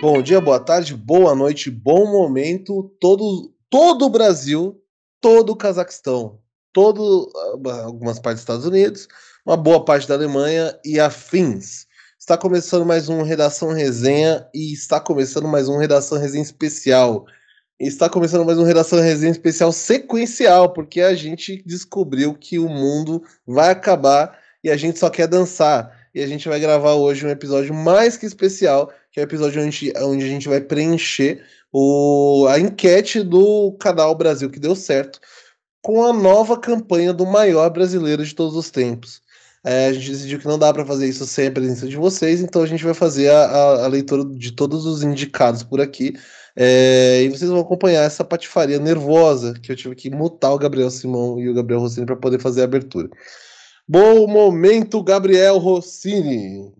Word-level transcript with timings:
Bom 0.00 0.22
dia, 0.22 0.40
boa 0.40 0.58
tarde, 0.58 0.94
boa 0.94 1.34
noite, 1.34 1.70
bom 1.70 2.10
momento. 2.10 2.94
Todo, 3.00 3.52
todo 3.68 4.06
o 4.06 4.08
Brasil, 4.08 4.80
todo 5.20 5.50
o 5.50 5.56
Cazaquistão, 5.56 6.38
todo 6.72 7.30
ah, 7.66 7.82
algumas 7.82 8.18
partes 8.18 8.42
dos 8.42 8.42
Estados 8.42 8.64
Unidos, 8.64 9.08
uma 9.44 9.56
boa 9.56 9.84
parte 9.84 10.08
da 10.08 10.14
Alemanha 10.14 10.78
e 10.84 10.98
afins. 10.98 11.86
Está 12.18 12.38
começando 12.38 12.86
mais 12.86 13.08
um 13.08 13.22
Redação 13.22 13.72
Resenha 13.72 14.48
e 14.54 14.72
está 14.72 15.00
começando 15.00 15.48
mais 15.48 15.68
um 15.68 15.76
Redação 15.76 16.18
Resenha 16.18 16.42
especial. 16.42 17.26
Está 17.80 18.10
começando 18.10 18.44
mais 18.44 18.58
um 18.58 18.62
Redação 18.62 19.00
Resenha 19.00 19.32
especial 19.32 19.72
sequencial, 19.72 20.70
porque 20.70 21.00
a 21.00 21.14
gente 21.14 21.62
descobriu 21.64 22.34
que 22.34 22.58
o 22.58 22.68
mundo 22.68 23.22
vai 23.46 23.70
acabar 23.70 24.38
e 24.62 24.70
a 24.70 24.76
gente 24.76 24.98
só 24.98 25.08
quer 25.08 25.26
dançar. 25.26 25.90
E 26.14 26.22
a 26.22 26.26
gente 26.26 26.46
vai 26.46 26.60
gravar 26.60 26.92
hoje 26.92 27.26
um 27.26 27.30
episódio 27.30 27.72
mais 27.72 28.18
que 28.18 28.26
especial, 28.26 28.92
que 29.10 29.18
é 29.18 29.22
o 29.22 29.24
episódio 29.24 29.62
onde, 29.62 29.94
onde 29.96 30.22
a 30.22 30.28
gente 30.28 30.46
vai 30.46 30.60
preencher 30.60 31.42
o, 31.72 32.46
a 32.50 32.60
enquete 32.60 33.22
do 33.22 33.72
canal 33.80 34.14
Brasil 34.14 34.50
que 34.50 34.60
deu 34.60 34.76
certo 34.76 35.18
com 35.80 36.04
a 36.04 36.12
nova 36.12 36.60
campanha 36.60 37.14
do 37.14 37.24
maior 37.24 37.70
brasileiro 37.70 38.22
de 38.22 38.34
todos 38.34 38.56
os 38.56 38.70
tempos. 38.70 39.22
É, 39.64 39.86
a 39.86 39.92
gente 39.94 40.10
decidiu 40.10 40.38
que 40.38 40.46
não 40.46 40.58
dá 40.58 40.70
para 40.70 40.84
fazer 40.84 41.08
isso 41.08 41.24
sem 41.26 41.46
a 41.46 41.50
presença 41.50 41.88
de 41.88 41.96
vocês, 41.96 42.42
então 42.42 42.62
a 42.62 42.66
gente 42.66 42.84
vai 42.84 42.94
fazer 42.94 43.30
a, 43.30 43.44
a, 43.44 43.84
a 43.84 43.86
leitura 43.86 44.22
de 44.24 44.52
todos 44.52 44.84
os 44.84 45.02
indicados 45.02 45.62
por 45.62 45.80
aqui. 45.80 46.12
É, 46.56 47.22
e 47.22 47.28
vocês 47.28 47.50
vão 47.50 47.60
acompanhar 47.60 48.02
essa 48.02 48.24
patifaria 48.24 48.78
nervosa 48.78 49.54
que 49.58 49.70
eu 49.70 49.76
tive 49.76 49.94
que 49.94 50.10
mutar 50.10 50.52
o 50.52 50.58
Gabriel 50.58 50.90
Simão 50.90 51.38
e 51.38 51.48
o 51.48 51.54
Gabriel 51.54 51.80
Rossini 51.80 52.06
para 52.06 52.16
poder 52.16 52.40
fazer 52.40 52.62
a 52.62 52.64
abertura. 52.64 53.08
Bom 53.86 54.26
momento, 54.26 55.02
Gabriel 55.02 55.58
Rossini. 55.58 56.72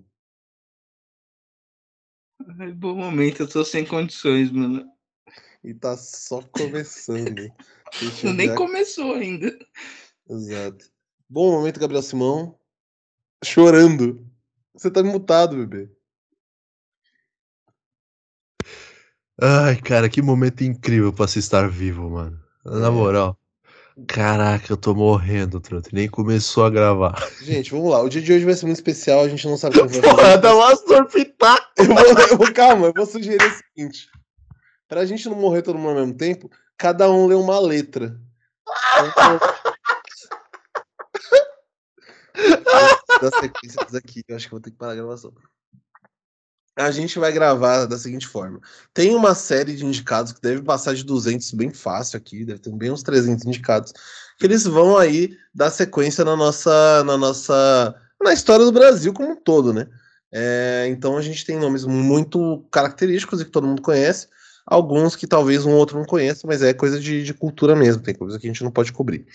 Ai, 2.58 2.72
bom 2.72 2.94
momento, 2.94 3.42
eu 3.42 3.48
tô 3.48 3.64
sem 3.64 3.84
condições, 3.84 4.50
mano. 4.50 4.84
E 5.62 5.74
tá 5.74 5.96
só 5.96 6.42
começando. 6.42 7.52
Nem 8.34 8.54
começou 8.54 9.14
ainda. 9.14 9.56
Exato. 10.28 10.90
Bom 11.28 11.52
momento, 11.52 11.78
Gabriel 11.78 12.02
Simão. 12.02 12.58
Chorando. 13.44 14.26
Você 14.72 14.90
tá 14.90 15.02
mutado, 15.02 15.56
bebê. 15.56 15.90
Ai, 19.42 19.76
cara, 19.76 20.08
que 20.08 20.20
momento 20.20 20.62
incrível 20.62 21.12
pra 21.12 21.26
se 21.26 21.38
estar 21.38 21.68
vivo, 21.68 22.10
mano. 22.10 22.38
Na 22.64 22.88
é. 22.88 22.90
moral. 22.90 23.38
Caraca, 24.06 24.72
eu 24.72 24.76
tô 24.76 24.94
morrendo, 24.94 25.60
Truto. 25.60 25.88
Nem 25.92 26.08
começou 26.08 26.64
a 26.64 26.70
gravar. 26.70 27.14
Gente, 27.42 27.70
vamos 27.70 27.90
lá. 27.90 28.02
O 28.02 28.08
dia 28.08 28.20
de 28.20 28.32
hoje 28.32 28.44
vai 28.44 28.54
ser 28.54 28.66
muito 28.66 28.76
especial. 28.76 29.20
A 29.20 29.28
gente 29.28 29.46
não 29.46 29.56
sabe 29.56 29.78
como 29.78 29.88
vai 29.88 30.00
Porra, 30.00 30.38
dá 30.38 30.54
uma 30.54 30.76
Pitaco! 31.06 31.66
Eu 31.78 31.86
vou, 31.86 31.98
eu 32.30 32.36
vou, 32.36 32.52
calma, 32.52 32.86
eu 32.88 32.92
vou 32.94 33.06
sugerir 33.06 33.42
o 33.42 33.50
seguinte. 33.50 34.08
Pra 34.88 35.04
gente 35.06 35.28
não 35.28 35.36
morrer 35.36 35.62
todo 35.62 35.78
mundo 35.78 35.90
ao 35.90 36.06
mesmo 36.06 36.14
tempo, 36.14 36.50
cada 36.76 37.10
um 37.10 37.26
lê 37.26 37.34
uma 37.34 37.58
letra. 37.60 38.18
da 43.20 43.30
sequência 43.40 43.80
aqui, 43.96 44.22
eu 44.28 44.36
acho 44.36 44.46
que 44.46 44.50
vou 44.50 44.60
ter 44.60 44.70
que 44.70 44.76
parar 44.76 44.92
a 44.92 44.96
gravação. 44.96 45.32
A 46.76 46.90
gente 46.90 47.18
vai 47.18 47.32
gravar 47.32 47.86
da 47.86 47.98
seguinte 47.98 48.26
forma: 48.26 48.60
tem 48.94 49.14
uma 49.14 49.34
série 49.34 49.74
de 49.74 49.84
indicados 49.84 50.32
que 50.32 50.40
deve 50.40 50.62
passar 50.62 50.94
de 50.94 51.04
200 51.04 51.52
bem 51.52 51.72
fácil 51.72 52.16
aqui, 52.16 52.44
deve 52.44 52.60
ter 52.60 52.72
bem 52.72 52.90
uns 52.90 53.02
300 53.02 53.44
indicados, 53.44 53.92
que 54.38 54.46
eles 54.46 54.64
vão 54.64 54.96
aí 54.96 55.36
dar 55.54 55.70
sequência 55.70 56.24
na 56.24 56.36
nossa, 56.36 57.04
na 57.04 57.16
nossa, 57.16 57.94
na 58.22 58.32
história 58.32 58.64
do 58.64 58.72
Brasil 58.72 59.12
como 59.12 59.32
um 59.32 59.36
todo, 59.36 59.72
né? 59.72 59.86
É, 60.32 60.86
então 60.88 61.16
a 61.16 61.22
gente 61.22 61.44
tem 61.44 61.58
nomes 61.58 61.84
muito 61.84 62.64
característicos 62.70 63.40
e 63.40 63.44
que 63.44 63.50
todo 63.50 63.66
mundo 63.66 63.82
conhece, 63.82 64.28
alguns 64.64 65.16
que 65.16 65.26
talvez 65.26 65.66
um 65.66 65.72
outro 65.72 65.98
não 65.98 66.06
conheça, 66.06 66.46
mas 66.46 66.62
é 66.62 66.72
coisa 66.72 67.00
de, 67.00 67.24
de 67.24 67.34
cultura 67.34 67.74
mesmo, 67.74 68.02
tem 68.02 68.14
coisa 68.14 68.38
que 68.38 68.46
a 68.46 68.50
gente 68.50 68.62
não 68.62 68.70
pode 68.70 68.92
cobrir. 68.92 69.26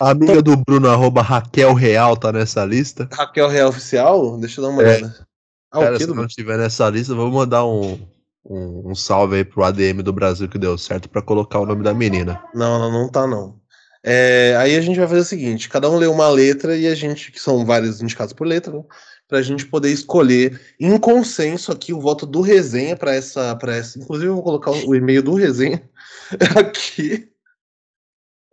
A 0.00 0.10
amiga 0.10 0.34
então, 0.34 0.42
do 0.42 0.56
Bruno, 0.64 0.88
arroba 0.88 1.22
Raquel 1.22 1.74
Real, 1.74 2.16
tá 2.16 2.32
nessa 2.32 2.64
lista? 2.64 3.08
Raquel 3.12 3.48
Real 3.48 3.68
Oficial? 3.68 4.38
Deixa 4.38 4.60
eu 4.60 4.64
dar 4.64 4.70
uma 4.70 4.82
é. 4.82 4.96
olhada. 4.96 5.26
Ah, 5.74 5.80
Cara, 5.80 5.98
se 5.98 6.06
não 6.06 6.24
estiver 6.24 6.56
nessa 6.56 6.88
lista, 6.88 7.16
vou 7.16 7.28
mandar 7.32 7.66
um, 7.66 7.98
um, 8.48 8.90
um, 8.90 8.94
salve 8.94 9.38
aí 9.38 9.44
pro 9.44 9.64
ADM 9.64 10.02
do 10.04 10.12
Brasil 10.12 10.48
que 10.48 10.56
deu 10.56 10.78
certo 10.78 11.08
para 11.08 11.20
colocar 11.20 11.58
o 11.58 11.66
nome 11.66 11.82
da 11.82 11.92
menina. 11.92 12.40
Não, 12.54 12.78
não, 12.78 12.92
não 12.92 13.08
tá 13.08 13.26
não. 13.26 13.60
É, 14.00 14.54
aí 14.56 14.76
a 14.76 14.80
gente 14.80 15.00
vai 15.00 15.08
fazer 15.08 15.20
o 15.20 15.24
seguinte: 15.24 15.68
cada 15.68 15.90
um 15.90 15.96
lê 15.96 16.06
uma 16.06 16.28
letra 16.28 16.76
e 16.76 16.86
a 16.86 16.94
gente, 16.94 17.32
que 17.32 17.40
são 17.40 17.66
vários 17.66 18.00
indicados 18.00 18.32
por 18.32 18.46
letra, 18.46 18.72
né? 18.72 18.84
Pra 19.26 19.42
gente 19.42 19.66
poder 19.66 19.90
escolher 19.90 20.60
em 20.78 20.96
consenso 20.96 21.72
aqui 21.72 21.92
o 21.92 22.00
voto 22.00 22.24
do 22.24 22.40
resenha 22.40 22.96
para 22.96 23.12
essa, 23.12 23.56
para 23.56 23.74
essa. 23.74 23.98
Inclusive, 23.98 24.28
eu 24.28 24.34
vou 24.34 24.44
colocar 24.44 24.70
o 24.70 24.94
e-mail 24.94 25.24
do 25.24 25.34
resenha 25.34 25.82
aqui 26.56 27.28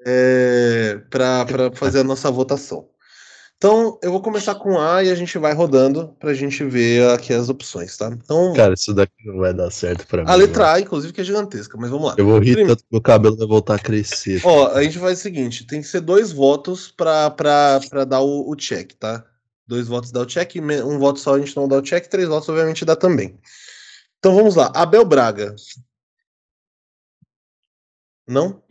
é, 0.03 0.99
para 1.07 1.71
fazer 1.75 1.99
a 1.99 2.03
nossa 2.03 2.31
votação. 2.31 2.90
Então, 3.61 3.99
eu 4.01 4.11
vou 4.11 4.23
começar 4.23 4.55
com 4.55 4.81
A 4.81 5.03
e 5.03 5.11
a 5.11 5.13
gente 5.13 5.37
vai 5.37 5.53
rodando 5.53 6.07
pra 6.19 6.33
gente 6.33 6.63
ver 6.63 7.07
aqui 7.11 7.31
as 7.31 7.47
opções, 7.47 7.95
tá? 7.95 8.07
Então, 8.11 8.53
Cara, 8.55 8.73
isso 8.73 8.91
daqui 8.91 9.13
não 9.23 9.37
vai 9.37 9.53
dar 9.53 9.69
certo 9.69 10.07
pra 10.07 10.23
mim. 10.23 10.31
A 10.31 10.33
letra 10.33 10.73
A, 10.73 10.79
inclusive, 10.79 11.13
que 11.13 11.21
é 11.21 11.23
gigantesca, 11.23 11.77
mas 11.77 11.91
vamos 11.91 12.07
lá. 12.07 12.15
Eu 12.17 12.25
vou 12.25 12.39
rir 12.39 12.53
Primeiro... 12.53 12.69
tanto 12.69 12.83
que 12.83 12.91
meu 12.91 13.01
cabelo 13.03 13.37
vai 13.37 13.45
voltar 13.45 13.75
a 13.75 13.79
crescer. 13.79 14.41
Ó, 14.43 14.69
a 14.69 14.81
gente 14.81 14.97
faz 14.97 15.19
o 15.19 15.21
seguinte: 15.21 15.67
tem 15.67 15.79
que 15.79 15.87
ser 15.87 16.01
dois 16.01 16.31
votos 16.31 16.89
pra, 16.89 17.29
pra, 17.29 17.79
pra 17.87 18.03
dar 18.03 18.21
o, 18.21 18.49
o 18.49 18.55
check, 18.55 18.93
tá? 18.93 19.23
Dois 19.67 19.87
votos 19.87 20.11
dá 20.11 20.21
o 20.21 20.25
check, 20.25 20.55
um 20.55 20.97
voto 20.97 21.19
só 21.19 21.35
a 21.35 21.39
gente 21.39 21.55
não 21.55 21.67
dá 21.67 21.77
o 21.77 21.83
check, 21.83 22.07
três 22.07 22.27
votos, 22.27 22.49
obviamente, 22.49 22.83
dá 22.83 22.95
também. 22.95 23.37
Então 24.17 24.35
vamos 24.35 24.55
lá. 24.55 24.71
Abel 24.73 25.05
Braga. 25.05 25.55
Não? 28.27 28.63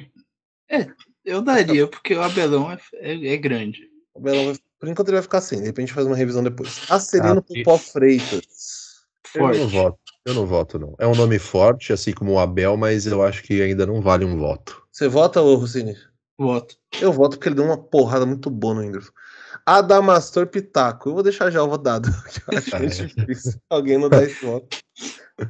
É, 0.68 0.88
eu 1.24 1.40
daria, 1.40 1.86
porque 1.86 2.12
o 2.12 2.22
Abelão 2.22 2.72
é, 2.72 2.78
é, 2.94 3.34
é 3.34 3.36
grande. 3.36 3.88
O 4.12 4.18
Abelão 4.18 4.46
vai 4.46 4.54
por 4.80 4.88
enquanto 4.88 5.08
ele 5.08 5.16
vai 5.16 5.22
ficar 5.22 5.38
assim, 5.38 5.60
de 5.60 5.66
repente 5.66 5.92
faz 5.92 6.06
uma 6.06 6.16
revisão 6.16 6.42
depois. 6.42 6.80
Acelino 6.88 7.38
ah, 7.38 7.42
Popó 7.42 7.76
Freitas. 7.76 8.46
Forte. 9.26 9.58
Eu 9.58 9.64
não 9.64 9.68
voto. 9.68 9.98
Eu 10.24 10.34
não 10.34 10.46
voto, 10.46 10.78
não. 10.78 10.94
É 10.98 11.06
um 11.06 11.14
nome 11.14 11.38
forte, 11.38 11.92
assim 11.92 12.12
como 12.12 12.32
o 12.32 12.38
Abel, 12.38 12.76
mas 12.76 13.06
eu 13.06 13.22
acho 13.22 13.42
que 13.42 13.60
ainda 13.60 13.86
não 13.86 14.00
vale 14.00 14.24
um 14.24 14.38
voto. 14.38 14.82
Você 14.90 15.06
vota, 15.06 15.40
ô 15.40 15.54
Rossini? 15.54 15.94
Voto. 16.38 16.76
Eu 16.98 17.12
voto 17.12 17.36
porque 17.36 17.48
ele 17.48 17.56
deu 17.56 17.64
uma 17.66 17.76
porrada 17.76 18.24
muito 18.24 18.48
boa 18.48 18.74
no 18.74 18.80
Whindersson. 18.80 19.12
Adamastor 19.66 20.46
Pitaco. 20.46 21.10
Eu 21.10 21.14
vou 21.14 21.22
deixar 21.22 21.50
já 21.50 21.62
o 21.62 21.68
votado. 21.68 22.08
Eu 22.50 22.58
acho 22.58 22.76
é 22.76 23.06
difícil 23.06 23.60
alguém 23.68 23.98
não 23.98 24.08
dar 24.08 24.24
esse 24.24 24.44
voto. 24.44 24.78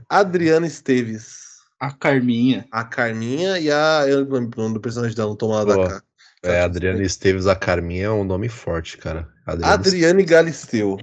Adriana 0.09 0.67
Esteves. 0.67 1.51
A 1.79 1.93
Carminha. 1.93 2.67
A 2.71 2.85
Carminha 2.85 3.59
e 3.59 3.71
a. 3.71 4.05
Eu 4.07 4.25
não 4.25 4.33
lembro 4.33 4.61
o 4.61 4.63
nome 4.63 4.75
do 4.75 4.81
personagem 4.81 5.17
dela, 5.17 5.31
não 5.31 5.37
toma 5.37 5.65
da 5.65 5.89
cá. 5.89 6.03
É, 6.43 6.61
Adriana 6.61 7.03
Esteves 7.03 7.47
a 7.47 7.55
Carminha 7.55 8.07
é 8.07 8.11
um 8.11 8.25
nome 8.25 8.49
forte, 8.49 8.97
cara. 8.97 9.29
Adriana 9.45 9.75
Adriane 9.75 10.25
Galisteu. 10.25 10.99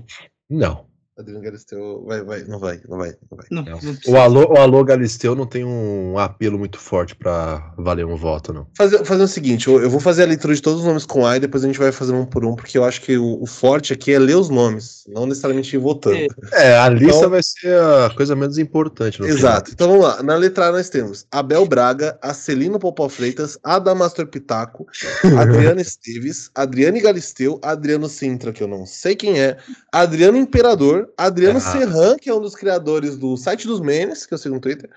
Não. 0.50 0.87
Adriano 1.18 1.42
Galisteu 1.42 2.04
vai, 2.06 2.24
vai, 2.24 2.44
não 2.44 2.60
vai, 2.60 2.80
não 2.88 2.98
vai, 2.98 3.16
não 3.30 3.38
vai. 3.38 3.48
Não, 3.50 3.64
não. 3.64 3.80
O, 4.08 4.18
Alô, 4.18 4.54
o 4.54 4.58
Alô 4.58 4.84
Galisteu 4.84 5.36
não 5.36 5.48
tem 5.48 5.66
um 5.66 6.18
apelo 6.20 6.60
muito 6.60 6.78
forte 6.80 7.16
para 7.16 7.74
valer 7.76 8.06
um 8.06 8.16
voto, 8.16 8.54
não. 8.54 8.68
Fazer, 8.78 9.04
fazer 9.04 9.24
o 9.24 9.28
seguinte, 9.28 9.68
eu, 9.68 9.82
eu, 9.82 9.90
vou 9.90 10.00
fazer 10.00 10.24
a 10.24 10.28
leitura 10.28 10.54
de 10.54 10.62
todos 10.62 10.82
os 10.82 10.86
nomes 10.86 11.08
com 11.08 11.26
A 11.26 11.38
e 11.38 11.40
depois 11.40 11.64
a 11.64 11.68
gente 11.68 11.80
vai 11.80 11.92
fazer 11.92 12.14
um 12.14 12.24
por 12.24 12.46
um, 12.46 12.56
porque 12.56 12.78
eu 12.78 12.84
acho 12.84 13.02
que 13.02 13.18
o, 13.18 13.42
o 13.42 13.48
forte 13.48 13.94
aqui 13.94 14.14
é 14.14 14.20
ler 14.20 14.36
os 14.36 14.50
nomes, 14.50 15.06
não 15.08 15.26
necessariamente 15.26 15.76
ir 15.76 15.80
votando. 15.80 16.18
É, 16.54 16.68
é 16.68 16.78
a 16.78 16.88
lista 16.88 17.18
então, 17.18 17.30
vai 17.32 17.42
ser 17.44 17.82
a 17.82 18.12
coisa 18.16 18.36
menos 18.36 18.60
importante. 18.60 19.20
exato. 19.24 19.72
Final. 19.72 19.74
Então 19.74 19.88
vamos 19.88 20.04
lá. 20.04 20.22
Na 20.22 20.36
letra 20.36 20.68
A 20.68 20.72
nós 20.72 20.88
temos 20.88 21.26
Abel 21.32 21.66
Braga, 21.66 22.18
Acelino 22.22 22.78
Popó 22.78 23.10
Freitas, 23.10 23.58
Adamastor 23.64 24.28
Pitaco, 24.28 24.86
Adriana 25.36 25.82
Esteves, 25.82 26.52
Adriane 26.54 27.02
Galisteu, 27.02 27.60
Adriano 27.64 28.08
Sintra, 28.08 28.54
que 28.54 28.62
eu 28.62 28.68
não 28.68 28.86
sei 28.86 29.16
quem 29.16 29.40
é, 29.40 29.58
Adriano 29.92 30.38
Imperador, 30.38 31.07
Adriano 31.18 31.58
ah. 31.58 31.62
Serran, 31.62 32.18
que 32.18 32.30
é 32.30 32.34
um 32.34 32.42
dos 32.42 32.56
criadores 32.56 33.18
do 33.18 33.38
site 33.38 33.68
dos 33.68 33.80
memes, 33.80 34.26
que 34.26 34.34
eu 34.34 34.38
sigo 34.38 34.56
no 34.56 34.62
Twitter. 34.62 34.90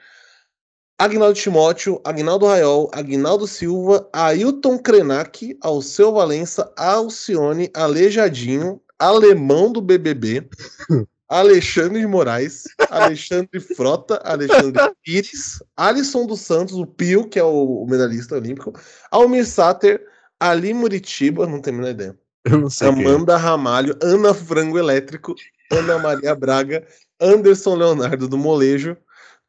Agnaldo 0.98 1.34
Timóteo, 1.34 1.98
Agnaldo 2.04 2.46
Raiol, 2.46 2.90
Agnaldo 2.92 3.46
Silva, 3.46 4.06
Ailton 4.12 4.78
Krenak, 4.78 5.56
Alceu 5.62 6.12
Valença, 6.12 6.70
Alcione, 6.76 7.70
Alejadinho, 7.72 8.80
Alemão 8.98 9.72
do 9.72 9.80
BBB, 9.80 10.46
Alexandre 11.26 12.00
de 12.00 12.06
Moraes, 12.06 12.64
Alexandre 12.90 13.60
Frota, 13.74 14.20
Alexandre 14.24 14.92
Pires, 15.02 15.62
Alisson 15.74 16.26
dos 16.26 16.40
Santos, 16.40 16.74
o 16.74 16.84
Pio, 16.84 17.26
que 17.26 17.38
é 17.38 17.44
o 17.44 17.86
medalhista 17.88 18.34
olímpico, 18.34 18.78
Almir 19.10 19.46
Sater, 19.46 20.04
Ali 20.38 20.74
Muritiba, 20.74 21.46
não 21.46 21.60
tenho 21.60 21.76
a 21.76 21.80
menor 21.80 21.90
ideia. 21.92 22.18
É. 22.46 22.86
Amanda 22.86 23.36
Ramalho, 23.36 23.96
Ana 24.02 24.34
Frango 24.34 24.78
Elétrico, 24.78 25.34
Ana 25.70 25.98
Maria 25.98 26.34
Braga, 26.34 26.86
Anderson 27.20 27.74
Leonardo 27.76 28.26
do 28.28 28.36
Molejo, 28.36 28.96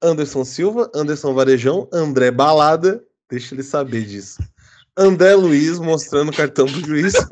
Anderson 0.01 0.43
Silva, 0.43 0.89
Anderson 0.93 1.33
Varejão, 1.33 1.89
André 1.91 2.31
Balada, 2.31 3.03
deixa 3.29 3.55
ele 3.55 3.63
saber 3.63 4.05
disso. 4.05 4.41
André 4.97 5.35
Luiz 5.35 5.79
mostrando 5.79 6.29
o 6.29 6.35
cartão 6.35 6.65
do 6.65 6.85
juiz. 6.85 7.13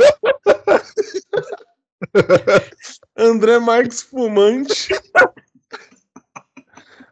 André 3.17 3.59
Marques 3.59 4.01
Fumante. 4.01 4.89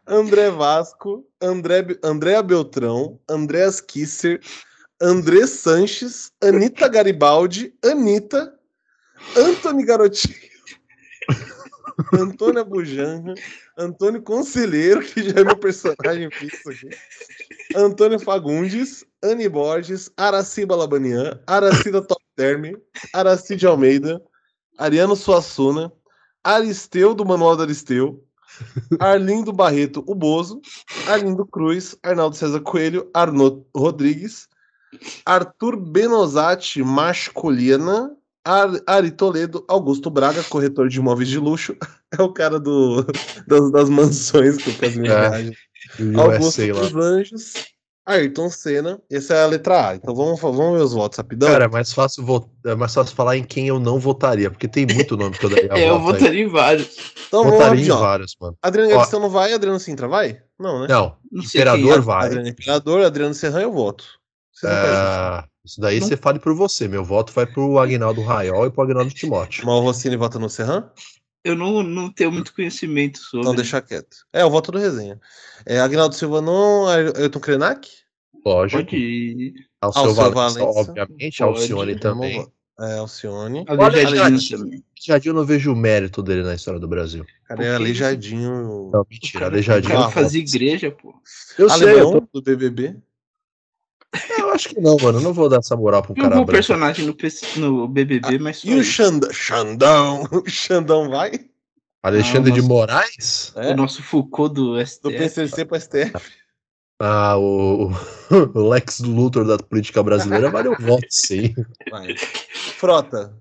André 0.06 0.50
Vasco, 0.50 1.26
André, 1.40 1.84
Andréa 2.02 2.42
Beltrão, 2.42 3.20
Andréas 3.28 3.78
Kisser, 3.78 4.40
André 5.00 5.46
Sanches, 5.46 6.32
Anitta 6.42 6.88
Garibaldi, 6.88 7.74
Anitta, 7.84 8.54
Antony 9.36 9.84
Garotinho, 9.84 10.34
Antônia 12.12 12.64
Bujanra, 12.64 13.34
Antônio 13.76 14.22
Conselheiro, 14.22 15.00
que 15.00 15.22
já 15.22 15.40
é 15.40 15.44
meu 15.44 15.56
personagem 15.56 16.30
fixo 16.32 16.70
aqui, 16.70 16.88
Antônio 17.74 18.18
Fagundes, 18.18 19.04
Anne 19.22 19.48
Borges, 19.48 20.10
Araciba 20.16 20.76
Labanian, 20.76 21.40
Aracida 21.46 22.00
Top 22.00 22.22
Term, 22.36 22.76
Aracide 23.12 23.66
Almeida, 23.66 24.22
Ariano 24.78 25.16
Suassuna, 25.16 25.92
Aristeu 26.44 27.14
do 27.14 27.24
Manual 27.24 27.56
do 27.56 27.62
Aristeu, 27.62 28.24
Arlindo 28.98 29.52
Barreto, 29.52 30.04
o 30.06 30.14
Bozo, 30.14 30.60
Arlindo 31.08 31.44
Cruz, 31.46 31.96
Arnaldo 32.02 32.36
César 32.36 32.60
Coelho, 32.60 33.10
Arnaud 33.12 33.66
Rodrigues, 33.74 34.48
Arthur 35.24 35.76
Benozati 35.76 36.82
Masculina, 36.82 38.16
Ar, 38.48 38.70
Ari 38.86 39.10
Toledo, 39.10 39.64
Augusto 39.68 40.08
Braga, 40.10 40.42
corretor 40.44 40.88
de 40.88 40.98
imóveis 40.98 41.28
de 41.28 41.38
luxo, 41.38 41.76
é 42.18 42.22
o 42.22 42.32
cara 42.32 42.58
do, 42.58 43.04
das, 43.46 43.70
das 43.70 43.88
mansões 43.90 44.56
que 44.56 44.70
o 44.70 44.78
Casimiro 44.78 45.12
É. 45.12 45.28
viaja. 45.30 45.52
Augusto 46.16 46.60
lá. 46.74 46.80
dos 46.80 46.94
Anjos, 46.96 47.52
Ayrton 48.06 48.48
Senna, 48.50 48.98
essa 49.10 49.34
é 49.34 49.42
a 49.42 49.46
letra 49.46 49.90
A. 49.90 49.94
Então 49.96 50.14
vamos, 50.14 50.40
vamos 50.40 50.78
ver 50.78 50.82
os 50.84 50.92
votos 50.94 51.18
rapidão. 51.18 51.48
Cara, 51.50 51.66
é 51.66 51.68
mais 51.68 51.92
fácil, 51.92 52.24
vo- 52.24 52.50
é 52.64 52.74
mais 52.74 52.94
fácil 52.94 53.14
falar 53.14 53.36
em 53.36 53.44
quem 53.44 53.68
eu 53.68 53.78
não 53.78 53.98
votaria, 53.98 54.50
porque 54.50 54.66
tem 54.66 54.86
muito 54.86 55.14
nome 55.16 55.36
que 55.36 55.44
eu 55.44 55.50
daria 55.50 55.68
É, 55.78 55.90
eu 55.90 55.98
voto 56.00 56.14
aí. 56.16 56.20
votaria 56.20 56.44
em 56.44 56.48
vários. 56.48 56.96
então 57.28 57.42
vamos 57.44 57.58
Votaria 57.58 57.74
em 57.74 57.78
rapidão. 57.86 57.98
vários, 58.00 58.36
mano. 58.40 58.56
Adriano 58.62 58.90
Ó. 58.90 58.94
Galisteu 58.94 59.20
não 59.20 59.28
vai, 59.30 59.52
Adriano 59.52 59.78
Sintra 59.78 60.08
vai? 60.08 60.40
Não, 60.58 60.80
né? 60.80 60.86
Não, 60.88 61.16
Não 61.30 61.44
Imperador 61.44 61.82
quem 61.90 61.92
é. 61.92 62.00
vai. 62.00 62.26
Adriano 62.26 62.48
Imperador, 62.48 63.04
Adriano 63.04 63.34
Serran 63.34 63.60
eu 63.60 63.72
voto. 63.72 64.04
Vocês 64.54 64.72
não 64.72 64.80
É, 64.80 65.44
isso 65.68 65.80
daí 65.80 66.00
você 66.00 66.16
fale 66.16 66.38
por 66.38 66.54
você. 66.54 66.88
Meu 66.88 67.04
voto 67.04 67.32
vai 67.32 67.46
pro 67.46 67.78
Agnaldo 67.78 68.22
Raiol 68.22 68.66
e 68.66 68.70
pro 68.70 68.82
Agnaldo 68.82 69.10
Timóteo. 69.12 69.64
Mas 69.66 69.74
o 69.74 69.80
Rossini 69.80 70.16
vota 70.16 70.38
no 70.38 70.48
Serran? 70.48 70.88
Eu 71.44 71.54
não, 71.54 71.82
não 71.82 72.10
tenho 72.12 72.32
muito 72.32 72.54
conhecimento 72.54 73.18
sobre. 73.18 73.40
Então 73.46 73.54
deixa 73.54 73.80
quieto. 73.80 74.16
É, 74.32 74.44
o 74.44 74.50
voto 74.50 74.72
do 74.72 74.78
resenha. 74.78 75.20
É, 75.66 75.78
Agnaldo 75.78 76.14
Silva 76.14 76.40
não, 76.40 76.86
Ayrton 76.88 77.38
Krenak? 77.40 77.88
Lógico. 78.44 78.82
Pode 78.82 78.96
ir. 78.96 79.54
Alceu 79.80 80.02
Alceu 80.02 80.14
Valença, 80.32 80.58
Valença. 80.60 80.80
obviamente. 80.80 81.38
Pode. 81.38 81.60
Alcione 81.60 81.96
também. 82.00 82.46
É, 82.80 82.94
Alcione. 82.98 83.64
Também. 83.64 84.84
Jardim 85.00 85.28
eu 85.28 85.34
não 85.34 85.44
vejo 85.44 85.72
o 85.72 85.76
mérito 85.76 86.22
dele 86.22 86.42
na 86.42 86.54
história 86.54 86.78
do 86.80 86.88
Brasil. 86.88 87.24
Cara, 87.46 87.64
é 87.64 87.74
aleijadinho. 87.74 88.90
Não, 88.92 89.06
mentira, 89.10 89.32
cara, 89.40 89.44
o 89.44 89.48
Aleijadinho. 89.54 89.92
cara 89.94 90.06
Ah, 90.06 90.10
fazia 90.10 90.40
igreja, 90.40 90.90
pô. 90.90 91.14
Eu 91.58 91.68
sei, 91.70 91.86
eu, 91.86 91.90
Alemão 91.90 92.20
tô- 92.32 92.40
do 92.40 92.42
BBB. 92.42 92.96
Eu 94.38 94.50
acho 94.50 94.70
que 94.70 94.80
não, 94.80 94.96
mano. 94.96 95.18
Eu 95.18 95.22
não 95.22 95.32
vou 95.32 95.48
dar 95.48 95.58
essa 95.58 95.76
moral 95.76 96.02
pra 96.02 96.12
um 96.12 96.14
Tem 96.14 96.24
um 96.24 96.28
cara 96.28 96.36
branco. 96.36 96.52
personagem 96.52 97.06
no, 97.06 97.14
PC 97.14 97.58
no 97.60 97.86
BBB, 97.88 98.38
mas 98.38 98.58
só 98.58 98.68
E 98.68 98.74
o. 98.78 98.84
Xandão? 98.84 99.32
Xandão. 99.32 100.22
O 100.32 100.48
Xandão 100.48 101.08
vai? 101.10 101.32
Alexandre 102.02 102.50
Ah, 102.52 102.54
de 102.54 102.60
nossa. 102.62 102.72
Moraes? 102.72 103.52
É. 103.56 103.72
o 103.72 103.76
nosso 103.76 104.02
Foucault 104.02 104.54
do 104.54 104.74
Do 104.76 104.86
STF. 104.86 105.10
PCC 105.18 105.64
pro 105.64 105.80
STF. 105.80 106.38
Ah, 107.00 107.36
o, 107.38 107.90
o 108.54 108.68
Lex 108.68 109.00
Luthor 109.00 109.44
da 109.44 109.58
política 109.58 110.02
brasileira 110.02 110.50
vale 110.50 110.68
o 110.68 110.76
voto, 110.80 111.06
sim. 111.10 111.54
Vai. 111.90 112.16
Frota. 112.16 113.36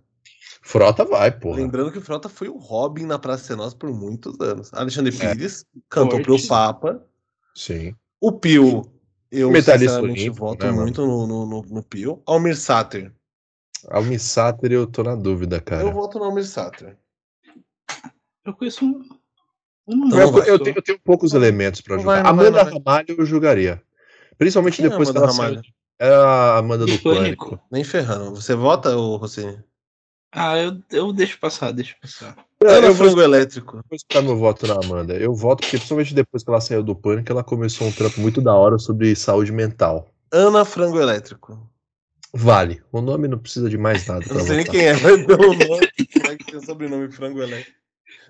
Frota 0.62 1.06
vai, 1.06 1.32
porra. 1.32 1.58
Lembrando 1.58 1.92
que 1.92 1.98
o 1.98 2.02
Frota 2.02 2.28
foi 2.28 2.50
o 2.50 2.58
Robin 2.58 3.06
na 3.06 3.18
Praça 3.18 3.56
Nossa 3.56 3.76
por 3.76 3.90
muitos 3.92 4.38
anos. 4.42 4.70
Alexandre 4.74 5.12
Pires 5.14 5.64
cantou 5.90 6.24
Forte. 6.24 6.26
pro 6.26 6.48
Papa. 6.48 7.04
Sim. 7.56 7.96
O 8.20 8.32
Pio, 8.34 8.84
eu 9.32 9.50
olímpico, 9.50 10.36
voto 10.38 10.66
né, 10.66 10.72
muito 10.72 11.06
no, 11.06 11.28
no, 11.28 11.46
no, 11.46 11.62
no 11.64 11.84
Pio. 11.84 12.22
Almir 12.26 12.58
Sater. 12.58 13.12
Almi 13.90 14.18
Sater 14.18 14.72
eu 14.72 14.88
tô 14.88 15.04
na 15.04 15.16
dúvida, 15.16 15.58
Eu 15.58 15.62
cara. 15.62 15.92
voto 15.92 16.18
no 16.20 16.26
Almir 16.26 16.46
Sater. 16.46 16.98
Eu 18.46 18.54
conheço 18.54 18.86
um. 18.86 19.04
uma 19.86 20.08
Então 20.08 20.20
Eu, 20.20 20.44
eu 20.46 20.60
tenho, 20.60 20.76
eu 20.78 20.82
tenho 20.82 21.00
poucos 21.00 21.34
elementos 21.34 21.82
pra 21.82 21.96
Não 21.96 22.04
julgar. 22.04 22.24
vai, 22.24 22.32
não 22.32 22.38
vai, 22.38 22.48
Amanda 22.48 22.64
não 22.64 22.72
vai. 22.72 22.74
Ramalho 22.74 23.16
eu 23.20 23.26
julgaria. 23.26 23.84
Principalmente 24.38 24.78
Quem 24.78 24.86
é 24.86 24.90
depois 24.90 25.12
que 25.12 25.18
ela 25.18 25.30
saiu. 25.30 25.56
Ramalho? 25.56 25.62
É 26.00 26.10
a 26.14 26.58
Amanda 26.58 26.86
do 26.86 27.00
Pânico. 27.00 27.60
Nem 27.72 27.84
ferrando. 27.84 28.36
Você 28.36 28.56
vota, 28.56 28.96
ô 28.96 29.18
Rossini? 29.18 29.62
Ah, 30.32 30.58
eu, 30.58 30.82
eu 30.92 31.12
deixo 31.12 31.40
passar, 31.40 31.72
deixo 31.72 31.96
passar. 32.00 32.36
Ana 32.64 32.88
eu 32.88 32.94
vou 32.94 33.06
Frango 33.06 33.22
Elétrico. 33.22 33.74
vou 33.74 33.96
explicar 33.96 34.24
meu 34.24 34.36
voto 34.36 34.66
na 34.66 34.76
Amanda. 34.76 35.14
Eu 35.16 35.34
voto 35.34 35.62
porque, 35.62 35.78
principalmente 35.78 36.14
depois 36.14 36.44
que 36.44 36.50
ela 36.50 36.60
saiu 36.60 36.84
do 36.84 36.96
Pânico, 36.96 37.32
ela 37.32 37.44
começou 37.44 37.88
um 37.88 37.92
trampo 37.92 38.20
muito 38.20 38.42
da 38.42 38.54
hora 38.56 38.80
sobre 38.80 39.16
saúde 39.16 39.52
mental. 39.52 40.10
Ana 40.32 40.66
Frango 40.66 41.00
Elétrico. 41.00 41.60
Vale. 42.34 42.82
O 42.92 43.00
nome 43.00 43.28
não 43.28 43.38
precisa 43.38 43.70
de 43.70 43.78
mais 43.78 44.06
nada 44.06 44.26
Eu 44.28 44.36
não 44.36 44.42
sei 44.46 44.58
nem 44.58 44.66
votar. 44.66 44.80
quem 44.80 44.88
é, 44.88 44.94
mas 44.94 45.26
pelo 45.26 45.54
nome. 45.54 45.88
Como 46.14 46.28
é 46.28 46.36
que 46.36 46.46
tem 46.46 46.56
o 46.58 46.66
sobrenome 46.66 47.12
Frango 47.12 47.42
Elétrico? 47.42 47.78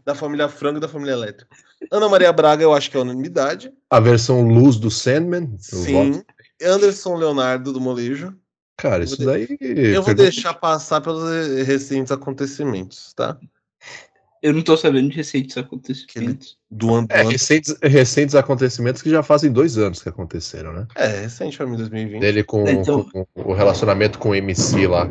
Da 0.06 0.13
família 0.13 0.47
Frango 0.47 0.77
e 0.77 0.81
da 0.81 0.88
família 0.88 1.13
Elétrico. 1.13 1.56
Ana 1.91 2.09
Maria 2.09 2.31
Braga, 2.31 2.63
eu 2.63 2.74
acho 2.74 2.91
que 2.91 2.97
é 2.97 3.00
unanimidade. 3.00 3.71
A 3.89 4.00
versão 4.00 4.41
luz 4.41 4.77
do 4.77 4.91
Sandman. 4.91 5.56
Sim. 5.59 6.12
voto. 6.12 6.25
Anderson 6.62 7.15
Leonardo 7.15 7.74
do 7.74 7.79
Molejo. 7.81 8.33
Cara, 8.77 9.03
isso 9.03 9.24
daí. 9.25 9.47
Eu 9.59 10.03
vou 10.03 10.13
deixar 10.13 10.53
passar 10.53 11.01
pelos 11.01 11.24
recentes 11.65 12.12
acontecimentos, 12.12 13.13
tá? 13.13 13.38
Eu 14.48 14.54
não 14.54 14.62
tô 14.62 14.78
sabendo 14.78 15.10
de 15.10 15.16
recentes 15.18 15.58
acontecimentos. 15.58 16.58
Do 16.72 16.94
ano. 16.94 17.08
do 17.08 17.14
É, 17.14 17.22
ano. 17.22 17.30
recentes, 17.32 17.76
recentes 17.84 18.34
acontecimentos 18.36 19.02
que 19.02 19.10
já 19.10 19.22
fazem 19.22 19.52
dois 19.52 19.78
anos 19.78 20.02
que 20.02 20.08
aconteceram, 20.10 20.72
né? 20.72 20.88
É, 20.96 21.22
recente, 21.22 21.58
foi 21.58 21.68
em 21.68 21.76
2020. 21.76 22.22
Dele 22.22 22.44
com, 22.44 22.68
Então- 22.70 23.04
com 23.04 23.26
o 23.36 23.54
relacionamento 23.54 24.18
com 24.20 24.30
o 24.30 24.36
MC 24.36 24.88
lá. 24.88 25.10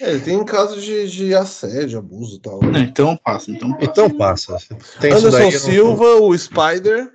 É, 0.00 0.10
ele 0.12 0.20
tem 0.20 0.44
casos 0.44 0.82
de, 0.84 1.08
de 1.10 1.34
assédio, 1.34 1.98
abuso 1.98 2.36
e 2.36 2.40
tal. 2.40 2.60
Não, 2.62 2.80
então 2.80 3.16
passa, 3.22 3.50
então 3.50 3.72
passa. 3.72 3.82
Então 3.90 4.10
passa. 4.10 4.58
Tem 5.00 5.10
isso 5.12 5.26
Anderson 5.26 5.30
daí, 5.38 5.46
eu 5.46 5.50
não- 5.50 5.96
Silva, 5.96 6.14
o 6.22 6.38
Spider, 6.38 7.12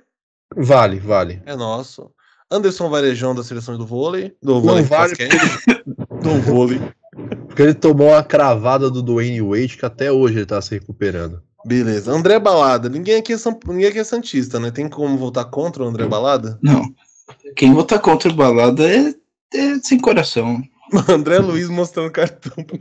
Vale, 0.54 1.00
vale. 1.00 1.42
é 1.46 1.56
nosso. 1.56 2.10
Anderson 2.50 2.88
Varejão 2.90 3.34
da 3.34 3.42
seleção 3.42 3.76
do 3.78 3.86
vôlei. 3.86 4.36
Do 4.42 4.54
Não 4.54 4.60
vôlei 4.60 4.82
de 4.84 4.88
vale. 4.88 5.14
Do 6.22 6.40
vôlei. 6.42 6.80
Porque 7.54 7.62
ele 7.62 7.74
tomou 7.74 8.08
uma 8.08 8.24
cravada 8.24 8.90
do 8.90 9.00
Dwayne 9.00 9.40
Wade 9.40 9.78
que 9.78 9.86
até 9.86 10.10
hoje 10.10 10.38
ele 10.38 10.46
tá 10.46 10.60
se 10.60 10.74
recuperando. 10.74 11.40
Beleza. 11.64 12.10
André 12.10 12.36
Balada. 12.40 12.88
Ninguém 12.88 13.14
aqui, 13.14 13.32
é 13.32 13.38
São... 13.38 13.56
Ninguém 13.68 13.86
aqui 13.86 14.00
é 14.00 14.04
Santista, 14.04 14.58
né? 14.58 14.72
Tem 14.72 14.88
como 14.88 15.16
votar 15.16 15.44
contra 15.44 15.84
o 15.84 15.86
André 15.86 16.04
Balada? 16.04 16.58
Não. 16.60 16.92
Quem 17.54 17.72
votar 17.72 18.00
contra 18.00 18.28
o 18.28 18.34
balada 18.34 18.90
é, 18.90 19.14
é 19.54 19.78
sem 19.84 20.00
coração. 20.00 20.60
André 21.08 21.38
Luiz 21.38 21.68
mostrando 21.68 22.10
cartão 22.10 22.52
pro 22.64 22.76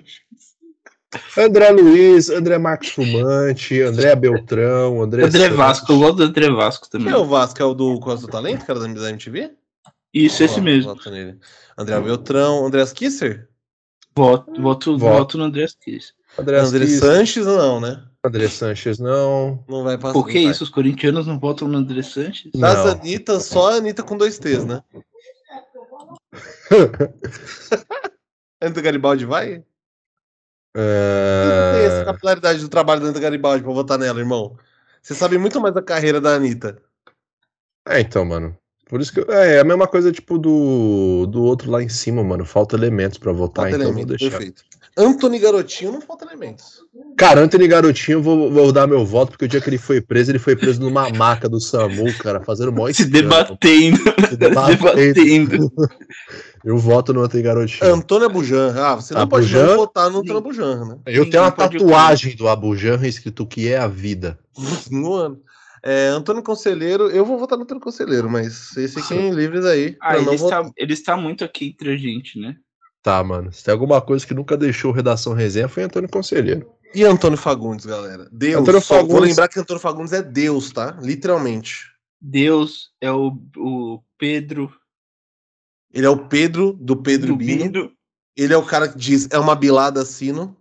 André 1.37 1.69
Luiz, 1.69 2.31
André 2.31 2.57
Marcos 2.57 2.89
Fumante, 2.89 3.79
André 3.79 4.15
Beltrão, 4.15 5.03
André. 5.03 5.25
André 5.25 5.41
Santos. 5.43 5.55
Vasco, 5.55 5.93
eu 5.93 5.99
gosto 5.99 6.15
do 6.15 6.23
André 6.23 6.49
Vasco 6.49 6.89
também. 6.89 7.07
Quem 7.09 7.15
é 7.15 7.17
o 7.19 7.25
Vasco? 7.25 7.61
É 7.61 7.65
o 7.65 7.75
do 7.75 7.99
Costa 7.99 8.25
do 8.25 8.31
Talento, 8.31 8.65
cara 8.65 8.79
da 8.79 9.09
MTV? 9.11 9.51
Isso, 10.11 10.43
esse 10.43 10.59
Ó, 10.59 10.63
mesmo. 10.63 10.95
André 11.77 12.01
Beltrão. 12.01 12.65
André 12.65 12.83
Kisser? 12.87 13.52
Voto, 14.15 14.61
voto, 14.61 14.97
Voto. 14.97 15.13
voto 15.17 15.37
no 15.37 15.45
André 15.45 15.65
Kiss. 15.83 16.13
André, 16.37 16.59
André 16.59 16.83
Assis, 16.85 16.99
Sanches, 16.99 17.45
não, 17.45 17.79
né? 17.79 18.03
André 18.23 18.47
Sanches, 18.47 18.99
não. 18.99 19.63
Não 19.67 19.83
vai 19.83 19.97
passar. 19.97 20.13
Por 20.13 20.27
que 20.27 20.39
isso? 20.39 20.63
Os 20.63 20.69
corintianos 20.69 21.27
não 21.27 21.39
votam 21.39 21.67
no 21.67 21.77
André 21.77 22.01
Sanches? 22.03 22.51
Das 22.55 22.75
Não. 22.85 22.91
Anitta, 22.91 23.39
só 23.39 23.71
a 23.71 23.75
Anitta 23.75 24.03
com 24.03 24.17
dois 24.17 24.37
T's, 24.39 24.65
né? 24.65 24.81
Anitta 28.61 28.81
Garibaldi 28.81 29.25
vai? 29.25 29.63
Quem 30.75 31.73
tem 31.73 31.85
essa 31.85 32.01
É... 32.01 32.05
capilaridade 32.05 32.59
do 32.59 32.69
trabalho 32.69 33.01
da 33.01 33.07
Anitta 33.07 33.19
Garibaldi 33.19 33.63
pra 33.63 33.73
votar 33.73 33.97
nela, 33.99 34.19
irmão? 34.19 34.57
Você 35.01 35.13
sabe 35.13 35.37
muito 35.37 35.59
mais 35.59 35.73
da 35.73 35.81
carreira 35.81 36.21
da 36.21 36.35
Anitta. 36.35 36.81
é, 37.87 37.99
então, 37.99 38.23
mano. 38.25 38.57
Por 38.93 39.01
isso 39.01 39.11
que. 39.11 39.21
eu- 39.21 39.25
É, 39.33 39.55
é 39.55 39.59
a 39.59 39.63
mesma 39.63 39.87
coisa, 39.87 40.11
tipo, 40.11 40.37
do, 40.37 41.25
do 41.25 41.41
outro 41.43 41.71
lá 41.71 41.81
em 41.81 41.89
cima, 41.89 42.23
mano. 42.23 42.45
Falta 42.45 42.75
elementos 42.75 43.17
pra 43.17 43.31
votar, 43.31 43.63
Falta 43.63 43.75
então 43.75 43.87
eu 43.89 43.93
vou 43.95 44.05
deixar. 44.05 44.29
perfeito. 44.29 44.61
Antony 44.95 45.39
Garotinho 45.39 45.93
não 45.93 45.99
falta 46.01 46.25
elementos. 46.25 46.83
Cara, 47.17 47.41
Anthony 47.41 47.67
Garotinho, 47.67 48.19
eu 48.19 48.21
vou, 48.21 48.51
vou 48.51 48.71
dar 48.71 48.85
meu 48.85 49.03
voto, 49.03 49.31
porque 49.31 49.45
o 49.45 49.47
dia 49.47 49.59
que 49.59 49.67
ele 49.67 49.79
foi 49.79 49.99
preso, 49.99 50.29
ele 50.29 50.37
foi 50.37 50.55
preso 50.55 50.79
numa 50.79 51.09
maca 51.09 51.49
do 51.49 51.59
SAMU, 51.59 52.13
cara, 52.19 52.39
fazendo 52.41 52.71
mó 52.71 52.87
Se 52.93 53.05
debatendo. 53.05 53.97
se 54.29 54.37
debatendo. 54.37 54.93
debatendo. 54.93 55.71
Eu 56.63 56.77
voto 56.77 57.11
no 57.15 57.23
Anthony 57.23 57.41
Garotinho. 57.41 57.91
Antônio 57.95 58.29
Bujan. 58.29 58.75
Ah, 58.77 58.93
você 58.95 59.15
não 59.15 59.21
Abu 59.21 59.31
pode 59.31 59.51
não 59.51 59.75
votar 59.75 60.11
no 60.11 60.19
Antônio 60.19 60.41
Bujan, 60.41 60.85
né? 60.85 60.97
Eu 61.07 61.27
tenho 61.27 61.41
uma 61.41 61.51
tatuagem 61.51 62.35
do 62.35 62.47
Abu 62.47 62.77
Janra 62.77 63.07
escrito 63.07 63.43
que 63.47 63.67
é 63.69 63.79
a 63.79 63.87
vida. 63.87 64.37
No 64.91 65.13
ano. 65.15 65.39
É, 65.85 66.07
Antônio 66.07 66.41
Conselheiro, 66.41 67.09
eu 67.09 67.25
vou 67.25 67.37
votar 67.37 67.57
no 67.57 67.65
Antônio 67.65 67.83
Conselheiro, 67.83 68.29
mas 68.29 68.53
vocês 68.69 68.93
fiquem 68.93 69.31
livres 69.35 69.65
aí 69.65 69.97
Ah, 70.01 70.17
ele 70.17 70.33
está, 70.33 70.71
ele 70.77 70.93
está 70.93 71.17
muito 71.17 71.43
aqui 71.43 71.67
entre 71.67 71.91
a 71.93 71.97
gente, 71.97 72.39
né? 72.39 72.55
Tá, 73.01 73.21
mano. 73.21 73.51
Se 73.51 73.63
tem 73.65 73.73
alguma 73.73 74.01
coisa 74.01 74.25
que 74.25 74.33
nunca 74.33 74.55
deixou 74.55 74.93
redação 74.93 75.33
resenha 75.33 75.67
foi 75.67 75.83
Antônio 75.83 76.07
Conselheiro. 76.09 76.71
E 76.95 77.03
Antônio 77.03 77.37
Fagundes, 77.37 77.85
galera? 77.85 78.29
Deus. 78.31 78.61
Antônio 78.61 78.79
Só 78.79 78.95
Vou 78.99 79.07
Fagundes- 79.07 79.29
lembrar 79.29 79.47
que 79.49 79.59
Antônio 79.59 79.81
Fagundes 79.81 80.13
é 80.13 80.21
Deus, 80.21 80.71
tá? 80.71 80.97
Literalmente. 81.01 81.91
Deus 82.21 82.91
é 83.01 83.11
o, 83.11 83.37
o 83.57 84.01
Pedro 84.17 84.73
Ele 85.93 86.05
é 86.05 86.09
o 86.09 86.29
Pedro 86.29 86.71
do 86.73 86.95
Pedro 86.95 87.33
do 87.33 87.35
Bino. 87.35 87.63
Bino. 87.65 87.91
Ele 88.37 88.53
é 88.53 88.57
o 88.57 88.65
cara 88.65 88.87
que 88.87 88.97
diz, 88.97 89.27
é 89.31 89.37
uma 89.37 89.55
bilada 89.55 90.05
sino. 90.05 90.55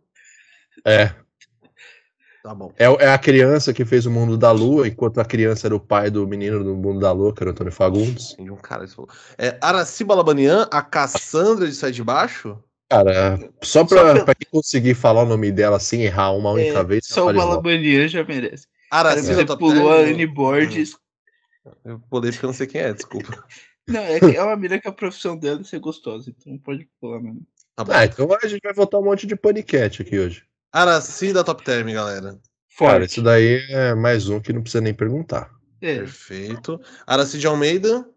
É. 0.85 1.15
Tá 2.43 2.53
bom. 2.55 2.73
É, 2.77 2.87
é 2.87 3.09
a 3.09 3.19
criança 3.19 3.73
que 3.73 3.85
fez 3.85 4.05
o 4.05 4.11
mundo 4.11 4.37
da 4.37 4.51
lua, 4.51 4.89
enquanto 4.89 5.21
a 5.21 5.25
criança 5.25 5.69
era 5.69 5.77
o 5.77 5.81
pai 5.81 6.11
do 6.11 6.27
menino 6.27 6.65
do 6.65 6.75
mundo 6.75 6.99
da 6.99 7.13
lua, 7.13 7.33
que 7.33 7.41
era 7.43 7.51
o 7.51 7.53
Antônio 7.53 7.73
Fagundes. 7.73 8.33
Entendi 8.33 8.51
um 8.51 8.57
cara 8.57 8.85
isso 8.85 8.97
falou. 8.97 9.11
É 9.39 9.57
Araci 9.61 10.03
Balabanian, 10.03 10.67
a 10.73 10.83
Cassandra 10.83 11.69
de 11.69 11.75
Sai 11.75 11.93
de 11.93 12.03
Baixo? 12.03 12.59
Cara, 12.91 13.39
só 13.63 13.85
pra, 13.85 13.97
Só 13.99 14.05
pela- 14.13 14.25
pra 14.25 14.35
quem 14.35 14.49
conseguir 14.51 14.95
falar 14.95 15.23
o 15.23 15.27
nome 15.27 15.53
dela 15.53 15.79
sem 15.79 16.03
errar 16.03 16.33
uma 16.33 16.51
única 16.51 16.81
É, 16.81 16.85
vez, 16.85 17.07
só 17.07 17.29
o. 17.29 17.33
Balabanian 17.33 18.09
já 18.09 18.25
merece. 18.25 18.67
Cara, 18.91 19.11
Araci 19.11 19.35
você 19.35 19.47
pulou 19.47 19.93
a? 19.93 19.99
Anne 20.01 20.27
Borges. 20.27 20.97
Eu 21.85 22.01
pulei 22.11 22.33
porque 22.33 22.45
eu 22.45 22.49
não 22.49 22.55
sei 22.55 22.67
quem 22.67 22.81
é, 22.81 22.93
desculpa. 22.93 23.45
Não, 23.89 24.01
é, 24.01 24.19
que 24.19 24.37
é 24.37 24.43
uma 24.43 24.57
mina 24.57 24.81
que 24.81 24.89
a 24.89 24.93
profissão 24.93 25.37
dela 25.37 25.61
é 25.61 25.65
ser 25.65 25.79
gostosa, 25.79 26.29
então 26.31 26.59
pode 26.59 26.89
pular 27.01 27.21
mesmo. 27.21 27.43
Tá. 27.77 27.85
Ah, 27.89 28.05
então 28.05 28.29
a 28.43 28.47
gente 28.47 28.61
vai 28.63 28.75
votar 28.75 29.01
um 29.01 29.05
monte 29.05 29.27
de 29.27 29.37
paniquete 29.37 30.03
aqui 30.03 30.19
hoje. 30.19 30.45
Araci 30.73 31.33
da 31.33 31.45
Top 31.45 31.63
Term, 31.63 31.93
galera. 31.93 32.31
Cara, 32.31 32.39
Forte. 33.01 33.11
isso 33.11 33.23
daí 33.23 33.63
é 33.69 33.95
mais 33.95 34.29
um 34.29 34.41
que 34.41 34.53
não 34.53 34.63
precisa 34.63 34.81
nem 34.81 34.95
perguntar. 34.95 35.51
É, 35.83 35.97
Perfeito. 35.99 36.81
Araci 37.07 37.39
de 37.39 37.47
Almeida, 37.47 38.09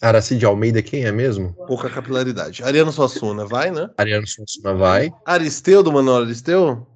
Araci 0.00 0.36
de 0.36 0.44
Almeida, 0.44 0.82
quem 0.82 1.04
é 1.04 1.12
mesmo? 1.12 1.54
pouca 1.66 1.88
capilaridade. 1.88 2.62
Ariano 2.64 2.92
Suassuna, 2.92 3.46
vai, 3.46 3.70
né? 3.70 3.88
Ariano 3.96 4.26
Suassuna 4.26 4.74
vai. 4.74 5.10
Aristeu, 5.24 5.82
do 5.82 5.92
Manuel 5.92 6.24
Aristeu? 6.24 6.86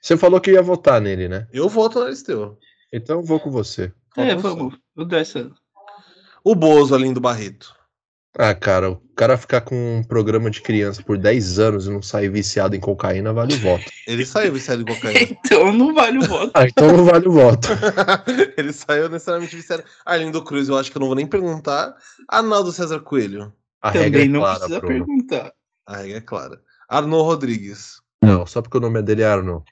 Você 0.00 0.16
falou 0.16 0.40
que 0.40 0.52
ia 0.52 0.62
votar 0.62 1.00
nele, 1.00 1.28
né? 1.28 1.46
Eu 1.52 1.68
voto 1.68 1.98
no 2.00 2.06
Aristeu. 2.06 2.58
Então 2.92 3.18
eu 3.20 3.22
vou 3.22 3.38
com 3.38 3.50
você. 3.50 3.92
é 4.16 4.34
vamos. 4.34 4.78
Dar 5.08 5.18
essa. 5.18 5.50
O 6.42 6.54
Bozo, 6.54 6.94
além 6.94 7.12
do 7.12 7.20
Barreto. 7.20 7.75
Ah, 8.38 8.54
cara, 8.54 8.90
o 8.90 8.96
cara 9.16 9.38
ficar 9.38 9.62
com 9.62 9.74
um 9.98 10.04
programa 10.04 10.50
de 10.50 10.60
criança 10.60 11.02
por 11.02 11.16
10 11.16 11.58
anos 11.58 11.86
e 11.86 11.90
não 11.90 12.02
sair 12.02 12.28
viciado 12.28 12.76
em 12.76 12.80
cocaína 12.80 13.32
vale 13.32 13.54
o 13.54 13.58
voto. 13.58 13.84
Ele 14.06 14.26
saiu 14.26 14.52
viciado 14.52 14.82
em 14.82 14.84
cocaína. 14.84 15.20
Então 15.46 15.72
não 15.72 15.94
vale 15.94 16.18
o 16.18 16.22
voto. 16.22 16.50
Ah, 16.54 16.66
então 16.66 16.94
não 16.94 17.04
vale 17.04 17.26
o 17.28 17.32
voto. 17.32 17.68
Ele 18.58 18.72
saiu 18.74 19.08
necessariamente 19.08 19.56
viciado. 19.56 19.84
Arlindo 20.04 20.44
Cruz, 20.44 20.68
eu 20.68 20.76
acho 20.76 20.90
que 20.90 20.98
eu 20.98 21.00
não 21.00 21.06
vou 21.06 21.16
nem 21.16 21.26
perguntar. 21.26 21.94
Arnaldo 22.28 22.72
César 22.72 23.00
Coelho. 23.00 23.52
A 23.80 23.90
regra 23.90 24.10
Também 24.10 24.26
é 24.26 24.28
não 24.28 24.40
clara, 24.40 24.58
precisa 24.58 24.80
Bruno. 24.80 24.94
perguntar. 25.06 25.52
A 25.86 25.96
regra 25.96 26.18
é 26.18 26.20
clara. 26.20 26.60
Arnaud 26.88 27.24
Rodrigues. 27.24 28.00
Não, 28.22 28.44
só 28.46 28.60
porque 28.60 28.76
o 28.76 28.80
nome 28.80 28.98
é 28.98 29.02
dele 29.02 29.22
é 29.22 29.26
Arno. 29.26 29.64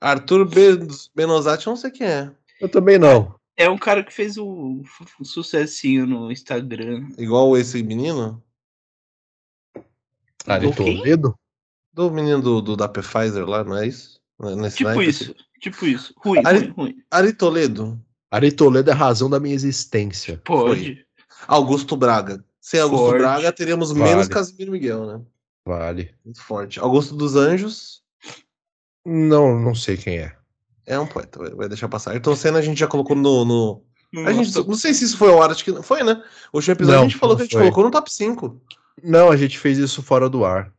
Arthur 0.00 0.44
Ben- 0.46 0.86
Benozati, 1.14 1.66
eu 1.66 1.72
não 1.72 1.76
sei 1.76 1.90
quem 1.90 2.06
é. 2.06 2.30
Eu 2.60 2.68
também 2.68 2.98
não. 2.98 3.34
É 3.56 3.70
um 3.70 3.78
cara 3.78 4.02
que 4.02 4.12
fez 4.12 4.36
o, 4.36 4.82
o 5.20 5.24
sucessinho 5.24 6.06
no 6.06 6.30
Instagram. 6.32 7.08
Igual 7.16 7.56
esse 7.56 7.82
menino. 7.82 8.42
Ari 10.46 10.68
Do? 10.70 10.74
Toledo? 10.76 11.38
Do 11.92 12.10
menino 12.10 12.42
do, 12.42 12.60
do 12.60 12.76
da 12.76 12.88
Pfizer 12.88 13.46
lá, 13.46 13.62
não 13.62 13.76
é 13.76 13.86
isso? 13.86 14.20
Nesse 14.56 14.78
Tipo 14.78 14.90
naipe? 14.90 15.08
isso. 15.08 15.34
Tipo 15.60 15.86
isso. 15.86 16.12
Ruim, 16.18 16.42
Ari- 16.44 16.58
ruim, 16.58 16.70
ruim. 16.72 17.02
Ari 17.10 17.32
Toledo. 17.32 18.04
Ari 18.30 18.50
Toledo 18.50 18.90
é 18.90 18.92
a 18.92 18.96
razão 18.96 19.30
da 19.30 19.38
minha 19.38 19.54
existência. 19.54 20.38
Pode. 20.44 21.06
Augusto 21.46 21.96
Braga. 21.96 22.44
Sem 22.60 22.80
Augusto 22.80 23.06
Forte. 23.06 23.18
Braga, 23.18 23.52
teríamos 23.52 23.92
Vale. 23.92 24.10
menos 24.10 24.26
Casimiro 24.28 24.72
Miguel, 24.72 25.06
né? 25.06 25.24
Vale. 25.64 26.14
Muito 26.24 26.42
forte. 26.42 26.80
Augusto 26.80 27.14
dos 27.14 27.36
Anjos. 27.36 28.02
Não, 29.06 29.58
não 29.58 29.74
sei 29.74 29.96
quem 29.96 30.18
é. 30.18 30.36
É 30.86 30.98
um 30.98 31.06
poeta, 31.06 31.38
vai, 31.54 31.68
deixar 31.68 31.88
passar. 31.88 32.10
Ayrton 32.12 32.36
Senna 32.36 32.58
a 32.58 32.62
gente 32.62 32.78
já 32.78 32.86
colocou 32.86 33.16
no. 33.16 33.44
no- 33.44 33.82
A 34.26 34.32
gente, 34.32 34.54
não 34.66 34.74
sei 34.76 34.92
se 34.94 35.04
isso 35.04 35.16
foi 35.16 35.30
ao 35.30 35.42
ar, 35.42 35.50
acho 35.50 35.64
que 35.64 35.72
foi, 35.82 36.02
né? 36.02 36.22
O 36.52 36.58
último 36.58 36.72
episódio 36.74 36.96
Não, 36.98 37.04
a 37.06 37.08
gente 37.08 37.18
falou 37.18 37.36
que 37.36 37.42
a 37.42 37.44
gente 37.46 37.52
foi. 37.52 37.62
colocou 37.62 37.84
no 37.84 37.90
top 37.90 38.12
5. 38.12 38.60
Não, 39.02 39.30
a 39.30 39.36
gente 39.36 39.58
fez 39.58 39.78
isso 39.78 40.02
fora 40.02 40.28
do 40.28 40.44
ar. 40.44 40.72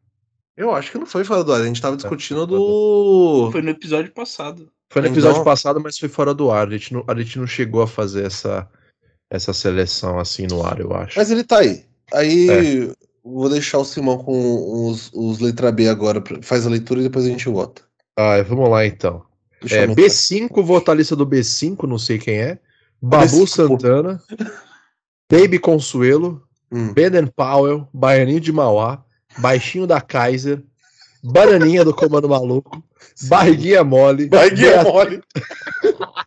Eu 0.56 0.74
acho 0.74 0.92
que 0.92 0.98
não 0.98 1.06
foi 1.06 1.24
fora 1.26 1.44
do 1.44 1.52
ar. 1.54 1.62
A 1.62 1.66
gente 1.66 1.82
tava 1.82 1.98
discutindo 1.98 2.46
do. 2.48 3.50
Foi 3.52 3.62
no 3.62 3.72
episódio 3.72 4.12
passado. 4.14 4.72
Foi 4.90 5.02
no 5.02 5.08
Então- 5.10 5.18
episódio 5.20 5.44
passado, 5.44 5.82
mas 5.82 5.98
foi 5.98 6.08
fora 6.08 6.34
do 6.34 6.50
ar. 6.52 6.68
A 6.68 6.72
gente 6.72 6.94
não, 6.94 7.04
a 7.08 7.16
gente 7.16 7.38
não 7.40 7.46
chegou 7.48 7.82
a 7.82 7.88
fazer 7.88 8.26
essa, 8.26 8.70
essa 9.30 9.52
seleção 9.52 10.18
assim 10.20 10.48
no 10.48 10.66
ar, 10.66 10.80
eu 10.80 10.94
acho. 10.94 11.18
Mas 11.20 11.30
ele 11.32 11.44
tá 11.44 11.60
aí. 11.60 11.84
Aí 12.14 12.50
É. 12.50 12.94
vou 13.24 13.50
deixar 13.50 13.80
o 13.80 13.84
Simão 13.86 14.18
com 14.20 14.88
os, 14.90 15.12
os 15.14 15.40
letra 15.40 15.72
B 15.74 15.90
agora. 15.90 16.24
Faz 16.42 16.66
a 16.66 16.70
leitura 16.70 17.02
e 17.02 17.04
depois 17.04 17.26
a 17.26 17.30
gente 17.30 17.50
vota. 17.50 17.82
Ah, 18.18 18.42
vamos 18.44 18.70
lá 18.70 18.86
então. 18.86 19.24
É, 19.74 19.80
eu 19.80 19.84
anotar. 19.86 20.06
B5, 20.06 20.64
vou 20.64 20.84
a 20.86 20.94
lista 20.94 21.16
do 21.16 21.26
B5, 21.26 21.88
não 21.88 21.98
sei 21.98 22.18
quem 22.18 22.38
é. 22.40 22.60
Babu 23.02 23.44
B5. 23.44 23.48
Santana, 23.48 24.22
Baby 25.32 25.60
Consuelo, 25.60 26.42
Hum. 26.72 26.92
Beden 26.94 27.28
Powell, 27.28 27.88
Baianinho 27.94 28.40
de 28.42 28.52
Mauá, 28.52 29.04
Baixinho 29.38 29.86
da 29.86 30.02
Kaiser, 30.02 30.64
Bananinha 31.24 31.86
do 31.86 31.94
Comando 31.94 32.28
Maluco, 32.28 32.84
Barriguinha 33.28 33.84
Mole, 33.84 34.28
Barriguinha 34.28 34.84
Beat- 34.84 34.94
mole. 34.94 35.22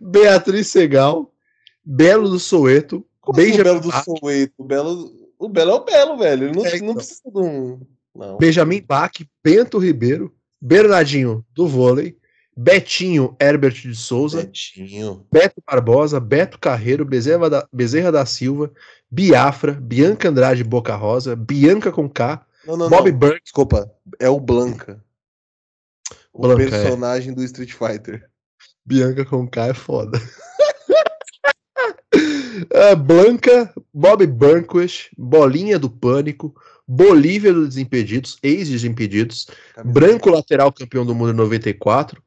Beatriz 0.00 0.68
Segal, 0.68 1.32
Belo 1.84 2.28
do 2.28 2.38
Soeto, 2.38 3.04
Como 3.20 3.36
Benjamin, 3.36 3.64
Belo 3.64 3.80
do 3.80 3.88
Bach, 3.88 4.04
Soweto? 4.04 4.52
O 4.58 4.64
Belo, 4.64 5.12
o 5.38 5.48
Belo 5.48 5.70
é 5.70 5.74
o 5.74 5.84
Belo, 5.84 6.18
velho. 6.18 6.44
Ele 6.48 6.56
não, 6.56 6.66
É, 6.66 6.70
não 6.70 6.76
então. 6.76 6.94
precisa 6.94 7.20
de 7.30 7.38
um. 7.38 7.80
Não. 8.14 8.36
Benjamin 8.38 8.82
Bach, 8.86 9.12
Bento 9.42 9.78
Ribeiro, 9.78 10.32
Bernardinho 10.60 11.44
do 11.54 11.66
vôlei, 11.66 12.16
Betinho 12.56 13.34
Herbert 13.40 13.72
de 13.72 13.94
Souza, 13.94 14.42
Betinho. 14.42 15.26
Beto 15.32 15.62
Barbosa, 15.66 16.20
Beto 16.20 16.58
Carreiro, 16.58 17.04
Bezerra 17.04 17.48
da, 17.48 17.68
Bezerra 17.72 18.12
da 18.12 18.26
Silva, 18.26 18.70
Biafra, 19.10 19.72
Bianca 19.72 20.28
Andrade 20.28 20.62
Boca 20.62 20.94
Rosa, 20.94 21.34
Bianca 21.34 21.90
com 21.90 22.08
K, 22.08 22.44
Não, 22.66 22.76
não, 22.76 22.90
Bob 22.90 23.10
não. 23.10 23.18
Burke, 23.18 23.42
Desculpa. 23.42 23.90
É 24.18 24.28
o 24.28 24.38
Blanca. 24.38 25.02
O 26.32 26.42
Blanca, 26.42 26.62
é. 26.64 26.68
personagem 26.68 27.32
do 27.32 27.42
Street 27.44 27.72
Fighter. 27.72 28.28
Bianca 28.84 29.24
com 29.24 29.48
K 29.48 29.68
é 29.68 29.74
foda. 29.74 30.20
É, 32.68 32.94
Blanca, 32.94 33.72
Bob 33.92 34.26
Burnquist, 34.26 35.10
Bolinha 35.16 35.78
do 35.78 35.88
Pânico, 35.88 36.54
Bolívia 36.92 37.52
dos 37.54 37.68
Desimpedidos, 37.68 38.36
ex-Desimpedidos, 38.42 39.46
Branco 39.84 40.28
Lateral 40.28 40.72
Campeão 40.72 41.06
do 41.06 41.14
Mundo 41.14 41.30
em 41.30 41.36
94, 41.36 42.20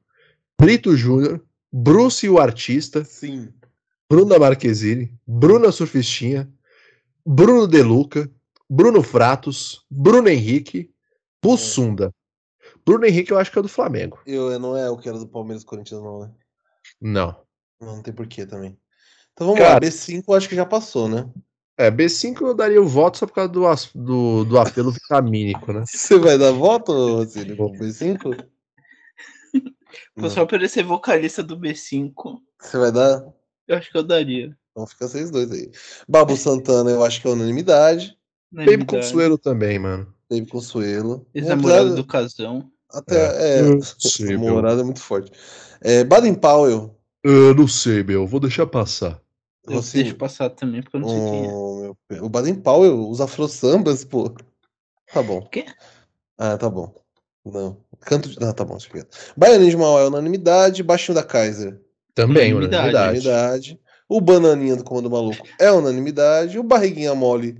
Brito 0.57 0.95
Júnior, 0.95 1.43
Bruce 1.69 2.29
o 2.29 2.39
Artista, 2.39 3.03
Sim. 3.03 3.51
Bruna 4.09 4.39
Marquezine, 4.39 5.13
Bruna 5.27 5.69
Surfistinha, 5.69 6.49
Bruno 7.25 7.67
Deluca, 7.67 8.31
Bruno 8.69 9.03
Fratos, 9.03 9.85
Bruno 9.91 10.29
Henrique, 10.29 10.89
Bussunda. 11.41 12.15
Bruno 12.85 13.05
Henrique 13.05 13.31
eu 13.33 13.37
acho 13.37 13.51
que 13.51 13.59
é 13.59 13.61
do 13.61 13.67
Flamengo. 13.67 14.21
Eu, 14.25 14.57
não 14.61 14.77
é 14.77 14.89
o 14.89 14.97
que 14.97 15.09
era 15.09 15.19
do 15.19 15.27
Palmeiras 15.27 15.65
Corinthians, 15.65 16.01
não, 16.01 16.21
né? 16.21 16.31
Não. 17.01 17.35
Não, 17.81 17.95
não 17.97 18.01
tem 18.01 18.13
porquê 18.13 18.45
também. 18.45 18.77
Então 19.33 19.47
vamos 19.47 19.59
Cara- 19.59 19.73
lá. 19.73 19.79
B5 19.81 20.23
eu 20.25 20.33
acho 20.35 20.47
que 20.47 20.55
já 20.55 20.65
passou, 20.65 21.09
né? 21.09 21.29
É, 21.77 21.89
B5 21.89 22.41
eu 22.41 22.53
daria 22.53 22.81
o 22.81 22.87
voto 22.87 23.17
só 23.17 23.25
por 23.25 23.33
causa 23.33 23.51
do, 23.51 23.63
do, 23.95 24.45
do 24.45 24.59
apelo 24.59 24.91
vitamínico, 24.91 25.73
né? 25.73 25.83
Você 25.89 26.19
vai 26.19 26.37
dar 26.37 26.51
voto, 26.51 26.91
Rocílio, 26.91 27.55
pro 27.55 27.71
B5? 27.71 28.45
Foi 30.19 30.29
só 30.29 30.45
pra 30.45 30.57
ele 30.57 30.69
ser 30.69 30.83
vocalista 30.83 31.41
do 31.41 31.57
B5. 31.57 32.13
Você 32.59 32.77
vai 32.77 32.91
dar? 32.91 33.23
Eu 33.67 33.77
acho 33.77 33.91
que 33.91 33.97
eu 33.97 34.03
daria. 34.03 34.55
Então 34.71 34.85
fica 34.85 35.07
vocês 35.07 35.31
dois 35.31 35.51
aí. 35.51 35.71
Babu 36.07 36.35
Santana, 36.35 36.91
eu 36.91 37.03
acho 37.03 37.21
que 37.21 37.27
é 37.27 37.31
unanimidade. 37.31 38.15
Na 38.51 38.65
Baby. 38.65 38.85
Consuelo 38.85 39.37
também, 39.37 39.79
mano. 39.79 40.13
Baby 40.29 40.47
Consuelo. 40.47 41.27
Ex-namorado 41.33 41.95
do 41.95 42.05
Casão. 42.05 42.71
Até, 42.91 43.59
é, 43.59 43.61
meu. 43.63 43.79
namorado 44.39 44.81
é 44.81 44.83
muito 44.83 44.99
forte. 44.99 45.31
É, 45.81 46.03
Baden 46.03 46.35
Powell. 46.35 46.95
Eu 47.23 47.55
não 47.55 47.67
sei, 47.67 48.03
meu. 48.03 48.27
Vou 48.27 48.39
deixar 48.39 48.67
passar. 48.67 49.22
Eu 49.67 49.81
Você- 49.81 50.03
deixo 50.03 50.15
passar 50.15 50.49
também, 50.49 50.81
porque 50.81 50.97
eu 50.97 51.01
não 51.01 51.07
sei 51.09 51.19
quem 51.19 51.45
é. 51.45 51.53
O, 51.53 51.95
meu- 52.09 52.25
o 52.25 52.29
Baden 52.29 52.55
Powell, 52.55 53.09
os 53.09 53.21
afro 53.21 53.47
sambas, 53.47 54.03
pô. 54.03 54.33
Tá 55.11 55.21
bom. 55.23 55.41
Quê? 55.51 55.65
Ah, 56.37 56.57
tá 56.57 56.69
bom. 56.69 56.93
Não. 57.45 57.77
Canto 58.01 58.29
de. 58.29 58.37
Ah, 58.43 58.51
tá 58.53 58.65
bom, 58.65 58.75
deixa 58.77 58.89
quieto. 58.89 59.17
Baianinho 59.37 59.69
de 59.71 59.77
Mauá 59.77 60.01
é 60.01 60.07
unanimidade. 60.07 60.83
Baixinho 60.83 61.15
da 61.15 61.23
Kaiser. 61.23 61.79
Também, 62.13 62.53
Unanimidade. 62.53 62.89
unanimidade. 62.89 63.19
Unanimidade. 63.27 63.79
O 64.09 64.19
Bananinha 64.21 64.75
do 64.75 64.83
Comando 64.83 65.09
Maluco 65.09 65.47
é 65.59 65.71
unanimidade. 65.71 66.59
O 66.59 66.63
Barriguinha 66.63 67.15
Mole. 67.15 67.57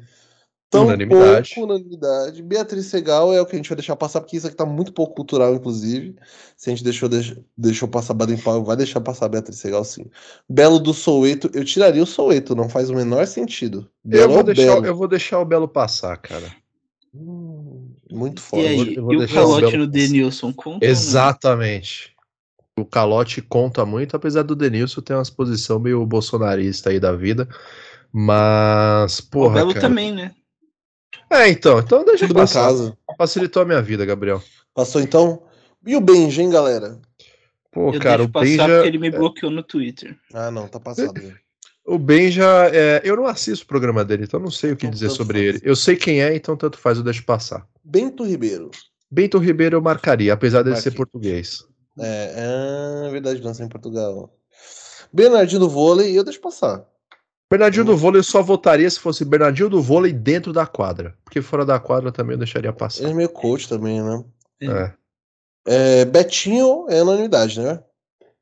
Tão 0.73 0.85
Unanimidade. 0.87 1.53
pouco 1.55 1.71
unanimidade. 1.73 2.41
Beatriz 2.43 2.87
Segal 2.87 3.33
é 3.33 3.39
o 3.41 3.45
que 3.45 3.53
a 3.53 3.57
gente 3.57 3.69
vai 3.69 3.75
deixar 3.77 3.95
passar, 3.95 4.19
porque 4.21 4.35
isso 4.35 4.47
aqui 4.47 4.55
tá 4.55 4.65
muito 4.65 4.91
pouco 4.91 5.13
cultural, 5.15 5.53
inclusive. 5.53 6.15
Se 6.57 6.69
a 6.69 6.73
gente 6.73 6.83
deixou, 6.83 7.07
deix- 7.07 7.35
deixou 7.57 7.87
passar 7.87 8.13
Baden 8.13 8.37
Powell, 8.37 8.63
vai 8.63 8.75
deixar 8.75 8.99
passar 9.01 9.29
Beatriz 9.29 9.59
Segal, 9.59 9.83
sim. 9.85 10.05
Belo 10.49 10.79
do 10.79 10.93
Soueto, 10.93 11.49
eu 11.53 11.63
tiraria 11.63 12.01
o 12.03 12.07
Soueto, 12.07 12.55
não 12.55 12.67
faz 12.67 12.89
o 12.89 12.95
menor 12.95 13.25
sentido. 13.27 13.87
Eu 14.03 14.09
Belo 14.09 14.31
é 14.31 14.33
vou, 14.33 14.39
o 14.39 14.43
deixar, 14.43 14.73
Belo. 14.73 14.85
eu 14.85 14.95
vou 14.95 15.07
deixar 15.07 15.39
o 15.39 15.45
Belo 15.45 15.67
passar, 15.67 16.17
cara. 16.17 16.51
Hum, 17.13 17.89
muito 18.11 18.39
E 18.39 18.43
forte. 18.43 18.67
aí, 18.67 18.95
eu 18.95 19.03
vou 19.03 19.13
e 19.13 19.17
o 19.17 19.23
o 19.23 19.27
calote 19.27 19.71
Belo 19.71 19.77
no 19.85 19.87
Denilson 19.87 20.51
conta? 20.51 20.83
não? 20.85 20.91
Exatamente. 20.91 22.13
O 22.75 22.83
calote 22.83 23.39
conta 23.41 23.85
muito, 23.85 24.15
apesar 24.15 24.41
do 24.41 24.55
Denilson 24.55 24.99
ter 25.01 25.13
umas 25.13 25.29
posição 25.29 25.77
meio 25.79 26.03
bolsonarista 26.07 26.89
aí 26.89 26.99
da 26.99 27.15
vida. 27.15 27.47
Mas, 28.11 29.19
O 29.19 29.29
porra, 29.29 29.55
Belo 29.55 29.73
cara. 29.73 29.87
também, 29.87 30.11
né? 30.11 30.33
É, 31.29 31.49
então, 31.49 31.79
então 31.79 32.05
deixa 32.05 32.27
Tudo 32.27 32.39
passar. 32.39 32.63
casa. 32.67 32.97
Facilitou 33.17 33.61
a 33.61 33.65
minha 33.65 33.81
vida, 33.81 34.05
Gabriel. 34.05 34.41
Passou 34.73 35.01
então? 35.01 35.43
E 35.85 35.95
o 35.95 36.01
Benji, 36.01 36.41
hein, 36.41 36.49
galera? 36.49 36.99
Pô, 37.71 37.91
eu 37.93 37.99
cara, 37.99 38.17
deixo 38.25 38.29
o 38.29 38.41
Benja, 38.41 38.67
porque 38.67 38.87
ele 38.87 38.97
me 38.99 39.09
bloqueou 39.11 39.51
no 39.51 39.63
Twitter. 39.63 40.15
Ah, 40.33 40.51
não, 40.51 40.67
tá 40.67 40.79
passado. 40.79 41.13
o 41.85 41.97
Benja, 41.97 42.45
é, 42.71 43.01
eu 43.03 43.15
não 43.15 43.25
assisto 43.25 43.65
o 43.65 43.67
programa 43.67 44.05
dele, 44.05 44.23
então 44.23 44.39
não 44.39 44.51
sei 44.51 44.71
o 44.71 44.75
que 44.77 44.85
Então, 44.85 44.93
dizer 44.93 45.09
sobre 45.09 45.39
faz. 45.39 45.55
ele. 45.55 45.69
Eu 45.69 45.75
sei 45.75 45.95
quem 45.95 46.21
é, 46.21 46.35
então 46.35 46.55
tanto 46.55 46.77
faz, 46.77 46.97
eu 46.97 47.03
deixo 47.03 47.25
passar. 47.25 47.67
Bento 47.83 48.23
Ribeiro. 48.23 48.69
Bento 49.09 49.37
Ribeiro 49.37 49.77
eu 49.77 49.81
marcaria, 49.81 50.33
apesar 50.33 50.63
dele 50.63 50.75
ser 50.77 50.89
Marquei. 50.89 50.97
português. 50.97 51.65
É, 51.99 53.05
é 53.07 53.11
verdade, 53.11 53.41
lança 53.41 53.63
em 53.63 53.69
Portugal. 53.69 54.33
Bernardinho 55.11 55.59
do 55.59 55.69
vôlei, 55.69 56.17
eu 56.17 56.23
deixo 56.23 56.41
passar. 56.41 56.83
Bernardinho 57.51 57.85
do 57.85 57.95
vôlei 57.95 58.19
eu 58.19 58.23
só 58.23 58.41
votaria 58.41 58.89
se 58.89 58.99
fosse 58.99 59.23
Bernardinho 59.23 59.69
do 59.69 59.81
vôlei 59.81 60.11
dentro 60.11 60.51
da 60.51 60.65
quadra. 60.65 61.15
Porque 61.23 61.41
fora 61.41 61.65
da 61.65 61.79
quadra 61.79 62.11
também 62.11 62.33
eu 62.33 62.39
deixaria 62.39 62.69
Ele 62.69 62.77
passar. 62.77 63.03
é 63.09 63.13
meio 63.13 63.29
coach 63.29 63.69
também, 63.69 64.01
né? 64.01 64.23
É, 64.61 64.93
É, 66.01 66.05
Betinho 66.05 66.85
é 66.89 67.01
unanimidade, 67.01 67.59
né? 67.61 67.81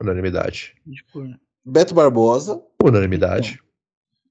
unanimidade. 0.01 0.73
Tipo, 0.91 1.23
Beto 1.63 1.93
Barbosa. 1.93 2.61
Unanimidade. 2.81 3.61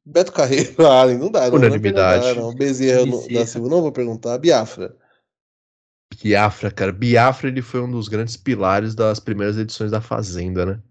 Beto 0.04 0.32
Carreiro. 0.32 0.74
Ah, 0.90 1.06
não 1.06 1.30
dá. 1.30 1.48
Não, 1.48 1.56
Unanimidade. 1.58 2.26
Não, 2.28 2.34
dá, 2.34 2.40
não. 2.40 2.54
Bezerra, 2.54 3.06
não- 3.06 3.18
Bezerra. 3.20 3.40
da 3.40 3.46
Silva, 3.46 3.68
não 3.68 3.82
vou 3.82 3.92
perguntar. 3.92 4.38
Biafra. 4.38 4.96
Biafra, 6.22 6.70
cara. 6.70 6.90
Biafra 6.92 7.48
ele 7.48 7.62
foi 7.62 7.80
um 7.80 7.90
dos 7.90 8.08
grandes 8.08 8.36
pilares 8.36 8.94
das 8.94 9.20
primeiras 9.20 9.56
edições 9.58 9.90
da 9.90 10.00
Fazenda, 10.00 10.66
né? 10.66 10.82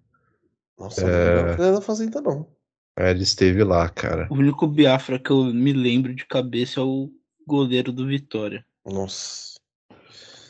Nossa, 0.78 1.02
É. 1.02 1.58
não 1.58 1.66
é 1.66 1.72
da 1.74 1.82
Fazenda, 1.82 2.22
não. 2.22 2.48
É, 3.00 3.12
ele 3.12 3.24
esteve 3.24 3.64
lá, 3.64 3.88
cara. 3.88 4.28
o 4.30 4.34
único 4.36 4.68
Biafra 4.68 5.18
que 5.18 5.32
eu 5.32 5.46
me 5.46 5.72
lembro 5.72 6.14
de 6.14 6.26
cabeça 6.26 6.82
é 6.82 6.84
o 6.84 7.10
goleiro 7.48 7.92
do 7.94 8.06
Vitória. 8.06 8.66
Nossa. 8.86 9.56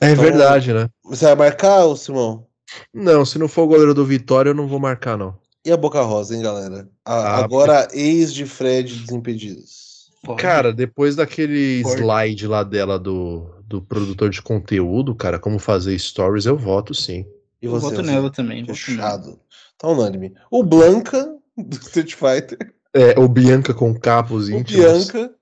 É 0.02 0.12
Então- 0.12 0.24
verdade, 0.24 0.74
né? 0.74 0.90
Você 1.06 1.26
vai 1.26 1.36
marcar, 1.36 1.86
ô 1.86 1.96
Simão? 1.96 2.48
Não, 2.94 3.24
se 3.26 3.38
não 3.38 3.48
for 3.48 3.64
o 3.64 3.68
goleiro 3.68 3.94
do 3.94 4.04
Vitória, 4.06 4.50
eu 4.50 4.54
não 4.56 4.68
vou 4.68 4.80
marcar, 4.80 5.18
não. 5.18 5.38
E 5.66 5.72
a 5.72 5.78
Boca 5.78 6.02
Rosa, 6.02 6.36
hein, 6.36 6.42
galera? 6.42 6.90
A- 7.06 7.14
Ah, 7.14 7.38
agora, 7.44 7.88
ex 7.94 8.34
de 8.34 8.46
Fred 8.46 8.96
Desimpedidos. 8.96 10.10
Pode. 10.24 10.42
Cara, 10.42 10.74
depois 10.74 11.16
daquele 11.16 11.82
Pode. 11.84 12.02
slide 12.02 12.48
lá 12.48 12.64
dela 12.64 12.98
do, 12.98 13.54
do 13.64 13.82
produtor 13.82 14.30
de 14.30 14.42
conteúdo, 14.42 15.14
cara, 15.16 15.38
como 15.40 15.60
fazer 15.60 15.98
stories, 16.00 16.46
eu 16.46 16.58
voto 16.58 16.94
sim. 16.94 17.26
E 17.62 17.66
eu 17.66 17.72
você? 17.72 17.86
voto 17.86 17.96
você? 17.98 18.02
nela 18.12 18.32
também. 18.32 18.64
voto 18.64 18.68
nela. 18.68 18.78
Fechado. 18.78 19.40
Tá 19.78 19.88
unânime. 19.88 20.34
O 20.52 20.64
Blanca, 20.64 21.36
do 21.64 21.76
Street 21.78 22.14
Fighter. 22.16 22.74
É, 22.94 23.20
o 23.20 23.28
Bianca 23.28 23.74
com 23.74 23.94
capos 23.98 24.48
O 24.48 24.52
íntimos. 24.54 24.82
Bianca. 25.12 25.36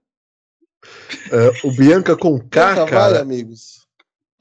É, 1.31 1.67
o 1.67 1.71
Bianca 1.71 2.15
com 2.15 2.39
K, 2.39 2.45
Bianca, 2.75 2.81
vai, 2.81 2.89
cara, 2.89 3.21
amigos. 3.21 3.85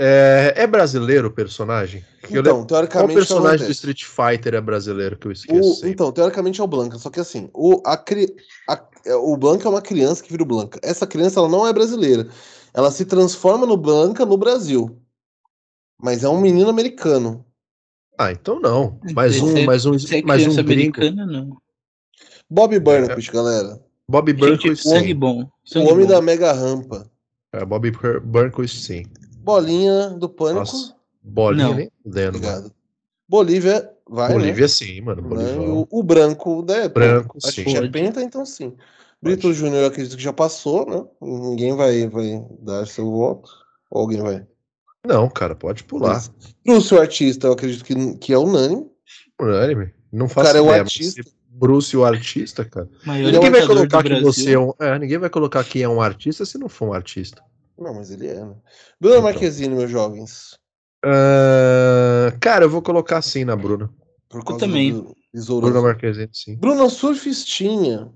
é, 0.00 0.52
é 0.56 0.66
brasileiro 0.66 1.28
o 1.28 1.32
personagem? 1.32 2.04
Que 2.22 2.36
eu 2.36 2.42
lembro- 2.42 2.50
Então, 2.50 2.56
Qual 2.58 2.66
teoricamente. 2.68 3.14
personagem 3.14 3.66
do? 3.66 3.72
Street 3.72 4.04
Fighter 4.04 4.54
é 4.54 4.60
brasileiro 4.60 5.16
que 5.16 5.26
eu 5.28 5.34
sempre? 5.34 5.90
então, 5.90 6.12
teoricamente 6.12 6.60
é 6.60 6.64
o 6.64 6.66
Blanca, 6.66 6.98
só 6.98 7.10
que 7.10 7.20
assim, 7.20 7.48
o, 7.54 7.80
a, 7.86 7.96
cri- 7.96 8.34
a- 8.68 8.84
é, 9.06 9.14
o 9.14 9.36
Blanca 9.36 9.66
é 9.66 9.70
uma 9.70 9.82
criança 9.82 10.22
que 10.22 10.30
vira 10.30 10.42
o 10.42 10.46
Blanca. 10.46 10.78
Essa 10.82 11.06
criança 11.06 11.40
ela 11.40 11.48
não 11.48 11.66
é 11.66 11.72
brasileira. 11.72 12.28
Ela 12.74 12.90
se 12.90 13.04
transforma 13.06 13.64
no 13.66 13.76
Blanca 13.76 14.26
no 14.26 14.36
Brasil. 14.36 15.00
Mas 16.00 16.22
é 16.24 16.28
um 16.28 16.40
menino 16.40 16.68
americano. 16.68 17.44
Ah, 18.18 18.30
então 18.32 18.60
não. 18.60 19.00
Mais 19.14 19.40
um, 19.40 19.64
mais 19.64 19.86
um, 19.86 19.92
mais 20.24 20.46
um 20.46 20.54
gringo. 20.56 20.60
americana, 20.60 21.24
não. 21.24 21.56
Bob 22.48 22.78
Burnquist, 22.78 23.32
galera. 23.32 23.80
Bob 24.08 24.32
Burnquist, 24.32 24.82
sangue 24.88 25.08
sim. 25.08 25.14
bom. 25.14 25.42
O 25.42 25.50
sangue 25.64 25.90
homem 25.90 26.06
bom. 26.06 26.12
da 26.12 26.22
mega 26.22 26.52
rampa. 26.52 27.10
É, 27.52 27.64
Bob 27.64 27.90
Bur- 27.90 28.20
Burnquist, 28.20 28.84
sim. 28.84 29.04
Bolinha 29.38 30.10
do 30.10 30.28
pânico. 30.28 30.60
Nossa, 30.60 30.94
Bolinha 31.22 31.74
nem 31.74 31.90
fudendo. 32.02 32.36
Obrigado. 32.38 32.72
Bolívia, 33.28 33.90
vai, 34.08 34.32
Bolívia, 34.32 34.68
sim, 34.68 35.00
mano. 35.00 35.22
né? 35.22 35.28
Bolívia. 35.28 35.52
Né? 35.58 35.66
O, 35.68 35.88
o 35.90 36.02
branco, 36.02 36.64
né? 36.66 36.88
Branco, 36.88 37.38
Acho 37.42 37.52
sim. 37.56 37.64
que 37.64 37.76
é 37.76 37.88
penta, 37.88 38.22
então 38.22 38.46
sim. 38.46 38.72
Brito 39.20 39.52
Júnior, 39.52 39.80
eu 39.82 39.86
acredito 39.88 40.16
que 40.16 40.22
já 40.22 40.32
passou, 40.32 40.86
né? 40.86 41.04
Ninguém 41.20 41.74
vai, 41.74 42.06
vai 42.08 42.44
dar 42.60 42.86
seu 42.86 43.10
voto. 43.10 43.50
Ou 43.90 44.02
alguém 44.02 44.20
vai? 44.20 44.46
Não, 45.04 45.28
cara, 45.28 45.54
pode 45.56 45.82
pular. 45.84 46.22
O 46.68 46.98
artista, 47.00 47.48
eu 47.48 47.52
acredito 47.52 47.84
que, 47.84 48.14
que 48.18 48.32
é 48.32 48.38
unânime. 48.38 48.86
Unânime. 49.40 49.92
Não 50.12 50.26
O 50.26 50.28
faço 50.28 50.46
cara 50.46 50.58
é 50.58 50.62
o 50.62 50.70
artista. 50.70 51.22
se 51.22 51.28
Bruce, 51.58 51.96
o 51.96 52.04
artista, 52.04 52.64
cara. 52.64 52.88
Maior 53.04 53.32
Ninguém 53.32 53.50
vai 53.50 53.66
colocar 53.66 54.02
do 54.02 54.08
que 54.10 54.20
você 54.20 54.52
é 54.52 54.58
um. 54.58 54.72
É, 54.78 54.98
ninguém 54.98 55.18
vai 55.18 55.30
colocar 55.30 55.64
quem 55.64 55.82
é 55.82 55.88
um 55.88 56.02
artista 56.02 56.44
se 56.44 56.58
não 56.58 56.68
for 56.68 56.88
um 56.88 56.92
artista. 56.92 57.42
Não, 57.78 57.94
mas 57.94 58.10
ele 58.10 58.26
é, 58.26 58.44
né? 58.44 58.54
Bruna 59.00 59.16
Então. 59.16 59.22
Marquezine, 59.22 59.74
meus 59.74 59.90
jovens. 59.90 60.58
Ah, 61.04 62.32
cara, 62.40 62.64
eu 62.64 62.70
vou 62.70 62.82
colocar 62.82 63.22
sim 63.22 63.44
na 63.44 63.56
Bruna. 63.56 63.90
Por 64.28 64.42
também. 64.58 64.92
do 64.92 65.14
Besouro 65.32 65.62
Bruna 65.66 65.78
Azul. 65.78 65.88
Marquezine, 65.88 66.30
sim. 66.32 66.56
Bruna 66.56 66.90
Surfistinha. 66.90 68.12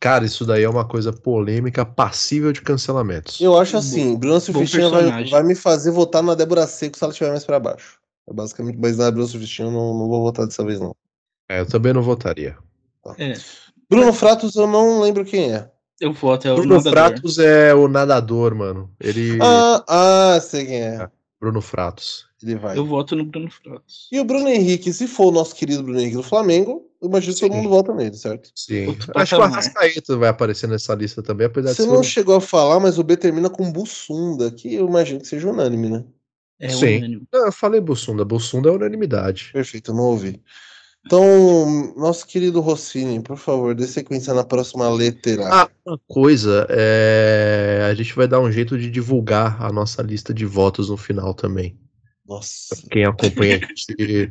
Cara, 0.00 0.24
isso 0.24 0.44
daí 0.44 0.64
é 0.64 0.68
uma 0.68 0.84
coisa 0.84 1.12
polêmica, 1.12 1.86
passível 1.86 2.52
de 2.52 2.60
cancelamentos. 2.60 3.40
Eu 3.40 3.56
acho 3.56 3.76
assim, 3.76 4.16
Bruna 4.16 4.40
Surfistinha 4.40 4.88
vai, 4.88 5.24
vai 5.28 5.42
me 5.44 5.54
fazer 5.54 5.92
votar 5.92 6.24
na 6.24 6.34
Débora 6.34 6.66
Seco 6.66 6.98
se 6.98 7.04
ela 7.04 7.12
estiver 7.12 7.30
mais 7.30 7.44
pra 7.44 7.60
baixo. 7.60 8.00
É 8.28 8.32
basicamente, 8.32 8.78
mas 8.80 8.96
na 8.96 9.10
Bruna 9.12 9.28
Surfistinha 9.28 9.68
eu 9.68 9.72
não, 9.72 9.96
não 9.96 10.08
vou 10.08 10.22
votar 10.22 10.44
dessa 10.44 10.64
vez, 10.64 10.80
não. 10.80 10.96
É, 11.52 11.60
eu 11.60 11.66
também 11.66 11.92
não 11.92 12.02
votaria. 12.02 12.56
É, 13.18 13.34
Bruno 13.90 14.12
Fratos, 14.12 14.56
eu 14.56 14.66
não 14.66 15.00
lembro 15.00 15.22
quem 15.24 15.52
é. 15.52 15.70
eu 16.00 16.12
voto, 16.12 16.48
é 16.48 16.52
o 16.52 16.56
Bruno 16.56 16.76
nadador. 16.76 16.92
Fratos 16.92 17.38
é 17.38 17.74
o 17.74 17.88
nadador, 17.88 18.54
mano. 18.54 18.90
Ele. 18.98 19.38
Ah, 19.42 19.84
ah, 19.86 20.40
sei 20.40 20.64
quem 20.64 20.82
é. 20.82 21.08
Bruno 21.38 21.60
Fratos. 21.60 22.26
Ele 22.42 22.54
vai. 22.54 22.78
Eu 22.78 22.86
voto 22.86 23.14
no 23.14 23.24
Bruno 23.24 23.50
Fratos. 23.50 24.08
E 24.10 24.18
o 24.18 24.24
Bruno 24.24 24.48
Henrique, 24.48 24.92
se 24.92 25.06
for 25.06 25.26
o 25.26 25.30
nosso 25.30 25.54
querido 25.54 25.82
Bruno 25.82 26.00
Henrique 26.00 26.16
do 26.16 26.22
Flamengo, 26.22 26.88
eu 27.02 27.08
imagino 27.08 27.34
que 27.34 27.40
todo 27.40 27.52
mundo 27.54 27.68
vota 27.68 27.92
nele, 27.94 28.16
certo? 28.16 28.50
Sim. 28.54 28.96
Acho 29.14 29.34
que 29.36 29.40
o. 29.40 29.44
Arrascaeta 29.44 30.16
vai 30.16 30.28
aparecer 30.30 30.68
nessa 30.68 30.94
lista 30.94 31.22
também, 31.22 31.48
apesar 31.48 31.70
Você 31.70 31.82
de 31.82 31.88
ser. 31.88 31.92
não 31.92 32.00
um- 32.00 32.04
chegou 32.04 32.36
a 32.36 32.40
falar, 32.40 32.80
mas 32.80 32.98
o 32.98 33.02
B 33.04 33.16
termina 33.16 33.50
com 33.50 33.70
Bussunda, 33.70 34.50
que 34.50 34.74
eu 34.74 34.86
imagino 34.88 35.20
que 35.20 35.28
seja 35.28 35.50
unânime, 35.50 35.90
né? 35.90 36.04
É 36.58 36.68
Sim. 36.70 36.98
unânime. 36.98 37.22
Não, 37.32 37.46
eu 37.46 37.52
falei 37.52 37.80
Bussunda. 37.80 38.24
Bussunda 38.24 38.68
é 38.70 38.72
unanimidade. 38.72 39.50
Perfeito, 39.52 39.92
não 39.92 40.04
ouvi. 40.04 40.40
Então, 41.04 41.94
nosso 41.96 42.26
querido 42.26 42.60
Rossini, 42.60 43.20
por 43.20 43.36
favor, 43.36 43.74
dê 43.74 43.86
sequência 43.86 44.32
na 44.32 44.44
próxima 44.44 44.88
letra. 44.88 45.48
Ah, 45.52 45.68
uma 45.84 45.98
coisa, 46.06 46.66
é... 46.70 47.88
a 47.90 47.94
gente 47.94 48.14
vai 48.14 48.28
dar 48.28 48.40
um 48.40 48.50
jeito 48.50 48.78
de 48.78 48.88
divulgar 48.88 49.60
a 49.60 49.72
nossa 49.72 50.00
lista 50.00 50.32
de 50.32 50.46
votos 50.46 50.88
no 50.88 50.96
final 50.96 51.34
também. 51.34 51.76
Nossa. 52.26 52.76
Quem 52.90 53.04
acompanha 53.04 53.56
a 53.56 53.66
gente 53.66 54.30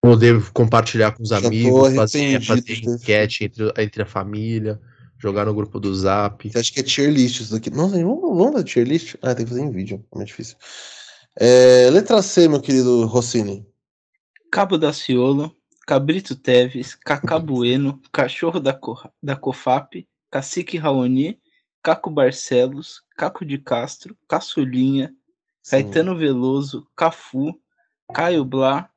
poder 0.00 0.40
compartilhar 0.52 1.10
com 1.12 1.24
os 1.24 1.30
Já 1.30 1.38
amigos, 1.38 1.94
fazer, 1.94 2.40
fazer 2.40 2.84
enquete 2.84 3.44
entre, 3.44 3.72
entre 3.76 4.02
a 4.02 4.06
família, 4.06 4.80
jogar 5.18 5.44
no 5.44 5.54
grupo 5.54 5.80
do 5.80 5.92
Zap. 5.92 6.48
Você 6.48 6.58
acha 6.58 6.72
que 6.72 6.80
é 6.80 6.82
tier 6.84 7.10
list 7.10 7.40
isso 7.40 7.52
daqui? 7.52 7.68
Nossa, 7.70 7.96
vamos, 7.96 8.20
vamos 8.20 8.52
fazer 8.52 8.64
tier 8.64 8.86
list? 8.86 9.16
Ah, 9.20 9.34
tem 9.34 9.44
que 9.44 9.50
fazer 9.50 9.62
em 9.62 9.70
vídeo, 9.70 10.04
é 10.12 10.16
mais 10.16 10.28
difícil. 10.28 10.56
É, 11.38 11.90
letra 11.90 12.22
C, 12.22 12.48
meu 12.48 12.60
querido 12.60 13.06
Rossini. 13.06 13.66
Cabo 14.52 14.78
da 14.78 14.92
Ciolo, 14.92 15.52
Cabrito 15.86 16.34
Teves, 16.34 16.94
Cacá 16.96 17.38
Bueno, 17.40 18.00
Cachorro 18.12 18.58
da, 18.60 18.74
Co- 18.74 19.10
da 19.22 19.36
Cofap, 19.36 20.06
Cacique 20.30 20.76
Raoni, 20.76 21.40
Caco 21.82 22.10
Barcelos, 22.10 23.04
Caco 23.16 23.44
de 23.44 23.56
Castro, 23.58 24.18
Caçulinha, 24.28 25.14
Sim. 25.62 25.70
Caetano 25.70 26.16
Veloso, 26.16 26.90
Cafu, 26.96 27.58
Caio 28.12 28.44
Blá, 28.44 28.90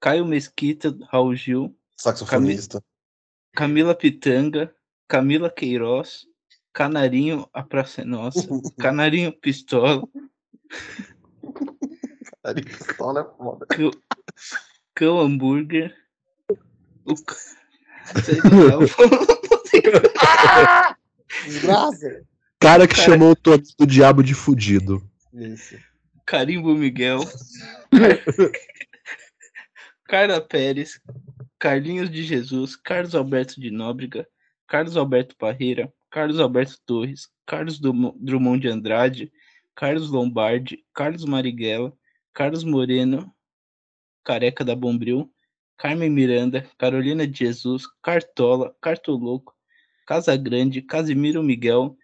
Caio 0.00 0.26
Mesquita, 0.26 0.96
Raul 1.08 1.36
Gil, 1.36 1.76
Saxofonista. 1.96 2.82
Camila 3.54 3.94
Pitanga, 3.94 4.74
Camila 5.06 5.48
Queiroz, 5.48 6.26
Canarinho, 6.72 7.48
a 7.52 7.62
Praça 7.62 8.00
é 8.00 8.04
Nossa, 8.04 8.40
Canarinho 8.78 9.32
Pistola, 9.32 10.02
Ari 12.42 12.62
Pistola 12.64 13.20
é 13.20 13.36
foda. 13.36 13.66
Cão 14.94 15.20
Hambúrguer, 15.20 15.94
o... 16.48 16.54
c- 16.54 16.58
Sei 16.58 16.58
lá, 16.58 16.58
eu 16.58 16.58
vou- 16.58 16.91
Desgraça. 21.44 22.22
Cara 22.60 22.86
que 22.86 22.94
Cara- 22.94 23.06
chamou 23.10 23.30
o 23.32 23.36
Tony 23.36 23.62
do 23.78 23.86
Diabo 23.86 24.22
de 24.22 24.34
Fudido. 24.34 25.02
Isso. 25.32 25.76
Carimbo 26.24 26.74
Miguel, 26.74 27.18
Carla 30.06 30.40
Pérez, 30.40 31.00
Carlinhos 31.58 32.10
de 32.10 32.22
Jesus, 32.22 32.76
Carlos 32.76 33.14
Alberto 33.14 33.60
de 33.60 33.70
Nóbrega, 33.70 34.26
Carlos 34.68 34.96
Alberto 34.96 35.34
Parreira, 35.36 35.92
Carlos 36.10 36.38
Alberto 36.38 36.76
Torres, 36.86 37.28
Carlos 37.44 37.80
Drummond 37.80 38.60
de 38.60 38.68
Andrade, 38.68 39.32
Carlos 39.74 40.10
Lombardi, 40.10 40.84
Carlos 40.94 41.24
Marighella, 41.24 41.92
Carlos 42.32 42.62
Moreno, 42.62 43.34
Careca 44.24 44.64
da 44.64 44.76
Bombril, 44.76 45.30
Carmen 45.76 46.12
Miranda, 46.12 46.68
Carolina 46.78 47.26
de 47.26 47.44
Jesus, 47.44 47.86
Cartola, 48.02 48.74
Cartoloco, 48.80 49.54
Casagrande, 50.06 50.82
Casimiro 50.82 51.42
Miguel, 51.42 51.96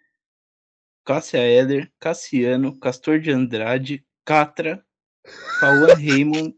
Cássia 1.05 1.39
Heller, 1.39 1.91
Cassiano, 1.99 2.77
Castor 2.79 3.19
de 3.19 3.31
Andrade, 3.31 4.05
Catra, 4.25 4.85
Cauã 5.59 5.93
Raymond, 5.95 6.55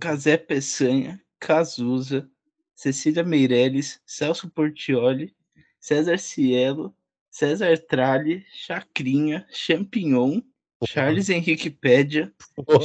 Casé 0.00 0.36
Peçanha, 0.36 1.20
Cazuza, 1.40 2.28
Cecília 2.74 3.22
Meirelles, 3.22 4.00
Celso 4.06 4.50
Portioli, 4.50 5.34
César 5.80 6.18
Cielo, 6.18 6.94
César 7.30 7.78
Tralli, 7.78 8.44
Chacrinha, 8.52 9.46
Champignon, 9.50 10.42
Charles 10.86 11.28
Henrique 11.30 11.70
Pédia, 11.70 12.32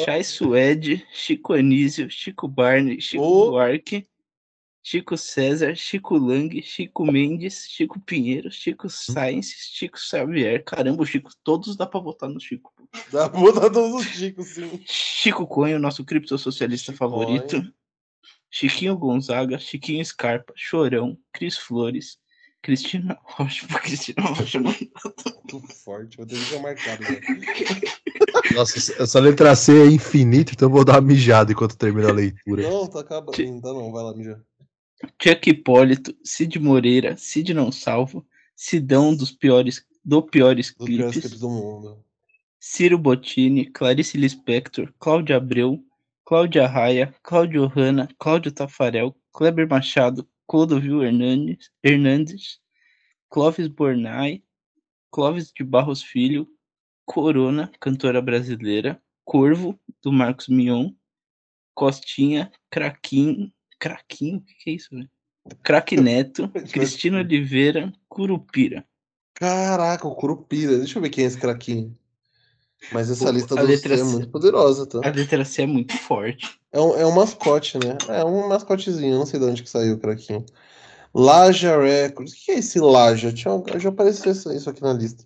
Chay 0.04 0.24
Suede, 0.24 1.06
Chico 1.14 1.54
Anísio, 1.54 2.10
Chico 2.10 2.48
Barney, 2.48 3.00
Chico 3.00 3.24
Oh. 3.24 3.52
Buarque, 3.52 4.06
Chico 4.82 5.18
César, 5.18 5.76
Chico 5.76 6.18
Lang, 6.18 6.62
Chico 6.62 7.06
Mendes, 7.06 7.68
Chico 7.70 8.00
Pinheiro, 8.00 8.50
Chico 8.50 8.90
Sainz, 8.90 9.48
Chico 9.48 10.00
Xavier. 10.00 10.64
Caramba, 10.64 11.06
Chico, 11.06 11.30
todos 11.44 11.76
dá 11.76 11.86
pra 11.86 12.00
votar 12.00 12.30
no 12.30 12.40
Chico. 12.40 12.74
Dá 13.12 13.30
pra 13.30 13.40
botar 13.40 13.70
todos 13.70 14.02
os 14.02 14.08
chicos, 14.08 14.48
sim. 14.48 14.82
Chico 14.86 15.46
Coelho, 15.46 15.80
nosso 15.80 16.04
criptossocialista 16.04 16.92
Chico 16.92 16.98
favorito. 16.98 17.62
Chiquinho 18.50 18.98
Gonzaga, 18.98 19.60
Chiquinho 19.60 20.04
Scarpa, 20.04 20.54
Chorão, 20.56 21.18
Cris 21.32 21.56
Flores, 21.58 22.18
Cristina 22.62 23.18
Rocha, 23.24 23.68
Cristina 23.80 24.22
Rocha, 24.22 24.60
mano. 24.60 24.76
Muito 25.52 25.74
forte, 25.74 26.18
vou 26.18 26.26
deixar 26.26 26.60
marcado. 26.62 27.02
né? 27.04 27.22
Nossa, 28.54 29.02
essa 29.02 29.20
letra 29.20 29.56
C 29.56 29.82
é 29.82 29.86
infinita, 29.88 30.52
então 30.54 30.68
eu 30.68 30.74
vou 30.74 30.84
dar 30.84 30.94
uma 30.94 31.02
mijada 31.02 31.52
enquanto 31.52 31.78
termina 31.78 32.10
a 32.10 32.14
leitura. 32.14 32.64
Não, 32.64 32.88
tá 32.88 33.00
acabando. 33.00 33.40
Ainda 33.42 33.74
não, 33.74 33.92
vai 33.92 34.04
lá, 34.04 34.14
Mija. 34.16 34.42
Chuck 35.22 35.50
Hipólito, 35.50 36.14
Cid 36.24 36.60
Moreira, 36.60 37.16
Cid 37.18 37.54
Não 37.54 37.72
Salvo, 37.72 38.26
Sidão 38.56 39.16
dos 39.16 39.32
piores, 39.32 39.86
do 40.04 40.22
Piores 40.22 40.74
Dos 40.76 40.88
piores 40.88 41.12
Clipes, 41.12 41.22
clipes 41.22 41.40
do 41.40 41.50
mundo. 41.50 42.04
Ciro 42.60 42.98
Bottini, 42.98 43.66
Clarice 43.66 44.18
Lispector, 44.18 44.94
Cláudia 45.00 45.38
Abreu, 45.38 45.82
Cláudia 46.26 46.68
Raia, 46.68 47.16
Cláudio 47.24 47.66
Hanna, 47.68 48.10
Cláudio 48.20 48.52
Tafarel, 48.52 49.16
Kleber 49.32 49.68
Machado, 49.68 50.28
Clodovil 50.50 51.04
Hernandes, 51.04 51.70
Hernandes 51.84 52.60
Clóvis 53.30 53.68
Bornai, 53.68 54.44
Clóvis 55.12 55.54
de 55.56 55.64
Barros 55.64 56.02
Filho, 56.02 56.48
Corona, 57.06 57.72
cantora 57.80 58.20
brasileira, 58.20 59.00
Corvo, 59.24 59.80
do 60.02 60.12
Marcos 60.12 60.48
Mion, 60.48 60.92
Costinha, 61.76 62.52
Craquinho, 62.72 63.54
Craquinho, 63.78 64.38
o 64.38 64.42
que, 64.42 64.56
que 64.56 64.70
é 64.72 64.74
isso, 64.74 64.90
velho? 64.90 65.10
Craque 65.62 65.96
Neto, 65.96 66.50
Cristina 66.74 67.20
Oliveira, 67.20 67.94
Curupira. 68.08 68.84
Caraca, 69.36 70.08
o 70.08 70.16
Curupira. 70.16 70.80
Deixa 70.80 70.98
eu 70.98 71.02
ver 71.04 71.12
quem 71.12 71.26
é 71.26 71.28
esse 71.28 71.40
craquinho. 71.40 71.96
Mas 72.92 73.10
essa 73.10 73.30
lista 73.30 73.56
do 73.56 73.68
C 73.78 73.94
é 73.94 73.98
C. 73.98 74.04
muito 74.04 74.30
poderosa, 74.30 74.86
tá? 74.86 75.00
A 75.04 75.12
letra 75.12 75.46
C 75.46 75.64
é 75.64 75.68
muito 75.68 75.96
forte. 75.98 76.60
É 76.72 76.80
um, 76.80 76.96
é 76.96 77.06
um 77.06 77.12
mascote, 77.12 77.78
né? 77.78 77.98
É 78.08 78.24
um 78.24 78.48
mascotezinho, 78.48 79.20
não 79.20 79.26
sei 79.26 79.40
de 79.40 79.46
onde 79.46 79.64
que 79.64 79.70
saiu 79.70 79.96
o 79.96 80.00
craquinho. 80.00 80.46
Laja 81.14 81.80
Records. 81.80 82.34
O 82.34 82.36
que 82.36 82.52
é 82.52 82.60
esse 82.60 82.80
Laja? 82.80 83.34
Tinha, 83.34 83.52
já 83.78 83.90
apareceu 83.90 84.32
isso, 84.32 84.52
isso 84.52 84.70
aqui 84.70 84.82
na 84.82 84.94
lista. 84.94 85.26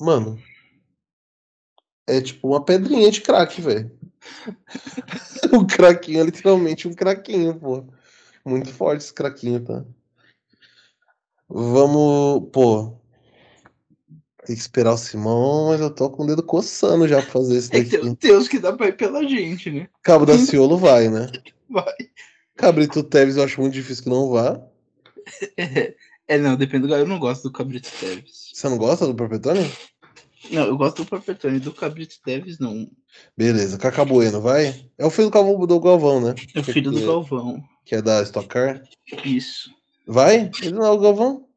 Mano. 0.00 0.40
É 2.06 2.20
tipo 2.20 2.48
uma 2.48 2.64
pedrinha 2.64 3.10
de 3.10 3.20
crack, 3.20 3.60
velho. 3.60 3.90
o 5.52 5.66
craquinho 5.66 6.20
é 6.20 6.24
literalmente 6.24 6.86
um 6.86 6.94
craquinho, 6.94 7.58
pô. 7.58 7.84
Muito 8.44 8.72
forte 8.72 9.02
esse 9.02 9.12
craquinho, 9.12 9.64
tá? 9.64 9.84
Vamos, 11.48 12.48
pô. 12.52 13.00
Tem 14.46 14.54
que 14.54 14.62
esperar 14.62 14.92
o 14.92 14.96
Simão, 14.96 15.70
mas 15.70 15.80
eu 15.80 15.90
tô 15.90 16.08
com 16.08 16.22
o 16.22 16.26
dedo 16.26 16.40
coçando 16.40 17.08
já 17.08 17.20
pra 17.20 17.32
fazer 17.32 17.58
isso 17.58 17.74
É 17.74 17.82
que 17.82 17.98
daqui. 17.98 18.14
tem 18.14 18.36
uns 18.36 18.46
que 18.46 18.60
dá 18.60 18.72
pra 18.72 18.86
ir 18.86 18.96
pela 18.96 19.26
gente, 19.26 19.72
né? 19.72 19.88
Cabo 20.04 20.24
da 20.24 20.38
Ciolo 20.38 20.78
vai, 20.78 21.08
né? 21.08 21.28
Vai. 21.68 21.92
Cabrito 22.54 23.02
Teves 23.02 23.36
eu 23.36 23.42
acho 23.42 23.60
muito 23.60 23.74
difícil 23.74 24.04
que 24.04 24.08
não 24.08 24.30
vá. 24.30 24.62
É, 25.56 25.96
é, 26.28 26.38
não, 26.38 26.56
depende 26.56 26.86
do. 26.86 26.94
Eu 26.94 27.08
não 27.08 27.18
gosto 27.18 27.42
do 27.42 27.50
Cabrito 27.52 27.90
Teves. 27.98 28.52
Você 28.54 28.68
não 28.68 28.78
gosta 28.78 29.04
do 29.04 29.16
Perpetone? 29.16 29.68
Não, 30.52 30.64
eu 30.64 30.76
gosto 30.76 31.02
do 31.02 31.10
Perpetone. 31.10 31.58
Do 31.58 31.72
Cabrito 31.72 32.14
Teves, 32.24 32.60
não. 32.60 32.88
Beleza, 33.36 33.78
Cacá 33.78 34.04
Bueno, 34.04 34.40
vai? 34.40 34.88
É 34.96 35.04
o 35.04 35.10
filho 35.10 35.26
do, 35.26 35.32
Calvão, 35.32 35.66
do 35.66 35.80
Galvão, 35.80 36.20
né? 36.20 36.36
É 36.54 36.60
o 36.60 36.64
filho 36.64 36.92
do 36.92 37.00
que, 37.00 37.04
Galvão. 37.04 37.60
Que 37.84 37.96
é 37.96 38.00
da 38.00 38.22
Stock 38.22 38.46
Car. 38.46 38.80
Isso. 39.24 39.74
Vai? 40.06 40.48
Ele 40.62 40.70
não 40.70 40.84
é 40.84 40.90
o 40.90 41.00
Galvão? 41.00 41.48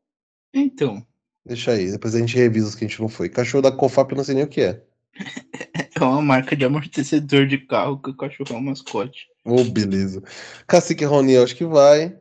Então, 0.52 1.06
Deixa 1.46 1.72
aí, 1.72 1.92
depois 1.92 2.16
a 2.16 2.20
gente 2.20 2.36
revisa 2.36 2.68
os 2.68 2.76
que 2.76 2.86
a 2.86 2.88
gente 2.88 3.02
não 3.02 3.10
foi. 3.10 3.30
Cachorro 3.30 3.62
da 3.62 3.72
Cofap 3.72 4.12
eu 4.12 4.18
não 4.18 4.24
sei 4.24 4.36
nem 4.36 4.44
o 4.44 4.48
que 4.48 4.62
é. 4.62 4.84
é 5.96 6.04
uma 6.04 6.22
marca 6.22 6.56
de 6.56 6.66
amortecedor 6.66 7.48
de 7.48 7.58
carro 7.58 8.02
que 8.02 8.10
o 8.10 8.16
cachorro 8.16 8.56
é 8.56 8.58
um 8.58 8.62
mascote. 8.62 9.28
Ô, 9.44 9.64
beleza. 9.64 10.22
Cacique 10.68 11.06
Rony, 11.06 11.38
acho 11.38 11.56
que 11.56 11.66
vai. 11.66 12.18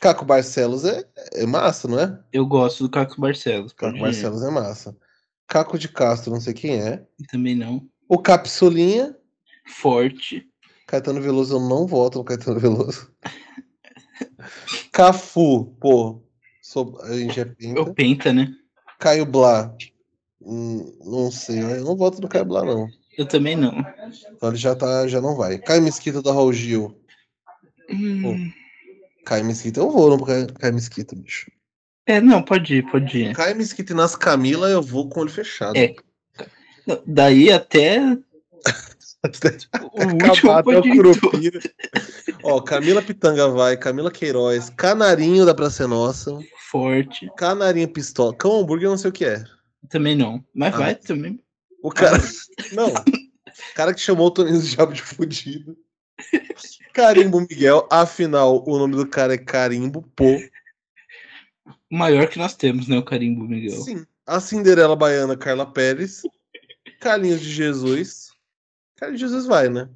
Caco 0.00 0.24
Barcelos 0.24 0.84
é, 0.84 1.04
é 1.34 1.46
massa, 1.46 1.86
não 1.86 1.98
é? 1.98 2.18
Eu 2.32 2.46
gosto 2.46 2.82
do 2.82 2.90
Caco 2.90 3.20
Barcelos. 3.20 3.72
Caco. 3.72 3.98
Barcelos 3.98 4.42
é 4.42 4.50
massa. 4.50 4.96
Caco 5.46 5.78
de 5.78 5.88
Castro, 5.88 6.32
não 6.32 6.40
sei 6.40 6.54
quem 6.54 6.80
é. 6.80 7.04
Também 7.30 7.54
não. 7.54 7.86
O 8.08 8.18
Capsulinha. 8.18 9.16
Forte. 9.66 10.48
Caetano 10.86 11.20
Veloso, 11.20 11.54
eu 11.54 11.60
não 11.60 11.86
voto 11.86 12.18
no 12.18 12.24
Caetano 12.24 12.58
Veloso. 12.58 13.10
Cafu, 14.92 15.76
pô. 15.80 16.21
Sou- 16.72 16.98
a 17.02 17.12
gente 17.16 17.38
é 17.38 17.42
É 17.42 17.44
pinta. 17.46 17.80
o 17.82 17.94
Penta, 17.94 18.32
né? 18.32 18.48
Caio 18.98 19.26
Blá. 19.26 19.74
hum, 20.40 20.96
não 21.04 21.30
sei, 21.30 21.60
eu 21.62 21.84
não 21.84 21.96
voto 21.96 22.20
no 22.20 22.28
Caio 22.28 22.44
Blá, 22.44 22.64
não. 22.64 22.88
Eu 23.18 23.26
também 23.26 23.54
não. 23.56 23.72
Então 24.34 24.48
ele 24.48 24.56
já, 24.58 24.74
tá, 24.74 25.06
já 25.06 25.20
não 25.20 25.36
vai. 25.36 25.58
Caio 25.58 25.82
Mesquita 25.82 26.22
da 26.22 26.32
Raul 26.32 26.52
Gil. 26.52 26.96
Hum, 27.90 28.50
Caio 29.26 29.44
Mesquita, 29.44 29.80
eu 29.80 29.90
vou 29.90 30.16
no 30.16 30.24
Caio, 30.24 30.52
Caio 30.54 30.74
Mesquita, 30.74 31.14
bicho. 31.14 31.50
É, 32.06 32.20
não, 32.20 32.42
pode 32.42 32.76
ir, 32.76 32.90
pode 32.90 33.16
ir. 33.18 33.34
Caio 33.34 33.56
Mesquita 33.56 33.92
e 33.92 33.96
Nas 33.96 34.16
Camila, 34.16 34.68
eu 34.68 34.82
vou 34.82 35.08
com 35.08 35.20
o 35.20 35.22
olho 35.22 35.30
fechado. 35.30 35.76
É. 35.78 35.94
Não, 36.86 37.00
Daí 37.06 37.52
até 37.52 38.00
o 39.24 40.02
último 40.28 40.52
até 40.52 40.78
o. 40.78 40.82
Curupira. 40.82 41.60
Ó, 42.42 42.60
Camila 42.60 43.00
Pitanga 43.02 43.48
vai, 43.48 43.76
Camila 43.76 44.10
Queiroz, 44.10 44.68
Canarinho 44.70 45.46
da 45.46 45.54
Praça 45.54 45.86
Nossa, 45.86 46.38
Forte. 46.70 47.30
Canarinho 47.36 47.88
Pistola, 47.88 48.34
Cão 48.34 48.58
Hambúrguer, 48.60 48.86
eu 48.86 48.90
não 48.90 48.98
sei 48.98 49.10
o 49.10 49.12
que 49.12 49.24
é. 49.24 49.44
Também 49.88 50.16
não. 50.16 50.44
Mas 50.54 50.74
Ah. 50.74 50.78
vai 50.78 50.94
também. 50.96 51.40
O 51.82 51.90
cara. 51.90 52.16
Não. 52.72 52.88
O 52.88 53.74
cara 53.74 53.92
que 53.92 54.00
chamou 54.00 54.28
o 54.28 54.30
Toninho 54.30 54.60
de 54.60 54.70
Diabo 54.70 54.92
de 54.92 55.02
fudido. 55.02 55.76
Carimbo 56.92 57.40
Miguel, 57.40 57.86
afinal, 57.90 58.62
o 58.66 58.78
nome 58.78 58.94
do 58.94 59.06
cara 59.06 59.34
é 59.34 59.38
Carimbo, 59.38 60.02
pô. 60.14 60.36
O 61.90 61.96
maior 61.96 62.28
que 62.28 62.38
nós 62.38 62.54
temos, 62.54 62.86
né? 62.86 62.96
O 62.96 63.04
Carimbo 63.04 63.44
Miguel. 63.44 63.80
Sim. 63.82 64.06
A 64.24 64.38
Cinderela 64.38 64.94
Baiana, 64.94 65.36
Carla 65.36 65.66
Pérez. 65.66 66.22
Carlinhos 67.00 67.40
de 67.40 67.50
Jesus. 67.50 68.21
De 69.10 69.16
Jesus 69.16 69.46
vai, 69.46 69.68
né? 69.68 69.88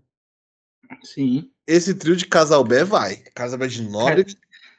Sim. 1.02 1.50
Esse 1.66 1.94
trio 1.94 2.16
de 2.16 2.26
Casalbé 2.26 2.84
vai. 2.84 3.16
Casalbé 3.34 3.66
de 3.66 3.82
Nobre. 3.82 4.36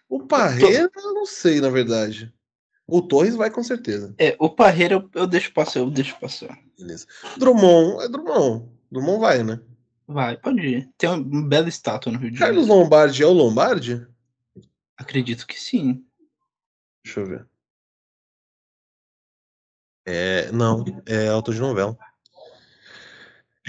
O 0.10 0.26
Parreira, 0.26 0.90
eu 0.96 1.14
não 1.14 1.26
sei, 1.26 1.60
na 1.60 1.70
verdade. 1.70 2.34
O 2.88 3.02
Torres 3.02 3.36
vai 3.36 3.52
com 3.52 3.62
certeza. 3.62 4.16
É, 4.18 4.36
o 4.40 4.50
Parreira 4.50 4.96
eu, 4.96 5.10
eu 5.14 5.28
deixo 5.28 5.52
passar, 5.54 5.80
eu 5.80 5.90
deixo 5.90 6.18
passar. 6.20 6.58
Beleza. 6.78 7.06
Drummond, 7.38 8.04
é 8.04 8.08
Drummond. 8.08 8.70
Drummond 8.90 9.20
vai, 9.20 9.44
né? 9.44 9.60
Vai, 10.08 10.38
pode 10.38 10.62
ir. 10.66 10.90
Tem 10.98 11.10
uma, 11.10 11.48
bela 11.48 11.68
estátua 11.68 12.14
no 12.14 12.18
Rio 12.18 12.32
de 12.32 12.40
Carlos 12.40 12.66
Janeiro. 12.66 12.82
Lombardi 12.82 13.24
é 13.24 13.26
o 13.26 13.34
Lombardi? 13.34 14.08
Acredito 14.96 15.46
que 15.46 15.60
sim. 15.60 16.06
Deixa 17.04 17.20
eu 17.20 17.26
ver. 17.26 17.48
É, 20.06 20.50
não, 20.54 20.86
é 21.06 21.28
autor 21.28 21.54
de 21.54 21.60
novela. 21.60 21.98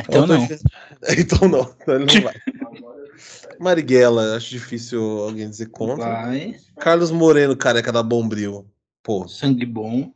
Então 0.01 0.27
não. 0.27 0.47
de- 0.47 0.59
Então 1.19 1.49
não, 1.49 1.75
então 1.81 1.95
ele 1.95 2.07
não 2.07 2.23
vai. 2.23 2.35
Marighella, 3.59 4.37
acho 4.37 4.51
difícil 4.51 5.01
alguém 5.03 5.49
dizer 5.51 5.67
contra. 5.71 6.05
Vai. 6.23 6.57
Carlos 6.79 7.11
Moreno, 7.11 7.57
careca 7.57 7.91
da 7.93 8.03
Bombril. 8.03 8.67
Pô. 9.03 9.27
Sangue 9.27 9.67
bom. 9.67 10.13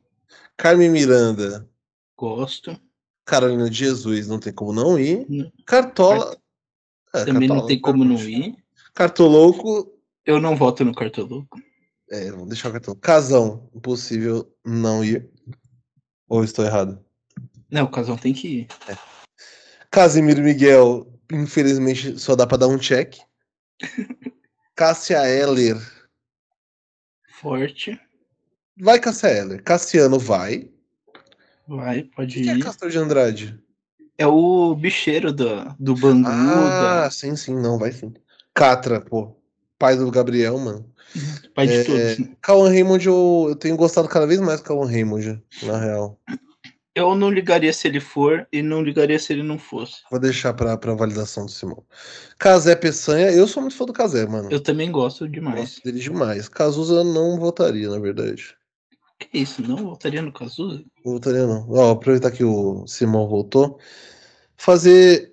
Carmen 0.57 0.91
Miranda, 0.91 1.69
Gosto. 2.17 2.79
Carolina 3.25 3.69
de 3.71 3.77
Jesus, 3.79 4.29
não 4.29 4.39
tem 4.39 4.53
como 4.53 4.73
não 4.73 4.99
ir. 4.99 5.27
Não. 5.29 5.51
Cartola. 5.67 6.37
é, 7.15 7.25
Também 7.25 7.49
não 7.49 7.57
Cartola, 7.57 7.69
tem 7.69 7.81
como 7.81 8.05
não 8.05 8.17
ir. 8.17 8.57
Cartolouco. 8.95 9.93
Eu 10.25 10.41
não 10.41 10.55
voto 10.57 10.85
no 10.85 10.95
Cartoloco. 10.95 11.61
É, 12.11 12.31
vamos 12.31 12.49
deixar 12.49 12.69
o 12.69 12.73
cartão. 12.73 12.95
Casão, 12.95 13.69
impossível 13.75 14.53
não 14.65 15.03
ir. 15.05 15.29
Ou 16.29 16.45
estou 16.45 16.65
errado? 16.65 17.03
Não, 17.71 17.85
o 17.85 17.91
Casão 17.91 18.17
tem 18.19 18.33
que 18.35 18.49
ir. 18.49 18.67
Casimiro 19.97 20.41
Miguel, 20.43 21.07
infelizmente, 21.31 22.19
só 22.19 22.35
dá 22.35 22.47
pra 22.47 22.57
dar 22.57 22.67
um 22.67 22.79
check. 22.79 23.15
Cássia 24.75 25.29
Eller. 25.29 25.77
Forte. 27.41 28.01
Vai, 28.81 28.99
Cássia 28.99 29.29
Eller. 29.29 29.63
Cassiano 29.63 30.19
vai. 30.19 30.71
Vai, 31.69 32.05
pode 32.05 32.49
é 32.49 32.55
ir. 32.55 32.65
Castor 32.65 32.89
de 32.91 32.97
Andrade? 32.99 33.63
É 34.17 34.27
o 34.27 34.75
bicheiro 34.75 35.31
do, 35.31 35.75
do 35.79 35.95
Bangu. 35.95 36.27
Ah, 36.27 37.03
da- 37.05 37.11
sim, 37.11 37.37
sim, 37.37 37.55
não, 37.55 37.79
vai 37.79 37.93
sim. 37.93 38.15
Catra, 38.55 38.99
pô. 39.01 39.37
Pai 39.79 39.97
do 39.97 40.11
Gabriel, 40.11 40.59
mano. 40.59 40.91
pai 41.55 41.67
de 41.67 41.75
É, 41.75 41.85
todos. 41.85 42.19
né? 42.19 42.35
Cauan 42.41 42.69
Raymond, 42.71 43.07
eu, 43.07 43.47
eu 43.51 43.57
tenho 43.57 43.77
gostado 43.77 44.09
cada 44.09 44.27
vez 44.27 44.41
mais 44.41 44.61
do 44.61 44.65
Cauan 44.65 44.87
Raymond, 44.87 45.43
na 45.65 45.79
real. 45.79 46.19
Eu 46.95 47.15
não 47.15 47.31
ligaria 47.31 47.73
se 47.73 47.89
ele 47.89 48.01
for 48.01 48.47
e 48.53 48.61
não 48.61 48.83
ligaria 48.83 49.19
se 49.19 49.33
ele 49.33 49.43
não 49.43 49.59
fosse. 49.59 50.03
Vou 50.11 50.21
deixar 50.21 50.53
pra, 50.53 50.77
pra 50.77 50.95
validação 50.95 51.47
do 51.47 51.51
Simão. 51.51 51.83
Casé 52.39 52.77
Peçanha, 52.77 53.31
eu 53.31 53.49
sou 53.49 53.63
muito 53.63 53.77
fã 53.77 53.87
do 53.87 53.95
Casé, 53.95 54.27
mano. 54.27 54.51
Eu 54.51 54.61
também 54.61 54.93
gosto 54.93 55.27
demais. 55.27 55.61
Gosto 55.61 55.85
dele 55.85 56.01
demais. 56.01 56.49
Cazuza 56.49 57.03
não 57.03 57.39
votaria, 57.39 57.89
na 57.89 57.99
verdade. 57.99 58.55
Que 59.19 59.39
isso? 59.39 59.63
Não 59.63 59.77
voltaria 59.77 60.21
no 60.21 60.33
Cazuza? 60.33 60.85
Não 61.03 61.15
votaria, 61.15 61.47
não. 61.47 61.67
Ó, 61.71 61.93
aproveitar 61.93 62.31
que 62.31 62.45
o 62.45 62.87
Simão 62.87 63.27
voltou. 63.27 63.79
Fazer. 64.55 65.33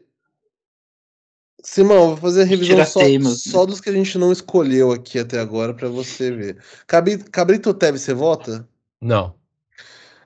Simão, 1.62 2.10
vou 2.10 2.18
fazer 2.18 2.44
a 2.44 2.46
revisão 2.46 2.86
só, 2.86 3.02
temas, 3.02 3.46
né? 3.46 3.52
só 3.52 3.66
dos 3.66 3.82
que 3.82 3.90
a 3.90 3.94
gente 3.94 4.18
não 4.18 4.32
escolheu 4.32 4.94
aqui 4.94 5.20
até 5.20 5.40
agora 5.42 5.74
pra 5.74 5.90
você 5.90 6.32
ver. 6.32 6.64
Cabrito 6.88 7.74
Teve, 7.74 8.00
você 8.00 8.14
vota? 8.14 8.66
Não, 9.02 9.36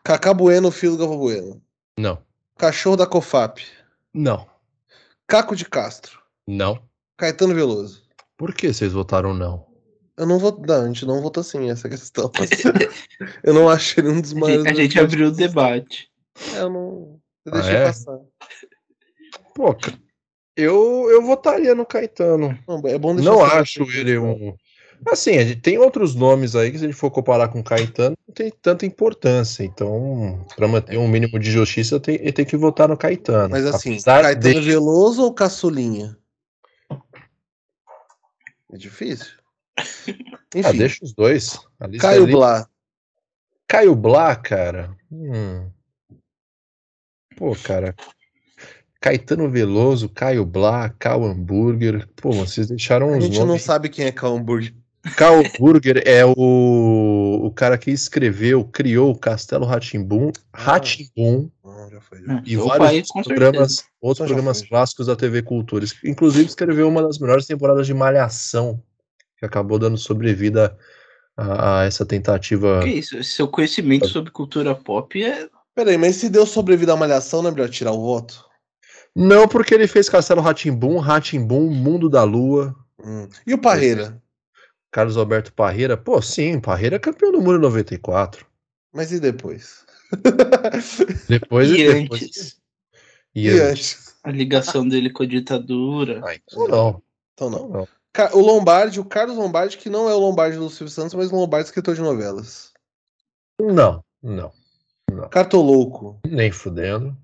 Cacá 0.04 0.34
Bueno, 0.34 0.72
filho 0.72 0.94
do 0.94 0.98
Galvão 1.00 1.18
Bueno. 1.20 1.62
não, 1.98 2.22
Cachorro 2.58 2.98
da 2.98 3.06
Cofap. 3.08 3.62
não, 4.14 4.48
Caco 5.28 5.56
de 5.56 5.66
Castro. 5.66 6.20
não. 6.48 6.82
Caetano 7.18 7.54
Veloso. 7.54 8.02
Por 8.36 8.54
que 8.54 8.74
vocês 8.74 8.92
votaram 8.92 9.34
não? 9.34 9.66
Eu 10.18 10.26
não 10.26 10.40
vou. 10.40 10.60
Não, 10.68 10.82
a 10.84 10.88
gente 10.88 11.06
não 11.06 11.22
votou 11.22 11.44
sim, 11.44 11.70
essa 11.70 11.88
é 11.88 11.90
a 11.90 11.92
questão. 11.92 12.32
eu 13.44 13.54
não 13.54 13.70
acho 13.70 14.00
ele 14.00 14.10
um 14.10 14.20
dos 14.20 14.34
A 14.34 14.40
maiores. 14.40 14.64
gente, 14.66 14.80
a 14.80 14.82
gente 14.84 15.00
abriu 15.00 15.28
o 15.28 15.32
debate. 15.32 16.12
É, 16.54 16.60
eu 16.60 16.70
não. 16.70 17.20
Eu 17.46 17.52
Ah, 17.54 17.56
deixei 17.58 17.76
é? 17.76 17.86
passar. 17.86 18.20
Pô, 19.56 19.76
eu, 20.58 21.08
eu 21.10 21.22
votaria 21.22 21.74
no 21.76 21.86
Caetano. 21.86 22.58
Não, 22.68 22.82
é 22.86 22.98
bom 22.98 23.16
deixar 23.16 23.32
Não 23.32 23.44
acho 23.44 23.84
ele 23.84 24.18
um. 24.18 24.56
Assim, 25.12 25.38
a 25.38 25.46
gente 25.46 25.62
tem 25.62 25.78
outros 25.78 26.16
nomes 26.16 26.56
aí 26.56 26.72
que, 26.72 26.78
se 26.80 26.86
a 26.86 26.88
gente 26.88 26.98
for 26.98 27.12
comparar 27.12 27.48
com 27.50 27.60
o 27.60 27.64
Caetano, 27.64 28.16
não 28.28 28.34
tem 28.34 28.52
tanta 28.62 28.86
importância. 28.86 29.64
Então, 29.64 30.46
para 30.56 30.68
manter 30.68 30.98
um 30.98 31.08
mínimo 31.08 31.38
de 31.40 31.52
justiça, 31.52 32.00
tem, 32.00 32.16
ele 32.16 32.32
tem 32.32 32.46
que 32.46 32.56
votar 32.58 32.88
no 32.88 32.98
Caetano. 32.98 33.50
Mas 33.50 33.66
assim, 33.66 34.02
Caetano 34.02 34.62
de- 34.62 34.68
Veloso 34.68 35.24
ou 35.24 35.34
Caçulinha? 35.34 36.18
É 38.72 38.78
difícil. 38.78 39.34
Enfim, 40.56 40.68
Ah, 40.68 40.72
deixa 40.72 41.04
os 41.04 41.14
dois. 41.14 41.58
A 41.80 41.88
Caio 41.98 42.24
ali- 42.24 42.32
Blá. 42.34 42.68
Caio 43.68 43.96
Blá, 43.96 44.36
cara. 44.36 44.96
Hum. 45.12 45.70
Pô, 47.36 47.56
cara. 47.56 47.96
Caetano 49.02 49.50
Veloso, 49.50 50.08
Caio 50.08 50.46
Blá, 50.46 50.90
Cal 50.90 51.24
Hambúrguer. 51.26 52.08
Pô, 52.16 52.32
vocês 52.32 52.68
deixaram 52.68 53.10
A 53.14 53.18
uns 53.18 53.26
gente 53.26 53.40
não 53.40 53.48
nomes. 53.48 53.64
sabe 53.64 53.90
quem 53.90 54.06
é 54.06 54.12
Cal 54.12 54.36
Hambúrguer. 54.36 54.74
Cal 55.18 55.40
Hambúrguer 55.40 56.02
é 56.06 56.26
o, 56.26 56.32
o 57.44 57.52
cara 57.52 57.78
que 57.78 57.92
escreveu, 57.92 58.64
criou 58.64 59.12
o 59.12 59.18
Castelo 59.18 59.66
Ratimbum, 59.66 60.32
Ah. 60.54 60.62
Ratimbum. 60.64 61.50
Não, 62.26 62.42
e 62.46 62.52
seu 62.52 62.68
vários 62.68 63.10
com 63.10 63.22
programas, 63.22 63.86
outros 64.02 64.26
programas 64.28 64.60
foi. 64.60 64.68
clássicos 64.70 65.08
da 65.08 65.16
TV 65.16 65.42
Cultura. 65.42 65.86
Inclusive 66.06 66.46
escreveu 66.48 66.88
uma 66.88 67.04
das 67.04 67.20
melhores 67.20 67.46
temporadas 67.46 67.86
de 67.86 67.94
Malhação, 67.94 68.82
que 69.38 69.46
acabou 69.46 69.78
dando 69.78 69.98
sobrevida 69.98 70.78
a, 71.36 71.82
a 71.82 71.84
essa 71.86 72.06
tentativa. 72.06 72.80
Que 72.82 72.90
isso? 72.90 73.22
Seu 73.24 73.48
conhecimento 73.48 74.08
sobre 74.08 74.32
cultura 74.32 74.74
pop 74.74 75.22
é. 75.22 75.50
Peraí, 75.76 75.98
mas 75.98 76.16
se 76.18 76.30
deu 76.30 76.46
sobrevida 76.46 76.94
à 76.94 76.96
malhação, 76.96 77.42
não 77.42 77.50
é 77.50 77.54
melhor 77.54 77.70
tirar 77.70 77.92
o 77.92 78.02
voto? 78.02 78.46
Não, 79.16 79.48
porque 79.48 79.74
ele 79.74 79.88
fez 79.88 80.08
Castelo 80.08 80.40
Ratimbum, 80.42 80.98
Ratimbum, 81.00 81.70
Mundo 81.70 82.10
da 82.10 82.24
Lua, 82.24 82.74
Hum. 83.06 83.28
E 83.46 83.54
o 83.54 83.58
Parreira? 83.58 84.22
Carlos 84.94 85.18
Alberto 85.18 85.52
Parreira. 85.52 85.98
Pô, 85.98 86.22
sim, 86.22 86.60
Parreira 86.60 86.98
é 86.98 87.00
campeão 87.00 87.32
do 87.32 87.42
mundo 87.42 87.56
em 87.58 87.62
94. 87.62 88.46
Mas 88.94 89.12
e 89.12 89.20
depois? 89.20 89.84
Depois 91.28 91.72
E 91.72 91.78
depois- 91.88 92.22
antes? 92.22 92.58
E, 93.34 93.48
E 93.48 93.50
antes. 93.50 93.64
antes? 93.72 94.16
A 94.24 94.30
ligação 94.30 94.88
dele 94.88 95.10
com 95.10 95.24
a 95.24 95.26
ditadura. 95.26 96.22
Ah, 96.24 96.36
então 96.36 96.68
não. 96.68 97.04
Então 97.34 97.50
não. 97.50 97.68
Não. 97.70 97.88
O 98.34 98.40
Lombardi, 98.40 99.00
o 99.00 99.06
Carlos 99.06 99.36
Lombardi, 99.36 99.76
que 99.78 99.90
não 99.90 100.08
é 100.08 100.14
o 100.14 100.20
Lombardi 100.20 100.58
do 100.58 100.70
Silvio 100.70 100.90
Santos, 100.94 101.16
mas 101.16 101.32
o 101.32 101.36
Lombardi 101.36 101.66
escritor 101.70 101.96
de 101.96 102.02
novelas. 102.02 102.72
Não, 103.60 104.04
não. 104.22 104.52
Cartolouco. 105.32 106.20
Nem 106.28 106.52
fudendo. 106.52 107.18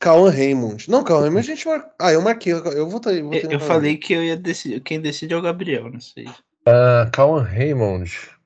Cauã 0.00 0.30
Raymond. 0.30 0.90
Não, 0.90 1.04
Cauã 1.04 1.20
Raymond 1.22 1.40
a 1.50 1.54
gente 1.54 1.68
mar... 1.68 1.90
Ah, 1.98 2.12
eu 2.12 2.22
marquei. 2.22 2.54
Eu 2.54 2.88
votei 2.88 3.20
Eu, 3.20 3.32
eu 3.50 3.60
falei 3.60 3.98
que 3.98 4.14
eu 4.14 4.24
ia 4.24 4.36
decidir. 4.36 4.80
Quem 4.80 4.98
decide 5.00 5.34
é 5.34 5.36
o 5.36 5.42
Gabriel, 5.42 5.90
não 5.90 6.00
sei. 6.00 6.26
Ah, 6.66 7.08
Cauan 7.12 7.42
Raymond. 7.42 8.36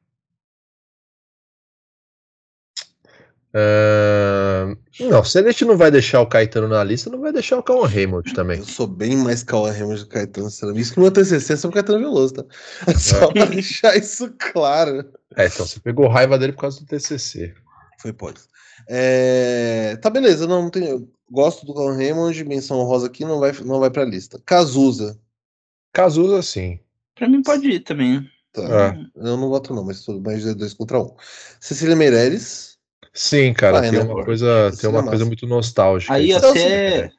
Ah, 3.53 4.77
não, 5.01 5.25
se 5.25 5.39
a 5.39 5.43
gente 5.43 5.65
não 5.65 5.77
vai 5.77 5.91
deixar 5.91 6.21
o 6.21 6.27
Caetano 6.27 6.69
na 6.69 6.85
lista, 6.85 7.11
não 7.11 7.21
vai 7.21 7.33
deixar 7.33 7.59
o 7.59 7.63
Cauan 7.63 7.89
Raymond 7.89 8.33
também. 8.35 8.59
Eu 8.59 8.65
sou 8.65 8.87
bem 8.87 9.17
mais 9.17 9.43
Cauã 9.43 9.73
Raymond 9.73 10.01
do 10.01 10.07
que 10.07 10.15
Caetano. 10.15 10.49
Isso 10.79 10.95
que 10.95 11.01
meu 11.01 11.11
TCC 11.11 11.55
é 11.55 11.57
sobre 11.57 11.75
Caetano 11.77 11.99
Veloso, 11.99 12.35
tá? 12.35 12.45
Só 12.99 13.33
pra 13.33 13.47
deixar 13.47 13.97
isso 13.97 14.33
claro. 14.39 15.11
É, 15.37 15.47
então 15.47 15.67
você 15.67 15.81
pegou 15.81 16.07
raiva 16.09 16.39
dele 16.39 16.53
por 16.53 16.61
causa 16.61 16.81
do 16.81 16.87
TCC. 16.87 17.55
Foi 18.01 18.13
pode. 18.13 18.41
É... 18.89 19.97
Tá, 19.97 20.11
beleza. 20.11 20.47
Não, 20.47 20.63
não 20.63 20.71
tem... 20.71 21.09
gosto 21.31 21.67
do 21.67 21.75
Cauã 21.75 21.97
Raymond. 21.97 22.45
Menção 22.45 22.83
rosa 22.83 23.07
aqui 23.07 23.25
não 23.25 23.41
vai, 23.41 23.53
não 23.65 23.81
vai 23.81 23.91
pra 23.91 24.05
lista. 24.05 24.41
Cazuza. 24.45 25.19
Cazuza, 25.93 26.43
sim. 26.43 26.79
Pra 27.21 27.29
mim 27.29 27.43
pode 27.43 27.69
ir 27.69 27.81
também. 27.81 28.27
Tá. 28.51 28.63
É. 28.97 28.99
Eu 29.15 29.37
não 29.37 29.51
voto, 29.51 29.75
não, 29.75 29.85
mas 29.85 30.03
tudo 30.03 30.23
mais 30.23 30.47
é 30.47 30.55
dois 30.55 30.73
contra 30.73 30.99
um. 30.99 31.15
Cecília 31.61 31.95
Meirelles. 31.95 32.79
Sim, 33.13 33.53
cara, 33.53 33.81
Vai, 33.81 33.91
tem 33.91 33.99
né, 33.99 34.05
uma 34.07 34.25
coisa, 34.25 34.73
tem 34.81 34.87
é 34.87 34.89
uma 34.89 35.01
massa. 35.01 35.11
coisa 35.11 35.25
muito 35.27 35.47
nostálgica. 35.47 36.15
Aí 36.15 36.33
até. 36.33 37.13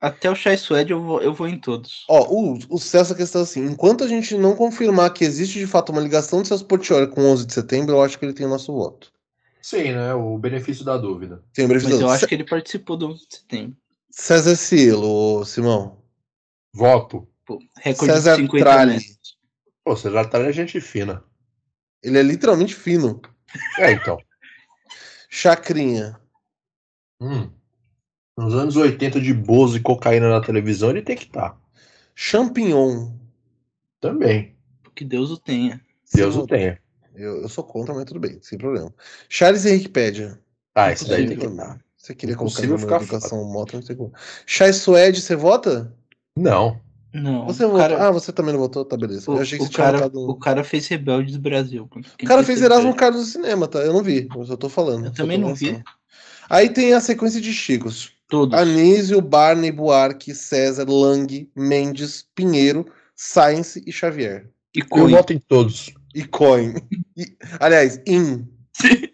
Até 0.00 0.30
o 0.30 0.34
Chai 0.36 0.56
Suede 0.56 0.92
eu 0.92 1.02
vou, 1.02 1.20
eu 1.20 1.34
vou 1.34 1.48
em 1.48 1.58
todos. 1.58 2.04
Ó, 2.08 2.22
o, 2.32 2.58
o 2.68 2.78
Celso, 2.78 3.12
a 3.14 3.16
questão 3.16 3.40
é 3.40 3.44
assim: 3.44 3.64
enquanto 3.66 4.04
a 4.04 4.08
gente 4.08 4.36
não 4.38 4.54
confirmar 4.54 5.12
que 5.12 5.24
existe 5.24 5.58
de 5.58 5.66
fato 5.66 5.90
uma 5.90 6.00
ligação 6.00 6.40
do 6.40 6.46
Celso 6.46 6.64
Portioli 6.64 7.08
com 7.08 7.20
11 7.22 7.44
de 7.46 7.52
setembro, 7.52 7.96
eu 7.96 8.02
acho 8.02 8.16
que 8.16 8.24
ele 8.24 8.32
tem 8.32 8.46
o 8.46 8.48
nosso 8.48 8.72
voto. 8.72 9.10
Sim, 9.60 9.90
né? 9.92 10.14
O 10.14 10.38
benefício 10.38 10.84
da 10.84 10.96
dúvida. 10.96 11.42
Tem 11.52 11.66
Mas 11.66 11.82
eu 11.82 11.88
previsão. 11.88 12.10
acho 12.10 12.28
que 12.28 12.34
ele 12.36 12.44
participou 12.44 12.96
do 12.96 13.08
11 13.08 13.26
de 13.28 13.36
setembro. 13.36 13.76
César 14.08 14.54
Cielo, 14.54 15.40
ô, 15.40 15.44
Simão. 15.44 15.98
Voto. 16.72 17.26
Pô, 17.44 17.58
recorde 17.80 18.12
César 18.14 18.36
de 18.36 18.42
50 18.42 18.64
Tralli. 18.64 18.92
metros. 18.94 19.18
Pô, 19.84 19.96
você 19.96 20.10
já 20.10 20.24
tá 20.24 20.38
é 20.38 20.52
gente 20.52 20.80
fina. 20.80 21.24
Ele 22.02 22.18
é 22.18 22.22
literalmente 22.22 22.74
fino. 22.74 23.20
É, 23.78 23.92
então. 23.92 24.18
Chacrinha. 25.28 26.18
Hum. 27.20 27.50
Nos 28.36 28.54
anos 28.54 28.76
80 28.76 29.20
de 29.20 29.34
Bozo 29.34 29.76
e 29.76 29.80
cocaína 29.80 30.28
na 30.28 30.40
televisão, 30.40 30.90
ele 30.90 31.02
tem 31.02 31.16
que 31.16 31.24
estar. 31.24 31.58
Champignon. 32.14 33.12
Também. 34.00 34.56
Que 34.94 35.04
Deus 35.04 35.30
o 35.30 35.38
tenha. 35.38 35.80
Deus 36.14 36.32
Simão, 36.32 36.44
o 36.44 36.48
tenha. 36.48 36.80
Eu, 37.14 37.42
eu 37.42 37.48
sou 37.48 37.64
contra, 37.64 37.94
mas 37.94 38.04
tudo 38.04 38.20
bem, 38.20 38.38
sem 38.42 38.58
problema. 38.58 38.92
Charles 39.28 39.64
Henrique 39.64 39.88
Pédia. 39.88 40.38
Ah, 40.74 40.92
esse 40.92 41.08
daí 41.08 41.26
tem 41.26 41.38
que 41.38 41.46
estar. 41.46 41.80
Você 41.96 42.14
queria 42.14 42.34
colocar 42.34 42.78
ficar 42.78 42.96
educação 42.96 43.44
moto, 43.44 43.74
não 43.74 43.82
sei 43.82 43.94
como. 43.94 44.12
Chay 44.44 44.72
Suede, 44.72 45.20
você 45.20 45.36
vota? 45.36 45.94
Não. 46.36 46.80
Não. 47.12 47.46
Você 47.46 47.64
o 47.64 47.68
votou? 47.68 47.78
cara, 47.88 48.06
Ah, 48.08 48.10
você 48.10 48.32
também 48.32 48.52
não 48.52 48.60
votou? 48.60 48.84
Tá, 48.84 48.96
beleza. 48.96 49.30
o, 49.30 49.34
eu 49.36 49.42
achei 49.42 49.58
que 49.58 49.64
o 49.64 49.66
você 49.66 49.72
tinha 49.72 49.84
cara, 49.84 49.98
votado. 49.98 50.30
o 50.30 50.34
cara 50.36 50.64
fez 50.64 50.86
Rebeldes 50.88 51.34
do 51.34 51.40
Brasil. 51.40 51.88
O 51.94 52.26
cara 52.26 52.42
fez? 52.42 52.62
Erasmo 52.62 52.94
Carlos 52.94 53.20
no 53.20 53.26
cinema, 53.26 53.68
tá? 53.68 53.80
Eu 53.80 53.92
não 53.92 54.02
vi, 54.02 54.28
eu 54.34 54.44
só 54.46 54.56
tô 54.56 54.68
falando. 54.68 55.06
Eu 55.06 55.12
também 55.12 55.38
não 55.38 55.54
vi. 55.54 55.82
Aí 56.48 56.68
tem 56.70 56.92
a 56.94 57.00
sequência 57.00 57.40
de 57.40 57.52
Chicos. 57.52 58.12
Todos. 58.28 58.58
Anísio, 58.58 59.20
Barney, 59.20 59.70
Buarque, 59.70 60.34
César, 60.34 60.86
Lang, 60.88 61.50
Mendes, 61.54 62.26
Pinheiro, 62.34 62.86
Sainz 63.14 63.76
e 63.76 63.92
Xavier. 63.92 64.48
E 64.74 64.80
Eu 64.80 64.86
Cunha. 64.88 65.16
voto 65.18 65.32
em 65.34 65.38
todos. 65.38 65.92
E 66.14 66.24
Coin. 66.24 66.74
E- 67.16 67.36
aliás, 67.60 68.00
In. 68.06 68.48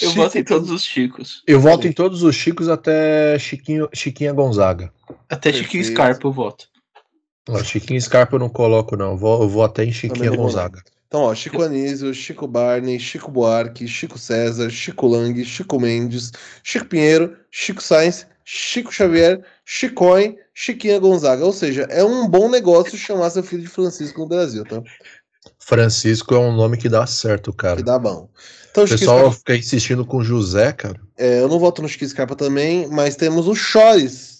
Eu 0.00 0.10
voto 0.12 0.38
em 0.38 0.44
todos 0.44 0.70
os 0.70 0.82
Chicos. 0.84 1.42
Eu 1.46 1.58
voto 1.60 1.86
em 1.86 1.92
todos 1.92 2.22
os 2.22 2.34
Chicos 2.34 2.68
até 2.68 3.38
Chiquinho, 3.38 3.88
Chiquinha 3.92 4.32
Gonzaga. 4.32 4.92
Até 5.28 5.50
Perfeito. 5.50 5.64
Chiquinho 5.64 5.84
Scarpa 5.84 6.26
eu 6.26 6.32
voto. 6.32 6.68
Não, 7.48 7.62
Chiquinho 7.62 8.00
Scarpa 8.00 8.36
eu 8.36 8.40
não 8.40 8.48
coloco, 8.48 8.96
não. 8.96 9.16
Vou, 9.16 9.42
eu 9.42 9.48
vou 9.48 9.62
até 9.62 9.84
em 9.84 9.92
Chiquinha 9.92 10.30
Gonzaga. 10.30 10.82
Então, 11.06 11.22
ó, 11.22 11.34
Chico 11.34 11.62
Anísio, 11.62 12.12
Chico 12.12 12.46
Barney, 12.48 12.98
Chico 12.98 13.30
Buarque, 13.30 13.86
Chico 13.86 14.18
César, 14.18 14.68
Chico 14.68 15.06
Lang, 15.06 15.44
Chico 15.44 15.78
Mendes, 15.78 16.32
Chico 16.64 16.86
Pinheiro, 16.86 17.36
Chico 17.52 17.80
Sainz, 17.80 18.26
Chico 18.44 18.92
Xavier, 18.92 19.40
Chicói, 19.64 20.36
Chiquinha 20.52 20.98
Gonzaga. 20.98 21.44
Ou 21.44 21.52
seja, 21.52 21.86
é 21.88 22.02
um 22.02 22.28
bom 22.28 22.48
negócio 22.48 22.98
chamar 22.98 23.30
seu 23.30 23.44
filho 23.44 23.62
de 23.62 23.68
Francisco 23.68 24.20
no 24.20 24.26
Brasil, 24.26 24.64
tá? 24.64 24.82
Francisco 25.58 26.34
é 26.34 26.38
um 26.38 26.54
nome 26.54 26.76
que 26.76 26.88
dá 26.88 27.06
certo, 27.06 27.52
cara. 27.52 27.76
Que 27.76 27.82
dá 27.82 27.98
bom. 27.98 28.28
Então, 28.70 28.84
O 28.84 28.88
pessoal 28.88 29.18
Scarpa, 29.18 29.36
fica 29.36 29.56
insistindo 29.56 30.04
com 30.04 30.22
José, 30.22 30.72
cara. 30.72 31.00
é, 31.16 31.40
eu 31.40 31.48
não 31.48 31.60
voto 31.60 31.80
no 31.80 31.88
Chiquinho 31.88 32.10
Scarpa 32.10 32.34
também, 32.34 32.88
mas 32.88 33.14
temos 33.14 33.46
o 33.46 33.54
Chores. 33.54 34.33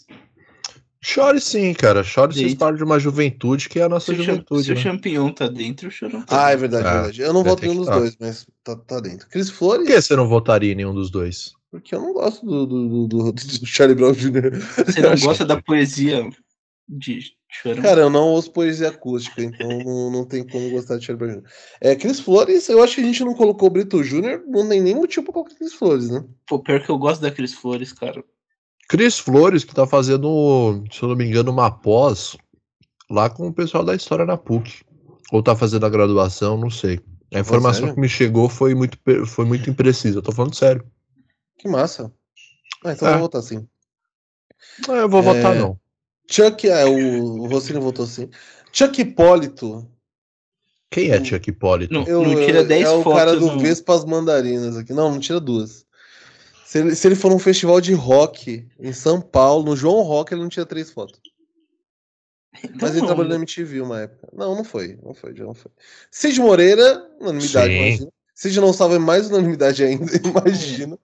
Chore 1.04 1.38
sim, 1.40 1.74
cara. 1.74 2.02
Chore 2.02 2.34
Dentro. 2.34 2.56
parte 2.56 2.78
de 2.78 2.84
uma 2.84 2.98
juventude 2.98 3.68
que 3.68 3.78
é 3.78 3.82
a 3.82 3.88
nossa 3.88 4.06
Se 4.14 4.18
o, 4.20 4.22
juventude. 4.24 4.64
se 4.64 4.72
o 4.72 4.74
né? 4.74 4.80
champignon 4.80 5.30
tá 5.32 5.46
dentro, 5.48 5.88
o 5.88 5.90
chorão 5.90 6.22
tá 6.22 6.46
Ah, 6.46 6.50
é 6.50 6.56
dentro. 6.56 6.60
verdade, 6.70 6.86
Ah, 6.88 6.92
verdade. 6.94 7.20
Eu 7.22 7.32
não 7.34 7.44
voto 7.44 7.60
ter 7.60 7.66
nenhum 7.68 7.80
dos 7.80 7.86
tá. 7.88 7.98
dois, 7.98 8.16
mas 8.18 8.46
tá, 8.64 8.74
tá 8.76 9.00
dentro. 9.00 9.28
Cris 9.28 9.50
Flores, 9.50 9.86
Por 9.86 9.94
que 9.94 10.00
você 10.00 10.16
não 10.16 10.26
votaria 10.26 10.72
em 10.72 10.74
nenhum 10.76 10.94
dos 10.94 11.10
dois? 11.10 11.52
porque 11.70 11.92
eu 11.94 12.00
não 12.00 12.12
gosto 12.14 12.46
do, 12.46 12.66
do, 12.66 12.88
do, 12.88 13.06
do- 13.08 13.32
do 13.32 13.66
Charlie 13.66 13.96
Brown 13.96 14.12
Jr. 14.12 14.52
Você 14.86 15.00
não 15.02 15.16
gosta 15.18 15.44
da 15.44 15.60
poesia 15.60 16.26
de 16.88 17.18
chorão? 17.50 17.82
Cara, 17.82 18.00
eu 18.02 18.08
não 18.10 18.28
ouço 18.28 18.52
poesia 18.52 18.88
acústica, 18.90 19.42
então 19.42 19.68
não, 19.84 20.10
não 20.10 20.24
tem 20.24 20.46
como 20.46 20.70
gostar 20.70 20.96
de 20.98 21.04
Charlie 21.04 21.26
Brown 21.26 21.40
Jr. 21.42 21.48
É, 21.80 21.96
Cris 21.96 22.20
Flores, 22.20 22.68
eu 22.68 22.82
acho 22.82 22.94
que 22.94 23.00
a 23.00 23.04
gente 23.04 23.24
não 23.24 23.34
colocou 23.34 23.68
o 23.68 23.72
Brito 23.72 24.02
Jr., 24.02 24.42
não 24.46 24.68
tem 24.68 24.80
nem 24.80 24.94
motivo 24.94 25.24
pra 25.24 25.32
colocar 25.34 25.54
Cris 25.56 25.74
Flores, 25.74 26.08
né? 26.08 26.24
Pô, 26.46 26.60
pior 26.60 26.80
que 26.80 26.88
eu 26.90 26.96
gosto 26.96 27.20
da 27.20 27.30
Cris 27.30 27.52
Flores, 27.52 27.92
cara. 27.92 28.22
Cris 28.88 29.18
Flores, 29.18 29.64
que 29.64 29.75
tá 29.75 29.87
fazendo, 29.87 30.85
se 30.92 31.03
eu 31.03 31.09
não 31.09 31.16
me 31.16 31.25
engano, 31.25 31.51
uma 31.51 31.70
pós 31.70 32.37
lá 33.11 33.29
com 33.31 33.49
o 33.49 33.53
pessoal 33.53 33.85
da 33.85 33.94
história 33.94 34.25
na 34.27 34.37
PUC. 34.37 34.83
Ou 35.33 35.42
tá 35.42 35.57
fazendo 35.57 35.87
a 35.87 35.90
graduação, 35.90 36.57
não 36.59 36.70
sei. 36.70 37.01
A 37.33 37.40
informação 37.40 37.92
que 37.92 38.01
me 38.01 38.09
chegou 38.09 38.49
foi 38.49 38.75
muito, 38.75 38.99
foi 39.27 39.44
muito 39.44 39.68
imprecisa. 39.68 40.18
Eu 40.18 40.23
tô 40.23 40.31
falando 40.33 40.55
sério. 40.55 40.85
Que 41.59 41.68
massa. 41.68 42.12
Ah, 42.85 42.92
então 42.92 43.09
É. 43.09 43.11
eu 43.12 43.14
vou 43.14 43.23
votar 43.23 43.42
sim. 43.42 43.66
Não, 44.87 44.94
eu 44.97 45.09
vou 45.09 45.20
É. 45.20 45.23
votar, 45.23 45.55
não. 45.57 45.79
Chuck, 46.31 46.68
é, 46.68 46.85
o, 46.85 47.40
o 47.42 47.47
Rossini 47.49 47.81
votou 47.81 48.07
sim. 48.07 48.29
Chuck 48.73 49.01
Hipólito. 49.01 49.88
Quem 50.90 51.11
é 51.11 51.23
Chuck 51.25 51.51
Hipólito? 51.51 51.92
Não, 51.92 52.05
Eu, 52.05 52.23
não 52.23 52.35
tira 52.37 52.61
eu- 52.61 52.66
10 52.66 52.85
é 52.87 52.90
o 52.90 53.03
fotos. 53.03 53.18
cara 53.18 53.37
do 53.37 53.47
no- 53.53 53.59
Vespas 53.59 54.05
Mandarinas 54.05 54.77
aqui. 54.77 54.92
Não, 54.92 55.11
não 55.11 55.18
tira 55.18 55.40
duas. 55.40 55.84
Se 56.74 56.80
ele, 56.80 56.96
se 56.96 57.06
ele 57.06 57.14
for 57.14 57.30
num 57.30 57.38
festival 57.38 57.80
de 57.80 57.94
rock 57.94 58.68
em 58.80 58.92
São 58.92 59.20
Paulo, 59.20 59.64
no 59.64 59.76
João 59.76 60.02
Rock, 60.02 60.34
ele 60.34 60.42
não 60.42 60.48
tira 60.48 60.66
três 60.66 60.90
fotos. 60.90 61.20
Então 62.64 62.78
Mas 62.80 62.90
ele 62.90 63.02
não, 63.02 63.06
trabalhou 63.06 63.28
na 63.28 63.38
né? 63.38 63.42
MTV 63.42 63.80
uma 63.80 64.00
época. 64.00 64.28
Não, 64.32 64.56
não 64.56 64.64
foi. 64.64 64.98
Não 65.00 65.14
foi, 65.14 65.37
já 65.37 65.44
não 65.44 65.54
foi. 65.54 65.70
Cid 66.10 66.40
Moreira, 66.40 67.08
unanimidade, 67.20 67.72
Sim. 67.72 67.78
imagina. 67.78 68.12
Cid 68.34 68.60
não 68.60 68.72
salva 68.72 68.98
mais 68.98 69.28
unanimidade 69.28 69.84
ainda, 69.84 70.10
imagina. 70.26 70.98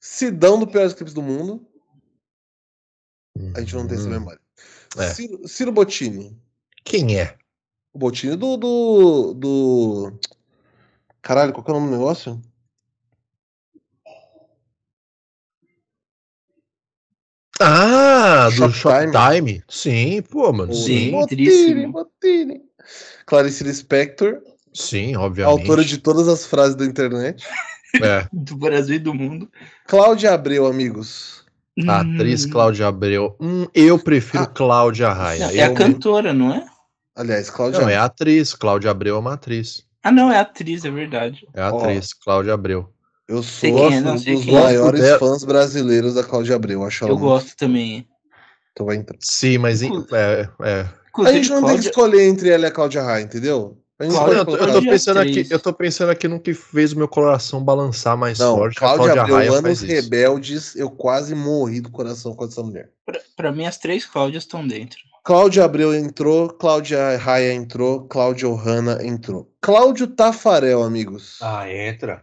Sidão 0.00 0.58
do 0.58 0.66
Piores 0.66 0.94
Clipes 0.94 1.12
do 1.12 1.20
Mundo. 1.20 1.68
A 3.54 3.60
gente 3.60 3.74
não 3.74 3.86
tem 3.86 3.98
essa 3.98 4.06
Hum. 4.06 4.12
memória. 4.12 4.40
É. 4.96 5.10
Ciro, 5.10 5.46
Ciro 5.46 5.70
Bottini. 5.70 6.34
Quem 6.82 7.20
é? 7.20 7.36
O 7.92 7.98
Bottini 7.98 8.36
do, 8.36 8.56
do. 8.56 9.34
do. 9.34 10.18
Caralho, 11.20 11.52
qual 11.52 11.62
que 11.62 11.70
é 11.70 11.74
o 11.74 11.78
nome 11.78 11.90
do 11.90 11.98
negócio? 11.98 12.40
Ah, 17.60 18.48
do 18.48 18.70
Shoptime. 18.72 19.12
Shoptime? 19.12 19.64
Sim, 19.68 20.22
pô, 20.22 20.52
mano. 20.52 20.72
O 20.72 20.74
Sim, 20.74 21.10
Dentríssimo. 21.20 21.92
Bottini. 21.92 22.60
Clarice 23.26 23.62
Lispector, 23.62 24.38
sim, 24.72 25.14
obviamente. 25.16 25.60
autora 25.60 25.84
de 25.84 25.98
todas 25.98 26.26
as 26.28 26.46
frases 26.46 26.74
da 26.74 26.84
internet. 26.84 27.44
É. 28.00 28.24
Do 28.32 28.56
Brasil 28.56 28.94
e 28.94 28.98
do 29.00 29.12
mundo. 29.12 29.50
Cláudia 29.88 30.32
Abreu, 30.32 30.64
amigos. 30.64 31.44
A 31.88 32.02
atriz 32.02 32.44
Hum, 32.44 32.50
Cláudia 32.50 32.86
Abreu. 32.86 33.36
Hum, 33.40 33.66
eu 33.74 33.98
prefiro 33.98 34.44
Ah. 34.44 34.46
Cláudia 34.46 35.08
Raia. 35.12 35.48
não, 35.48 35.50
é 35.56 35.62
a 35.64 35.66
Eu- 35.66 35.74
cantora, 35.74 36.32
não 36.32 36.54
é? 36.54 36.64
Aliás, 37.16 37.50
Cláudia 37.50 37.80
Não, 37.80 37.88
é 37.88 37.96
a 37.96 38.04
atriz. 38.04 38.54
Cláudia 38.54 38.92
Abreu 38.92 39.16
é 39.16 39.18
uma 39.18 39.32
atriz. 39.34 39.84
Ah, 40.04 40.12
não, 40.12 40.30
é 40.30 40.38
atriz, 40.38 40.84
é 40.84 40.90
verdade. 40.90 41.44
É 41.52 41.60
a 41.62 41.68
atriz, 41.70 42.12
Cláudia 42.14 42.54
Abreu. 42.54 42.88
Eu 43.30 43.42
sou 43.42 43.60
quem 43.60 43.94
é, 43.96 44.00
não 44.00 44.12
um 44.12 44.16
dos 44.16 44.48
é. 44.48 44.52
maiores 44.52 45.00
dela. 45.00 45.18
fãs 45.18 45.44
brasileiros 45.44 46.14
da 46.14 46.24
Cláudia 46.24 46.56
Abreu. 46.56 46.84
Acho 46.84 47.04
ela 47.04 47.12
Eu 47.12 47.18
muito- 47.18 47.30
gosto 47.30 47.56
também. 47.56 48.06
Então 48.72 48.86
vai 48.86 48.96
entrar. 48.96 49.16
Sim, 49.20 49.58
mas. 49.58 49.82
Inclu- 49.82 50.06
É, 50.14 50.48
é. 50.62 50.86
A 51.24 51.32
gente 51.32 51.48
não 51.50 51.56
tem 51.56 51.76
que 51.78 51.90
Cláudia- 51.90 51.90
escolher 51.90 52.22
entre 52.28 52.48
ela 52.50 52.64
e 52.64 52.66
a 52.66 52.70
Cláudia 52.70 53.02
Raia, 53.02 53.22
entendeu? 53.22 53.76
Cláudia- 53.98 54.38
eu, 54.38 54.44
tô, 54.46 54.52
eu 54.52 54.56
colocar. 54.58 54.64
tô 54.66 54.70
Cláudia 54.72 54.90
pensando 54.92 55.20
aqui, 55.20 55.46
eu 55.50 55.58
tô 55.58 55.72
pensando 55.74 56.10
aqui 56.10 56.26
no 56.26 56.40
que 56.40 56.54
fez 56.54 56.92
o 56.92 56.96
meu 56.96 57.06
coração 57.06 57.62
balançar 57.62 58.16
mais 58.16 58.38
Não, 58.38 58.56
forte. 58.56 58.78
a 58.78 58.80
Cláudia, 58.80 59.20
Abreu, 59.22 59.54
Anos. 59.54 59.80
Rebeldes, 59.82 60.74
eu 60.74 60.88
quase 60.90 61.34
morri 61.34 61.80
do 61.82 61.90
coração 61.90 62.34
com 62.34 62.44
essa 62.46 62.62
mulher. 62.62 62.88
pra, 63.04 63.20
pra 63.36 63.52
mim, 63.52 63.66
as 63.66 63.76
três 63.76 64.06
Cláudias 64.06 64.44
estão 64.44 64.66
dentro. 64.66 64.98
Cláudia 65.22 65.64
Abreu 65.64 65.94
entrou, 65.94 66.48
Cláudia 66.48 67.18
Raia 67.18 67.52
entrou, 67.52 68.04
Cláudia 68.08 68.48
Ohana 68.48 68.98
entrou. 69.04 69.52
Cláudio 69.60 70.06
Tafarel, 70.06 70.82
amigos. 70.82 71.36
Ah, 71.42 71.70
entra. 71.70 72.22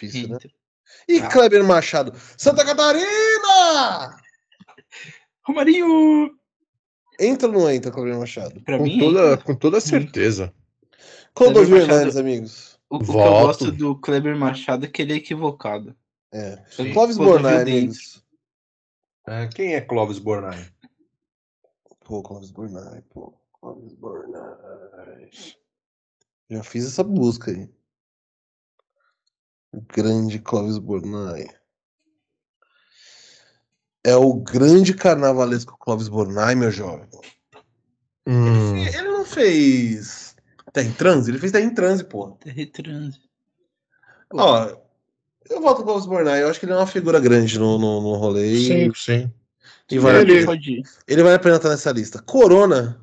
Difícil, 0.00 0.28
né? 0.28 0.38
E 1.08 1.18
Ah. 1.20 1.28
Kleber 1.28 1.64
Machado. 1.64 2.12
Santa 2.36 2.64
Catarina! 2.64 4.16
Romarinho! 5.46 6.30
Entra 7.18 7.48
ou 7.48 7.54
não 7.54 7.70
entra, 7.70 7.90
Kleber 7.92 8.18
Machado? 8.18 8.60
Pra 8.62 8.76
Com 8.78 8.84
mim, 8.84 8.98
toda, 8.98 9.32
entra. 9.32 9.44
com 9.44 9.54
toda 9.54 9.80
certeza. 9.80 10.52
Clodovil 11.34 11.78
Hernandes, 11.78 12.16
amigos. 12.16 12.78
o, 12.90 12.96
o 12.96 13.00
que 13.00 13.10
eu 13.10 13.14
gosto 13.14 13.72
do 13.72 13.98
Kleber 13.98 14.36
Machado 14.36 14.84
é 14.84 14.88
que 14.88 15.02
ele 15.02 15.12
é 15.12 15.16
equivocado. 15.16 15.96
É. 16.32 16.56
Sim. 16.70 16.92
Clóvis 16.92 17.16
Clodovil 17.16 17.42
Bornai, 17.42 17.62
amigos. 17.62 18.24
É, 19.26 19.46
quem 19.48 19.74
é 19.74 19.80
Clóvis 19.80 20.18
Bornai? 20.18 20.68
Pô, 22.04 22.22
Clóvis 22.22 22.50
Bornai, 22.50 23.02
pô. 23.10 23.32
Clóvis 23.60 23.94
Bornai. 23.94 25.30
Já 26.50 26.62
fiz 26.62 26.86
essa 26.86 27.02
busca 27.02 27.50
aí. 27.50 27.68
O 29.76 29.80
grande 29.92 30.38
Clóvis 30.38 30.78
Bornai. 30.78 31.46
É 34.04 34.14
o 34.16 34.34
grande 34.34 34.94
carnavalesco 34.94 35.76
Clóvis 35.78 36.08
Bornai, 36.08 36.54
meu 36.54 36.70
jovem. 36.70 37.08
Hum, 38.26 38.76
Ele 38.76 39.02
não 39.02 39.24
fez. 39.24 40.36
Terra 40.72 40.88
em 40.88 40.92
transe? 40.92 41.30
Ele 41.30 41.38
fez 41.38 41.52
Terra 41.52 41.64
em 41.64 41.74
transe, 41.74 42.04
porra. 42.04 42.36
Retranse. 42.44 43.18
Ó, 44.32 44.76
eu 45.48 45.60
voto 45.60 45.80
no 45.80 45.84
Clóvis 45.86 46.06
Bornai. 46.06 46.42
Eu 46.42 46.48
acho 46.50 46.60
que 46.60 46.66
ele 46.66 46.72
é 46.72 46.76
uma 46.76 46.86
figura 46.86 47.18
grande 47.18 47.58
no, 47.58 47.78
no, 47.78 48.00
no 48.00 48.14
rolê. 48.14 48.52
e- 48.52 48.66
sim, 48.66 48.92
sim. 48.94 49.32
E 49.90 49.98
a 49.98 50.20
Ele- 50.20 50.46
ele 51.06 51.22
vale 51.22 51.34
a 51.36 51.38
pena 51.38 51.56
estar 51.56 51.68
nessa 51.68 51.90
lista. 51.92 52.20
Corona. 52.22 53.00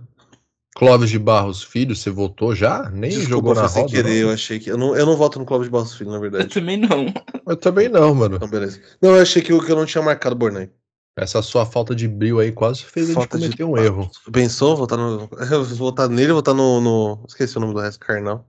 Clóvis 0.76 1.10
de 1.10 1.20
Barros 1.20 1.62
Filho, 1.64 1.96
você 1.96 2.10
votou 2.10 2.56
já? 2.56 2.90
Nem 2.90 3.12
jogou 3.12 3.54
Desculpa, 3.54 3.54
na 3.56 3.62
foi 3.62 3.70
sem 3.70 3.82
roda? 3.84 3.94
querer. 3.94 4.10
não? 4.22 4.30
Eu 4.30 4.34
achei 4.34 4.60
que. 4.60 4.72
Eu 4.72 4.78
não, 4.78 4.96
eu 4.96 5.06
não 5.06 5.18
voto 5.18 5.38
no 5.38 5.46
Clóvis 5.46 5.68
de 5.68 5.72
Barros 5.72 5.94
Filho, 5.96 6.10
na 6.12 6.18
Eu 6.18 6.22
verdade. 6.22 6.48
também 6.48 6.78
não. 6.78 7.14
Eu 7.46 7.58
também 7.58 7.90
não, 7.90 8.16
mano. 8.16 8.38
Então, 8.38 8.48
beleza. 8.50 8.80
Não, 9.02 9.16
eu 9.16 9.22
achei 9.22 9.42
que 9.42 9.52
eu, 9.52 9.64
que 9.64 9.72
eu 9.72 9.76
não 9.76 9.86
tinha 9.86 10.02
marcado 10.04 10.36
Bornai. 10.36 10.70
Essa 11.18 11.42
sua 11.42 11.66
falta 11.66 11.94
de 11.94 12.08
brilho 12.08 12.40
aí 12.40 12.54
quase 12.54 12.86
fez 12.86 13.08
a 13.08 13.08
gente 13.10 13.16
Falta 13.16 13.38
de- 13.38 13.44
cometer 13.46 13.64
um 13.66 13.78
erro. 13.78 14.10
Pensou? 14.32 14.78
Votar 14.78 14.98
no. 14.98 15.30
Eu 15.52 15.64
vou 15.66 15.76
votar 15.78 16.08
nele, 16.08 16.32
votar 16.32 16.54
no, 16.56 16.80
no. 16.80 17.26
Esqueci 17.28 17.58
o 17.58 17.60
nome 17.60 17.74
do 17.74 17.82
resto, 17.82 18.00
carnal. 18.00 18.48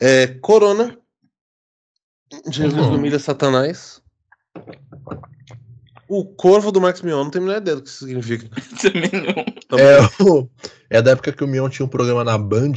É, 0.00 0.26
Corona. 0.28 0.96
Jesus 2.50 2.72
Uhum. 2.86 2.94
humilha 2.94 3.18
Satanás. 3.18 4.00
O 6.12 6.24
Corvo 6.24 6.72
do 6.72 6.80
Max 6.80 7.02
Mion, 7.02 7.22
não 7.22 7.30
a 7.32 7.40
menor 7.40 7.56
ideia 7.58 7.76
do 7.76 7.82
que 7.82 7.88
isso 7.88 8.04
significa. 8.04 8.48
também 8.82 9.10
não. 9.12 9.78
É, 9.78 10.22
o- 10.24 10.50
é 10.90 11.00
da 11.00 11.12
época 11.12 11.32
que 11.32 11.44
o 11.44 11.46
Mion 11.46 11.68
tinha 11.68 11.86
um 11.86 11.88
programa 11.88 12.24
na 12.24 12.36
Band 12.36 12.72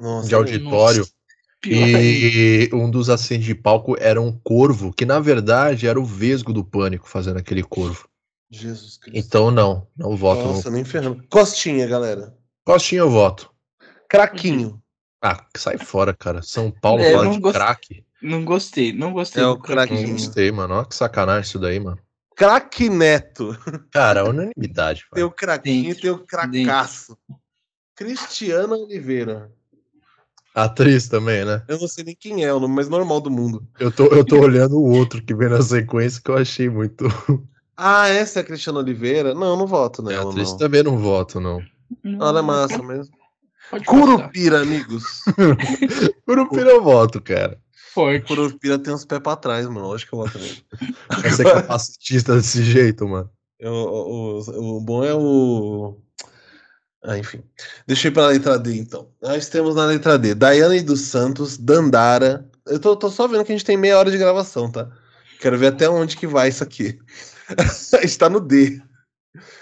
Nossa, 0.00 0.26
de 0.28 0.34
auditório. 0.34 1.06
Ainda. 1.64 2.00
E 2.02 2.70
um 2.72 2.90
dos 2.90 3.10
assistentes 3.10 3.44
de 3.46 3.54
palco 3.54 3.94
era 4.00 4.20
um 4.20 4.32
corvo, 4.32 4.92
que 4.92 5.04
na 5.04 5.20
verdade 5.20 5.86
era 5.86 6.00
o 6.00 6.04
Vesgo 6.04 6.52
do 6.52 6.64
Pânico 6.64 7.06
fazendo 7.08 7.36
aquele 7.38 7.62
corvo. 7.62 8.08
Jesus 8.50 8.96
Cristo. 8.96 9.18
Então 9.26 9.50
não, 9.50 9.86
não 9.96 10.16
voto. 10.16 10.42
Nossa, 10.44 10.70
no... 10.70 10.76
nem 10.76 10.84
ferrando. 10.84 11.22
Costinha, 11.30 11.86
galera. 11.86 12.34
Costinha 12.64 13.00
eu 13.02 13.10
voto. 13.10 13.50
Craquinho. 14.08 14.82
Ah, 15.22 15.46
sai 15.56 15.78
fora, 15.78 16.12
cara. 16.14 16.42
São 16.42 16.70
Paulo 16.70 17.02
É, 17.02 17.12
fala 17.12 17.30
de 17.30 17.38
gost- 17.38 17.54
craque. 17.56 18.04
Não 18.20 18.44
gostei, 18.44 18.92
não 18.92 19.12
gostei. 19.12 19.42
É 19.42 19.46
do 19.46 19.52
o 19.52 19.58
craque. 19.58 19.92
Não 19.92 19.98
craquinho. 20.00 20.16
gostei, 20.16 20.50
mano. 20.50 20.74
Olha 20.74 20.84
que 20.86 20.94
sacanagem 20.94 21.42
isso 21.48 21.58
daí, 21.58 21.78
mano. 21.78 21.98
Craque 22.36 22.88
Neto. 22.88 23.56
Cara, 23.92 24.24
unanimidade. 24.28 25.04
Tem 25.12 25.22
Vai. 25.22 25.24
o 25.24 25.30
craquinho 25.30 25.90
e 25.90 25.94
tem 25.94 26.10
o 26.10 26.18
cracaço. 26.18 27.16
Cristiana 27.94 28.74
Oliveira. 28.74 29.50
Atriz 30.54 31.08
também, 31.08 31.44
né? 31.44 31.62
Eu 31.66 31.78
não 31.78 31.88
sei 31.88 32.04
nem 32.04 32.14
quem 32.14 32.44
é, 32.44 32.52
o 32.52 32.60
nome 32.60 32.74
mais 32.74 32.88
normal 32.88 33.20
do 33.20 33.30
mundo. 33.30 33.66
Eu 33.80 33.90
tô, 33.90 34.06
eu 34.06 34.24
tô 34.24 34.38
olhando 34.38 34.76
o 34.78 34.84
outro 34.90 35.22
que 35.22 35.34
vem 35.34 35.48
na 35.48 35.62
sequência 35.62 36.20
que 36.22 36.30
eu 36.30 36.36
achei 36.36 36.68
muito. 36.68 37.06
Ah, 37.76 38.06
essa 38.08 38.40
é 38.40 38.42
a 38.42 38.44
Cristiana 38.44 38.80
Oliveira? 38.80 39.32
Não, 39.34 39.52
eu 39.52 39.56
não 39.56 39.66
voto 39.66 40.02
É, 40.02 40.12
nela. 40.12 40.30
atriz 40.30 40.50
não. 40.50 40.58
também 40.58 40.82
não 40.82 40.98
voto, 40.98 41.40
não. 41.40 41.62
Ela 42.04 42.40
é 42.40 42.42
massa 42.42 42.82
mesmo. 42.82 43.14
Pode 43.70 43.84
passar. 43.86 43.98
Curupira, 43.98 44.60
amigos. 44.60 45.22
Curupira 46.26 46.70
eu 46.70 46.82
voto, 46.82 47.20
cara. 47.20 47.58
Forte. 47.92 48.26
Curupira 48.26 48.78
tem 48.78 48.92
uns 48.94 49.04
pés 49.04 49.20
pra 49.20 49.36
trás, 49.36 49.66
mano. 49.66 49.92
Acho 49.92 50.06
que 50.08 50.12
eu 50.14 50.18
voto 50.20 50.38
nele. 50.38 50.64
Vai 51.20 51.30
ser 51.30 51.44
capacitista 51.44 52.34
desse 52.36 52.62
jeito, 52.62 53.06
mano. 53.08 53.30
Eu- 53.58 53.72
o, 53.72 54.38
o- 54.40 54.76
o 54.76 54.80
bom 54.80 55.04
é 55.04 55.14
o. 55.14 55.98
Ah, 57.04 57.18
enfim. 57.18 57.42
Deixa 57.86 58.06
eu 58.06 58.10
ir 58.10 58.14
pra 58.14 58.28
letra 58.28 58.58
D, 58.58 58.76
então. 58.78 59.08
Nós 59.20 59.48
temos 59.48 59.74
na 59.74 59.86
letra 59.86 60.18
D 60.18 60.34
Daiane 60.34 60.80
dos 60.82 61.00
Santos, 61.02 61.58
Dandara. 61.58 62.48
Eu 62.66 62.78
tô, 62.78 62.94
tô 62.96 63.10
só 63.10 63.26
vendo 63.26 63.44
que 63.44 63.52
a 63.52 63.56
gente 63.56 63.64
tem 63.66 63.76
meia 63.76 63.98
hora 63.98 64.10
de 64.10 64.18
gravação, 64.18 64.70
tá? 64.70 64.88
Quero 65.40 65.58
ver 65.58 65.66
até 65.68 65.88
onde 65.88 66.16
que 66.16 66.26
vai 66.28 66.48
isso 66.48 66.62
aqui. 66.62 66.98
Está 68.02 68.30
no 68.30 68.38
D. 68.40 68.80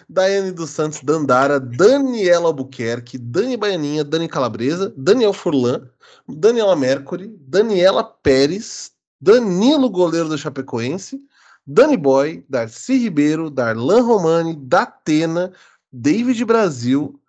Daiane 0.09 0.51
dos 0.53 0.71
Santos, 0.71 1.01
Dandara, 1.03 1.61
Daniela 1.61 2.47
Albuquerque, 2.47 3.17
Dani 3.19 3.57
Baianinha, 3.57 4.05
Dani 4.05 4.29
Calabresa, 4.29 4.93
Daniel 4.97 5.33
Furlan, 5.33 5.89
Daniela 6.29 6.75
Mercury, 6.75 7.29
Daniela 7.41 8.03
Pérez, 8.03 8.93
Danilo 9.21 9.89
Goleiro 9.89 10.29
do 10.29 10.39
Chapecoense, 10.39 11.21
Dani 11.67 11.97
Boy, 11.97 12.45
Darcy 12.49 12.97
Ribeiro, 12.99 13.51
Darlan 13.51 14.03
Romani, 14.03 14.57
Datena, 14.57 15.53
David 15.93 16.45
Brasil, 16.45 17.21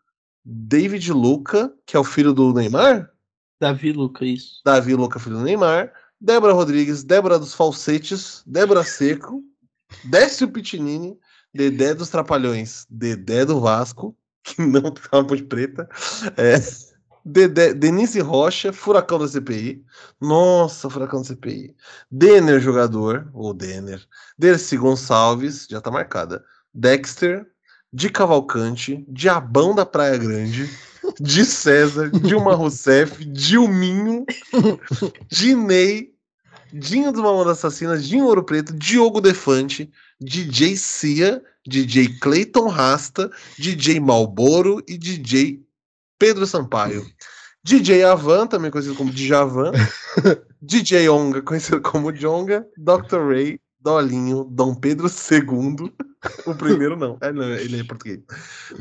David 0.44 1.12
Luca, 1.12 1.72
que 1.86 1.96
é 1.96 2.00
o 2.00 2.04
filho 2.04 2.34
do 2.34 2.54
Neymar, 2.54 3.12
Davi 3.60 3.92
Luca, 3.92 4.26
isso. 4.26 4.60
Davi 4.66 4.96
Luca, 4.96 5.20
filho 5.20 5.38
do 5.38 5.44
Neymar, 5.44 5.94
Débora 6.20 6.54
Rodrigues, 6.54 7.04
Débora 7.04 7.38
dos 7.38 7.54
Falsetes, 7.54 8.42
Débora 8.48 8.84
Seco, 8.84 9.44
Décio 10.04 10.48
Pitinini, 10.50 11.20
Dedé 11.54 11.94
dos 11.94 12.10
Trapalhões, 12.10 12.86
Dedé 12.90 13.46
do 13.46 13.60
Vasco, 13.60 14.16
que 14.44 14.62
não 14.62 14.92
tá 14.92 15.02
na 15.14 15.24
Ponte 15.24 15.44
Preta, 15.44 15.88
é, 16.38 16.60
Dedé, 17.24 17.74
Denise 17.74 18.20
Rocha, 18.20 18.74
Furacão 18.74 19.20
da 19.20 19.28
CPI, 19.28 19.84
nossa, 20.20 20.90
Furacão 20.90 21.22
da 21.22 21.28
CPI, 21.28 21.76
Denner 22.10 22.60
jogador, 22.60 23.30
ou 23.34 23.54
Denner, 23.54 24.02
Dercy 24.38 24.78
Gonçalves, 24.78 25.68
já 25.70 25.80
tá 25.80 25.92
marcada, 25.92 26.44
Dexter, 26.74 27.46
de 27.94 28.10
Cavalcante, 28.10 29.06
Diabão 29.08 29.76
da 29.76 29.86
Praia 29.86 30.18
Grande, 30.18 30.70
de 31.20 31.46
César, 31.46 32.10
Dilma 32.10 32.56
Rousseff, 32.56 33.24
Dilminho, 33.26 34.26
Dinei, 35.30 36.14
Dinho 36.74 37.12
dos 37.12 37.22
Mamonas 37.22 37.58
Assassinas, 37.58 38.08
Dinho 38.08 38.26
Ouro 38.26 38.44
Preto, 38.44 38.74
Diogo 38.74 39.20
Defante, 39.20 39.92
DJ 40.22 40.78
Cia, 40.78 41.42
DJ 41.68 42.20
Clayton 42.20 42.68
Rasta, 42.68 43.32
DJ 43.58 44.00
Malboro 44.00 44.84
e 44.88 44.98
DJ 44.98 45.60
Pedro 46.20 46.46
Sampaio. 46.46 47.06
DJ 47.64 48.04
Avan, 48.04 48.48
também 48.48 48.72
conhecido 48.72 48.96
como 48.96 49.12
Djavan, 49.12 49.72
DJ 50.62 51.10
Onga, 51.10 51.44
conhecido 51.44 51.80
como 51.82 52.12
Jonga, 52.12 52.68
Dr. 52.76 53.28
Ray, 53.28 53.60
Dolinho, 53.80 54.46
Dom 54.46 54.74
Pedro 54.74 55.08
II, 55.08 55.94
o 56.46 56.56
primeiro 56.56 56.98
não, 56.98 57.18
é, 57.22 57.32
não, 57.32 57.44
ele 57.54 57.80
é 57.80 57.84
português. 57.84 58.20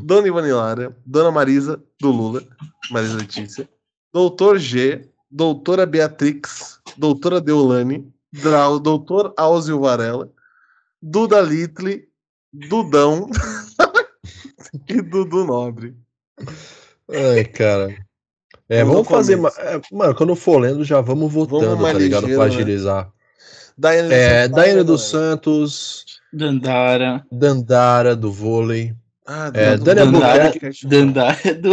Dona 0.02 0.28
Ivanilara, 0.28 0.96
Dona 1.04 1.30
Marisa, 1.30 1.82
do 2.00 2.10
Lula, 2.10 2.42
Marisa 2.90 3.18
Letícia, 3.18 3.68
Doutor 4.12 4.58
G, 4.58 5.06
Doutora 5.30 5.84
Beatrix, 5.84 6.80
Doutora 6.96 7.38
Deolane, 7.38 8.10
Doutor 8.82 9.34
Áuzio 9.36 9.80
Varela, 9.80 10.32
Duda 11.02 11.40
Little, 11.40 12.02
Dudão 12.52 13.28
e 14.88 15.00
Dudu 15.02 15.44
Nobre. 15.44 15.94
Ai, 17.10 17.44
cara. 17.44 17.94
É, 18.68 18.80
Vamos 18.84 18.94
vamos 18.94 19.08
fazer. 19.08 19.36
ma- 19.36 19.52
é, 19.58 19.80
Mano, 19.92 20.14
quando 20.14 20.34
for 20.36 20.58
lendo, 20.58 20.84
já 20.84 21.00
vamos 21.00 21.32
votando, 21.32 21.76
mais 21.76 21.94
tá 21.94 21.98
ligado? 21.98 22.22
ligeiro, 22.22 22.40
Pra 22.40 22.48
né? 22.48 22.54
agilizar. 22.54 23.12
Daiane 23.76 24.08
dos 24.08 24.16
É, 24.18 24.42
Santos, 24.42 24.56
Daiane 24.56 24.84
dos. 24.84 25.02
Santos, 25.02 26.04
Dandara. 26.32 27.26
Dandara 27.32 28.14
do 28.14 28.30
vôlei. 28.32 28.94
Ah, 29.26 29.50
É, 29.54 29.76
do- 29.76 29.84
Dani 29.84 30.00
Dandara. 30.12 30.52
Dandara 30.84 31.54
do. 31.54 31.70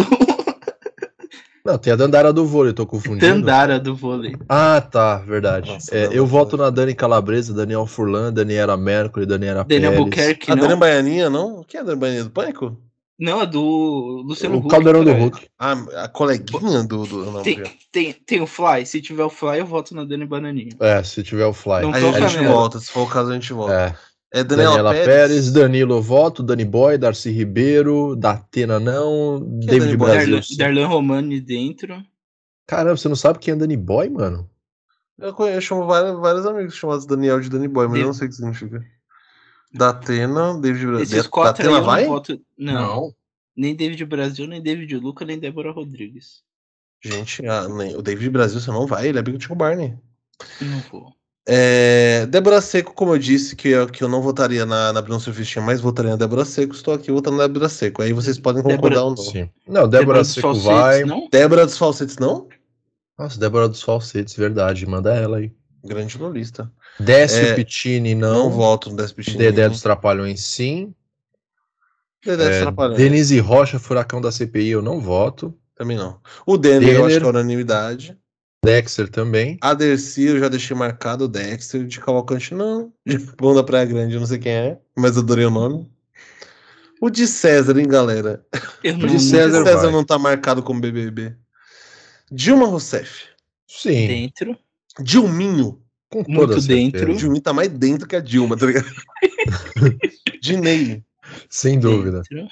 Não, 1.67 1.77
tem 1.77 1.91
a 1.91 1.97
Dandara 1.97 2.31
do 2.31 2.45
vôlei, 2.45 2.71
tô 2.71 2.85
confundindo. 2.85 3.19
Dandara 3.27 3.77
do 3.77 3.93
vôlei. 3.93 4.33
Ah, 4.47 4.79
tá, 4.79 5.17
verdade. 5.17 5.69
Nossa, 5.69 5.93
É, 5.93 6.07
eu 6.13 6.25
voto 6.25 6.55
na 6.55 6.69
Dani 6.69 6.95
Calabresa, 6.95 7.53
Daniel 7.53 7.85
Furlan, 7.85 8.31
Daniela 8.31 8.77
Mercury, 8.77 9.25
Daniela 9.25 9.65
Daniel 9.65 9.91
Pérez. 9.91 9.97
Albuquerque, 9.99 10.49
A 10.49 10.55
Dani 10.55 10.69
não. 10.69 10.79
Baianinha, 10.79 11.29
não? 11.29 11.65
Quem 11.67 11.79
é 11.79 11.81
a 11.81 11.85
Dani 11.85 11.99
Baianinha? 11.99 12.23
Do 12.23 12.29
Pânico? 12.29 12.77
Não, 13.19 13.41
é 13.41 13.45
do 13.45 14.23
Luciano 14.25 14.55
O 14.55 14.59
Huck. 14.59 14.69
Caldeirão 14.69 15.01
do 15.03 15.07
caralho. 15.07 15.23
Hulk. 15.23 15.47
Ah, 15.59 16.03
a 16.03 16.07
coleguinha 16.07 16.83
do. 16.83 17.05
do 17.05 17.31
não, 17.31 17.41
Tem, 17.41 17.61
tem, 17.91 18.13
tem 18.13 18.41
o 18.41 18.47
Fly. 18.47 18.85
Se 18.85 19.01
tiver 19.01 19.23
o 19.25 19.29
Fly, 19.29 19.59
eu 19.59 19.65
voto 19.65 19.93
na 19.93 20.05
Dani 20.05 20.25
Bananinha. 20.25 20.69
É, 20.79 21.03
se 21.03 21.21
tiver 21.21 21.47
o 21.47 21.51
Fly. 21.53 21.81
Não 21.81 21.93
Aí 21.93 22.05
a 22.07 22.27
gente 22.27 22.45
volta, 22.45 22.79
se 22.79 22.89
for 22.89 23.01
o 23.01 23.07
caso, 23.09 23.31
a 23.31 23.33
gente 23.33 23.51
volta. 23.51 23.73
É. 23.73 23.95
É, 24.31 24.43
Daniela, 24.43 24.75
Daniela 24.75 24.91
Pérez. 24.91 25.07
Pérez, 25.07 25.51
Danilo 25.51 26.01
voto, 26.01 26.43
Dani 26.43 26.65
Boy, 26.65 26.97
Darcy 26.97 27.31
Ribeiro, 27.31 28.15
Datena 28.15 28.79
não, 28.79 29.39
David 29.59 29.79
Dani 29.79 29.97
Boy? 29.97 30.11
Brasil. 30.11 30.57
Darlan, 30.57 30.87
Romani 30.87 31.39
dentro. 31.39 32.03
Caramba, 32.65 32.97
você 32.97 33.07
não 33.07 33.15
sabe 33.15 33.39
quem 33.39 33.53
é 33.53 33.57
Dani 33.57 33.77
Boy, 33.77 34.09
mano? 34.09 34.49
Eu, 35.17 35.33
conheço, 35.33 35.73
eu 35.73 35.85
vários, 35.85 36.19
vários 36.19 36.45
amigos 36.45 36.75
chamados 36.75 37.05
Daniel 37.05 37.39
de 37.39 37.49
Danny 37.49 37.67
Boy, 37.67 37.87
mas 37.87 37.99
eu 37.99 38.05
não 38.07 38.13
sei 38.13 38.27
o 38.27 38.29
que 38.29 38.35
significa. 38.35 38.85
Datena, 39.73 40.59
David 40.59 40.85
Brasil. 40.85 41.03
Esses 41.03 41.27
quatro 41.27 41.63
Datena 41.63 41.81
vai? 41.83 42.03
não 42.03 42.09
voto. 42.11 42.39
Não, 42.57 43.13
Nem 43.55 43.75
David 43.75 44.05
Brasil, 44.05 44.45
nem 44.45 44.61
David 44.61 44.95
Luca, 44.97 45.25
nem 45.25 45.39
Débora 45.39 45.71
Rodrigues. 45.71 46.43
Gente, 47.01 47.45
ah, 47.47 47.67
nem- 47.67 47.95
o 47.95 48.01
David 48.01 48.29
Brasil 48.29 48.59
você 48.59 48.69
não 48.69 48.85
vai, 48.85 49.07
ele 49.07 49.17
é 49.17 49.21
amigo 49.21 49.37
do 49.37 49.41
Chico 49.41 49.55
Barney. 49.55 49.97
Não 50.61 50.79
vou. 50.91 51.16
É, 51.49 52.25
Débora 52.25 52.59
Seco, 52.59 52.93
como 52.93 53.13
eu 53.15 53.17
disse, 53.17 53.55
que 53.55 53.69
eu, 53.69 53.87
que 53.87 54.03
eu 54.03 54.09
não 54.09 54.21
votaria 54.21 54.65
na, 54.65 54.91
na 54.91 55.01
Bruna 55.01 55.19
Surfistinha, 55.19 55.63
mas 55.63 55.79
votaria 55.79 56.11
na 56.11 56.17
Débora 56.17 56.43
Seco, 56.43 56.73
estou 56.75 56.93
aqui 56.93 57.09
votando 57.09 57.37
na 57.37 57.47
Débora 57.47 57.69
Seco. 57.69 58.01
Aí 58.01 58.11
vocês 58.11 58.37
podem 58.37 58.61
concordar 58.61 58.87
Débora- 58.89 59.03
ou 59.03 59.09
não. 59.11 59.17
Sim. 59.17 59.49
Não, 59.65 59.87
Débora 59.87 60.19
dos 60.19 60.33
Seco 60.33 60.53
vai. 60.55 61.03
Não? 61.05 61.29
Débora 61.31 61.65
dos 61.65 61.77
Falsetes, 61.77 62.17
não? 62.17 62.47
Nossa, 63.17 63.39
Débora 63.39 63.69
dos 63.69 63.81
Falsetes, 63.81 64.35
verdade. 64.35 64.85
Manda 64.85 65.15
ela 65.15 65.37
aí. 65.37 65.51
Grande 65.85 66.17
lista. 66.33 66.69
Décio 66.99 67.39
É, 67.45 67.53
Pittini, 67.53 68.13
Não, 68.13 68.33
não. 68.45 68.49
voto 68.49 68.89
no 68.89 68.97
Despichinho. 68.97 69.37
Dedé 69.37 69.69
dos 69.69 69.81
Trapalhões, 69.81 70.41
sim. 70.43 70.93
Dedé 72.25 72.45
dos 72.47 72.55
É, 72.57 72.61
Trapalhões. 72.63 72.97
Denise 72.97 73.39
Rocha, 73.39 73.79
Furacão 73.79 74.19
da 74.19 74.31
CPI, 74.31 74.69
eu 74.69 74.81
não 74.81 74.99
voto. 74.99 75.53
Também 75.75 75.95
não. 75.95 76.19
O 76.45 76.57
Denner, 76.57 76.89
eu 76.89 77.05
acho 77.05 77.07
Denner. 77.07 77.21
que 77.21 77.25
é 77.25 77.29
unanimidade. 77.29 78.17
Dexter 78.67 79.07
também. 79.09 79.57
A 79.61 79.73
Dercy, 79.73 80.23
eu 80.25 80.39
já 80.39 80.49
deixei 80.49 80.75
marcado 80.75 81.23
o 81.23 81.27
Dexter. 81.29 81.85
De 81.85 81.99
Cavalcante, 82.01 82.53
não. 82.53 82.91
De 83.05 83.17
Bom 83.17 83.55
da 83.55 83.63
Praia 83.63 83.85
Grande, 83.85 84.15
eu 84.15 84.19
não 84.19 84.27
sei 84.27 84.37
quem 84.39 84.51
é, 84.51 84.77
mas 84.95 85.15
eu 85.15 85.21
adorei 85.21 85.45
o 85.45 85.49
nome. 85.49 85.89
O 86.99 87.09
de 87.09 87.25
César, 87.27 87.77
hein, 87.79 87.87
galera? 87.87 88.45
Eu 88.83 88.95
O 88.95 89.07
de 89.07 89.19
César, 89.19 89.63
César 89.63 89.83
vai. 89.83 89.91
não 89.91 90.03
tá 90.03 90.19
marcado 90.19 90.61
como 90.61 90.81
BBB. 90.81 91.33
Dilma 92.29 92.65
Rousseff. 92.67 93.27
Sim, 93.67 94.07
Dentro. 94.07 94.57
Dilminho. 94.99 95.79
com 96.09 96.23
muito 96.27 96.49
toda 96.49 96.59
certeza. 96.61 96.67
dentro. 96.91 97.13
O 97.13 97.15
Dilminho 97.15 97.41
tá 97.41 97.53
mais 97.53 97.69
dentro 97.69 98.05
que 98.07 98.15
a 98.15 98.19
Dilma, 98.19 98.57
tá 98.57 98.65
ligado? 98.65 98.87
Dinei. 100.41 101.03
Sem 101.49 101.79
dúvida. 101.79 102.21
Dentro. 102.29 102.47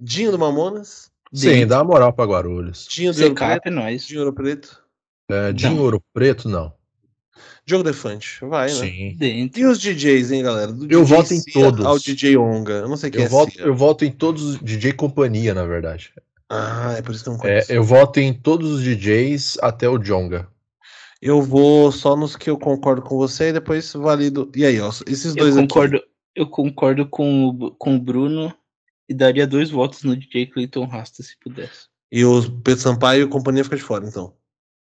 Dinho 0.00 0.32
do 0.32 0.38
Mamonas. 0.38 1.10
Sim, 1.32 1.64
dá 1.64 1.78
uma 1.78 1.84
moral 1.84 2.12
pra 2.12 2.24
Guarulhos. 2.24 2.88
Dinho 2.90 3.12
do 3.12 3.22
Ouro 3.22 3.34
Preto. 3.36 3.66
é 3.66 3.70
nóis. 3.70 4.04
Dinho 4.04 4.20
Ouro 4.22 4.32
Preto. 4.32 4.79
É, 5.32 5.52
Dinho. 5.52 5.80
Ouro 5.80 6.02
Preto, 6.12 6.48
não. 6.48 6.72
Diogo 7.66 7.84
Defante. 7.84 8.38
Vai, 8.44 8.68
né? 8.68 8.74
Sim. 8.74 9.14
Dentro. 9.16 9.60
E 9.60 9.64
os 9.66 9.78
DJs, 9.80 10.32
hein, 10.32 10.42
galera? 10.42 10.72
Do 10.72 10.84
Eu 10.90 11.02
DJ 11.04 11.16
voto 11.16 11.34
em 11.34 11.40
Cia 11.40 11.52
todos. 11.52 11.86
Ao 11.86 11.98
DJ 11.98 12.36
Onga. 12.36 12.72
Eu 12.72 12.88
não 12.88 12.96
sei 12.96 13.10
quem 13.10 13.20
Eu 13.20 13.26
é 13.26 13.28
voto, 13.28 13.52
Cia. 13.52 13.62
eu 13.62 13.74
voto 13.74 14.04
em 14.04 14.10
todos 14.10 14.42
os 14.42 14.58
DJ 14.60 14.92
Companhia, 14.92 15.54
na 15.54 15.64
verdade. 15.64 16.12
Ah, 16.48 16.94
é 16.98 17.02
por 17.02 17.14
isso 17.14 17.22
que 17.22 17.28
eu 17.30 17.34
não 17.34 17.40
É, 17.40 17.42
conheço. 17.42 17.72
eu 17.72 17.84
voto 17.84 18.18
em 18.18 18.32
todos 18.32 18.70
os 18.72 18.82
DJs 18.82 19.58
até 19.62 19.88
o 19.88 19.98
Jonga. 19.98 20.48
Eu 21.22 21.40
vou 21.42 21.92
só 21.92 22.16
nos 22.16 22.34
que 22.34 22.48
eu 22.50 22.58
concordo 22.58 23.02
com 23.02 23.16
você 23.16 23.50
e 23.50 23.52
depois 23.52 23.92
valido. 23.92 24.50
E 24.56 24.64
aí, 24.64 24.80
ó, 24.80 24.88
esses 25.06 25.26
Eu 25.26 25.34
dois 25.36 25.56
aqui. 25.56 25.68
concordo, 25.68 26.02
eu 26.34 26.46
concordo 26.48 27.06
com, 27.06 27.44
o- 27.48 27.70
com 27.72 27.94
o 27.94 28.00
Bruno 28.00 28.52
e 29.08 29.14
daria 29.14 29.46
dois 29.46 29.70
votos 29.70 30.02
no 30.02 30.16
DJ 30.16 30.46
Clayton 30.46 30.86
Rasta, 30.86 31.22
se 31.22 31.38
pudesse. 31.38 31.88
E 32.10 32.24
o 32.24 32.42
Pedro 32.62 32.80
Sampaio 32.80 33.24
e 33.24 33.28
companhia 33.28 33.62
fica 33.62 33.76
de 33.76 33.82
fora, 33.82 34.04
então. 34.06 34.32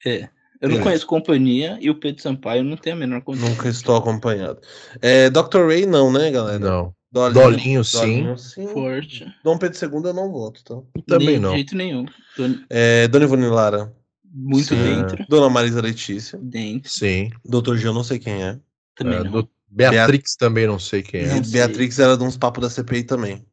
É. 0.05 0.28
Eu 0.61 0.68
não 0.68 0.68
Beleza. 0.70 0.82
conheço 0.82 1.07
companhia 1.07 1.78
e 1.80 1.88
o 1.88 1.94
Pedro 1.94 2.20
Sampaio 2.22 2.64
não 2.64 2.76
tem 2.76 2.92
a 2.92 2.96
menor 2.96 3.22
condição. 3.22 3.49
Nunca 3.49 3.68
estou 3.68 3.96
acompanhado. 3.96 4.61
É, 5.01 5.30
Dr. 5.30 5.66
Ray, 5.68 5.86
não, 5.86 6.12
né, 6.12 6.30
galera? 6.32 6.59
Não. 6.59 6.94
Dolinho, 7.11 7.32
Dolinho, 7.42 7.84
sim. 7.84 7.99
Dolinho, 8.01 8.38
sim. 8.38 8.66
Forte. 8.68 9.26
Dom 9.42 9.57
Pedro 9.57 9.78
II 9.80 10.03
eu 10.05 10.12
não 10.12 10.30
voto, 10.30 10.62
tá? 10.64 10.74
Também 11.07 11.28
Nem 11.28 11.38
não. 11.38 11.51
De 11.51 11.57
jeito 11.57 11.76
nenhum. 11.76 12.05
Tô 12.36 12.42
É, 12.68 13.09
Dona 13.09 13.24
Ivone 13.24 13.46
Lara. 13.46 13.94
muito 14.30 14.68
Sim. 14.74 14.82
dentro. 14.82 15.24
Dona 15.28 15.49
Marisa 15.49 15.80
Letícia. 15.80 16.38
Dentro. 16.42 16.90
Sim. 16.90 17.30
Dr. 17.44 17.76
G, 17.76 17.86
eu 17.86 17.94
não 17.94 18.05
sei 18.05 18.18
quem 18.18 18.42
é. 18.42 18.59
Também 18.94 19.20
É, 19.20 19.24
não. 19.24 19.30
do- 19.30 19.49
Beatrix 19.70 20.34
também 20.36 20.66
não 20.66 20.78
sei 20.78 21.03
quem 21.03 21.20
é. 21.20 21.28
Não 21.28 21.36
E 21.40 21.44
sei. 21.44 21.53
Beatrix 21.53 21.99
era 21.99 22.16
de 22.16 22.24
uns 22.24 22.36
papos 22.36 22.62
da 22.62 22.68
CPI 22.70 23.05
também. 23.05 23.44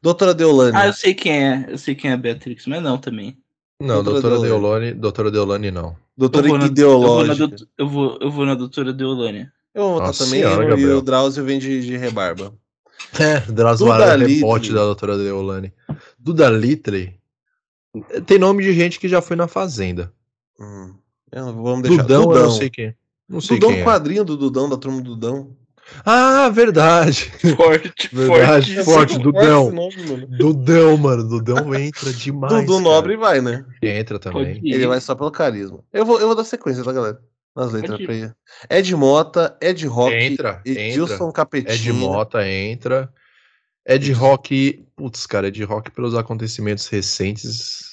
Doutora 0.00 0.34
Deolane. 0.34 0.76
Ah, 0.76 0.86
eu 0.86 0.92
sei 0.92 1.14
quem 1.14 1.32
é. 1.48 1.66
Eu 1.68 1.78
sei 1.78 1.94
quem 1.94 2.10
é 2.10 2.14
a 2.14 2.16
Beatrix, 2.16 2.66
mas 2.66 2.82
não 2.82 2.98
também. 2.98 3.36
Não, 3.82 4.02
Doutora 4.02 4.20
doutora 4.20 4.40
Deolane. 4.40 4.86
Deolane, 4.86 4.94
doutora 4.94 5.30
Deolane 5.30 5.70
não. 5.70 5.96
Doutora 6.16 6.46
eu, 6.46 6.50
vou 6.50 6.58
na, 6.58 6.64
eu, 6.64 6.68
vou 6.68 6.72
ideológica. 6.72 7.56
eu, 7.76 7.88
vou, 7.88 8.18
eu 8.20 8.30
vou 8.30 8.46
na 8.46 8.54
doutora 8.54 8.92
Deolane. 8.92 9.48
Eu 9.74 9.82
vou 9.82 10.00
Nossa 10.00 10.24
também 10.24 10.42
senhora, 10.42 10.78
e 10.78 10.86
o. 10.86 11.02
Drauzio 11.02 11.44
vem 11.44 11.58
de, 11.58 11.82
de 11.82 11.96
rebarba. 11.96 12.54
É, 13.18 13.40
Drauzio 13.40 13.88
Varela 13.88 14.22
é 14.22 14.26
rebote 14.26 14.72
da 14.72 14.84
doutora 14.84 15.18
Deolane. 15.18 15.72
Duda 16.16 16.48
Litre. 16.48 17.18
Tem 18.24 18.38
nome 18.38 18.62
de 18.62 18.72
gente 18.72 19.00
que 19.00 19.08
já 19.08 19.20
foi 19.20 19.34
na 19.36 19.48
Fazenda. 19.48 20.12
Hum. 20.58 20.94
Vamos 21.32 21.82
deixar. 21.82 22.02
Dudão, 22.02 22.22
Dudão, 22.22 22.36
eu 22.36 22.42
não 22.44 22.50
sei 22.52 22.70
quem. 22.70 22.94
Não 23.28 23.40
sei 23.40 23.58
Dudão 23.58 23.70
quem 23.70 23.80
é. 23.80 23.84
quadrinho 23.84 24.24
do 24.24 24.36
Dudão, 24.36 24.68
da 24.68 24.76
turma 24.76 25.02
do 25.02 25.16
Dudão. 25.16 25.50
Ah, 26.04 26.48
verdade. 26.48 27.30
Forte, 27.56 28.08
Verdade, 28.14 28.74
forte. 28.76 28.84
forte, 28.84 29.18
Dudão. 29.18 29.70
nome, 29.70 29.96
mano. 30.08 30.26
Dudão, 30.26 30.96
mano. 30.96 31.22
Dudão 31.28 31.74
entra 31.74 32.12
demais. 32.12 32.52
Dudu 32.54 32.72
cara. 32.72 32.80
Nobre 32.82 33.16
vai, 33.16 33.40
né? 33.40 33.64
Entra 33.82 34.18
também. 34.18 34.60
Ele 34.64 34.86
vai 34.86 35.00
só 35.00 35.14
pelo 35.14 35.30
carisma. 35.30 35.80
Eu 35.92 36.04
vou, 36.04 36.18
eu 36.20 36.26
vou 36.26 36.34
dar 36.36 36.44
sequência, 36.44 36.82
tá, 36.84 36.92
galera? 36.92 37.20
Nas 37.54 37.72
letras 37.72 38.00
pra 38.02 38.14
ir. 38.14 38.34
Ed 38.70 38.96
Mota, 38.96 39.56
Ed 39.60 39.86
Rock, 39.86 40.14
Entra, 40.14 40.62
Edilson 40.64 41.14
entra. 41.14 41.32
Capetinho. 41.32 41.74
Ed 41.74 41.92
Mota 41.92 42.48
entra. 42.48 43.12
Ed 43.86 44.12
Rock. 44.12 44.86
Putz, 44.96 45.26
cara, 45.26 45.48
Ed 45.48 45.62
Rock 45.64 45.90
pelos 45.90 46.14
acontecimentos 46.14 46.86
recentes. 46.88 47.92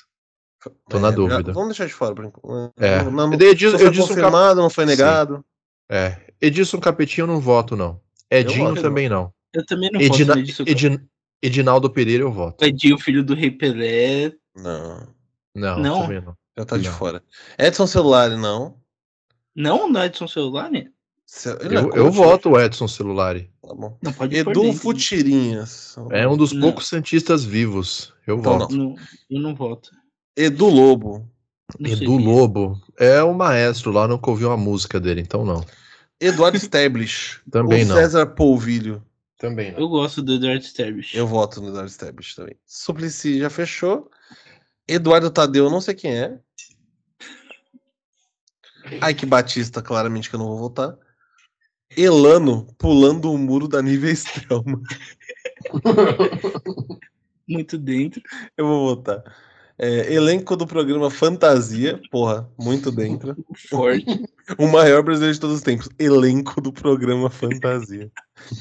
Tô 0.90 1.00
na 1.00 1.10
É, 1.10 1.12
dúvida. 1.12 1.52
Vamos 1.54 1.70
deixar 1.70 1.88
de 1.88 1.94
fora 1.94 2.14
por 2.16 2.26
enquanto. 2.26 2.74
É. 2.78 3.02
Não, 3.04 3.12
não, 3.12 3.34
Edilson, 3.34 3.74
não 3.74 3.80
foi 3.80 3.88
Edilson 3.88 4.08
Cap- 4.08 4.22
confirmado, 4.22 4.62
não 4.62 4.70
foi 4.70 4.86
negado. 4.86 5.44
é. 5.90 6.29
Edilson 6.42 6.80
Capetinho 6.80 7.24
eu 7.24 7.28
não 7.28 7.40
voto, 7.40 7.76
não. 7.76 8.00
Edinho 8.30 8.70
voto, 8.70 8.82
também 8.82 9.10
não. 9.10 9.34
Eu 9.54 9.66
também 9.66 9.90
não 9.92 10.00
Edina- 10.00 10.34
posso 10.34 10.46
disso. 10.46 10.64
Edin- 10.68 11.00
Edinaldo 11.42 11.90
Pereira 11.90 12.24
eu 12.24 12.32
voto. 12.32 12.64
Edinho, 12.64 12.98
filho 13.00 13.24
do 13.24 13.34
Rei 13.34 13.50
Pelé. 13.52 14.34
Não, 14.56 15.08
Não, 15.56 15.80
Não? 15.80 16.02
também 16.02 16.22
não. 16.22 16.36
já 16.58 16.66
tá 16.66 16.78
de 16.78 16.88
Não. 16.88 16.94
fora. 16.98 17.24
Edson 17.58 17.88
Celular, 17.88 18.30
não. 18.32 18.78
Não, 19.56 19.90
não 19.90 20.02
é 20.02 20.06
Edson 20.06 20.28
Celular, 20.28 20.70
né? 20.70 20.88
Ce- 21.26 21.50
ele 21.62 21.76
é 21.76 21.80
Eu, 21.80 21.90
eu 21.94 22.06
né? 22.06 22.10
voto 22.12 22.50
o 22.52 22.60
Edson 22.60 22.88
Celulari. 22.88 23.52
Tá 23.62 23.74
bom. 23.74 23.98
Não 24.02 24.14
pode 24.14 24.36
Edu 24.36 24.62
dentro. 24.62 24.80
Futirinhas. 24.80 25.96
É 26.12 26.28
um 26.28 26.36
dos 26.38 26.52
Não. 26.52 26.62
poucos 26.62 26.88
santistas 26.88 27.44
vivos. 27.44 28.14
Eu 28.26 28.38
Então 28.40 28.60
voto. 28.60 28.76
Não, 28.76 28.96
eu 29.30 29.40
não 29.42 29.54
voto. 29.56 29.92
Edu 30.36 30.68
Lobo. 30.68 31.30
Não 31.80 31.90
Edu 31.92 32.20
é. 32.20 32.24
Lobo 32.24 32.82
é 32.98 33.22
o 33.24 33.34
maestro 33.34 33.92
lá, 33.92 34.08
nunca 34.08 34.30
ouvi 34.30 34.44
uma 34.46 34.58
música 34.58 35.00
dele, 35.00 35.22
então 35.22 35.46
não. 35.46 35.64
Eduardo 36.20 36.58
Stablish. 36.58 37.42
Também 37.50 37.84
ou 37.84 37.90
não. 37.90 37.96
César 37.96 38.26
Polvilho. 38.28 39.04
Também 39.38 39.74
Eu 39.78 39.88
gosto 39.88 40.22
do 40.22 40.34
Eduardo 40.34 40.66
Sterbich. 40.66 41.16
Eu 41.16 41.26
voto 41.26 41.62
no 41.62 41.70
Eduardo 41.70 41.90
Stablish 41.90 42.36
também. 42.36 42.58
Suplicy 42.66 43.40
já 43.40 43.50
fechou. 43.50 44.12
Eduardo 44.86 45.32
Tadeu, 45.32 45.66
eu 45.66 45.72
não 45.72 45.80
sei 45.80 45.94
quem 45.94 46.18
é. 46.18 46.40
Ike 49.10 49.26
Batista, 49.26 49.82
claramente 49.82 50.30
que 50.30 50.36
eu 50.36 50.40
não 50.40 50.48
vou 50.48 50.58
votar. 50.58 50.98
Elano 51.96 52.68
pulando 52.78 53.32
o 53.32 53.38
muro 53.38 53.68
da 53.68 53.82
nível 53.82 54.14
Stelma. 54.16 54.82
Muito 57.48 57.78
dentro. 57.78 58.22
Eu 58.58 58.68
vou 58.68 58.96
votar. 58.96 59.24
É, 59.82 60.14
elenco 60.14 60.58
do 60.58 60.68
programa 60.68 61.10
Fantasia. 61.10 62.02
Porra, 62.12 62.50
muito 62.60 62.92
dentro. 62.92 63.36
Forte. 63.70 64.06
O 64.58 64.68
maior 64.68 65.02
brasileiro 65.02 65.34
de 65.34 65.40
todos 65.40 65.56
os 65.58 65.62
tempos. 65.62 65.88
Elenco 65.98 66.60
do 66.60 66.74
programa 66.74 67.30
Fantasia. 67.30 68.12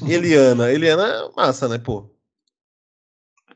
Eliana. 0.07 0.71
Eliana 0.71 1.03
é 1.07 1.29
massa, 1.35 1.67
né, 1.67 1.77
pô? 1.77 2.09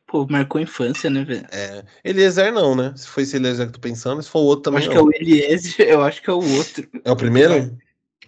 Pô, 0.06 0.28
marcou 0.30 0.60
a 0.60 0.62
infância, 0.64 1.10
né, 1.10 1.24
velho? 1.24 1.48
É. 1.52 1.84
Eliezer 2.04 2.52
não, 2.54 2.76
né? 2.76 2.94
Se 2.96 3.08
foi 3.08 3.24
esse 3.24 3.36
Eliezer 3.38 3.66
que 3.66 3.70
eu 3.70 3.74
tô 3.74 3.80
pensando, 3.80 4.22
se 4.22 4.30
for 4.30 4.40
o 4.40 4.44
outro 4.44 4.60
Eu 4.60 4.64
também 4.64 4.80
acho 4.80 4.90
que 4.90 4.96
não. 4.96 5.02
é 5.04 5.06
o 5.06 5.12
Eliezer, 5.16 5.88
eu 5.88 6.02
acho 6.04 6.22
que 6.22 6.30
é 6.30 6.34
o 6.34 6.56
outro. 6.58 6.88
É 7.04 7.12
o 7.12 7.16
primeiro? 7.16 7.54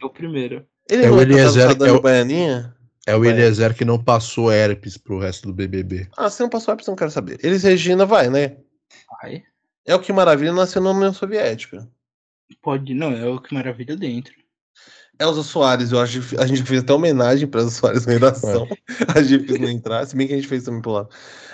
É 0.02 0.06
o 0.06 0.10
primeiro. 0.10 0.66
Ele 0.90 1.04
É 1.06 1.12
o 1.12 1.20
é 1.22 1.26
casado 1.26 1.32
Eliezer, 1.32 1.76
Dani 1.76 1.92
é 1.92 1.94
o- 1.94 2.02
Baianinha? 2.02 2.76
É 3.08 3.16
o 3.16 3.20
Vai. 3.20 3.30
Eliezer 3.30 3.76
que 3.76 3.86
não 3.86 4.02
passou 4.04 4.52
herpes 4.52 4.98
pro 4.98 5.20
resto 5.20 5.48
do 5.48 5.54
BBB. 5.54 6.08
Ah, 6.18 6.28
se 6.30 6.42
não 6.42 6.50
passou 6.50 6.72
herpes, 6.72 6.88
eu 6.88 6.92
não 6.92 6.96
quero 6.98 7.12
saber. 7.12 7.38
Eles 7.44 7.62
Regina 7.62 8.04
vai, 8.06 8.30
né? 8.32 8.58
Vai. 9.22 9.44
É 9.86 9.94
o 9.96 10.00
que 10.00 10.12
maravilha 10.14 10.52
nasceu 10.54 10.82
na 10.82 10.92
União 10.92 11.14
Soviética. 11.14 11.88
Pode, 12.62 12.94
não, 12.94 13.12
é 13.12 13.28
o 13.28 13.40
que 13.40 13.54
maravilha 13.54 13.96
dentro. 13.96 14.34
Elza 15.20 15.44
Soares, 15.44 15.92
eu 15.92 16.00
acho 16.02 16.22
que 16.22 16.38
a 16.38 16.46
gente 16.46 16.64
fez 16.64 16.82
até 16.82 16.92
homenagem 16.94 17.48
para 17.48 17.62
Elza 17.62 17.72
Soares 17.76 18.06
na 18.06 18.14
redação. 18.14 18.68
A 19.16 19.22
gente 19.22 19.48
fez 19.48 19.60
não 19.62 19.70
entrar, 19.70 20.06
se 20.06 20.16
bem 20.16 20.28
que 20.28 20.34
a 20.34 20.36
gente 20.36 20.48
fez 20.48 20.64
também 20.64 20.82
por 20.82 20.92
lá. 20.92 21.08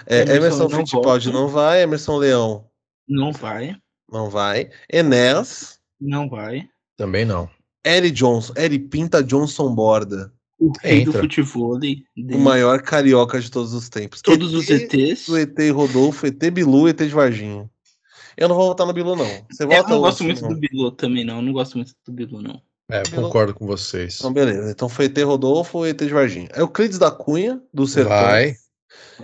É, 0.07 0.21
Emerson 0.21 0.35
Emerson 0.35 0.67
não 0.69 0.77
Fittipaldi 0.79 1.29
volta. 1.29 1.39
não 1.39 1.47
vai, 1.47 1.81
Emerson 1.83 2.17
Leão 2.17 2.67
Não 3.07 3.31
vai. 3.31 3.77
não 4.11 4.29
vai, 4.31 4.71
Enéas, 4.91 5.79
Não 5.99 6.27
vai. 6.27 6.67
Também 6.97 7.23
não. 7.23 7.47
Eri 7.85 8.09
Johnson, 8.11 8.53
Eri 8.57 8.79
Pinta 8.79 9.23
Johnson 9.23 9.73
Borda, 9.75 10.33
O 10.61 10.71
rei 10.79 11.03
do 11.03 11.09
Entra. 11.09 11.21
futebol. 11.23 11.79
o 12.15 12.37
maior 12.37 12.83
carioca 12.83 13.41
de 13.41 13.49
todos 13.49 13.73
os 13.73 13.89
tempos. 13.89 14.21
Todos 14.21 14.53
os 14.53 14.69
ET, 14.69 14.93
ETs. 14.93 15.27
O 15.27 15.35
ET 15.35 15.57
Rodolfo, 15.73 16.27
ET 16.27 16.39
Bilu, 16.51 16.87
ET 16.87 16.97
de 16.99 17.07
Varginha. 17.07 17.67
Eu 18.37 18.47
não 18.47 18.55
vou 18.55 18.67
votar 18.67 18.85
no 18.85 18.93
Bilu, 18.93 19.15
não. 19.15 19.25
Você 19.51 19.63
Eu 19.63 19.67
vota 19.67 19.89
não 19.89 19.95
ou 19.97 20.01
gosto 20.03 20.23
muito 20.23 20.41
não? 20.43 20.49
do 20.49 20.55
Bilu 20.59 20.91
também, 20.91 21.25
não. 21.25 21.37
Eu 21.37 21.41
não 21.41 21.51
gosto 21.51 21.77
muito 21.79 21.93
do 22.05 22.13
Bilu, 22.13 22.43
não. 22.43 22.61
É, 22.91 23.01
Pelo- 23.01 23.23
concordo 23.23 23.53
com 23.55 23.65
vocês. 23.65 24.17
Então, 24.19 24.31
beleza. 24.31 24.69
Então 24.69 24.87
foi 24.87 25.05
ET 25.05 25.17
Rodolfo 25.23 25.83
ET 25.83 25.97
de 25.97 26.09
Varginha. 26.13 26.49
Euclides 26.55 26.99
da 26.99 27.09
Cunha, 27.09 27.59
do 27.73 27.87
Sertão. 27.87 28.11
Vai. 28.15 28.53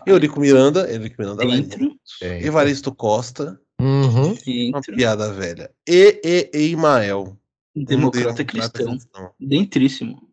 Eurico 0.07 0.39
Miranda. 0.39 0.91
Eurico 0.91 1.15
Miranda 1.19 1.45
vai. 1.45 1.61
Dentro. 1.61 1.95
Tem. 2.19 2.43
Evaristo 2.43 2.93
Costa. 2.95 3.59
Uhum. 3.79 4.33
Uma 4.69 4.81
piada 4.81 5.31
velha. 5.33 5.69
E, 5.87 6.19
e, 6.23 6.49
e 6.57 6.69
Imael. 6.71 7.37
um 7.75 7.83
Democrata 7.83 8.43
cristão. 8.43 8.97
Dentríssimo. 9.39 10.26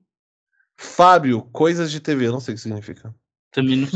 Fábio, 0.76 1.42
Coisas 1.52 1.90
de 1.90 2.00
TV. 2.00 2.28
Não 2.28 2.40
sei 2.40 2.54
o 2.54 2.56
que 2.56 2.62
significa. 2.62 3.14
Também 3.50 3.76
não. 3.76 3.88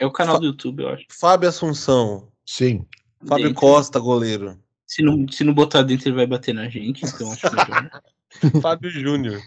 É 0.00 0.06
o 0.06 0.10
canal 0.10 0.40
do 0.40 0.46
YouTube, 0.46 0.82
eu 0.82 0.88
acho. 0.88 1.04
Fábio 1.10 1.48
Assunção. 1.48 2.32
Sim. 2.46 2.86
Fábio 3.26 3.48
Dentro. 3.48 3.60
Costa, 3.60 4.00
goleiro. 4.00 4.58
Se 4.86 5.02
não, 5.02 5.28
se 5.28 5.44
não 5.44 5.52
botar 5.52 5.82
dentro, 5.82 6.08
ele 6.08 6.16
vai 6.16 6.26
bater 6.26 6.54
na 6.54 6.68
gente, 6.68 7.04
então 7.04 7.30
acho 7.30 7.46
melhor. 7.54 8.02
Fábio 8.62 8.90
Júnior. 8.90 9.40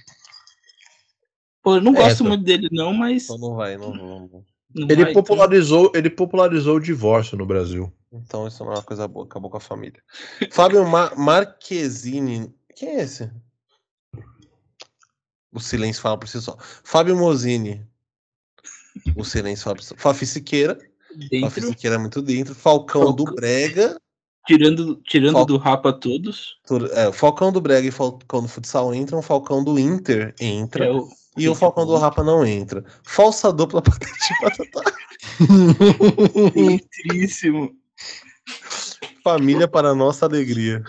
Pô, 1.64 1.76
eu 1.76 1.82
não 1.82 1.94
gosto 1.94 2.08
Essa. 2.08 2.24
muito 2.24 2.44
dele, 2.44 2.70
não, 2.72 2.94
mas. 2.94 3.24
Então 3.24 3.38
não 3.38 3.56
vai, 3.56 3.78
não 3.78 3.92
vamos. 3.92 4.32
não 4.74 4.88
Ele 4.90 5.06
vai, 5.06 5.14
popularizou, 5.14 5.92
ele 5.96 6.10
popularizou 6.10 6.76
o 6.76 6.80
divórcio 6.80 7.38
no 7.38 7.46
Brasil. 7.46 7.92
Então 8.12 8.48
isso 8.48 8.64
não 8.64 8.74
é 8.74 8.76
uma 8.76 8.84
coisa 8.84 9.08
boa. 9.08 9.26
Acabou 9.26 9.50
com 9.50 9.58
a 9.58 9.62
família. 9.62 10.02
Fábio 10.52 10.88
Ma 10.88 11.14
Marquezine. 11.16 12.54
Quem 12.76 12.90
é 12.90 13.02
esse? 13.02 13.32
O 15.54 15.60
silêncio 15.60 16.02
fala 16.02 16.18
por 16.18 16.28
si 16.28 16.42
só. 16.42 16.58
Fábio 16.84 17.16
Mozini. 17.16 17.86
O 19.16 19.24
silêncio 19.24 19.64
fala 19.64 19.76
por 19.76 19.84
si 19.84 19.90
só. 19.90 19.96
Fafi 19.98 20.26
Siqueira. 20.26 20.78
então, 21.16 21.42
Fafi 21.42 21.62
Dentro. 21.62 21.68
Siqueira 21.70 21.96
é 21.96 22.00
muito 22.00 22.22
dentro. 22.22 22.56
Falcão 22.56 23.14
do 23.14 23.24
Falcão. 23.24 23.36
Brega. 23.36 24.00
Tirando, 24.46 24.96
tirando 25.08 25.34
Fal- 25.36 25.46
do 25.46 25.58
Rapa 25.58 25.94
todos. 25.94 26.58
É, 26.94 27.08
o 27.08 27.14
Falcão 27.14 27.52
do 27.52 27.62
Brega 27.62 27.88
e 27.88 27.92
Falcão 27.92 28.42
do 28.42 28.48
Futsal 28.50 28.94
entram. 28.94 29.20
O 29.20 29.22
Falcão 29.22 29.64
do 29.64 29.80
Inter 29.80 30.34
entra. 30.40 30.86
É 30.86 30.92
o, 30.92 31.08
E 31.38 31.48
o 31.48 31.56
Falcão 31.56 31.86
do 31.86 31.96
Rapa 31.98 32.24
não 32.24 32.46
entra. 32.46 32.84
Falsa 33.04 33.54
dupla 33.54 33.80
patente 33.84 34.34
patatá. 34.42 34.92
Dentríssimo. 36.54 37.72
Família 39.24 39.68
para 39.68 39.96
nossa 39.96 40.26
alegria. 40.26 40.84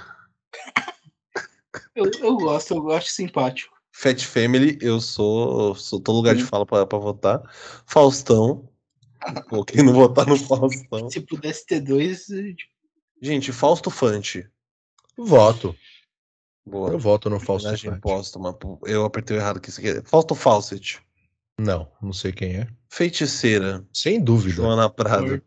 Eu, 1.94 2.10
eu 2.20 2.36
gosto, 2.36 2.74
eu 2.74 2.90
acho 2.90 3.08
simpático. 3.10 3.73
Fat 3.96 4.20
Family, 4.26 4.76
eu 4.80 5.00
sou, 5.00 5.72
sou 5.76 6.00
todo 6.00 6.16
lugar 6.16 6.34
de 6.34 6.42
Sim. 6.42 6.48
fala 6.48 6.66
pra, 6.66 6.84
pra 6.84 6.98
votar. 6.98 7.40
Faustão. 7.86 8.68
Pô, 9.48 9.64
quem 9.64 9.84
não 9.84 9.92
votar 9.92 10.26
no 10.26 10.36
Faustão. 10.36 11.08
Se 11.08 11.20
pudesse 11.20 11.64
ter 11.64 11.80
dois, 11.80 12.26
Gente, 13.22 13.52
Fausto 13.52 13.90
Fante. 13.90 14.46
Voto. 15.16 15.74
Boa. 16.66 16.90
Eu 16.90 16.98
voto 16.98 17.30
no 17.30 17.38
Fausto 17.38 17.68
Fante. 17.68 18.00
póstuma. 18.00 18.52
pô, 18.52 18.80
Eu 18.84 19.04
apertei 19.04 19.36
o 19.36 19.40
errado 19.40 19.58
aqui. 19.58 19.70
é- 19.86 20.02
Fausto 20.02 20.34
Fawcett. 20.34 21.00
Não, 21.58 21.88
não 22.02 22.12
sei 22.12 22.32
quem 22.32 22.56
é. 22.56 22.68
Feiticeira. 22.88 23.86
Sem 23.92 24.20
dúvida. 24.20 24.56
Joana 24.56 24.90
Prado. 24.90 25.40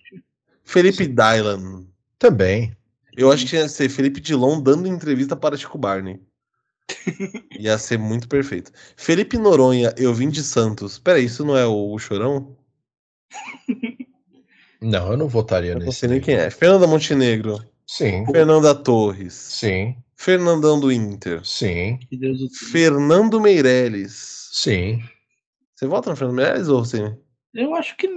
Felipe 0.63 1.05
Dylan. 1.05 1.85
Também. 2.17 2.75
Eu 3.15 3.29
acho 3.31 3.45
que 3.45 3.55
ia 3.57 3.67
ser 3.67 3.89
Felipe 3.89 4.21
Dilon 4.21 4.61
dando 4.61 4.87
entrevista 4.87 5.35
para 5.35 5.57
Chico 5.57 5.77
Barney. 5.77 6.21
Ia 7.59 7.77
ser 7.77 7.97
muito 7.97 8.27
perfeito. 8.27 8.71
Felipe 8.95 9.37
Noronha, 9.37 9.93
eu 9.97 10.13
vim 10.13 10.29
de 10.29 10.43
Santos. 10.43 10.97
Peraí, 10.99 11.25
isso 11.25 11.43
não 11.45 11.57
é 11.57 11.65
o, 11.65 11.91
o 11.93 11.99
Chorão? 11.99 12.55
Não, 14.79 15.11
eu 15.11 15.17
não 15.17 15.27
votaria 15.27 15.71
Eu 15.71 15.79
não 15.79 15.85
nesse. 15.87 15.99
sei 16.01 16.09
nem 16.09 16.21
quem 16.21 16.35
é. 16.35 16.51
Fernanda 16.51 16.85
Montenegro. 16.85 17.59
Sim, 17.87 18.25
Fernanda 18.31 18.75
Torres. 18.75 19.33
sim, 19.33 19.95
Fernandão 20.15 20.79
do 20.79 20.91
Inter. 20.91 21.43
sim, 21.43 21.97
Fernando 22.69 23.39
Meirelles. 23.41 24.49
sim. 24.53 25.01
Você 25.75 25.87
vota 25.87 26.09
no 26.11 26.15
Fernando 26.15 26.35
Meirelles 26.37 26.67
ou 26.67 26.85
você? 26.85 27.17
Eu 27.53 27.73
acho 27.73 27.97
que 27.97 28.07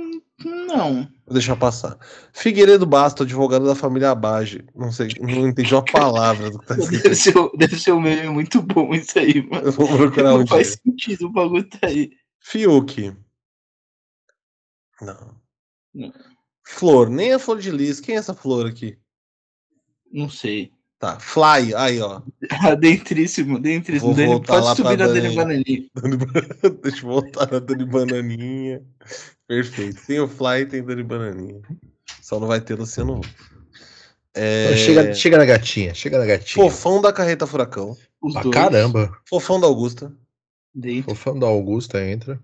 não. 0.45 1.09
Vou 1.27 1.35
deixar 1.35 1.57
passar. 1.57 1.99
Figueiredo 2.33 2.87
Basto, 2.87 3.23
advogado 3.23 3.67
da 3.67 3.75
família 3.75 4.11
Abage. 4.11 4.65
Não 4.75 4.91
sei, 4.91 5.09
não 5.21 5.49
entendi 5.49 5.75
uma 5.75 5.85
palavra 5.85 6.51
do 6.51 6.59
que 6.59 6.67
tá 6.67 6.79
escrito. 6.79 7.03
Deve 7.03 7.15
ser, 7.15 7.35
deve 7.57 7.79
ser 7.79 7.93
um 7.93 8.01
meme 8.01 8.29
muito 8.29 8.63
bom 8.63 8.95
isso 8.95 9.19
aí, 9.19 9.47
mano. 9.49 9.67
Eu 9.67 9.73
vou 9.73 9.87
procurar 9.89 10.35
um 10.35 10.39
Não 10.39 10.45
dia. 10.45 10.57
faz 10.57 10.79
sentido 10.83 11.27
o 11.27 11.33
bagulho 11.33 11.69
tá 11.69 11.87
aí. 11.87 12.11
Fiuk. 12.41 13.15
Não. 15.01 15.37
Não. 15.95 16.13
Flor, 16.63 17.11
nem 17.11 17.33
a 17.33 17.39
flor 17.39 17.59
de 17.59 17.71
lis. 17.71 18.01
Quem 18.01 18.15
é 18.15 18.19
essa 18.19 18.35
flor 18.35 18.67
aqui? 18.67 18.99
Não 20.13 20.29
sei. 20.29 20.73
Tá, 21.01 21.19
Fly, 21.19 21.75
aí 21.75 21.99
ó. 21.99 22.21
Dentríssimo, 22.79 23.59
dentríssimo. 23.59 24.13
Vou 24.13 24.15
Dani, 24.15 24.47
pode 24.47 24.77
subir 24.77 24.99
na 24.99 25.07
Dani. 25.07 25.21
Dani 25.23 25.35
Bananinha. 25.35 25.91
Dani 25.95 26.17
Deixa 26.83 27.07
eu 27.07 27.09
voltar 27.09 27.51
na 27.51 27.59
Dani 27.59 27.85
Bananinha. 27.87 28.83
Perfeito. 29.51 30.01
Tem 30.07 30.21
o 30.21 30.29
Fly 30.29 30.61
e 30.61 30.67
tem 30.67 30.81
Dani 30.81 31.03
Bananinha. 31.03 31.61
Só 32.23 32.39
não 32.39 32.47
vai 32.47 32.61
ter 32.61 32.79
Luciano 32.79 33.19
Huck. 33.19 33.29
É... 34.33 34.77
Chega, 34.77 35.13
chega 35.13 35.39
na 35.39 35.45
gatinha, 35.45 35.93
chega 35.93 36.19
na 36.21 36.25
gatinha. 36.25 36.65
Fofão 36.65 37.03
da 37.03 37.13
Carreta 37.13 37.49
Furacão. 37.49 37.97
Os 38.23 38.33
Pra 38.33 38.43
dois. 38.43 38.55
caramba. 38.55 39.11
Fofão 39.29 39.59
da 39.59 39.67
Augusta. 39.67 40.13
Dentro. 40.73 41.11
Fofão 41.11 41.37
da 41.37 41.49
Augusta 41.49 42.01
entra. 42.07 42.41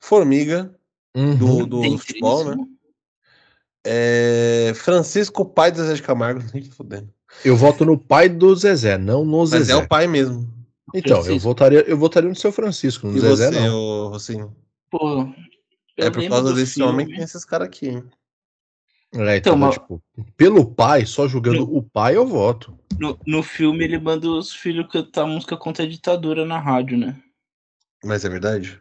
Formiga, 0.00 0.74
Uhum. 1.14 1.36
do, 1.36 1.66
do 1.66 1.80
Dentríssimo. 1.82 1.98
futebol, 2.00 2.44
né? 2.56 2.56
É... 3.86 4.72
Francisco, 4.74 5.44
pai 5.44 5.70
do 5.70 5.78
Zezé 5.78 5.94
de 5.94 6.02
Camargo. 6.02 6.42
Nem 6.52 6.64
fudendo. 6.64 7.08
Eu 7.44 7.56
voto 7.56 7.84
no 7.84 7.96
pai 7.96 8.28
do 8.28 8.52
Zezé, 8.56 8.98
não 8.98 9.24
no 9.24 9.38
Mas 9.38 9.50
Zezé. 9.50 9.72
é 9.72 9.76
o 9.76 9.86
pai 9.86 10.08
mesmo. 10.08 10.52
Então, 10.92 11.24
eu 11.24 11.38
votaria, 11.38 11.84
eu 11.86 11.96
votaria 11.96 12.28
no 12.28 12.34
seu 12.34 12.50
Francisco, 12.50 13.06
no 13.06 13.16
E 13.16 13.20
Zezé 13.20 13.50
você, 13.52 13.60
não. 13.60 13.76
ô, 13.76 14.08
Rocinho? 14.08 14.56
Pô. 14.90 15.28
Eu 15.96 16.06
É 16.06 16.10
por 16.10 16.28
causa 16.28 16.52
desse 16.54 16.74
filme. 16.74 16.90
homem 16.92 17.06
que 17.06 17.14
tem 17.14 17.24
esses 17.24 17.44
caras 17.44 17.68
aqui, 17.68 17.88
hein? 17.88 18.04
É, 19.12 19.16
Então, 19.18 19.54
então, 19.54 19.56
mas- 19.56 19.74
tipo, 19.74 20.02
pelo 20.36 20.64
pai, 20.72 21.04
só 21.04 21.26
julgando 21.26 21.62
o 21.76 21.82
pai, 21.82 22.16
eu 22.16 22.26
voto. 22.26 22.78
No, 22.98 23.18
no 23.26 23.42
filme 23.42 23.82
ele 23.84 23.98
manda 23.98 24.28
os 24.28 24.52
filhos 24.54 24.86
cantar 24.90 25.26
música 25.26 25.56
contra 25.56 25.84
a 25.84 25.88
ditadura 25.88 26.44
na 26.46 26.58
rádio, 26.60 26.96
né? 26.96 27.20
Mas 28.04 28.24
é 28.24 28.28
verdade? 28.28 28.80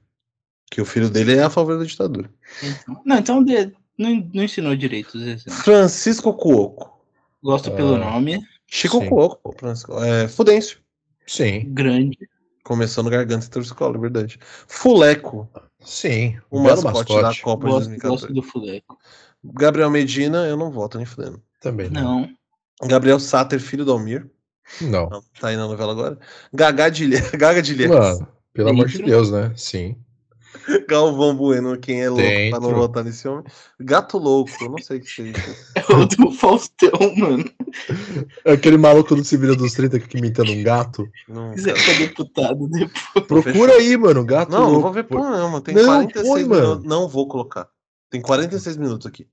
Que 0.72 0.82
o 0.82 0.86
filho 0.86 1.10
dele 1.10 1.36
é 1.36 1.44
a 1.44 1.50
favor 1.50 1.80
da 1.80 1.84
ditadura. 1.86 2.32
Então- 2.64 3.02
não, 3.04 3.18
então 3.18 3.44
de- 3.44 3.74
não, 3.98 4.30
não 4.34 4.44
ensinou 4.44 4.76
direito 4.76 5.16
os 5.16 5.24
exemplos. 5.24 5.64
Francisco 5.64 6.32
Cuoco. 6.34 7.04
Gosto 7.42 7.72
pelo 7.72 7.96
Ah. 7.96 8.12
nome. 8.12 8.40
Chico 8.68 9.00
Sim. 9.00 9.10
Cuoco, 9.10 9.38
pô. 9.42 9.52
Francisco. 9.58 9.94
É, 10.04 10.28
Fudêncio. 10.28 10.80
Sim, 11.26 11.74
Grande. 11.74 12.18
Começou 12.70 13.04
no 13.04 13.10
Garganta 13.10 13.48
e 13.48 13.50
Torcicola, 13.50 13.98
é 13.98 14.00
verdade. 14.00 14.40
Fuleco, 14.68 15.50
sim. 15.80 16.38
o 16.52 16.60
mascote, 16.60 16.94
mascote. 16.94 17.40
da 17.40 17.44
Copa 17.44 17.66
de 17.66 17.72
Gosto, 17.72 17.88
2014. 17.88 18.10
gosto 18.22 18.34
do 18.36 18.44
Fuleco. 18.44 19.00
Gabriel 19.44 19.90
Medina, 19.90 20.46
eu 20.46 20.56
não 20.56 20.70
voto 20.70 20.98
nem 20.98 21.06
fudendo. 21.06 21.42
Também 21.60 21.90
não. 21.90 22.30
Não. 22.80 22.88
Gabriel 22.88 23.20
Sater, 23.20 23.60
filho 23.60 23.84
do 23.84 23.92
Almir. 23.92 24.30
Não. 24.82 25.10
Tá 25.40 25.48
aí 25.48 25.58
na 25.58 25.66
novela 25.66 25.94
agora. 25.94 26.20
Gaga 26.54 26.92
de, 26.92 27.08
Gaga 27.36 27.60
de 27.60 27.74
Ilhéus. 27.74 28.20
Mano, 28.20 28.28
pelo 28.54 28.70
amor 28.70 28.86
de 28.86 29.00
Dentro. 29.00 29.08
Deus, 29.10 29.32
né? 29.32 29.52
Sim. 29.56 29.98
Galvão 30.88 31.36
Bueno, 31.36 31.78
quem 31.80 32.02
é 32.02 32.10
louco 32.10 32.24
pra 32.24 32.30
Dentro. 32.32 32.62
não 32.62 32.74
votar 32.76 33.04
nesse 33.04 33.28
homem. 33.28 33.44
Gato 33.80 34.18
Louco, 34.18 34.52
eu 34.62 34.70
não 34.70 34.78
sei 34.78 34.98
o 34.98 35.02
que 35.02 35.08
seja. 35.10 35.34
É 35.76 35.94
o 35.94 36.06
do 36.06 36.32
Faustão, 36.32 36.92
mano. 37.18 37.44
Aquele 38.46 38.78
maluco 38.78 39.16
do 39.16 39.24
Civil 39.24 39.56
dos 39.56 39.74
30 39.74 39.98
que 40.00 40.06
fica 40.06 40.18
imitando 40.20 40.52
um 40.52 40.64
gato. 40.64 41.08
Não, 41.28 41.52
Quiser 41.52 41.74
pra 41.74 41.94
deputado 41.94 42.68
depois. 42.70 43.26
Procura 43.28 43.74
aí, 43.74 43.98
mano. 43.98 44.24
Gato 44.26 44.52
não, 44.52 44.60
não 44.62 44.68
louco. 44.68 44.82
vou 44.84 44.94
ver 44.94 45.04
por 45.04 45.20
não, 45.22 45.62
tem 45.62 45.74
Não, 45.76 45.86
46 45.86 46.28
põe, 46.28 46.44
minutos. 46.44 46.68
mano. 46.68 46.82
Não 46.86 47.08
vou 47.08 47.28
colocar. 47.28 47.68
Tem 48.10 48.22
46 48.22 48.78
minutos 48.78 49.08
aqui. 49.08 49.28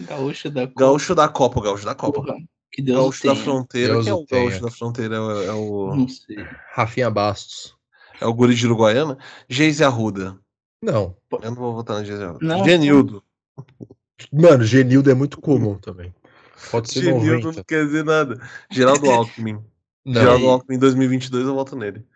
Gaúcha 0.00 0.50
da 0.50 0.66
Copa. 0.66 0.80
Gaúcho 0.80 1.14
da 1.14 1.28
Copa, 1.28 1.60
Gaúcho 1.62 1.84
da 1.86 1.94
Copa. 1.94 2.22
Porra, 2.22 2.36
Que 2.70 2.82
Deus 2.82 2.98
Gaúcho 2.98 3.20
o 3.24 3.26
da 3.28 3.32
tenha. 3.34 3.44
Fronteira. 3.44 3.92
Deus 3.94 4.04
Quem 4.04 4.12
é 4.12 4.14
o 4.14 4.18
o 4.18 4.26
Gaúcho 4.26 4.48
tenha. 4.50 4.60
da 4.62 4.70
Fronteira? 4.70 5.14
É 5.16 5.20
o, 5.20 5.42
é 5.42 5.52
o, 5.52 5.96
Não 5.96 6.08
sei. 6.08 6.36
Rafinha 6.74 7.10
Bastos. 7.10 7.74
é 8.20 8.26
o 8.26 8.34
Guri 8.34 8.54
de 8.54 8.66
Uruguaiana? 8.66 9.16
Geise 9.48 9.82
Arruda. 9.84 10.38
Não. 10.82 11.16
Eu 11.42 11.50
não 11.50 11.54
vou 11.54 11.74
votar 11.74 11.98
na 11.98 12.04
Geise 12.04 12.22
Arruda. 12.22 12.44
Não, 12.44 12.64
Genildo. 12.64 13.22
Mano, 14.32 14.64
Genildo 14.64 15.10
é 15.10 15.14
muito 15.14 15.40
comum 15.40 15.76
também. 15.78 16.14
Pode 16.70 16.90
ser 16.90 17.02
Genildo 17.02 17.46
90. 17.48 17.56
não 17.58 17.64
quer 17.64 17.84
dizer 17.86 18.04
nada. 18.04 18.40
Geraldo 18.70 19.10
Alckmin. 19.10 19.58
Não. 20.06 20.20
Geraldo 20.20 20.48
Alckmin 20.48 20.76
em 20.76 20.78
2022 20.78 21.46
eu 21.48 21.54
voto 21.56 21.74
nele. 21.74 22.06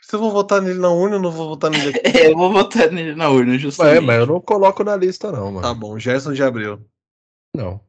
Se 0.00 0.14
eu 0.14 0.20
vou 0.20 0.30
votar 0.30 0.62
nele 0.62 0.78
na 0.78 0.88
urna, 0.88 1.16
eu 1.16 1.20
não 1.20 1.32
vou 1.32 1.48
votar 1.48 1.68
nele 1.68 1.88
aqui. 1.88 2.00
É, 2.16 2.30
eu 2.30 2.36
vou 2.36 2.52
votar 2.52 2.92
nele 2.92 3.16
na 3.16 3.28
urna, 3.28 3.56
É, 3.56 3.58
justamente. 3.58 4.04
mas 4.06 4.20
eu 4.20 4.26
não 4.26 4.40
coloco 4.40 4.84
na 4.84 4.94
lista, 4.94 5.32
não, 5.32 5.46
mano. 5.50 5.62
Tá 5.62 5.74
bom, 5.74 5.98
Gerson 5.98 6.32
de 6.32 6.44
Abreu. 6.44 6.80
Não. 7.52 7.80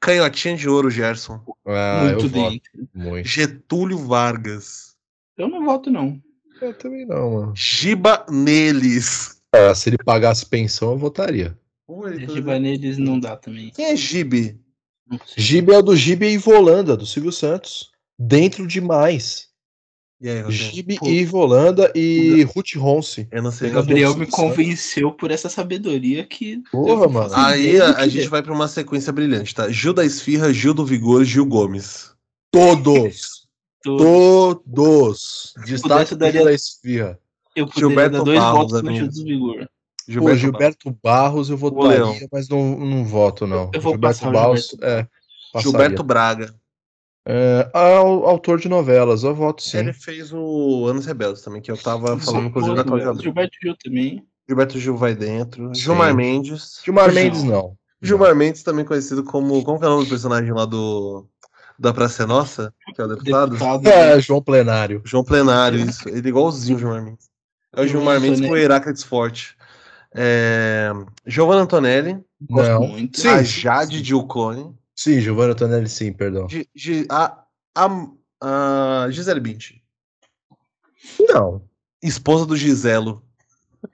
Canhotinha 0.00 0.56
de 0.56 0.68
ouro, 0.68 0.90
Gerson. 0.90 1.40
Ah, 1.64 2.00
Muito 2.06 2.26
eu 2.26 2.28
voto. 2.30 2.60
Muito. 2.92 3.28
Getúlio 3.28 3.96
Vargas. 3.98 4.96
Eu 5.36 5.48
não 5.48 5.64
voto, 5.64 5.88
não. 5.88 6.20
Eu 6.62 6.74
também 6.74 7.04
não, 7.04 7.30
mano. 7.32 7.52
Giba 7.56 8.24
Neles. 8.30 9.40
Ah, 9.52 9.74
se 9.74 9.90
ele 9.90 9.98
pagasse 9.98 10.46
pensão, 10.46 10.92
eu 10.92 10.98
votaria. 10.98 11.58
Oi, 11.88 12.24
tô- 12.26 12.34
Gibaneles 12.34 12.96
não 12.96 13.18
dá 13.18 13.36
também. 13.36 13.70
Quem 13.70 13.86
é 13.86 13.96
Gibe? 13.96 14.58
Gibe 15.36 15.72
é 15.72 15.78
o 15.78 15.82
do 15.82 15.94
Gibe 15.94 16.26
e 16.26 16.38
Volanda, 16.38 16.96
do 16.96 17.04
Silvio 17.04 17.32
Santos. 17.32 17.90
Dentro 18.18 18.66
demais. 18.66 19.48
E 20.20 20.28
aí? 20.28 20.50
Gibe 20.52 20.96
Pô. 20.98 21.08
e 21.08 21.24
Volanda 21.24 21.92
e 21.96 22.44
Ruth 22.44 22.76
Ronce. 22.76 23.26
Eu 23.32 23.42
não 23.42 23.50
sei. 23.50 23.70
O 23.70 23.74
Gabriel 23.74 24.16
me 24.16 24.26
convenceu 24.26 25.10
por 25.10 25.32
essa 25.32 25.48
sabedoria 25.48 26.24
que. 26.24 26.62
Porra, 26.70 27.08
mano. 27.08 27.34
Aí 27.34 27.80
a, 27.80 27.96
a 27.96 28.06
gente 28.08 28.28
vai 28.28 28.40
pra 28.40 28.52
uma 28.54 28.68
sequência 28.68 29.12
brilhante, 29.12 29.52
tá? 29.52 29.68
Gil 29.68 29.92
da 29.92 30.04
Esfirra, 30.04 30.52
Gil 30.52 30.72
do 30.72 30.86
Vigor, 30.86 31.24
Gil 31.24 31.44
Gomes. 31.44 32.12
Todos. 32.52 33.41
Tô- 33.82 34.54
Todos. 34.64 35.54
Destaque 35.64 36.14
daria- 36.14 36.44
da 36.44 36.52
esfirra. 36.52 37.18
Eu 37.54 37.66
poderia 37.66 37.88
Gilberto 37.88 38.16
dar 38.18 38.24
dois 38.24 38.38
Barros, 38.38 38.72
votos 38.82 39.22
Vigor. 39.22 39.68
Pô, 40.18 40.34
Gilberto 40.34 40.98
Barros 41.02 41.50
eu 41.50 41.56
Leão. 41.56 41.70
votaria, 42.06 42.28
mas 42.32 42.48
não, 42.48 42.76
não 42.78 43.04
voto, 43.04 43.46
não. 43.46 43.70
Eu 43.74 43.80
vou 43.80 43.92
Gilberto 43.92 44.00
passar 44.00 44.28
o 44.28 44.32
Barros, 44.32 44.68
Gilberto 44.68 44.86
é. 45.54 45.60
Gilberto 45.60 46.02
Braga. 46.02 46.54
É, 47.24 47.70
au- 47.72 48.26
autor 48.26 48.58
de 48.58 48.68
novelas, 48.68 49.22
eu 49.22 49.32
voto 49.34 49.62
sim. 49.62 49.78
Ele 49.78 49.92
fez 49.92 50.32
o 50.32 50.86
Anos 50.88 51.06
Rebeldes 51.06 51.42
também, 51.42 51.60
que 51.62 51.70
eu 51.70 51.76
tava 51.76 52.18
falando, 52.18 52.50
da 52.74 52.82
Cláudia 52.84 53.10
Abreu. 53.10 53.22
Gilberto 53.22 53.56
Gil 53.62 53.76
também. 53.76 54.26
Gilberto 54.48 54.78
Gil 54.78 54.96
vai 54.96 55.14
dentro. 55.14 55.72
Sim. 55.74 55.82
Gilmar 55.82 56.14
Mendes. 56.14 56.80
Gilmar 56.84 57.06
Não. 57.08 57.14
Mendes, 57.14 57.42
não. 57.44 57.76
Gilmar 58.00 58.34
Mendes, 58.34 58.64
também 58.64 58.84
conhecido 58.84 59.22
como. 59.22 59.62
Como 59.62 59.78
que 59.78 59.84
é 59.84 59.88
o 59.88 59.90
nome 59.92 60.04
do 60.04 60.08
personagem 60.10 60.52
lá 60.52 60.64
do. 60.64 61.28
Da 61.78 61.92
Praça 61.92 62.22
é 62.22 62.26
Nossa? 62.26 62.72
Que 62.94 63.00
é 63.00 63.04
o 63.04 63.08
deputado? 63.08 63.52
Deputado. 63.52 63.86
É, 63.88 64.20
João 64.20 64.42
Plenário. 64.42 65.02
João 65.04 65.24
Plenário, 65.24 65.80
isso. 65.80 66.08
Ele 66.08 66.26
é 66.26 66.28
igualzinho 66.28 66.76
o 66.76 66.78
Gilmar 66.80 67.02
Mendes. 67.02 67.30
É 67.74 67.80
o 67.80 67.86
Gilmar 67.88 68.20
Mendes 68.20 68.40
né? 68.40 68.46
com 68.48 68.54
o 68.54 68.56
Heráclides 68.56 69.02
Forte. 69.02 69.56
É... 70.14 70.90
Giovanna 71.26 71.62
Antonelli. 71.62 72.22
Gosto 72.40 72.68
Não. 72.70 72.86
muito. 72.88 73.18
Sim. 73.20 73.28
a 73.28 73.42
Jade 73.42 74.02
Dilcone. 74.02 74.74
Sim, 74.94 75.20
Giovanna 75.20 75.52
Antonelli, 75.52 75.88
sim, 75.88 76.12
perdão. 76.12 76.48
Gi- 76.48 76.68
Gi- 76.76 77.06
a, 77.10 77.44
a, 77.74 78.06
a 78.42 79.10
Gisele 79.10 79.40
Bündchen. 79.40 79.80
Não, 81.28 81.62
Esposa 82.02 82.44
do 82.46 82.56
Giselo. 82.56 83.24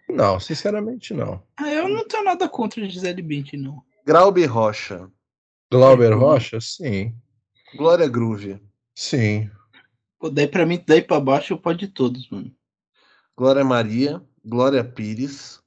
não, 0.09 0.39
sinceramente 0.41 1.15
não. 1.15 1.43
Ah, 1.57 1.69
eu 1.71 1.89
não 1.89 2.07
tenho 2.07 2.25
nada 2.25 2.49
contra 2.49 2.85
a 2.85 2.89
Gisele 2.89 3.23
Bündchen, 3.23 3.61
não. 3.61 3.83
Grauber 4.05 4.51
Rocha. 4.53 5.09
Glauber. 5.71 6.13
Rocha, 6.15 6.61
sim. 6.61 7.15
Glória 7.77 8.09
Groove. 8.09 8.61
Sim. 8.95 9.51
Pô, 10.19 10.29
daí 10.31 10.47
pra 10.49 10.67
mim, 10.67 10.83
daí 10.87 11.03
pra 11.03 11.21
baixo, 11.21 11.53
eu 11.53 11.59
pode 11.59 11.87
todos, 11.89 12.29
mano. 12.31 12.51
Glória 13.37 13.65
Maria. 13.65 14.23
Glória 14.45 14.83
Pires. 14.83 15.61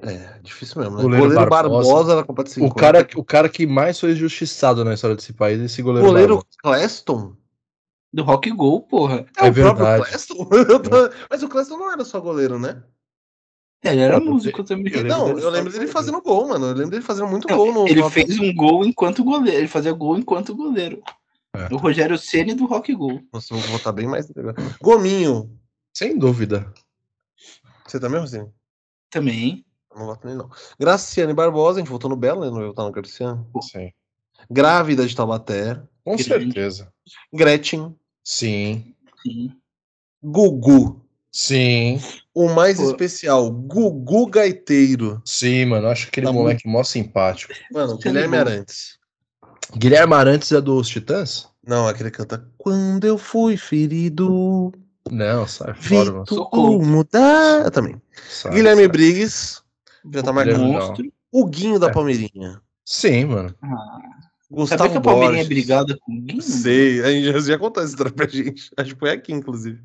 É, 0.00 0.38
difícil 0.42 0.80
mesmo, 0.80 0.96
né? 0.96 1.02
Goleiro 1.02 1.24
Goleiro, 1.28 1.50
Barbosa. 1.50 1.88
Barbosa, 1.88 2.16
na 2.16 2.24
Copa 2.24 2.44
de 2.44 2.50
50. 2.50 2.72
O 2.72 2.76
cara, 2.76 3.08
o 3.16 3.24
cara 3.24 3.48
que 3.48 3.66
mais 3.66 3.98
foi 4.00 4.12
injustiçado 4.12 4.84
na 4.84 4.94
história 4.94 5.14
desse 5.16 5.32
país 5.32 5.60
é 5.60 5.64
esse 5.64 5.80
goleiro. 5.82 6.06
Goleiro 6.06 6.34
Barbosa. 6.36 6.56
Cleston? 6.62 7.36
Do 8.12 8.22
Rock 8.24 8.50
Go, 8.50 8.80
porra. 8.82 9.24
É, 9.38 9.46
É 9.46 9.50
o 9.50 9.54
próprio 9.54 9.62
verdade. 9.86 10.04
Cleston? 10.04 10.48
Eu 10.68 10.82
tô- 10.82 11.10
Mas 11.30 11.42
o 11.42 11.48
Cleston 11.48 11.76
não 11.78 11.92
era 11.92 12.04
só 12.04 12.20
goleiro, 12.20 12.58
né? 12.58 12.82
É, 13.84 13.92
Ele 13.92 14.00
era 14.00 14.20
músico 14.20 14.62
também. 14.62 14.92
eu 14.92 15.02
lembro 15.02 15.08
não, 15.18 15.26
dele 15.34 15.42
eu 15.46 15.50
lembro 15.50 15.72
dele 15.72 15.86
fazendo 15.88 16.20
gol, 16.22 16.48
mano. 16.48 16.66
Eu 16.66 16.72
lembro 16.74 16.90
dele 16.90 17.02
fazendo 17.02 17.26
muito 17.28 17.48
Não, 17.48 17.56
gol 17.56 17.72
no. 17.72 17.88
Ele 17.88 18.00
no- 18.00 18.10
fez 18.10 18.38
um 18.38 18.54
gol 18.54 18.84
enquanto 18.84 19.24
goleiro. 19.24 19.58
Ele 19.58 19.68
fazia 19.68 19.92
gol 19.92 20.16
enquanto 20.16 20.54
goleiro. 20.54 21.02
É. 21.54 21.66
O 21.74 21.76
Rogério 21.76 22.16
Ceni 22.16 22.54
do 22.54 22.64
Rock 22.66 22.94
Go. 22.94 23.20
Nossa, 23.32 23.54
vou 23.54 23.62
votar 23.64 23.92
bem 23.92 24.06
mais. 24.06 24.26
Gominho. 24.80 25.58
Sem 25.92 26.16
dúvida. 26.16 26.72
Você 27.86 27.98
também, 28.00 28.20
Rosinho? 28.20 28.52
Também. 29.10 29.64
Eu 29.90 29.98
Não 29.98 30.06
voto 30.06 30.26
nele, 30.26 30.38
não. 30.38 30.50
Graciane 30.78 31.34
Barbosa, 31.34 31.78
a 31.78 31.82
gente 31.82 31.90
votou 31.90 32.08
no 32.08 32.16
Belo, 32.16 32.40
né? 32.40 32.46
Não 32.50 32.66
votar 32.68 32.86
no 32.86 32.92
Graciane. 32.92 33.44
Sim. 33.60 33.90
Grávida 34.50 35.06
de 35.06 35.14
Taubaté. 35.14 35.82
Com 36.04 36.16
certeza. 36.16 36.90
Gretchen. 37.32 37.94
Sim. 38.24 38.94
Sim. 39.22 39.52
Gugu. 40.22 41.01
Sim. 41.32 41.98
O 42.34 42.48
mais 42.50 42.76
Pô. 42.76 42.84
especial, 42.90 43.50
Gugu 43.50 44.26
Gaiteiro. 44.26 45.20
Sim, 45.24 45.64
mano. 45.66 45.88
Acho 45.88 46.08
aquele 46.08 46.26
Tá 46.26 46.32
moleque 46.32 46.68
mó 46.68 46.84
simpático. 46.84 47.54
Mano, 47.72 47.96
Guilherme. 47.98 48.36
Arantes. 48.36 48.98
Guilherme 49.74 50.14
Arantes 50.14 50.52
é 50.52 50.60
dos 50.60 50.88
Titãs? 50.88 51.48
Não, 51.66 51.88
aquele 51.88 52.10
que 52.10 52.18
canta 52.18 52.46
Quando 52.58 53.06
eu 53.06 53.16
fui 53.16 53.56
ferido, 53.56 54.72
Não, 55.10 55.46
sai 55.46 55.72
fora, 55.74 56.12
mano. 56.12 56.24
Socorro. 56.28 56.84
mudar. 56.84 57.64
Eu 57.64 57.70
também. 57.70 58.00
Sai, 58.28 58.52
Guilherme 58.52 58.82
sai. 58.82 58.88
Briggs. 58.88 59.62
Já 60.12 60.22
tá 60.22 60.32
não. 60.32 60.58
Monstro. 60.72 61.12
O 61.30 61.46
Guinho 61.46 61.78
da 61.78 61.86
É. 61.88 61.92
Palmeirinha. 61.92 62.60
Sim, 62.84 63.24
mano. 63.26 63.54
Ah, 63.62 63.98
Gustavo 64.52 64.82
sabia 64.84 64.92
que 64.92 64.98
a 64.98 65.00
Palmeirinha 65.00 65.40
é 65.40 65.44
Borges. 65.44 65.48
brigada 65.48 65.98
com? 66.00 66.40
Sei, 66.40 67.00
a 67.02 67.10
gente 67.10 67.40
já, 67.40 67.58
contou 67.58 67.82
essa 67.82 67.92
história 67.92 68.12
pra 68.12 68.26
gente. 68.28 68.70
Acho 68.76 68.92
que 68.94 68.98
foi 69.00 69.10
aqui, 69.10 69.32
inclusive. 69.32 69.80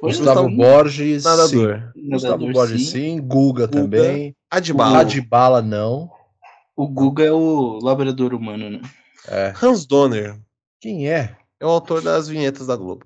Foi 0.00 0.10
Gustavo 0.12 0.46
um 0.48 0.56
Borges. 0.56 1.22
Sim. 1.22 1.28
Nadador. 1.28 1.92
Gustavo 1.96 2.32
nadador, 2.34 2.52
Borges, 2.52 2.86
sim. 2.88 2.90
sim. 2.90 3.20
Guga, 3.20 3.66
também. 3.66 4.36
Adbala. 4.50 5.00
Adbala, 5.00 5.62
não. 5.62 6.10
O 6.76 6.86
Guga 6.86 7.24
é 7.24 7.32
o 7.32 7.78
labrador 7.82 8.34
humano, 8.34 8.68
né? 8.70 8.80
É. 9.28 9.54
Hans 9.62 9.86
Donner. 9.86 10.38
Quem 10.80 11.08
é? 11.10 11.36
É 11.58 11.66
o 11.66 11.68
autor 11.68 12.00
das 12.02 12.28
vinhetas 12.28 12.66
da 12.66 12.76
Globo. 12.76 13.04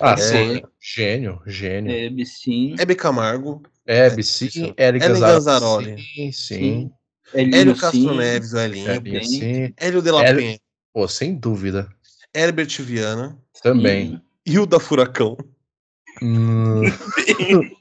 Ah, 0.00 0.12
É. 0.12 0.16
sim. 0.16 0.62
Gênio, 0.80 1.40
gênio. 1.46 1.90
É, 1.92 2.24
sim. 2.24 2.74
Hebe 2.78 2.94
Camargo. 2.94 3.62
Hebe, 3.86 4.22
sim. 4.22 4.74
Eric 4.76 5.06
Gazzaroli. 5.06 5.92
Gazzaroli. 5.92 6.02
Sim, 6.02 6.32
sim. 6.32 6.90
Elinho, 7.34 7.56
Hélio 7.56 7.74
sim. 7.74 7.80
Castro 7.80 8.14
Neves, 8.14 8.52
o 8.52 8.58
Elinho. 8.58 9.24
Sim. 9.24 9.72
Hélio 9.76 10.02
de 10.02 10.10
la 10.10 10.24
Hélio- 10.24 10.40
Penha. 10.40 10.60
Pô, 10.92 11.06
sem 11.08 11.34
dúvida. 11.34 11.88
Herbert 12.34 12.80
Viana. 12.82 13.38
Também. 13.62 14.10
Sim. 14.12 14.20
Hilda 14.46 14.78
Furacão. 14.80 15.36
Hum, 16.22 16.82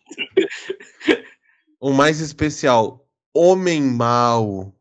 O 1.80 1.92
mais 1.94 2.20
especial, 2.20 3.06
Homem 3.34 3.82
Mal. 3.82 4.74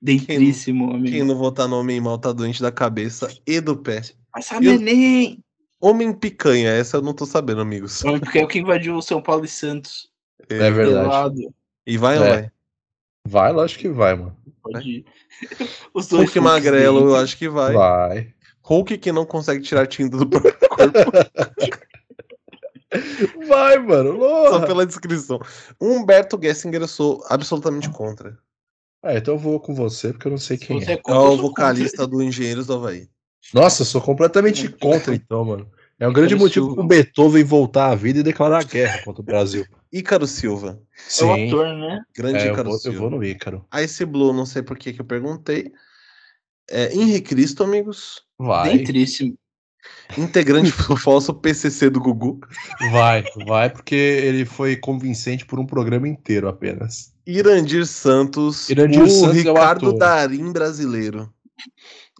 Dentríssimo, 0.00 0.90
Quem 0.90 0.96
amigo. 0.96 1.24
não 1.24 1.36
votar 1.36 1.66
no 1.66 1.78
Homem 1.80 2.00
Mal 2.00 2.18
tá 2.18 2.30
doente 2.32 2.62
da 2.62 2.70
cabeça 2.70 3.28
e 3.46 3.60
do 3.60 3.76
pé. 3.76 4.02
Passa 4.32 4.60
neném! 4.60 5.42
Homem 5.80 6.12
Picanha, 6.12 6.70
essa 6.70 6.96
eu 6.98 7.02
não 7.02 7.12
tô 7.12 7.26
sabendo, 7.26 7.60
amigos. 7.60 8.02
Porque 8.02 8.38
é 8.38 8.44
o 8.44 8.48
que 8.48 8.58
invadiu 8.60 8.96
o 8.96 9.02
São 9.02 9.20
Paulo 9.20 9.44
e 9.44 9.48
Santos. 9.48 10.08
é 10.48 10.70
verdade. 10.70 11.04
Pelado. 11.04 11.54
E 11.86 11.96
vai 11.98 12.16
É. 12.16 12.18
vai? 12.20 12.52
Vai, 13.28 13.52
lógico 13.52 13.80
que 13.82 13.88
vai, 13.88 14.14
mano. 14.14 14.36
Pode 14.62 14.88
ir. 14.88 15.04
Os 15.94 16.08
dois 16.08 16.24
Hulk 16.24 16.40
Magrelo, 16.40 17.00
eu 17.10 17.16
acho 17.16 17.36
que 17.36 17.48
vai. 17.48 17.72
Vai. 17.74 18.34
Hulk 18.62 18.98
que 18.98 19.12
não 19.12 19.24
consegue 19.24 19.62
tirar 19.62 19.86
tinta 19.86 20.16
do 20.16 20.26
próprio 20.28 20.52
corpo, 20.68 20.98
Vai, 23.46 23.78
mano. 23.78 24.18
só 24.18 24.50
Porra. 24.52 24.66
pela 24.66 24.86
descrição. 24.86 25.38
Humberto 25.80 26.38
Gessinger, 26.42 26.80
eu 26.82 26.88
sou 26.88 27.22
absolutamente 27.28 27.88
contra. 27.90 28.38
Ah, 29.02 29.14
então 29.16 29.34
eu 29.34 29.38
vou 29.38 29.60
com 29.60 29.74
você, 29.74 30.12
porque 30.12 30.26
eu 30.26 30.30
não 30.32 30.38
sei 30.38 30.56
Se 30.58 30.66
quem 30.66 30.80
é. 30.82 30.84
é 30.84 30.92
É 30.92 30.96
contra, 30.96 31.20
eu 31.20 31.32
o 31.32 31.36
vocalista 31.36 32.06
do 32.06 32.22
Engenheiros 32.22 32.66
do 32.66 32.74
Havaí. 32.74 33.08
Nossa, 33.54 33.82
eu 33.82 33.86
sou 33.86 34.00
completamente 34.00 34.68
contra, 34.68 35.14
então, 35.14 35.44
mano. 35.44 35.70
É 36.00 36.06
um 36.08 36.12
grande 36.12 36.34
Como 36.34 36.44
motivo 36.46 36.66
Silva. 36.66 36.80
pro 36.80 36.88
Beethoven 36.88 37.44
voltar 37.44 37.90
à 37.90 37.94
vida 37.94 38.20
e 38.20 38.22
declarar 38.22 38.64
guerra 38.64 39.02
contra 39.04 39.20
o 39.20 39.24
Brasil. 39.24 39.66
Ícaro 39.92 40.26
Silva. 40.26 40.80
É 40.96 41.00
Sim. 41.08 41.24
o 41.24 41.32
ator, 41.32 41.66
né? 41.76 42.00
Grande 42.16 42.38
É, 42.38 42.48
eu, 42.48 42.52
Ícaro 42.52 42.70
eu 42.70 42.78
Silva. 42.78 42.98
vou 42.98 43.10
no 43.10 43.24
Ícaro. 43.24 43.64
Ice 43.82 44.04
Blue, 44.04 44.32
não 44.32 44.44
sei 44.46 44.62
por 44.62 44.76
que 44.78 44.92
que 44.92 45.00
eu 45.00 45.04
perguntei. 45.04 45.72
É, 46.70 46.92
Henrique 46.94 47.30
Cristo, 47.34 47.64
amigos. 47.64 48.22
Vai, 48.38 48.76
Dentríssimo. 48.76 49.36
Integrante 50.18 50.70
do 50.72 50.96
falso 50.96 51.32
PCC 51.34 51.88
do 51.88 52.00
Gugu. 52.00 52.40
vai, 52.90 53.24
vai, 53.46 53.70
porque 53.70 53.94
ele 53.94 54.44
foi 54.44 54.76
convincente 54.76 55.46
por 55.46 55.58
um 55.58 55.66
programa 55.66 56.06
inteiro 56.08 56.48
apenas. 56.48 57.12
Irandir 57.26 57.86
Santos. 57.86 58.68
Irandir 58.68 59.02
o 59.02 59.08
Santos 59.08 59.44
é 59.44 59.50
o 59.50 59.54
Ricardo. 59.54 59.92
Darim 59.96 60.52
brasileiro. 60.52 61.32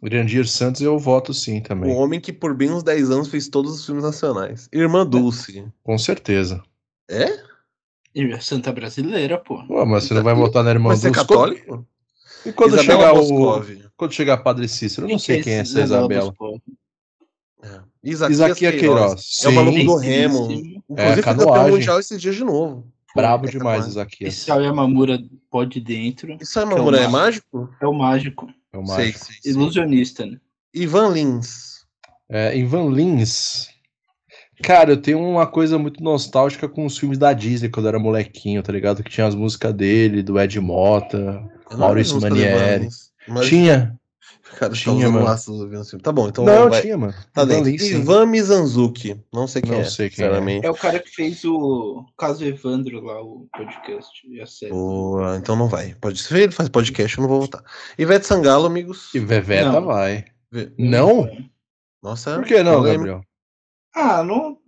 Irandir 0.02 0.46
Santos 0.46 0.80
eu 0.80 0.98
voto 0.98 1.34
sim 1.34 1.58
O 1.58 1.62
também. 1.62 1.94
homem 1.94 2.20
que 2.20 2.32
por 2.32 2.54
bem 2.54 2.70
uns 2.70 2.82
10 2.82 3.10
anos 3.10 3.28
fez 3.28 3.48
todos 3.48 3.74
os 3.74 3.84
filmes 3.84 4.04
nacionais. 4.04 4.68
Irmã 4.72 5.04
Dulce. 5.04 5.64
Com 5.82 5.98
certeza. 5.98 6.62
É? 7.10 7.42
Ele 8.14 8.32
é 8.32 8.40
Santa 8.40 8.72
Brasileira, 8.72 9.38
pô. 9.38 9.62
Pô, 9.66 9.84
mas 9.86 10.04
você 10.04 10.14
não 10.14 10.22
vai 10.22 10.34
votar 10.34 10.64
na 10.64 10.70
irmã 10.70 10.88
Mas 10.90 11.00
você 11.00 11.08
é 11.08 11.10
Dulce? 11.10 11.26
católico? 11.28 11.86
E 12.46 12.52
quando 12.52 12.74
Isabela 12.78 12.98
chegar 13.00 13.12
o. 13.14 13.16
Moscov. 13.38 13.78
Quando 13.96 14.12
chegar 14.12 14.36
Padre 14.38 14.68
Cícero, 14.68 15.06
eu 15.06 15.10
não 15.12 15.18
sei 15.18 15.42
quem 15.42 15.54
é 15.54 15.58
essa 15.58 15.80
Isabela? 15.80 16.32
É. 17.62 17.80
Isaquias, 18.04 18.38
Isaquias 18.38 18.74
Queiroz. 18.76 19.40
É 19.44 19.48
o 19.48 19.52
maluco 19.52 19.76
Sim. 19.78 19.86
do 19.86 19.96
Remo. 19.96 20.44
Inclusive, 20.44 20.82
É, 20.96 21.12
foi 21.14 21.22
campeão 21.22 21.46
canoagem. 21.48 21.72
mundial 21.72 21.98
esses 22.00 22.20
dias 22.20 22.36
de 22.36 22.44
novo. 22.44 22.86
Brabo 23.16 23.46
É 23.46 23.50
demais, 23.50 23.78
capaz. 23.80 23.92
Isaquias. 23.92 24.34
Esse 24.34 24.50
é 24.50 24.54
Yamamura 24.54 25.18
pode 25.50 25.80
dentro. 25.80 26.36
Isso 26.40 26.58
é 26.60 26.62
Que 26.66 26.72
é 26.72 26.74
Mamura, 26.76 26.98
é 27.00 27.08
mágico. 27.08 27.58
mágico? 27.58 27.74
É 27.82 27.86
o 27.86 27.92
mágico. 27.92 28.48
É 28.72 28.78
o 28.78 28.82
mágico. 28.86 29.24
sei, 29.26 29.40
sei. 29.42 29.52
Ilusionista, 29.52 30.24
né? 30.26 30.38
Ivan 30.72 31.08
Lins. 31.12 31.84
É, 32.28 32.56
Ivan 32.56 32.90
Lins. 32.90 33.68
Cara, 34.62 34.90
eu 34.92 34.96
tenho 34.96 35.20
uma 35.20 35.46
coisa 35.46 35.78
muito 35.78 36.02
nostálgica 36.02 36.68
com 36.68 36.84
os 36.84 36.98
filmes 36.98 37.16
da 37.18 37.32
Disney 37.32 37.68
quando 37.68 37.86
eu 37.86 37.90
era 37.90 37.98
molequinho, 37.98 38.62
tá 38.62 38.72
ligado? 38.72 39.02
Que 39.04 39.10
tinha 39.10 39.26
as 39.26 39.34
músicas 39.34 39.72
dele, 39.72 40.22
do 40.22 40.38
Ed 40.38 40.58
Mota. 40.60 41.42
Maurício 41.76 42.20
Manieri. 42.20 42.88
Mas, 43.28 43.46
Tinha. 43.46 43.94
cara, 44.58 44.72
tinha, 44.72 45.04
tá 45.06 45.12
mano. 45.12 45.24
laços. 45.24 45.92
Tá 46.02 46.10
bom, 46.10 46.28
então 46.28 46.44
não, 46.44 46.70
vai. 46.70 46.80
tinha, 46.80 46.96
mano. 46.96 47.14
Tá 47.32 47.44
dentro. 47.44 47.68
Ivan 47.68 48.26
Mizanzuki. 48.26 49.20
Não 49.32 49.46
sei 49.46 49.60
quem 49.62 49.72
Não 49.72 49.80
é, 49.80 49.84
sei 49.84 50.08
quem 50.08 50.24
é. 50.24 50.28
sinceramente. 50.28 50.66
É 50.66 50.70
o 50.70 50.74
cara 50.74 50.98
que 50.98 51.10
fez 51.10 51.44
o 51.44 52.04
Caso 52.16 52.42
Evandro 52.44 53.00
lá, 53.04 53.22
o 53.22 53.46
podcast 53.54 54.10
e 54.28 54.40
a 54.40 54.46
série. 54.46 54.72
Boa, 54.72 55.36
então 55.36 55.54
não 55.54 55.68
vai. 55.68 55.94
Pode 56.00 56.18
ser, 56.22 56.38
ele 56.44 56.52
faz 56.52 56.68
podcast, 56.70 57.16
eu 57.18 57.22
não 57.22 57.28
vou 57.28 57.42
votar. 57.42 57.62
Ivete 57.98 58.26
Sangalo, 58.26 58.64
amigos. 58.66 59.14
E 59.14 59.18
Veveta 59.18 59.72
Não. 59.72 59.84
vai. 59.84 60.24
Vê- 60.50 60.72
Não? 60.78 61.28
Nossa, 62.02 62.36
Por 62.36 62.44
que 62.46 62.62
não. 62.62 62.82
Gabriel? 62.82 63.20
Ah, 64.00 64.22
não. 64.22 64.58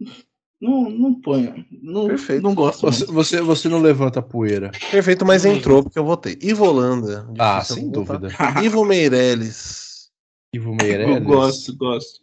Não, 0.60 0.90
não 0.90 1.14
ponho. 1.20 1.64
Não, 1.82 2.08
Perfeito. 2.08 2.42
não 2.42 2.54
gosto 2.54 2.82
Você, 2.82 3.06
você, 3.06 3.40
você 3.40 3.68
não 3.68 3.80
levanta 3.80 4.20
poeira. 4.20 4.70
Perfeito, 4.90 5.24
mas 5.24 5.44
entrou 5.44 5.82
porque 5.82 5.98
eu 5.98 6.04
votei. 6.04 6.36
Ivo 6.42 6.66
Holanda. 6.66 7.26
Ah, 7.38 7.62
sem 7.64 7.90
votar. 7.90 8.18
dúvida. 8.18 8.28
Ivo 8.62 8.84
Meirelles. 8.84 10.10
Ivo 10.52 10.74
Meirelles. 10.74 11.16
Eu 11.16 11.22
gosto, 11.22 11.76
gosto. 11.76 12.20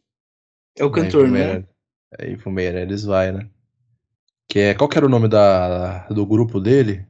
É 0.78 0.84
o 0.86 0.90
É, 0.90 0.92
cantor, 0.92 1.26
Ivo 1.26 1.34
né? 1.34 1.64
É, 2.20 2.30
Ivo 2.30 2.52
Meirelles 2.52 3.06
vai, 3.06 3.32
né? 3.32 3.50
Que 4.50 4.60
é, 4.60 4.74
qual 4.76 4.88
que 4.90 4.98
era 4.98 5.06
o 5.08 5.10
nome 5.10 5.28
da, 5.28 6.08
do 6.10 6.26
grupo 6.26 6.60
dele? 6.60 7.08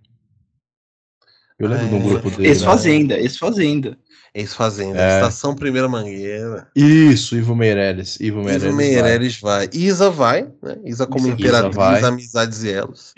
Eu 1.60 1.68
lembro 1.68 1.88
Ah, 1.88 2.00
um 2.00 2.02
é. 2.06 2.10
grupo 2.10 2.30
dele. 2.30 2.44
né? 2.44 2.50
Ex-Fazenda, 3.20 4.00
ex-Fazenda. 4.40 5.00
Ex-Fazenda. 5.00 5.02
É. 5.02 5.16
Estação 5.18 5.56
Primeira 5.56 5.88
Mangueira. 5.88 6.68
Isso, 6.76 7.36
Ivo 7.36 7.56
Meirelles. 7.56 8.20
Ivo 8.20 8.44
Meirelles. 8.44 8.64
Ivo 8.64 8.76
vai. 8.76 8.86
Meirelles 8.86 9.40
vai. 9.42 9.70
Isa 9.74 10.10
vai, 10.10 10.44
né? 10.62 10.78
Isa 10.86 11.06
como 11.08 11.28
Isa 11.28 11.34
imperatriz, 11.36 11.76
vai. 11.76 12.04
amizades 12.04 12.64
e 12.64 12.70
elos. 12.72 13.14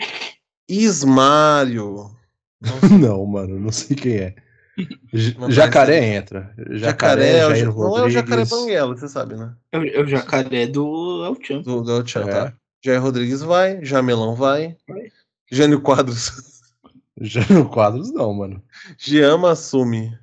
Ismário. 0.68 2.10
Não, 3.00 3.24
mano, 3.26 3.58
não 3.58 3.72
sei 3.72 3.96
quem 3.96 4.16
é. 4.16 4.34
Mas 5.38 5.54
Jacaré 5.54 6.14
entra. 6.14 6.54
Jacaré, 6.72 6.78
Jacaré, 6.78 7.38
é 7.38 7.46
o 7.46 7.50
Jair 7.50 7.74
não 7.74 7.98
é 7.98 8.02
o. 8.02 8.10
Jacaré 8.10 8.44
Banguela, 8.44 8.96
você 8.96 9.08
sabe, 9.08 9.34
né? 9.36 9.52
É 9.72 9.78
o, 9.78 9.84
é 9.86 10.00
o 10.00 10.06
jacaré 10.06 10.66
do 10.66 11.24
El 11.26 11.36
Chan. 11.42 11.62
Do, 11.62 11.82
do 11.82 11.90
El 11.96 12.06
Chan, 12.06 12.22
É. 12.22 12.26
tá? 12.30 12.54
Jair 12.84 13.02
Rodrigues 13.02 13.42
vai, 13.42 13.84
Jamelão 13.84 14.34
vai. 14.34 14.76
Vai. 14.88 15.10
Jânio 15.50 15.80
Quadros. 15.80 16.62
Jânio 17.20 17.68
Quadros 17.68 18.10
não, 18.12 18.32
mano. 18.32 18.62
Giama 18.98 19.50
assume. 19.50 20.16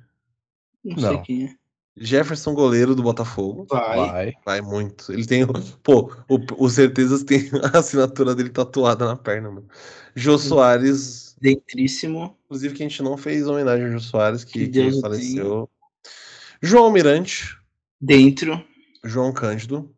Não, 0.88 1.02
Não. 1.02 1.08
sei 1.10 1.18
quem 1.22 1.44
é. 1.46 1.54
Jefferson 2.00 2.54
Goleiro 2.54 2.94
do 2.94 3.02
Botafogo. 3.02 3.66
Vai. 3.68 3.96
Vai. 3.96 4.32
Vai 4.44 4.60
muito. 4.60 5.12
Ele 5.12 5.26
tem. 5.26 5.44
Pô, 5.82 6.12
o, 6.28 6.64
o 6.64 6.70
Certezas 6.70 7.24
tem 7.24 7.50
a 7.74 7.78
assinatura 7.78 8.34
dele 8.34 8.50
tatuada 8.50 9.04
na 9.04 9.16
perna, 9.16 9.50
mano. 9.50 9.68
Jô 10.14 10.38
Soares. 10.38 11.36
Dentríssimo. 11.40 12.36
Inclusive, 12.44 12.74
que 12.74 12.82
a 12.82 12.88
gente 12.88 13.02
não 13.02 13.16
fez 13.16 13.46
homenagem 13.46 13.86
ao 13.86 13.92
Jô 13.92 14.00
Soares, 14.00 14.44
que, 14.44 14.68
Que 14.68 14.90
que 14.90 15.00
faleceu. 15.00 15.68
João 16.62 16.84
Almirante. 16.84 17.56
Dentro. 18.00 18.64
João 19.04 19.32
Cândido. 19.32 19.92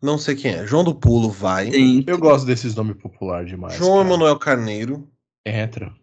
Não 0.00 0.18
sei 0.18 0.34
quem 0.34 0.52
é. 0.52 0.66
João 0.66 0.84
do 0.84 0.94
Pulo 0.94 1.30
vai. 1.30 1.70
Dentro. 1.70 2.12
Eu 2.12 2.18
gosto 2.18 2.44
desses 2.44 2.74
nomes 2.74 2.96
populares 2.96 3.48
demais. 3.48 3.74
João 3.74 3.96
cara. 3.96 4.06
Emanuel 4.06 4.38
Carneiro. 4.38 5.08
Entra. 5.46 5.94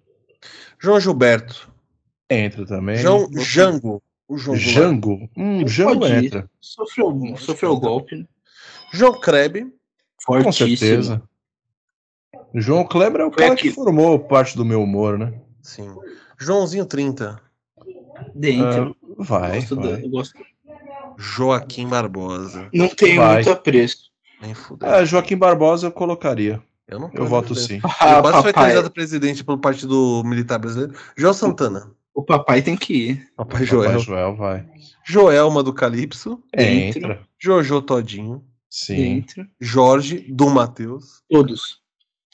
João 0.79 0.99
Gilberto. 0.99 1.70
Entra 2.33 2.65
também. 2.65 2.97
João 2.97 3.27
você- 3.27 3.41
Jango. 3.41 4.01
O 4.27 4.37
João. 4.37 4.55
Jango. 4.57 5.29
Hum, 5.35 5.59
Ele 5.59 5.67
Jango 5.67 6.05
entra. 6.07 6.49
Sofreu, 6.61 7.35
sofreu 7.37 7.77
golpe. 7.77 8.15
né? 8.15 8.25
João 8.93 9.19
Kreb. 9.19 9.65
Com 10.25 10.41
Fortíssimo. 10.41 10.77
certeza. 10.77 11.21
João 12.53 12.85
Kleber 12.85 13.21
é 13.21 13.25
o 13.25 13.29
Foi 13.31 13.37
cara 13.43 13.53
aqui. 13.53 13.63
que 13.69 13.71
formou 13.75 14.19
parte 14.19 14.55
do 14.55 14.63
meu 14.63 14.81
humor, 14.83 15.17
né? 15.17 15.33
Sim. 15.61 15.93
Joãozinho 16.39 16.85
30. 16.85 17.41
Dentro. 18.35 18.95
Ah, 19.01 19.13
vai, 19.17 19.59
gosto 19.59 19.75
vai. 19.75 20.03
eu 20.03 20.09
gosto. 20.09 20.39
Joaquim 21.17 21.87
Barbosa. 21.87 22.69
Não 22.73 22.87
tenho 22.89 23.17
Vai. 23.21 23.35
muito 23.35 23.49
apreço. 23.51 24.11
Nem 24.41 24.53
fudeu. 24.53 24.87
Ah, 24.89 25.03
Joaquim 25.05 25.37
Barbosa 25.37 25.87
eu 25.87 25.91
colocaria. 25.91 26.61
eu 26.87 26.99
não 26.99 27.09
Eu 27.13 27.25
voto 27.25 27.53
sim. 27.55 27.75
Ele 27.75 27.81
Ah, 27.99 28.21
quase 28.21 28.41
foi 28.43 28.53
candidato 28.53 28.87
a 28.87 28.89
presidente 28.89 29.43
pelo 29.43 29.57
Partido 29.57 30.21
Militar 30.25 30.57
Brasileiro. 30.59 30.93
Joel 31.17 31.33
Santana. 31.33 31.91
O 32.13 32.23
papai 32.23 32.61
tem 32.61 32.75
que 32.75 32.93
ir. 32.93 33.27
Papai 33.35 33.65
Joel, 33.65 33.91
Joel. 33.91 33.99
Joel 33.99 34.35
vai. 34.35 34.65
Joelma 35.05 35.63
do 35.63 35.73
Calypso. 35.73 36.43
Dentro. 36.55 36.99
Entra. 36.99 37.21
Jojo 37.39 37.81
Todinho. 37.81 38.43
Sim. 38.69 38.95
Dentro. 38.95 39.47
Jorge 39.59 40.25
do 40.29 40.49
Matheus. 40.49 41.21
Todos. 41.29 41.81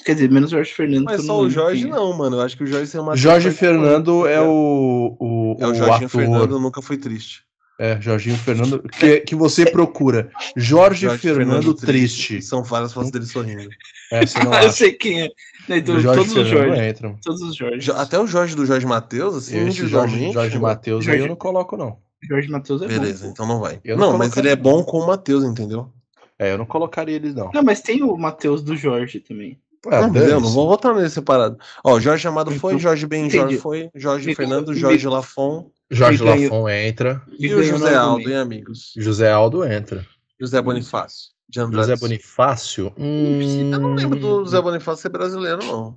Quer 0.05 0.13
dizer, 0.13 0.29
menos 0.29 0.51
o 0.51 0.55
Jorge 0.55 0.73
Fernando. 0.73 1.05
Mas 1.05 1.25
só 1.25 1.33
não 1.33 1.41
o 1.41 1.49
Jorge 1.49 1.85
é. 1.85 1.89
não, 1.89 2.15
mano. 2.15 2.37
Eu 2.37 2.41
acho 2.41 2.55
que 2.55 2.63
o 2.63 2.67
Jorge 2.67 2.91
tem 2.91 3.01
uma. 3.01 3.15
Jorge 3.15 3.51
Fernando 3.51 4.27
é 4.27 4.39
o, 4.41 5.17
o, 5.19 5.55
É 5.59 5.65
o 5.65 5.71
o 5.71 5.75
Jorginho 5.75 6.07
ator. 6.07 6.09
Fernando, 6.09 6.59
nunca 6.59 6.81
foi 6.81 6.97
triste. 6.97 7.46
É, 7.79 7.99
Jorginho 8.01 8.37
Fernando. 8.37 8.81
Que, 8.99 9.19
que 9.21 9.35
você 9.35 9.69
procura. 9.69 10.31
Jorge, 10.55 11.05
Jorge 11.05 11.21
Fernando, 11.21 11.73
Triste. 11.75 12.41
São 12.41 12.63
várias 12.63 12.91
fotos 12.93 13.11
dele 13.11 13.25
sorrindo. 13.25 13.69
É, 14.11 14.25
você 14.25 14.39
não 14.43 14.51
Ah, 14.51 14.63
eu 14.65 14.71
sei 14.71 14.93
quem 14.93 15.21
é. 15.23 15.29
Então, 15.69 15.99
Jorge 15.99 16.19
todos 16.31 16.37
os 16.43 16.49
Fernando 16.49 16.67
Jorge. 16.75 16.89
entram. 16.89 17.17
Todos 17.23 17.41
os 17.41 17.55
Jorge. 17.55 17.79
Jo- 17.81 17.93
Até 17.93 18.19
o 18.19 18.25
Jorge 18.25 18.55
do 18.55 18.65
Jorge 18.65 18.85
Matheus, 18.85 19.35
assim, 19.35 19.67
Esse 19.67 19.85
Jorge. 19.85 20.31
Jorge 20.31 20.57
Matheus 20.57 21.05
aí 21.07 21.13
eu 21.13 21.17
Jorge- 21.19 21.29
não 21.29 21.35
coloco, 21.35 21.75
não. 21.77 21.97
Jorge 22.27 22.49
Matheus 22.49 22.81
é 22.81 22.87
Beleza, 22.87 23.25
bom. 23.25 23.31
então 23.31 23.45
não 23.45 23.59
vai. 23.59 23.79
Eu 23.83 23.95
não 23.97 24.11
não, 24.11 24.17
mas 24.17 24.35
ele 24.37 24.49
é 24.49 24.55
bom 24.55 24.83
com 24.83 24.97
o 24.99 25.05
Matheus, 25.07 25.43
entendeu? 25.43 25.91
É, 26.39 26.51
eu 26.51 26.57
não 26.57 26.65
colocaria 26.65 27.15
eles, 27.15 27.35
não. 27.35 27.51
Não, 27.53 27.61
mas 27.63 27.81
tem 27.81 28.01
o 28.01 28.17
Matheus 28.17 28.63
do 28.63 28.75
Jorge 28.75 29.19
também. 29.19 29.59
Ah, 29.85 30.07
não, 30.07 30.39
vou 30.41 30.67
votar 30.67 30.93
nele 30.95 31.09
separado. 31.09 31.57
Ó, 31.83 31.99
Jorge 31.99 32.27
Amado 32.27 32.51
foi, 32.51 32.73
Então, 32.73 32.79
Jorge 32.79 33.05
Ben 33.05 33.21
entendi. 33.25 33.37
Jorge 33.37 33.57
foi, 33.57 33.89
Jorge 33.95 34.25
Me- 34.27 34.35
Fernando, 34.35 34.69
me- 34.69 34.75
Jorge 34.77 35.07
Lafon 35.07 35.71
Jorge. 35.89 36.23
Lafon 36.23 36.67
entra. 36.67 37.21
Me 37.27 37.47
e 37.47 37.53
o 37.53 37.63
José 37.63 37.95
Aldo, 37.95 38.29
hein, 38.29 38.35
amigos? 38.37 38.93
José 38.97 39.31
Aldo 39.31 39.63
entra. 39.63 40.05
José 40.39 40.61
Bonifácio. 40.61 41.31
De 41.47 41.59
Andrade. 41.61 41.87
José 41.89 41.95
Bonifácio? 41.99 42.93
Hum... 42.97 43.39
Eu 43.71 43.79
não 43.79 43.93
lembro 43.93 44.19
do 44.19 44.43
José 44.45 44.61
Bonifácio 44.61 45.01
ser 45.03 45.09
brasileiro, 45.09 45.59
não. 45.65 45.95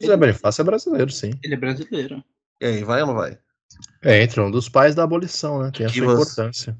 José 0.00 0.16
Bonifácio 0.16 0.60
é 0.60 0.64
brasileiro, 0.64 1.10
sim. 1.10 1.30
Ele 1.42 1.54
é 1.54 1.56
brasileiro. 1.56 2.22
E 2.60 2.66
aí, 2.66 2.84
vai 2.84 3.00
ou 3.00 3.06
não 3.08 3.14
vai? 3.14 3.38
É, 4.02 4.22
entra 4.22 4.44
um 4.44 4.50
dos 4.50 4.68
pais 4.68 4.94
da 4.94 5.02
abolição, 5.04 5.62
né? 5.62 5.70
Tem 5.74 5.86
a 5.86 5.88
E 5.88 5.92
sua 5.92 6.06
você? 6.06 6.12
importância. 6.32 6.76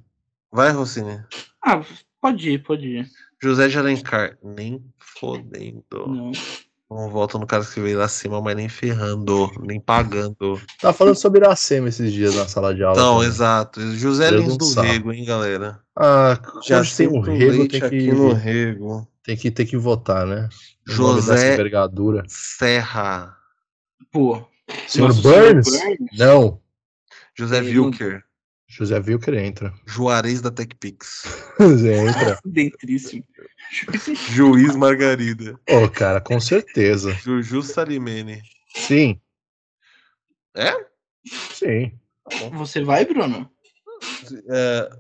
Vai, 0.53 0.71
Rossini. 0.73 1.21
Ah, 1.65 1.83
pode 2.21 2.51
ir, 2.51 2.63
pode 2.63 2.87
ir. 2.87 3.09
José 3.47 3.69
de 3.69 3.79
Alencar. 3.79 4.37
Nem 4.43 4.83
fodendo. 4.99 5.85
Não. 6.07 6.33
Não 6.89 7.11
volta 7.11 7.37
no 7.37 7.47
cara 7.49 7.65
que 7.65 7.81
veio 7.81 7.99
lá 7.99 8.05
acima, 8.05 8.41
mas 8.41 8.55
nem 8.55 8.69
ferrando, 8.69 9.51
nem 9.61 9.81
pagando. 9.81 10.61
Tá 10.81 10.93
falando 10.93 11.17
sobre 11.17 11.41
Iracema 11.41 11.89
esses 11.89 12.13
dias 12.13 12.37
na 12.37 12.47
sala 12.47 12.73
de 12.73 12.85
aula. 12.85 12.97
Então, 12.97 13.15
também. 13.15 13.29
exato. 13.29 13.81
José 13.97 14.31
Deus 14.31 14.41
Lins 14.43 14.51
não 14.51 14.57
do 14.57 14.65
sabe. 14.67 14.89
Rego, 14.89 15.13
hein, 15.13 15.25
galera? 15.25 15.81
Ah, 15.99 16.39
Já 16.65 16.85
tem 16.85 17.09
um 17.09 17.21
rego, 17.21 17.67
tem 17.67 17.81
que, 17.81 17.85
aqui 17.85 18.13
no 18.13 18.33
Rego. 18.33 19.09
tem 19.25 19.37
que 19.37 19.51
ter 19.51 19.65
que 19.65 19.77
votar, 19.77 20.25
né? 20.29 20.49
O 20.89 20.93
José- 20.93 21.55
envergadura. 21.55 22.23
Serra. 22.29 23.37
Pô. 24.13 24.47
Senhor 24.87 25.13
Burns? 25.15 25.67
senhor 25.69 25.97
Burns? 25.97 26.09
Não. 26.17 26.61
José 27.37 27.61
Wilker. 27.63 28.23
José 28.69 28.99
Wilker 28.99 29.35
entra. 29.35 29.73
Juarez 29.87 30.41
da 30.41 30.51
TechPix. 30.51 31.25
entra. 31.61 32.39
Dentríssimo. 32.45 33.25
Juiz 34.31 34.75
Margarida. 34.77 35.59
Ô, 35.69 35.89
cara, 35.89 36.21
com 36.21 36.39
certeza. 36.41 37.13
Juju 37.13 37.63
Salimene. 37.63 38.43
Sim. 38.75 39.21
É? 40.55 40.73
Sim. 41.53 41.93
Você 42.53 42.83
vai, 42.83 43.05
Bruno? 43.05 43.51
É, 44.49 44.91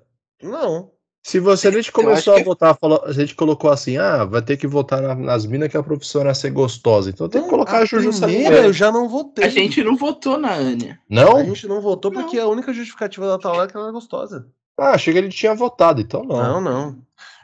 Não. 0.42 0.95
Se 1.26 1.40
você 1.40 1.66
a 1.66 1.70
gente 1.72 1.80
acho 1.80 1.92
começou 1.92 2.34
que 2.34 2.38
a 2.38 2.42
é- 2.42 2.44
votar, 2.44 2.78
falou, 2.80 3.02
a 3.04 3.10
gente 3.10 3.34
colocou 3.34 3.68
assim, 3.68 3.96
ah, 3.96 4.24
vai 4.24 4.40
ter 4.40 4.56
que 4.56 4.64
votar 4.64 5.02
na- 5.02 5.16
nas 5.16 5.44
minas 5.44 5.68
que 5.68 5.76
a 5.76 5.82
profissão 5.82 6.20
era 6.20 6.32
ser 6.32 6.50
gostosa. 6.50 7.10
Então 7.10 7.28
tem 7.28 7.42
que 7.42 7.48
colocar 7.48 7.78
a, 7.78 7.84
Juju 7.84 8.10
primeira 8.20 8.58
eu 8.58 8.72
já 8.72 8.92
não 8.92 9.08
votei. 9.08 9.44
A 9.44 9.48
gente 9.48 9.82
não 9.82 9.96
votou 9.96 10.38
na 10.38 10.52
Ania. 10.52 10.92
A 11.10 11.14
Não? 11.14 11.44
gente 11.44 11.66
não 11.66 11.80
votou 11.80 12.12
porque 12.12 12.38
a 12.38 12.46
única 12.46 12.72
justificativa 12.72 13.26
da 13.26 13.38
tal 13.38 13.60
é 13.60 13.66
que 13.66 13.76
ela 13.76 13.88
é 13.88 13.92
gostosa. 13.92 14.46
Ah, 14.78 14.90
achei 14.90 15.12
que 15.12 15.18
ele 15.18 15.28
tinha 15.30 15.52
votado, 15.52 16.00
então 16.00 16.22
não. 16.22 16.36
Não, 16.36 16.60
não. 16.60 16.98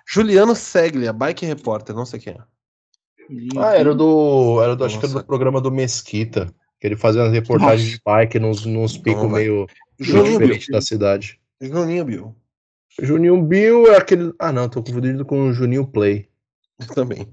Juliano 0.06 0.54
Seglia, 0.54 1.12
bike 1.12 1.44
repórter, 1.44 1.92
não 1.92 2.06
sei 2.06 2.20
quem 2.20 2.34
é. 2.34 3.58
Ah, 3.58 3.74
era 3.76 3.92
do. 3.96 4.60
Era 4.62 4.76
do, 4.76 4.84
acho 4.84 5.00
que 5.00 5.06
era 5.06 5.14
do 5.14 5.24
programa 5.24 5.60
do 5.60 5.72
Mesquita. 5.72 6.54
Que 6.80 6.86
ele 6.86 6.96
fazia 6.96 7.22
umas 7.22 7.32
reportagens 7.32 7.82
Nossa. 7.82 7.96
de 7.96 8.02
bike 8.04 8.38
nos, 8.38 8.64
nos 8.64 8.96
picos 8.96 9.28
meio, 9.28 9.66
Juninho 9.98 10.38
diferentes 10.38 10.68
da 10.68 10.80
cidade. 10.80 11.40
Juninho 11.60 12.04
Bill. 12.04 12.36
Juninho 13.00 13.42
Bill 13.42 13.86
é 13.92 13.96
aquele. 13.96 14.32
Ah, 14.38 14.52
não, 14.52 14.68
tô 14.68 14.82
confundindo 14.82 15.24
com 15.24 15.48
o 15.48 15.52
Juninho 15.52 15.86
Play. 15.86 16.28
Eu 16.80 16.86
também. 16.94 17.28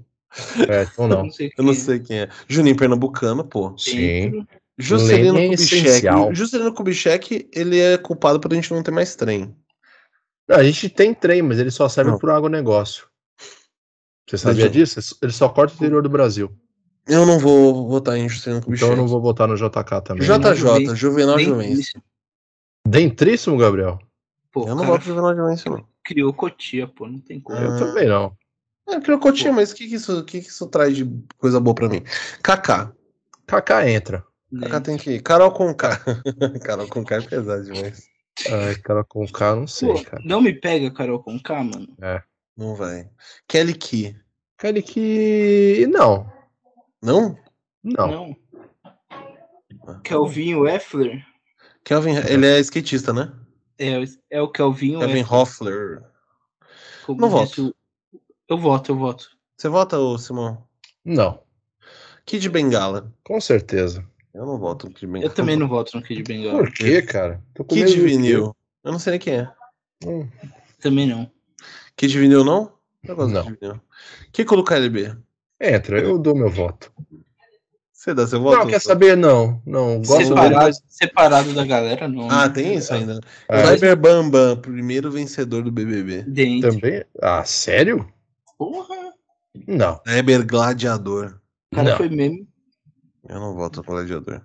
É, 0.68 0.82
então 0.84 1.08
não. 1.08 1.30
sei 1.30 1.50
Eu 1.58 1.64
não 1.64 1.72
é. 1.72 1.74
sei 1.76 1.98
quem 1.98 2.20
é. 2.20 2.28
Juninho 2.48 2.76
Pernambucano, 2.76 3.44
pô. 3.44 3.76
Sim. 3.76 4.46
Juscelino 4.78 5.34
Lenha 5.34 5.50
Kubitschek. 5.50 5.86
essencial. 5.86 6.34
Juscelino 6.34 6.72
Kubitschek, 6.72 7.50
ele 7.52 7.78
é 7.78 7.98
culpado 7.98 8.40
por 8.40 8.50
a 8.50 8.54
gente 8.54 8.72
não 8.72 8.82
ter 8.82 8.90
mais 8.90 9.14
trem. 9.14 9.54
Não, 10.48 10.56
a 10.56 10.62
gente 10.62 10.88
tem 10.88 11.12
trem, 11.12 11.42
mas 11.42 11.58
ele 11.58 11.70
só 11.70 11.88
serve 11.88 12.12
Não. 12.12 12.18
pro 12.18 12.32
agronegócio. 12.32 13.06
Você 14.28 14.38
sabia 14.38 14.64
Entendi. 14.66 14.78
disso? 14.78 15.16
Ele 15.20 15.32
só 15.32 15.48
corta 15.48 15.74
o 15.74 15.76
interior 15.76 16.02
do 16.02 16.08
Brasil. 16.08 16.50
Eu 17.06 17.26
não 17.26 17.38
vou 17.38 17.88
votar 17.88 18.16
em 18.16 18.28
Juscelino 18.28 18.62
Kubitschek. 18.62 18.84
Então 18.90 18.96
eu 18.96 19.02
não 19.02 19.08
vou 19.08 19.20
votar 19.20 19.48
no 19.48 19.56
JK 19.56 20.00
também. 20.04 20.26
JJ, 20.26 20.94
Juvenal 20.94 21.38
Juvencio. 21.38 22.00
Dentríssimo, 22.86 23.58
Gabriel? 23.58 23.98
Pô, 24.52 24.66
Eu 24.66 24.74
não 24.74 24.78
cara 24.78 24.86
voto 24.92 25.02
em 25.02 25.06
Juvenal 25.06 25.36
Juvencio, 25.36 25.70
não. 25.70 25.86
criou 26.04 26.32
Cotia, 26.32 26.88
pô, 26.88 27.06
não 27.06 27.20
tem 27.20 27.40
como. 27.40 27.58
Eu 27.58 27.78
também 27.78 28.08
não. 28.08 28.36
É, 28.88 29.00
Crocotinha, 29.00 29.52
mas 29.52 29.70
o 29.70 29.74
que, 29.74 29.88
que, 29.88 29.94
isso, 29.94 30.24
que, 30.24 30.40
que 30.40 30.48
isso 30.48 30.66
traz 30.66 30.96
de 30.96 31.08
coisa 31.38 31.60
boa 31.60 31.74
pra 31.74 31.88
mim? 31.88 32.02
Kaká. 32.42 32.92
Kaká 33.46 33.88
entra. 33.88 34.24
Kaká 34.60 34.80
tem 34.80 34.96
que 34.96 35.12
ir. 35.12 35.22
Carol 35.22 35.52
com 35.52 35.72
K. 35.72 35.96
Carol 36.64 36.88
com 36.88 37.04
K 37.04 37.16
é 37.16 37.20
pesado 37.20 37.64
demais. 37.64 38.08
Ai, 38.50 38.74
cara 38.76 39.04
com 39.04 39.26
K, 39.26 39.54
não 39.54 39.66
sei, 39.66 39.88
Pô, 39.92 40.02
cara. 40.02 40.22
não 40.24 40.40
me 40.40 40.52
pega, 40.52 40.90
Carol, 40.90 41.22
com 41.22 41.38
K, 41.38 41.62
mano. 41.62 41.88
Não 42.56 42.74
vai. 42.74 43.08
Kelly 43.46 43.74
Key. 43.74 44.16
Cara 44.56 44.82
que. 44.82 45.86
Não. 45.90 46.30
Não? 47.02 47.38
Não. 47.82 48.36
Não. 49.86 50.00
Kelvinho 50.02 50.68
Effler? 50.68 51.24
Kelvin, 51.84 52.16
ele 52.28 52.46
é 52.46 52.60
skatista, 52.60 53.12
né? 53.12 53.32
É, 53.80 53.98
o- 53.98 54.04
é 54.30 54.42
o 54.42 54.48
Kelvinho 54.50 54.98
Kevin 55.00 55.20
Effler. 55.20 55.32
Hoffler. 55.40 56.02
como 57.06 57.20
Não 57.22 57.44
disse 57.44 57.60
o- 57.62 57.74
Eu 58.46 58.58
voto, 58.58 58.92
eu 58.92 58.96
voto. 58.96 59.30
Você 59.56 59.68
vota, 59.68 59.98
ô 59.98 60.18
Simão? 60.18 60.66
Não. 61.04 61.42
Kid 62.26 62.46
Bengala. 62.50 63.10
Com 63.24 63.40
certeza. 63.40 64.04
Eu 64.34 64.44
não 64.44 64.58
voto 64.58 64.86
no 64.86 64.92
Kid 64.92 65.06
Bengala. 65.06 65.24
Eu 65.24 65.34
também 65.34 65.56
não 65.56 65.66
voto 65.66 65.96
no 65.96 66.02
Kid 66.02 66.22
Bengala. 66.22 66.58
Por 66.58 66.70
quê, 66.72 67.00
cara? 67.00 67.42
Tô 67.54 67.64
com 67.64 67.74
Kid 67.74 67.98
Vinil. 68.00 68.54
Eu 68.84 68.92
não 68.92 68.98
sei 68.98 69.12
nem 69.12 69.20
quem 69.20 69.34
é. 69.36 69.52
Hum, 70.04 70.28
Também 70.78 71.06
não. 71.06 71.30
Kid 71.96 72.18
Vinil 72.18 72.44
não? 72.44 72.72
Eu 73.02 73.16
gosto 73.16 73.32
Não. 73.32 73.44
Kid 73.44 73.58
Vinil. 73.60 73.80
Kiko 74.32 74.56
do 74.56 74.64
KLB. 74.64 75.16
Entra, 75.60 75.98
eu 76.00 76.18
dou 76.18 76.34
meu 76.34 76.50
voto. 76.50 76.92
Você 78.00 78.14
dá 78.14 78.26
seu 78.26 78.40
voto? 78.40 78.56
Não, 78.56 78.66
quer 78.66 78.80
saber? 78.80 79.14
Não. 79.14 79.60
Não. 79.66 79.98
Gosto 79.98 80.28
Separado, 80.28 80.54
mas. 80.54 80.82
separado 80.88 81.52
da 81.52 81.66
galera, 81.66 82.08
não. 82.08 82.30
Ah, 82.30 82.48
tem 82.48 82.72
isso 82.76 82.94
ainda. 82.94 83.20
É. 83.46 83.66
Cyber 83.66 83.94
Bambam, 83.94 84.56
primeiro 84.56 85.10
vencedor 85.10 85.62
do 85.62 85.70
BBB. 85.70 86.22
Dentro. 86.22 86.72
Também. 86.72 87.04
Ah, 87.20 87.44
sério? 87.44 88.10
Porra. 88.56 89.12
Não. 89.68 90.00
Cyber 90.08 90.46
Gladiador. 90.46 91.38
O 91.70 91.76
cara 91.76 91.90
Não. 91.90 91.96
foi 91.98 92.08
mesmo 92.08 92.48
Eu 93.28 93.38
não 93.38 93.54
voto 93.54 93.80
no 93.80 93.82
Gladiador. 93.84 94.40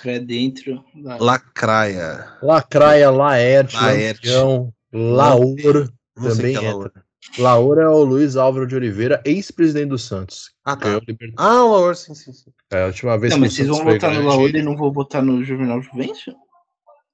pra 0.00 0.18
dentro. 0.20 0.84
Lá. 1.02 1.16
Lacraia. 1.18 2.28
Lacraia, 2.40 3.10
Laerte, 3.10 3.74
Laerte. 3.74 4.28
Lampião, 4.28 4.72
Laor. 4.92 5.92
Não 6.16 6.30
sei 6.30 6.36
Também 6.36 6.56
quem 6.56 6.68
é 6.68 6.70
entra. 6.70 6.92
Laura. 7.38 7.82
É 7.82 7.88
o 7.88 8.02
Luiz 8.04 8.36
Álvaro 8.36 8.66
de 8.66 8.74
Oliveira, 8.74 9.20
ex-presidente 9.24 9.88
do 9.88 9.98
Santos. 9.98 10.50
Ah, 10.64 10.76
tá. 10.76 11.00
Ah, 11.36 11.64
o 11.64 11.70
Laura, 11.72 11.94
sim, 11.94 12.14
sim, 12.14 12.32
sim. 12.32 12.50
É, 12.70 12.82
a 12.82 12.86
última 12.86 13.18
vez 13.18 13.30
Não, 13.32 13.38
que 13.38 13.40
mas 13.42 13.54
vocês 13.54 13.66
Santos 13.68 13.82
vão 13.84 13.92
votar 13.92 14.14
no 14.14 14.26
Laúde 14.28 14.58
e 14.58 14.62
não 14.62 14.76
vão 14.76 14.92
votar 14.92 15.22
no 15.22 15.42
Juvenal 15.44 15.80
Juvencio? 15.80 16.34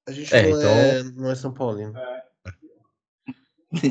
A 0.09 0.13
gente 0.13 0.35
É, 0.35 0.43
não, 0.49 0.59
então- 0.59 0.71
é, 0.71 1.03
não 1.03 1.31
é 1.31 1.35
São 1.35 1.53
Paulino. 1.53 1.93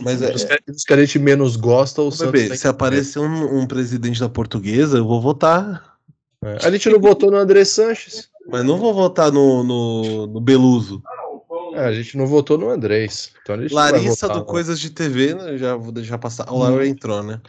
Mas 0.04 0.22
é, 0.24 0.34
Os 0.34 0.44
que- 0.44 0.72
os 0.72 0.84
que 0.84 0.94
a 0.94 0.98
gente 1.06 1.20
menos 1.20 1.56
gosta, 1.56 2.02
o 2.02 2.08
Ô, 2.08 2.12
Santos. 2.12 2.32
bebê, 2.32 2.58
se 2.58 2.68
aparecer 2.68 3.20
um, 3.20 3.60
um 3.60 3.68
presidente 3.68 4.20
da 4.20 4.28
portuguesa, 4.28 4.98
eu 4.98 5.06
vou 5.08 5.22
votar. 5.22 5.98
É. 6.44 6.66
A 6.66 6.72
gente 6.72 6.90
não 6.90 7.00
votou 7.00 7.30
no 7.30 7.38
André 7.38 7.64
Sanches. 7.64 8.30
Mas 8.50 8.64
não 8.64 8.78
vou 8.80 8.92
votar 8.94 9.32
no, 9.32 9.64
no, 9.64 10.26
no 10.28 10.42
Beluso. 10.42 11.04
É, 11.78 11.86
a 11.86 11.92
gente 11.94 12.18
não 12.18 12.26
votou 12.26 12.58
no 12.58 12.70
Andrés. 12.70 13.32
Então 13.44 13.56
a 13.56 13.62
gente 13.62 13.72
não 13.74 13.82
vai 13.82 13.92
Larissa 13.92 14.28
votar 14.28 14.30
do 14.38 14.40
no- 14.40 14.46
Coisas 14.46 14.80
de 14.80 14.90
TV, 14.90 15.36
né, 15.36 15.58
já 15.58 15.76
vou 15.76 15.92
deixar 15.92 16.18
passar. 16.18 16.52
O 16.52 16.58
Laura 16.58 16.88
entrou, 16.88 17.22
né? 17.22 17.40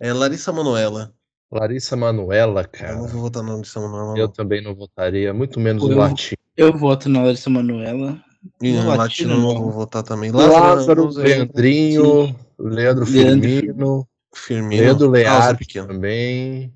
É 0.00 0.12
Larissa 0.12 0.52
Manuela. 0.52 1.12
Larissa 1.52 1.96
Manuela, 1.96 2.60
Eu 2.62 2.64
não 2.64 2.70
cara. 2.72 2.96
vou 3.08 3.20
votar 3.22 3.42
na 3.44 3.52
Larissa 3.54 3.80
Manuela. 3.80 4.18
Eu 4.18 4.28
também 4.28 4.60
não 4.62 4.74
votaria, 4.74 5.32
muito 5.32 5.60
menos 5.60 5.82
Eu- 5.84 5.90
no 5.90 5.96
Latim. 5.98 6.34
Eu 6.56 6.76
voto 6.76 7.08
na 7.08 7.22
Larissa 7.22 7.48
Manuela. 7.48 8.18
E 8.62 8.72
no 8.72 8.82
no 8.82 8.88
Latino, 8.88 8.96
Latino 8.98 9.32
eu 9.34 9.40
não 9.40 9.62
vou 9.62 9.70
votar 9.72 10.02
também. 10.02 10.30
Lázaro, 10.32 11.04
eu- 11.04 11.08
Leandrinho, 11.10 12.36
Leandro 12.58 13.04
Leandro. 13.04 13.06
Firmino. 13.06 14.08
Firmino. 14.34 14.82
Leandro 14.82 15.12
Ah, 15.28 15.54
Pequeno. 15.54 15.86
também. 15.88 16.72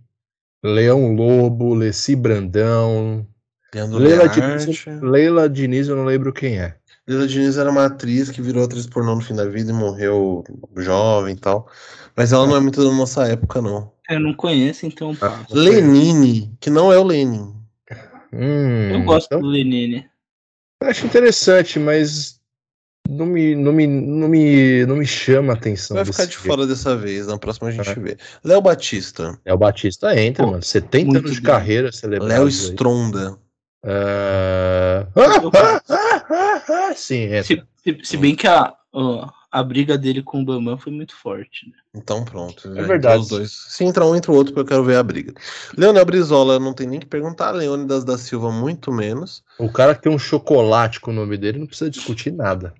Leão 0.64 1.14
Lobo, 1.14 1.74
Leci 1.74 2.14
Brandão. 2.16 3.26
Leandro 3.74 3.98
Leila 3.98 4.24
Learte. 4.24 4.66
Diniz, 4.66 4.84
Leila 5.02 5.48
Diniz, 5.48 5.88
eu 5.88 5.96
não 5.96 6.04
lembro 6.04 6.32
quem 6.32 6.58
é. 6.58 6.76
Leila 7.08 7.26
Diniz 7.26 7.56
era 7.56 7.70
uma 7.70 7.86
atriz 7.86 8.30
que 8.30 8.40
virou 8.42 8.64
atriz 8.64 8.86
pornô 8.86 9.14
no 9.14 9.20
fim 9.20 9.34
da 9.34 9.44
vida 9.46 9.70
e 9.70 9.74
morreu 9.74 10.44
jovem 10.76 11.34
e 11.34 11.38
tal. 11.38 11.68
Mas 12.16 12.32
ela 12.32 12.46
não 12.46 12.56
é 12.56 12.60
muito 12.60 12.82
da 12.84 12.92
nossa 12.94 13.26
época, 13.26 13.60
não. 13.62 13.92
Eu 14.08 14.20
não 14.20 14.34
conheço, 14.34 14.86
então 14.86 15.14
pá. 15.14 15.44
Lenine, 15.50 16.52
que 16.60 16.68
não 16.70 16.92
é 16.92 16.98
o 16.98 17.04
Lenin. 17.04 17.54
Hum, 18.32 18.90
Eu 18.92 19.02
gosto 19.02 19.26
então, 19.26 19.40
do 19.40 19.46
Lenine. 19.48 20.06
eu 20.82 20.88
acho 20.88 21.04
interessante, 21.06 21.78
mas 21.80 22.38
não 23.08 23.26
me, 23.26 23.56
não 23.56 23.72
me, 23.72 23.86
não 23.88 24.28
me, 24.28 24.86
não 24.86 24.96
me 24.96 25.06
chama 25.06 25.52
a 25.52 25.56
atenção. 25.56 25.96
Vai 25.96 26.04
ficar 26.04 26.26
de 26.26 26.32
jeito. 26.34 26.46
fora 26.46 26.66
dessa 26.66 26.96
vez, 26.96 27.26
na 27.26 27.38
próxima 27.38 27.68
a 27.68 27.72
gente 27.72 27.88
É. 27.90 27.94
vê. 27.94 28.16
Léo 28.44 28.60
Batista, 28.60 29.36
É 29.44 29.52
o 29.52 29.58
Batista 29.58 30.14
entra, 30.20 30.44
Pô, 30.44 30.50
mano. 30.52 30.62
70 30.62 31.04
muito 31.06 31.18
anos 31.18 31.32
de 31.32 31.40
bem. 31.40 31.50
carreira 31.50 31.90
celebrado. 31.90 32.28
Léo 32.28 32.46
Stronda. 32.48 33.36
Ah, 33.84 35.06
ah, 35.16 35.20
ah, 35.22 35.50
ah, 35.54 35.82
ah, 35.88 35.94
ah, 36.09 36.09
sim, 36.96 37.24
entra. 37.24 37.42
Se, 37.44 37.62
se, 37.82 37.98
se 38.02 38.16
bem 38.16 38.34
que 38.34 38.46
a, 38.46 38.74
ó, 38.92 39.28
a 39.50 39.62
briga 39.62 39.98
dele 39.98 40.22
com 40.22 40.40
o 40.40 40.44
Bambam 40.44 40.78
foi 40.78 40.92
muito 40.92 41.16
forte, 41.16 41.66
né? 41.66 41.72
Então 41.94 42.24
pronto. 42.24 42.68
É 42.68 42.82
verdade. 42.82 42.96
entrou 42.98 43.20
Os 43.20 43.28
dois. 43.28 43.52
Se 43.52 43.84
entra 43.84 44.04
um, 44.04 44.14
entra 44.14 44.30
o 44.30 44.34
outro, 44.34 44.54
porque 44.54 44.72
eu 44.72 44.76
quero 44.76 44.84
ver 44.84 44.96
a 44.96 45.02
briga. 45.02 45.34
Leonel 45.76 46.04
Brizola, 46.04 46.60
não 46.60 46.72
tem 46.72 46.86
nem 46.86 47.00
que 47.00 47.06
perguntar. 47.06 47.50
Leônidas 47.50 48.04
da 48.04 48.16
Silva, 48.16 48.52
muito 48.52 48.92
menos. 48.92 49.42
O 49.58 49.70
cara 49.70 49.94
que 49.94 50.02
tem 50.02 50.12
um 50.12 50.18
chocolate 50.18 51.00
com 51.00 51.10
o 51.10 51.14
nome 51.14 51.36
dele 51.36 51.58
não 51.58 51.66
precisa 51.66 51.90
discutir 51.90 52.32
nada. 52.32 52.72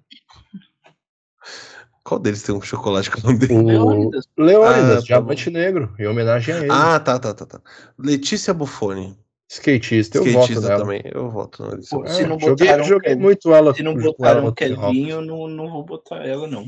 Qual 2.04 2.20
deles 2.20 2.42
tem 2.42 2.54
um 2.54 2.62
chocolate 2.62 3.10
com 3.10 3.20
o 3.20 3.22
nome 3.24 3.38
dele? 3.38 3.54
O 3.54 3.66
Leônidas. 3.66 4.28
Leônidas, 4.36 4.90
Ah, 4.90 4.96
tá 4.96 5.00
Diamante 5.00 5.50
Negro, 5.50 5.94
em 5.98 6.06
homenagem 6.06 6.54
a 6.54 6.58
ele. 6.58 6.68
Ah, 6.70 7.00
tá, 7.00 7.18
tá, 7.18 7.34
tá, 7.34 7.46
tá. 7.46 7.60
Letícia 7.98 8.54
Buffoni. 8.54 9.18
Skatista, 9.50 10.18
eu 10.18 10.24
voto 10.24 10.52
Skatista 10.52 10.68
nela. 10.68 10.80
também. 10.80 11.02
Eu 11.12 11.28
voto 11.30 11.64
Letícia 11.64 11.98
Pô, 11.98 12.06
se 12.06 12.22
É, 12.22 12.26
não 12.26 12.38
joguei 12.38 12.66
botaram 12.68 12.84
joguei 12.84 13.10
Kevin- 13.10 13.20
muito 13.22 13.52
ela. 13.52 13.74
Se 13.74 13.82
não 13.82 13.94
botaram 13.96 14.40
o 14.42 14.44
no 14.44 14.52
Tony 14.52 14.72
Hawk. 14.74 14.86
Kevin, 14.94 15.08
eu 15.10 15.20
não, 15.22 15.48
não 15.48 15.70
vou 15.70 15.84
botar 15.84 16.24
ela, 16.26 16.46
não. 16.46 16.66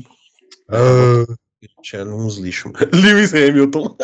Ah, 0.69 1.25
Tinha 1.81 2.03
uns 2.05 2.35
lixos. 2.37 2.71
Lewis 2.93 3.33
Hamilton. 3.33 3.95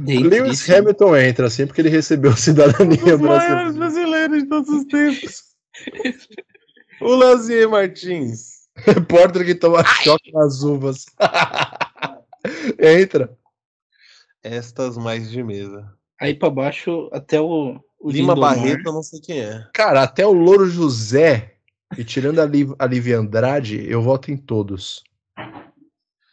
Lewis 0.00 0.30
Dentríssimo. 0.30 0.76
Hamilton 0.78 1.16
entra, 1.16 1.46
assim, 1.46 1.66
porque 1.66 1.80
ele 1.82 1.88
recebeu 1.88 2.36
cidadania 2.36 3.14
Os 3.14 3.20
maiores 3.20 3.76
brasileira. 3.76 4.28
brasileiros 4.28 4.42
de 4.42 4.48
todos 4.48 4.68
os 4.70 4.84
tempos. 4.86 5.42
o 7.00 7.14
Lazier 7.14 7.68
Martins. 7.68 8.60
Repórter 8.76 9.44
que 9.44 9.54
toma 9.54 9.84
choque 9.84 10.32
nas 10.32 10.62
uvas. 10.62 11.04
entra. 12.78 13.36
Estas 14.42 14.96
mais 14.96 15.30
de 15.30 15.42
mesa. 15.42 15.92
Aí 16.20 16.34
pra 16.34 16.50
baixo, 16.50 17.08
até 17.12 17.40
o, 17.40 17.78
o 18.00 18.10
Lima 18.10 18.32
Lindomar. 18.32 18.56
Barreto, 18.56 18.86
eu 18.86 18.92
não 18.92 19.02
sei 19.02 19.20
quem 19.20 19.40
é. 19.40 19.68
Cara, 19.74 20.02
até 20.02 20.26
o 20.26 20.32
Louro 20.32 20.66
José, 20.66 21.56
e 21.96 22.02
tirando 22.02 22.40
a, 22.40 22.46
Liv 22.46 22.72
a 22.78 22.86
Lívia 22.86 23.18
Andrade, 23.18 23.84
eu 23.86 24.00
voto 24.00 24.30
em 24.30 24.36
todos. 24.36 25.04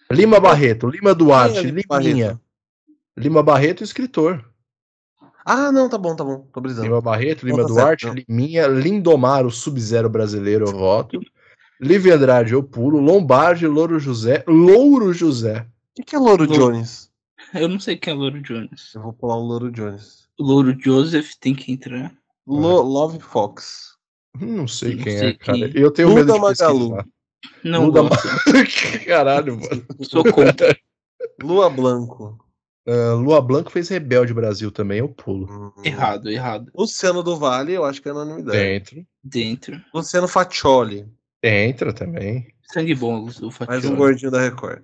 Lima 0.09 0.39
Barreto, 0.39 0.88
Lima 0.88 1.13
Duarte, 1.13 1.59
é 1.59 1.63
Lima 1.63 1.99
Liminha. 1.99 2.26
Barreto? 2.28 2.41
Lima 3.18 3.43
Barreto, 3.43 3.84
escritor. 3.84 4.45
Ah, 5.45 5.72
não, 5.72 5.89
tá 5.89 5.97
bom, 5.97 6.15
tá 6.15 6.24
bom. 6.24 6.47
Tô 6.53 6.61
brisando. 6.61 6.88
Lima 6.88 7.01
Barreto, 7.01 7.45
Lima 7.45 7.61
tá 7.61 7.68
Duarte, 7.68 8.05
certo, 8.05 8.24
Liminha, 8.28 8.68
Lindomar, 8.68 9.45
o 9.45 9.51
Sub-Zero 9.51 10.09
brasileiro, 10.09 10.65
eu 10.68 10.72
voto. 10.72 11.20
Lívia 11.80 12.15
Andrade, 12.15 12.53
eu 12.53 12.63
pulo. 12.63 12.99
Lombardi, 12.99 13.68
Louro 13.68 13.99
José, 13.99 14.43
Louro 14.47 15.13
José. 15.13 15.68
O 15.91 15.95
que, 15.95 16.03
que 16.03 16.15
é 16.15 16.20
Louro 16.20 16.45
Louro. 16.45 16.74
Jones? 16.74 17.11
Eu 17.53 17.68
não 17.68 17.80
sei 17.80 17.97
quem 17.97 18.13
é 18.13 18.15
Louro 18.15 18.41
Jones. 18.41 18.93
Eu 18.95 19.01
vou 19.01 19.13
pular 19.13 19.36
o 19.36 19.43
Louro 19.43 19.72
Jones. 19.72 20.26
Louro 20.40 20.76
Joseph 20.80 21.32
tem 21.40 21.56
que 21.56 21.72
entrar. 21.72 22.14
Lo- 22.46 22.82
Love 22.82 23.20
Fox. 23.20 23.96
Não 24.40 24.68
sei 24.68 24.96
Não 24.96 25.04
quem 25.04 25.18
sei 25.18 25.30
é, 25.30 25.34
cara. 25.34 25.58
quem. 25.58 25.72
Eu 25.82 25.92
tenho 25.92 26.10
Luda 26.10 26.22
medo 26.22 26.34
de 26.34 26.40
Magalu. 26.40 26.80
pesquisar. 26.96 27.08
Não 27.64 27.86
Luda 27.86 28.02
gosto. 28.04 28.28
Caralho, 29.06 29.60
mano. 29.60 29.86
Sou 30.02 30.24
contra. 30.32 30.78
Lua 31.42 31.70
Blanco. 31.70 32.38
Ah, 32.88 33.14
Lua 33.16 33.42
Blanco 33.42 33.72
fez 33.72 33.90
Rebelde 33.90 34.34
Brasil 34.34 34.72
também, 34.72 35.00
eu 35.00 35.10
pulo. 35.10 35.74
Hum. 35.78 35.82
errado, 35.84 36.30
errado. 36.30 36.72
Luciano 36.76 37.22
do 37.22 37.36
Vale, 37.36 37.74
eu 37.74 37.84
acho 37.84 38.02
que 38.02 38.08
é 38.08 38.12
anonimidade. 38.12 38.58
Dentro. 38.58 39.06
Dentro. 39.24 39.82
Luciano 39.94 40.28
Faccioli. 40.28 41.06
Entra 41.44 41.92
também. 41.92 42.48
Sangue 42.72 42.96
bom, 42.96 43.28
o 43.28 43.66
Mais 43.68 43.86
um 43.86 43.96
gordinho 43.96 44.32
da 44.32 44.42
Record. 44.42 44.82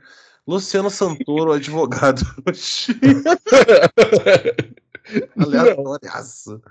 Luciano 0.48 0.90
Santoro, 0.90 1.54
advogado. 1.54 2.22
Aleatóriaço. 5.38 6.62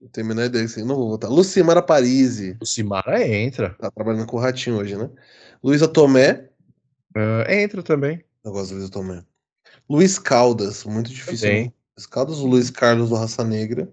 Não 0.00 0.08
tenho 0.10 0.26
a 0.26 0.28
menor 0.28 0.44
ideia 0.44 0.64
assim, 0.64 0.84
não 0.84 0.96
vou 0.96 1.10
votar. 1.10 1.30
Lucimara 1.30 1.82
Parisi. 1.82 2.56
O 2.60 2.66
Simara 2.66 3.26
entra. 3.26 3.70
Tá 3.78 3.90
trabalhando 3.90 4.26
com 4.26 4.36
o 4.36 4.40
Ratinho 4.40 4.76
hoje, 4.76 4.96
né? 4.96 5.08
Luísa 5.62 5.88
Tomé. 5.88 6.48
Ah, 7.14 7.44
entra 7.48 7.82
também. 7.82 8.24
Eu 8.44 8.52
gosto 8.52 8.70
do 8.70 8.76
Luísa 8.76 8.90
Tomé. 8.90 9.22
Luiz 9.88 10.18
Caldas, 10.18 10.84
muito 10.84 11.10
difícil. 11.10 11.48
Né? 11.48 11.72
Luiz 11.96 12.06
Caldas, 12.06 12.38
o 12.38 12.46
Luiz 12.46 12.70
Carlos 12.70 13.10
do 13.10 13.14
Raça 13.14 13.44
Negra. 13.44 13.88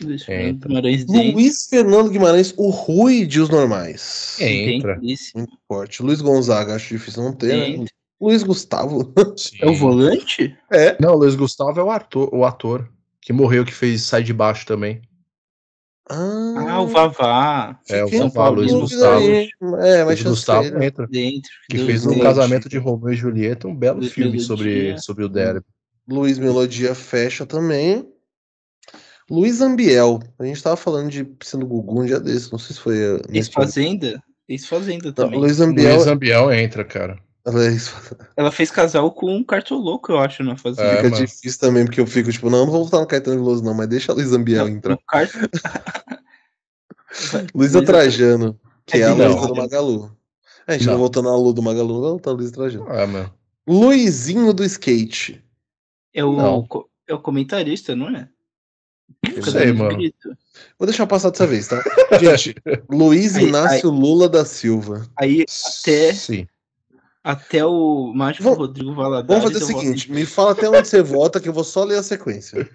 Luiz. 0.00 0.24
Fernando 0.24 0.66
Guimarães. 0.66 1.06
Luiz 1.06 1.66
Fernando 1.66 2.10
Guimarães, 2.10 2.54
o 2.56 2.70
Rui 2.70 3.26
de 3.26 3.40
Os 3.40 3.48
Normais. 3.48 4.36
Entra. 4.40 4.98
Muito 5.00 5.58
forte. 5.66 6.02
Luiz 6.02 6.20
Gonzaga, 6.20 6.74
acho 6.74 6.88
difícil 6.88 7.22
não 7.22 7.32
ter, 7.32 7.78
né? 7.78 7.86
Luiz 8.20 8.42
Gustavo. 8.42 9.12
Sim. 9.36 9.58
É 9.60 9.66
o 9.68 9.74
volante? 9.74 10.56
É. 10.72 10.96
Não, 11.00 11.14
o 11.14 11.18
Luiz 11.18 11.34
Gustavo 11.34 11.78
é 11.78 11.82
o 11.82 11.90
ator, 11.90 12.28
o 12.32 12.44
ator 12.44 12.88
que 13.20 13.32
morreu, 13.32 13.64
que 13.64 13.72
fez 13.74 14.02
Sai 14.02 14.22
de 14.22 14.32
Baixo 14.32 14.66
também. 14.66 15.02
Ah, 16.10 16.80
o 16.80 16.86
Vavá. 16.86 17.78
É, 17.88 18.02
o 18.02 18.08
Vavá, 18.08 18.30
Paulo, 18.30 18.60
Luiz 18.62 18.72
Gustavo. 18.72 19.18
aí. 19.26 19.48
É, 19.80 20.04
mas 20.04 20.20
Luiz 20.20 20.22
Gustavo 20.22 20.82
entra. 20.82 21.06
Dentro. 21.06 21.50
Que 21.68 21.76
Deus 21.76 21.86
fez 21.86 22.04
no 22.04 22.10
dentro. 22.12 22.24
casamento 22.24 22.68
de 22.68 22.78
Romeu 22.78 23.12
e 23.12 23.16
Julieta 23.16 23.68
um 23.68 23.76
belo 23.76 23.98
Luiz 23.98 24.12
filme 24.12 24.30
Melodia. 24.30 24.46
sobre, 24.46 24.98
sobre 25.02 25.24
o 25.24 25.28
Derby. 25.28 25.66
Luiz 26.08 26.38
Melodia 26.38 26.94
fecha 26.94 27.44
também. 27.44 28.08
Luiz 29.30 29.60
Ambiel. 29.60 30.20
A 30.38 30.44
gente 30.46 30.62
tava 30.62 30.76
falando 30.76 31.10
de 31.10 31.22
piscina 31.24 31.60
do 31.60 31.66
Gugu 31.68 32.00
um 32.00 32.06
dia 32.06 32.18
desse. 32.18 32.50
Não 32.50 32.58
sei 32.58 32.74
se 32.74 32.80
foi. 32.80 33.16
uh. 33.16 33.20
Ex-Fazenda? 33.30 34.22
Ex-Fazenda 34.48 35.08
Não, 35.08 35.12
também. 35.12 35.38
Luiz 35.38 35.60
Ambiel. 35.60 35.94
Luiz 35.96 36.06
Ambiel 36.06 36.50
entra, 36.50 36.82
cara. 36.82 37.18
Ela 37.48 37.66
é 37.66 37.72
isso. 37.72 37.94
Ela 38.36 38.52
fez 38.52 38.70
casal 38.70 39.10
com 39.10 39.34
um 39.34 39.42
cartoloco, 39.42 40.12
eu 40.12 40.18
acho, 40.18 40.42
na 40.44 40.56
Fazenda. 40.56 40.88
É, 40.88 40.96
Fica 40.96 41.10
mano. 41.10 41.26
difícil 41.26 41.58
também, 41.60 41.84
porque 41.84 42.00
eu 42.00 42.06
fico 42.06 42.30
tipo, 42.30 42.48
não, 42.50 42.64
não 42.66 42.72
vou 42.72 42.84
votar 42.84 43.00
no 43.00 43.06
Caetano 43.06 43.42
Veloso, 43.42 43.64
não, 43.64 43.74
mas 43.74 43.88
deixa 43.88 44.12
a 44.12 44.14
Luiz 44.14 44.32
Ambiel 44.32 44.68
entrar. 44.68 44.98
Cart... 45.08 45.30
Luísa 47.54 47.84
Trajano, 47.84 48.58
que 48.86 48.98
é 48.98 49.04
a 49.04 49.14
Não. 49.14 49.28
Luísa 49.32 49.46
do 49.48 49.54
Magalu. 49.56 50.16
A 50.66 50.72
gente 50.72 50.86
não, 50.86 50.92
Não. 50.94 51.00
votou 51.00 51.22
na 51.22 51.34
Lu 51.34 51.52
do 51.52 51.62
Magalu, 51.62 52.00
vai 52.02 52.10
votar 52.10 52.32
na 52.34 52.38
Luísa 52.38 52.52
Trajano. 52.52 52.86
Ah, 52.90 53.06
mano. 53.06 53.32
Luizinho 53.66 54.52
do 54.52 54.64
skate. 54.64 55.42
É 56.14 56.24
o, 56.24 56.36
Não. 56.36 56.66
co- 56.66 56.88
é 57.08 57.14
o 57.14 57.20
comentarista, 57.20 57.96
não 57.96 58.08
é? 58.08 58.28
Não 59.26 59.34
Fica 59.34 59.50
sei, 59.50 59.72
mano. 59.72 59.98
Vou 60.78 60.86
deixar 60.86 61.06
passar 61.06 61.30
dessa 61.30 61.46
vez, 61.46 61.66
tá? 61.68 61.82
Gente, 62.20 62.54
Luiz 62.90 63.36
Aí- 63.36 63.46
Inácio 63.48 63.90
Lula 63.90 64.28
da 64.28 64.44
Silva. 64.44 65.06
Aí 65.18 65.42
até, 65.42 66.12
Sim. 66.12 66.46
Até 67.22 67.64
o 67.64 68.12
mágico 68.14 68.44
Vamos- 68.44 68.58
Rodrigo 68.58 68.94
Valadares. 68.94 69.42
Vamos 69.44 69.60
fazer 69.60 69.72
o 69.72 69.78
seguinte, 69.80 70.10
me 70.10 70.24
fala 70.24 70.52
até 70.52 70.68
onde 70.68 70.88
você 70.88 71.02
vota, 71.02 71.40
que 71.40 71.48
eu 71.48 71.52
vou 71.52 71.64
só 71.64 71.84
ler 71.84 71.98
a 71.98 72.02
sequência. 72.02 72.68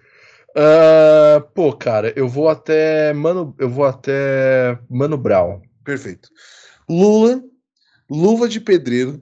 Ah, 0.56 1.44
pô, 1.54 1.74
cara, 1.74 2.14
eu 2.16 2.28
vou 2.28 2.48
até 2.50 3.12
Mano, 3.14 3.56
eu 3.58 3.70
vou 3.70 3.86
até 3.86 4.78
Mano 4.90 5.18
Brown. 5.18 5.62
Perfeito. 5.84 6.30
Lula, 6.90 7.42
Luva 8.10 8.48
de 8.48 8.60
Pedreiro, 8.60 9.22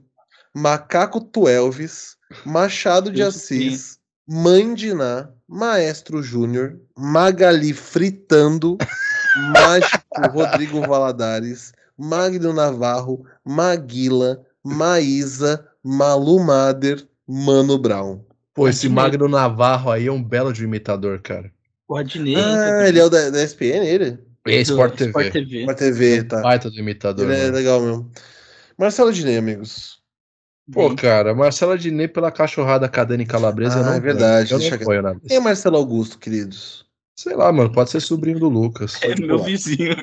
Macaco 0.54 1.20
Tuelvis, 1.20 2.16
Machado 2.44 3.10
de 3.10 3.22
Assis, 3.22 3.98
Mãe 4.28 4.74
de 4.74 4.92
Ná, 4.92 5.30
Maestro 5.48 6.22
Júnior, 6.22 6.78
Magali 6.96 7.72
Fritando, 7.72 8.76
Mágico 9.54 10.02
Rodrigo 10.30 10.80
Valadares, 10.82 11.72
Magno 11.96 12.52
Navarro, 12.52 13.24
Maguila, 13.44 14.44
Maísa, 14.64 15.66
Malu 15.82 16.40
Mader, 16.40 17.06
Mano 17.26 17.78
Brown. 17.78 18.24
Pô, 18.54 18.68
esse. 18.68 18.88
Magno 18.88 19.28
Navarro 19.28 19.90
aí 19.90 20.06
é 20.06 20.12
um 20.12 20.22
belo 20.22 20.52
de 20.52 20.64
imitador, 20.64 21.20
cara. 21.20 21.50
O 21.88 21.96
Adnei. 21.96 22.36
Ah, 22.36 22.86
ele 22.86 22.98
é 22.98 23.04
o 23.04 23.08
da, 23.10 23.30
da 23.30 23.42
SPN, 23.42 23.84
ele? 23.86 24.18
É 24.46 24.60
Sport 24.60 24.94
TV. 24.96 25.10
Sport 25.10 25.32
TV. 25.32 25.62
Uma 25.64 25.74
TV, 25.74 26.24
tá. 26.24 26.40
Baita 26.40 26.70
do 26.70 26.78
imitador. 26.78 27.24
Ele 27.26 27.34
é 27.34 27.44
mano. 27.44 27.54
legal 27.54 27.80
mesmo. 27.80 28.10
Marcelo 28.78 29.12
Dinei, 29.12 29.36
amigos. 29.36 30.00
Pô, 30.72 30.88
Bem, 30.88 30.96
cara, 30.96 31.34
Marcela 31.34 31.76
Diné 31.76 32.06
pela 32.06 32.30
cachorrada 32.30 32.88
Cadane 32.88 33.26
Calabresa. 33.26 33.76
Ah, 33.76 33.80
eu 33.80 33.84
não 33.86 33.92
é 33.94 34.00
verdade, 34.00 34.52
Eu 34.52 34.58
deixa 34.58 34.70
não 34.72 34.78
que- 34.78 34.84
apoio 34.84 35.02
nada. 35.02 35.20
Quem 35.26 35.36
é 35.36 35.40
Marcelo 35.40 35.76
Augusto, 35.76 36.18
queridos? 36.18 36.86
Sei 37.22 37.36
lá, 37.36 37.52
mano, 37.52 37.70
pode 37.70 37.90
ser 37.90 38.00
sobrinho 38.00 38.40
do 38.40 38.48
Lucas. 38.48 38.98
é 39.02 39.08
meu 39.20 39.36
pular. 39.36 39.44
vizinho. 39.46 39.94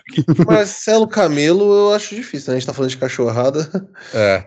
Marcelo 0.48 1.06
Camelo, 1.08 1.64
eu 1.74 1.94
acho 1.94 2.16
difícil, 2.16 2.52
né? 2.52 2.56
A 2.56 2.60
gente 2.60 2.68
tá 2.68 2.74
falando 2.74 2.92
de 2.92 2.98
cachorrada. 2.98 3.70
É. 4.14 4.46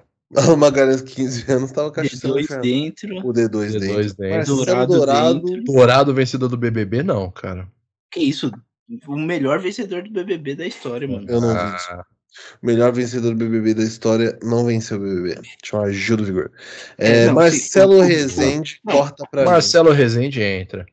O 0.51 0.57
Magalhães, 0.57 1.03
15 1.03 1.53
anos, 1.53 1.71
tava 1.73 1.91
cachaçando. 1.93 2.37
D2 2.37 2.61
dentro. 2.63 3.19
O 3.19 3.33
D2, 3.35 3.51
D2 3.51 3.79
dentro. 3.79 4.15
dentro. 4.15 4.31
Marcelo 4.31 4.57
Dourado 4.65 4.95
Dourado. 4.95 5.41
dentro. 5.43 5.65
Dourado 5.65 6.15
vencedor 6.15 6.49
do 6.49 6.57
BBB, 6.57 7.03
não, 7.03 7.31
cara. 7.31 7.69
Que 8.11 8.21
isso? 8.21 8.51
O 9.07 9.17
melhor 9.19 9.61
vencedor 9.61 10.03
do 10.03 10.11
BBB 10.11 10.55
da 10.55 10.67
história, 10.67 11.07
mano. 11.07 11.27
Eu 11.29 11.41
não 11.43 11.51
vi. 11.53 11.57
Ah, 11.59 12.05
O 12.63 12.67
melhor 12.67 12.91
vencedor 12.93 13.33
do 13.35 13.37
BBB 13.37 13.75
da 13.75 13.83
história 13.83 14.39
não 14.43 14.65
venceu 14.65 14.97
o 14.97 15.01
BBB. 15.01 15.43
Chama 15.63 15.93
Júlio 15.93 16.25
Vigor. 16.25 16.51
É, 16.97 17.25
É, 17.25 17.27
não, 17.27 17.35
Marcelo 17.35 18.01
Rezende, 18.01 18.81
Não. 18.83 18.95
corta 18.95 19.25
pra 19.31 19.43
mim. 19.43 19.51
Marcelo 19.51 19.91
Rezende 19.93 20.41
entra. 20.41 20.87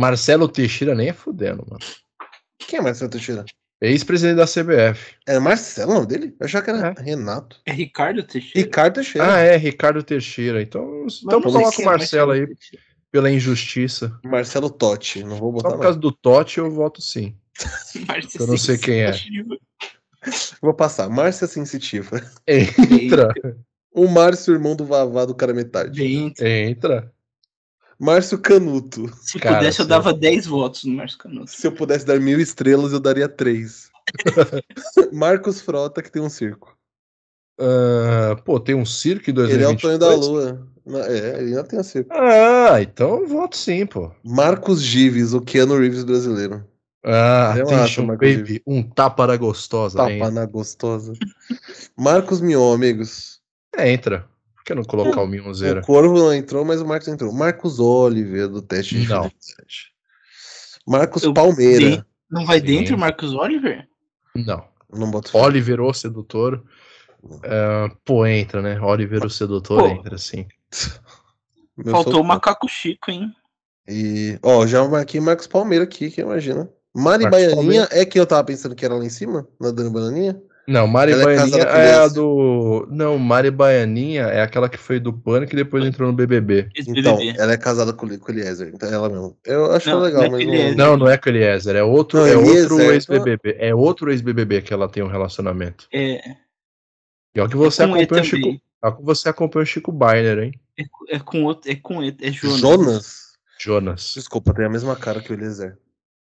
Marcelo 0.00 0.48
Teixeira 0.48 0.94
nem 0.94 1.08
é 1.08 1.12
fudendo, 1.12 1.64
mano. 1.68 1.80
Quem 2.58 2.78
é 2.78 2.82
Marcelo 2.82 3.10
Teixeira? 3.10 3.44
Ex-presidente 3.82 4.36
da 4.36 4.46
CBF. 4.46 5.14
É 5.26 5.38
Marcelo 5.38 5.92
o 5.92 5.94
nome 5.94 6.06
dele? 6.06 6.34
Eu 6.38 6.46
achava 6.46 6.64
que 6.64 6.70
era 6.70 6.94
É. 6.98 7.02
Renato. 7.02 7.60
É 7.66 7.72
Ricardo 7.72 8.22
Teixeira. 8.22 8.66
Ricardo 8.66 8.94
Teixeira. 8.94 9.34
Ah, 9.34 9.38
é, 9.38 9.56
Ricardo 9.56 10.02
Teixeira. 10.02 10.60
Então, 10.62 11.02
Mas 11.04 11.20
então 11.22 11.40
coloca 11.40 11.78
o 11.78 11.82
é 11.82 11.84
Marcelo 11.84 12.32
aí 12.32 12.46
Teixeira. 12.46 12.84
pela 13.10 13.30
injustiça. 13.30 14.18
Marcelo 14.24 14.70
Totti. 14.70 15.22
Não 15.24 15.36
vou 15.36 15.50
Só 15.50 15.52
botar 15.52 15.68
por 15.70 15.76
não. 15.76 15.82
causa 15.82 15.98
do 15.98 16.12
Totti 16.12 16.58
eu 16.58 16.70
voto 16.70 17.00
sim. 17.02 17.34
Eu 18.38 18.46
não 18.46 18.56
sei 18.56 18.78
quem 18.78 19.02
é. 19.02 19.12
Vou 20.60 20.74
passar. 20.74 21.08
Márcia 21.08 21.46
Sensitiva. 21.46 22.22
Entra, 22.46 23.32
O 23.92 24.06
Márcio, 24.08 24.52
irmão 24.54 24.76
do 24.76 24.84
Vavá 24.84 25.24
do 25.24 25.34
cara 25.34 25.52
metade. 25.54 25.98
Dentro. 26.02 26.46
entra. 26.46 27.12
Márcio 28.00 28.38
Canuto. 28.38 29.12
Se 29.20 29.38
Cara, 29.38 29.58
pudesse, 29.58 29.80
eu 29.80 29.86
dava 29.86 30.14
10 30.14 30.46
votos 30.46 30.84
no 30.84 30.94
Márcio 30.94 31.18
Canuto. 31.18 31.50
Se 31.50 31.66
eu 31.66 31.72
pudesse 31.72 32.06
dar 32.06 32.18
mil 32.18 32.40
estrelas, 32.40 32.92
eu 32.92 33.00
daria 33.00 33.28
três. 33.28 33.90
Marcos 35.12 35.60
Frota, 35.60 36.02
que 36.02 36.10
tem 36.10 36.22
um 36.22 36.30
circo. 36.30 36.74
Ah, 37.60 38.36
pô, 38.42 38.58
tem 38.58 38.74
um 38.74 38.86
circo 38.86 39.30
em 39.30 39.34
Ele 39.34 39.62
é 39.62 39.68
o 39.68 39.76
2022? 39.76 39.80
Tonho 39.80 39.98
da 39.98 40.14
Lua. 40.14 40.66
É, 41.06 41.40
ele 41.40 41.48
ainda 41.50 41.62
tem 41.62 41.78
um 41.78 41.82
circo. 41.82 42.10
Ah, 42.12 42.80
então 42.80 43.20
eu 43.20 43.28
voto 43.28 43.54
sim, 43.54 43.84
pô. 43.84 44.10
Marcos 44.24 44.80
Gives, 44.80 45.34
o 45.34 45.42
Keanu 45.42 45.78
Reeves 45.78 46.02
brasileiro. 46.02 46.64
Ah, 47.04 47.52
Relaxa, 47.52 47.76
attention, 47.76 48.06
Marcos 48.06 48.36
baby. 48.36 48.62
Um 48.66 48.82
tapa 48.82 49.26
na 49.26 49.36
gostosa. 49.36 49.98
Tapa 49.98 50.10
Entra. 50.10 50.30
na 50.30 50.46
gostosa. 50.46 51.12
Marcos 51.96 52.40
Mion, 52.40 52.72
amigos. 52.72 53.40
É, 53.76 53.92
entra. 53.92 54.26
Por 54.60 54.64
que 54.64 54.74
não 54.74 54.84
colocar 54.84 55.22
o 55.22 55.26
Mionzeira? 55.26 55.80
O 55.80 55.84
Corvo 55.86 56.18
não 56.18 56.34
entrou, 56.34 56.64
mas 56.66 56.82
o 56.82 56.86
Marcos 56.86 57.08
entrou. 57.08 57.32
Marcos 57.32 57.80
Oliver, 57.80 58.46
do 58.46 58.60
teste 58.60 58.94
de 59.00 59.08
Não. 59.08 59.24
fidelidade. 59.24 59.92
Marcos 60.86 61.22
Eu- 61.22 61.32
Palmeira. 61.32 61.90
Sim. 61.96 62.04
Não 62.30 62.44
vai 62.44 62.60
Sim. 62.60 62.66
dentro, 62.66 62.98
Marcos 62.98 63.32
Oliver? 63.34 63.88
Não. 64.36 64.62
Não 64.92 65.10
boto. 65.10 65.34
Oliver, 65.36 65.80
o 65.80 65.92
sedutor. 65.94 66.62
Ah, 67.42 67.88
pô, 68.04 68.26
entra, 68.26 68.60
né? 68.60 68.78
Oliver, 68.80 69.24
o 69.24 69.30
sedutor, 69.30 69.80
Pô. 69.80 69.88
entra, 69.88 70.18
sim. 70.18 70.46
Meu 71.76 71.92
Faltou 71.92 72.12
sou- 72.14 72.22
o 72.22 72.24
Macaco 72.24 72.68
Chico, 72.68 73.10
hein? 73.10 73.34
E, 73.88 74.38
ó, 74.42 74.66
já 74.66 74.86
marquei 74.86 75.20
Marcos 75.20 75.46
Palmeira 75.46 75.84
aqui, 75.84 76.10
que 76.10 76.20
imagina. 76.20 76.70
Mari 76.94 77.24
Marcos 77.24 77.40
Baianinha 77.40 77.88
é 77.90 78.04
quem 78.04 78.20
eu 78.20 78.26
tava 78.26 78.44
pensando 78.44 78.74
que 78.74 78.84
era 78.84 78.94
lá 78.94 79.04
em 79.04 79.08
cima, 79.10 79.48
na 79.58 79.70
Dani 79.70 79.90
Bananinha? 79.90 80.40
Não, 80.70 80.86
Mari 80.86 81.12
Ela 81.12 81.22
é 81.22 81.24
Baianinha 81.24 81.66
com 81.66 81.72
é, 81.72 81.94
a 81.94 82.06
do. 82.08 82.86
Não, 82.90 83.18
Mari 83.18 83.50
Baianinha 83.50 84.22
é 84.26 84.40
aquela 84.40 84.68
que 84.68 84.76
foi 84.78 85.00
do 85.00 85.12
Pânico 85.12 85.52
e 85.52 85.56
depois 85.56 85.84
entrou 85.84 86.08
no 86.08 86.14
BBB. 86.14 86.68
Então, 86.86 87.18
ela 87.36 87.52
é 87.52 87.56
casada 87.56 87.92
com, 87.92 88.06
com 88.18 88.30
o 88.30 88.34
Eliezer, 88.34 88.70
então 88.72 88.88
é 88.88 88.92
ela 88.94 89.08
mesmo. 89.08 89.36
Eu 89.44 89.72
acho 89.72 89.90
Não, 89.90 89.98
legal, 89.98 90.30
não 90.30 90.38
é 90.38 90.44
mas 90.44 90.76
não... 90.76 90.86
Não, 90.90 90.96
não 90.96 91.08
é 91.10 91.16
com 91.18 91.28
o 91.28 91.32
Eliezer, 91.32 91.74
é 91.74 91.82
outro, 91.82 92.20
Não, 92.20 92.26
é 92.26 92.30
Eliezer, 92.34 92.62
outro 92.72 92.74
então- 92.76 92.92
ex-BBB. 92.92 93.56
É 93.58 93.74
outro 93.74 94.10
ex-BBB 94.12 94.62
que 94.62 94.72
ela 94.72 94.88
tem 94.88 95.02
um 95.02 95.08
relacionamento. 95.08 95.88
É, 95.92 96.20
E 97.34 97.40
ó 97.40 97.48
que 97.48 97.56
você 97.56 97.84
com 97.86 97.94
acompanha 97.94 98.22
o 98.22 98.24
Chico. 98.24 98.60
Ó 98.82 98.90
que 98.92 99.02
você 99.02 99.28
acompanha 99.28 99.62
o 99.64 99.66
Chico 99.66 99.90
Bainer, 99.92 100.38
hein? 100.38 100.52
É, 100.78 100.84
com- 100.88 101.04
é 101.08 101.18
com 101.18 101.44
outro, 101.44 101.70
é 101.70 101.74
com 101.74 102.02
E, 102.02 102.16
é 102.22 102.30
Jonas. 102.30 102.60
Jonas? 102.60 103.16
Jonas. 103.58 104.12
Desculpa, 104.14 104.54
tem 104.54 104.64
a 104.66 104.70
mesma 104.70 104.94
cara 104.96 105.20
que 105.20 105.32
o 105.32 105.34
Eliezer. 105.34 105.76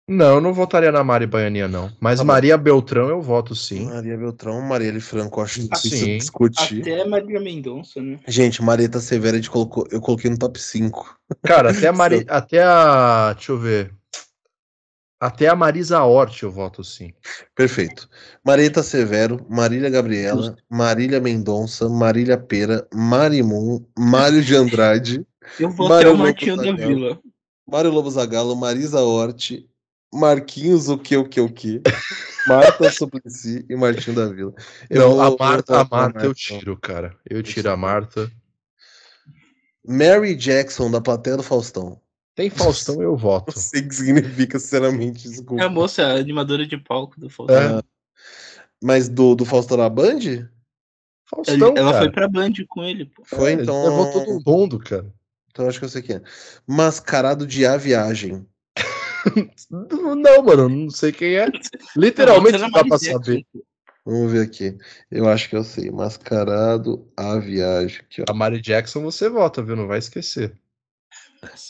Não, 0.09 0.35
eu 0.35 0.41
não 0.41 0.51
votaria 0.51 0.91
na 0.91 1.03
Mari 1.03 1.27
Baianinha, 1.27 1.67
não. 1.67 1.91
Mas 1.99 2.17
Tá 2.17 2.23
bom. 2.23 2.31
Maria 2.31 2.57
Beltrão 2.57 3.09
eu 3.09 3.21
voto 3.21 3.53
sim. 3.55 3.85
Maria 3.85 4.17
Beltrão, 4.17 4.59
Marielle 4.59 4.99
Franco, 4.99 5.39
acho 5.39 5.61
difícil 5.61 5.97
sim. 5.99 6.17
discutir. 6.17 6.81
Até 6.81 7.05
Maria 7.05 7.39
Mendonça, 7.39 8.01
né? 8.01 8.19
Gente, 8.27 8.63
Marieta 8.63 8.99
Severa 8.99 9.37
gente 9.37 9.51
colocou, 9.51 9.87
eu 9.91 10.01
coloquei 10.01 10.31
no 10.31 10.37
top 10.39 10.59
5. 10.59 11.15
Cara, 11.43 11.69
até 11.69 11.87
a 11.87 11.93
Mari, 11.93 12.25
até 12.27 12.63
a. 12.63 13.33
Deixa 13.35 13.51
eu 13.51 13.59
ver. 13.59 13.93
Até 15.21 15.47
a 15.47 15.55
Marisa 15.55 16.01
Hort 16.01 16.41
eu 16.41 16.49
voto 16.49 16.81
sim. 16.81 17.13
Perfeito. 17.53 18.09
Marieta 18.43 18.81
Severo, 18.81 19.45
Marília 19.49 19.89
Gabriela, 19.89 20.55
Marília 20.69 21.19
Mendonça, 21.19 21.89
Marília 21.89 22.37
Pera, 22.37 22.87
Marimun, 22.93 23.85
Mário 23.97 24.41
de 24.41 24.55
Andrade, 24.55 25.25
Eu 25.59 25.69
vou 25.71 25.89
Mário 25.89 26.11
até 26.11 26.15
o 26.15 26.17
Martinho 26.17 26.55
da 26.55 26.63
Zagallo. 26.63 26.95
Vila. 26.95 27.19
Mário 27.69 27.91
Lobo 27.91 28.09
Zagalo, 28.09 28.55
Marisa 28.55 29.01
Hort, 29.01 29.67
Marquinhos 30.13 30.89
o 30.89 30.97
que 30.97 31.15
o 31.15 31.27
que 31.27 31.39
o 31.39 31.49
que, 31.51 31.81
Marta 32.47 32.91
Suplicy 32.91 33.65
e 33.69 33.75
Martinho 33.75 34.15
da 34.15 34.27
Vila. 34.27 34.53
Não, 34.89 35.11
vou- 35.11 35.21
a 35.21 35.35
Marta, 35.37 35.79
a 35.81 35.83
Marta 35.83 36.25
eu 36.25 36.33
tiro, 36.33 36.75
cara. 36.77 37.15
Eu 37.29 37.43
tiro 37.43 37.69
a 37.69 37.77
Marta. 37.77 38.31
Mary 39.87 40.35
Jackson, 40.35 40.89
da 40.91 40.99
plateia 41.01 41.37
do 41.37 41.43
Faustão. 41.43 41.99
Tem 42.35 42.49
Faustão, 42.49 43.01
eu 43.01 43.11
Não 43.11 43.17
voto. 43.17 43.53
sei 43.59 43.81
o 43.81 43.87
que 43.87 43.95
significa, 43.95 44.59
sinceramente, 44.59 45.27
desculpa. 45.27 45.61
É 45.61 45.65
a 45.65 45.69
moça 45.69 46.03
a 46.05 46.15
animadora 46.17 46.65
de 46.65 46.77
palco 46.77 47.19
do 47.19 47.29
Faustão. 47.29 47.79
É. 47.79 47.81
Mas 48.81 49.09
do, 49.09 49.35
do 49.35 49.45
Faustão 49.45 49.77
na 49.77 49.89
Band? 49.89 50.47
Faustão, 51.29 51.73
ela 51.77 51.91
cara. 51.91 51.97
foi 52.05 52.11
pra 52.11 52.27
Band 52.27 52.53
com 52.67 52.83
ele, 52.83 53.05
pô. 53.05 53.23
Foi, 53.25 53.51
É, 53.51 53.53
então. 53.53 53.83
Levou 53.83 54.11
todo 54.11 54.41
mundo, 54.45 54.79
cara. 54.79 55.13
Então 55.51 55.67
acho 55.67 55.79
que 55.79 55.85
eu 55.85 55.89
sei 55.89 56.01
quem 56.01 56.15
é. 56.17 56.21
Mascarado 56.65 57.45
de 57.45 57.65
A 57.65 57.75
Viagem. 57.77 58.47
Não, 59.69 60.43
mano, 60.43 60.69
não 60.69 60.89
sei 60.89 61.11
quem 61.11 61.35
é. 61.35 61.47
Literalmente 61.95 62.57
Não, 62.57 62.69
dá 62.69 62.83
pra 62.83 62.97
saber. 62.97 63.45
Vamos 64.05 64.31
ver 64.31 64.41
aqui. 64.41 64.77
Eu 65.11 65.29
acho 65.29 65.49
que 65.49 65.55
eu 65.55 65.63
sei. 65.63 65.91
Mascarado 65.91 67.07
A 67.15 67.37
Viagem. 67.37 67.99
Aqui, 67.99 68.21
ó. 68.21 68.25
A 68.29 68.33
Mari 68.33 68.61
Jackson 68.61 69.01
você 69.01 69.29
vota, 69.29 69.61
viu? 69.61 69.75
Não 69.75 69.87
vai 69.87 69.99
esquecer. 69.99 70.53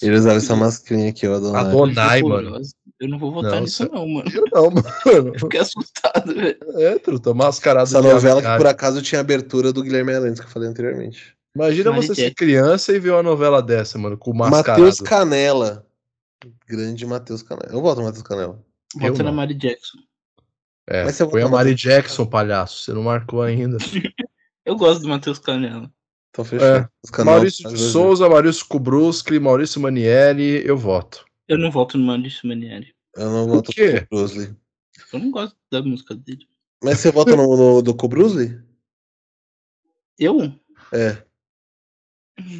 Ele 0.02 0.16
usava 0.16 0.38
essa 0.38 0.56
mascarinha 0.56 1.10
aqui, 1.10 1.28
ó. 1.28 1.36
A 1.36 1.40
Dona... 1.40 1.64
Donai, 1.66 2.22
Pô, 2.22 2.30
mano. 2.30 2.62
Eu 3.00 3.08
não 3.08 3.20
vou 3.20 3.32
votar 3.32 3.52
Não, 3.52 3.62
nisso, 3.62 3.90
não, 3.92 4.08
mano. 4.08 4.30
Eu 4.34 4.44
não, 4.52 4.72
mano. 4.72 5.34
Eu 5.34 5.40
fiquei 5.40 5.60
assustado, 5.60 6.34
velho. 6.34 6.58
É, 6.76 7.00
truta, 7.00 7.34
mascarado 7.34 7.84
Essa 7.84 8.02
novela 8.02 8.42
que 8.42 8.58
por 8.58 8.68
acaso 8.68 9.02
tinha 9.02 9.22
abertura 9.22 9.72
do 9.72 9.84
Guilherme 9.84 10.14
Arantes, 10.14 10.40
que 10.40 10.48
eu 10.48 10.52
falei 10.52 10.70
anteriormente. 10.70 11.36
Imagina 11.56 11.92
Mari 11.92 12.08
você 12.08 12.16
ser 12.16 12.34
criança 12.34 12.94
e 12.94 13.00
ver 13.00 13.12
uma 13.12 13.24
novela 13.24 13.62
dessa, 13.62 13.98
mano, 13.98 14.18
com 14.18 14.34
mascarado. 14.34 14.82
Matheus 14.82 15.00
Canela. 15.00 15.86
Grande 16.68 17.06
Matheus 17.06 17.44
Canela. 17.44 17.72
Eu 17.72 17.82
voto 17.82 18.00
no 18.00 18.06
Matheus 18.06 18.24
Canela. 18.24 18.64
Eu 18.96 19.12
Vota 19.12 19.24
na. 19.24 19.32
Mari 19.32 19.54
Jackson. 19.54 19.98
É, 20.88 21.04
Mas 21.04 21.16
você 21.16 21.30
foi 21.30 21.42
a 21.42 21.48
Mari 21.48 21.76
Jackson, 21.76 22.26
palhaço. 22.26 22.84
Você 22.84 22.94
não 22.94 23.04
marcou 23.04 23.42
ainda. 23.42 23.78
Eu 24.66 24.76
gosto 24.76 25.02
do 25.02 25.08
Matheus 25.08 25.40
Canela. 25.40 25.92
Então 26.30 26.46
fechou. 26.46 26.68
É. 26.68 26.90
Os 27.04 27.10
Canela 27.10 27.38
Maurício 27.38 27.64
faz 27.64 27.80
de 27.80 27.86
Souza, 27.86 28.30
Maurício 28.30 28.66
Kubruski, 28.68 29.40
Maurício 29.40 29.82
Manieri, 29.82 30.64
eu 30.66 30.78
voto. 30.78 31.26
Eu 31.48 31.58
não 31.58 31.72
voto 31.72 31.98
no 31.98 32.06
Maurício 32.06 32.48
Manieri. 32.48 32.94
Eu 33.16 33.32
não 33.32 33.48
voto 33.48 33.72
no 33.76 34.08
Bruce 34.10 34.56
Eu 35.12 35.20
não 35.20 35.32
gosto 35.32 35.58
da 35.72 35.82
música 35.82 36.14
dele. 36.14 36.48
Mas 36.84 37.00
você 37.00 37.12
vota 37.12 37.36
no, 37.36 37.58
no 37.58 37.82
do 37.82 37.94
Bruce 37.94 38.62
Eu? 40.18 40.54
É. 40.94 41.24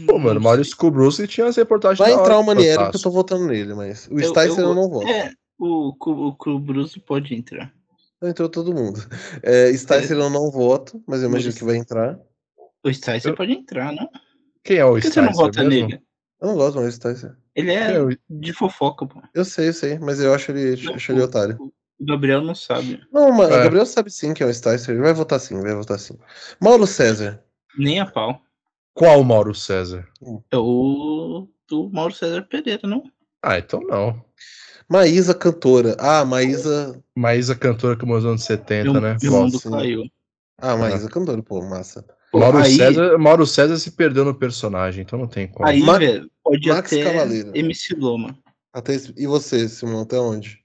Pô, 0.08 0.18
mano, 0.20 0.40
Maurício 0.42 0.76
Kubruski 0.76 1.28
tinha 1.28 1.48
as 1.48 1.56
reportagens 1.56 2.00
Vai 2.00 2.10
da 2.16 2.22
entrar 2.22 2.36
hora 2.36 2.44
o 2.44 2.46
Manieri 2.46 2.90
que 2.90 2.98
eu 2.98 3.02
tô 3.02 3.12
votando 3.12 3.46
nele, 3.48 3.74
mas 3.74 4.08
o 4.12 4.20
Sticer 4.20 4.60
eu, 4.60 4.70
eu- 4.70 4.76
não 4.76 4.90
voto. 4.90 5.08
É, 5.08 5.32
o, 5.58 5.90
o, 5.90 7.02
pode 7.06 7.36
entrar. 7.36 7.74
Entrou 8.22 8.50
todo 8.50 8.74
mundo. 8.74 9.00
É, 9.42 9.72
Sticer 9.74 10.18
eu 10.18 10.30
não 10.30 10.52
voto, 10.52 11.02
mas 11.08 11.22
eu 11.22 11.30
imagino 11.30 11.54
que 11.54 11.64
vai 11.64 11.78
entrar. 11.78 12.20
O 12.84 12.94
Sticer 12.94 13.32
Eu- 13.32 13.36
pode 13.36 13.54
entrar, 13.54 13.94
não? 13.94 14.10
Quem 14.64 14.78
é 14.78 14.86
o 14.86 14.94
Por 14.94 15.02
que 15.02 15.10
você 15.10 15.22
não 15.22 15.32
vota 15.32 15.64
mesmo? 15.64 15.88
nele? 15.88 16.02
Eu 16.42 16.48
não 16.50 16.56
gosto 16.56 16.76
mais 16.80 16.98
do 16.98 17.10
Sticer. 17.10 17.36
Ele 17.56 17.72
é 17.72 17.94
é 17.96 18.02
o- 18.02 18.18
de 18.30 18.54
fofoca, 18.54 19.06
pô. 19.06 19.22
Eu 19.34 19.44
sei, 19.46 19.70
eu 19.70 19.74
sei, 19.74 20.00
mas 20.00 20.20
eu 20.20 20.34
acho 20.34 20.52
ele, 20.52 20.82
Não, 20.86 20.96
acho 20.96 21.12
ele 21.12 21.22
otário. 21.22 21.58
O 22.00 22.06
Gabriel 22.06 22.42
não 22.42 22.56
sabe. 22.56 23.02
Não, 23.12 23.32
mas 23.32 23.50
É. 23.52 23.60
o 23.60 23.64
Gabriel 23.64 23.86
sabe 23.86 24.10
sim 24.10 24.34
que 24.34 24.42
é 24.42 24.46
o 24.46 24.54
Sticer. 24.54 24.92
Ele 24.96 25.02
vai 25.04 25.14
votar 25.14 25.40
sim, 25.40 25.60
vai 25.62 25.74
votar 25.74 26.00
sim. 26.00 26.18
Mauro 26.62 26.88
César. 26.88 27.44
Nem 27.78 28.00
a 28.00 28.06
pau. 28.06 28.42
Qual 29.00 29.24
Mauro 29.24 29.56
César? 29.56 30.06
É 30.52 30.58
o 30.58 31.48
do 31.70 31.90
Mauro 31.90 32.14
César 32.14 32.42
Pereira, 32.42 32.86
não? 32.86 33.02
Ah, 33.42 33.58
então 33.58 33.80
não. 33.80 34.22
Maísa 34.90 35.34
Cantora. 35.34 35.96
Ah, 35.98 36.26
Maísa. 36.26 37.02
Maísa 37.16 37.56
cantora 37.56 37.96
como 37.96 38.14
os 38.14 38.26
anos 38.26 38.44
70, 38.44 38.92
Meu, 38.92 39.00
né? 39.02 39.18
Voto. 39.22 39.32
mundo 39.32 39.58
sim. 39.58 39.72
caiu. 39.72 40.04
Ah, 40.58 40.76
Maísa 40.76 41.10
Cantora, 41.10 41.42
pô, 41.42 41.62
massa. 41.62 42.06
Pô, 42.30 42.40
Mauro, 42.40 42.58
aí, 42.58 42.76
César, 42.76 43.18
Mauro 43.18 43.48
César 43.48 43.78
se 43.78 43.92
perdeu 43.92 44.26
no 44.26 44.36
personagem, 44.36 45.04
então 45.04 45.18
não 45.18 45.28
tem 45.28 45.48
como. 45.48 45.66
aí 45.66 45.80
Ma- 45.82 45.98
velho, 45.98 46.30
pode 46.44 46.68
Max 46.68 46.92
até 46.92 47.02
Cavaleiro. 47.06 47.52
MC 47.56 47.96
Loma. 47.96 48.38
Até 48.74 48.98
E 49.16 49.26
você, 49.26 49.70
Simão, 49.70 50.02
até 50.02 50.20
onde? 50.20 50.60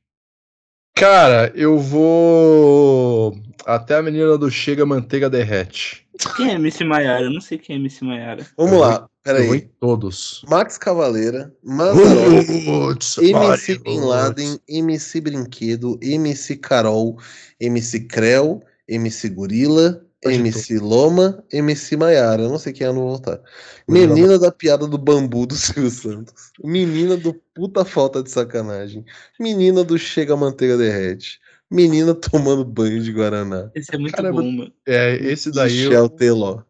Cara, 0.97 1.53
eu 1.55 1.79
vou 1.79 3.39
até 3.65 3.95
a 3.95 4.03
menina 4.03 4.37
do 4.37 4.51
Chega 4.51 4.85
Manteiga 4.85 5.31
Derrete. 5.31 6.04
Quem 6.37 6.51
é 6.51 6.55
MC 6.55 6.85
Maiara? 6.85 7.25
Eu 7.25 7.31
não 7.31 7.41
sei 7.41 7.59
quem 7.59 7.77
é 7.77 7.79
MC 7.79 8.05
Maiara. 8.05 8.47
Vamos 8.57 8.79
lá, 8.79 9.09
peraí. 9.23 9.69
todos. 9.81 10.45
Max 10.49 10.79
Cavaleira, 10.79 11.53
Mazarop, 11.63 12.99
MC. 13.21 13.79
Bin 13.79 14.01
Laden, 14.01 14.61
MC 14.69 15.21
Brinquedo, 15.21 15.99
MC 16.01 16.57
Carol, 16.57 17.19
MC 17.61 18.01
Creu, 18.01 18.63
MC 18.89 19.29
Gorila, 19.29 20.05
MC 20.25 20.79
Loma, 20.79 21.45
MC 21.53 21.97
Maiara. 21.97 22.43
Eu 22.43 22.51
não 22.51 22.59
sei 22.59 22.73
quem 22.73 22.87
é, 22.87 22.93
não 22.93 23.01
vou 23.01 23.09
voltar. 23.11 23.41
Menina 23.89 24.39
da 24.39 24.51
piada 24.51 24.87
do 24.87 24.97
bambu 24.97 25.47
do 25.47 25.55
Silvio 25.57 25.91
Santos. 25.91 26.53
Menina 26.63 27.17
do 27.17 27.35
puta 27.55 27.85
falta 27.85 28.23
de 28.23 28.31
sacanagem. 28.31 29.05
Menina 29.39 29.85
do 29.85 29.99
chega 29.99 30.35
a 30.35 30.37
manteiga 30.37 30.77
derrete. 30.77 31.41
Menina 31.71 32.15
tomando 32.15 32.65
banho 32.65 33.03
de 33.03 33.11
Guaraná. 33.13 33.71
Esse 33.75 33.95
é 33.95 33.99
muito 33.99 34.15
Caramba. 34.15 34.43
bom, 34.43 34.51
mano. 34.51 34.73
É, 34.87 35.15
esse 35.17 35.51
daí. 35.51 35.73
Michel 35.73 36.05
eu- 36.05 36.09
Teló. 36.09 36.63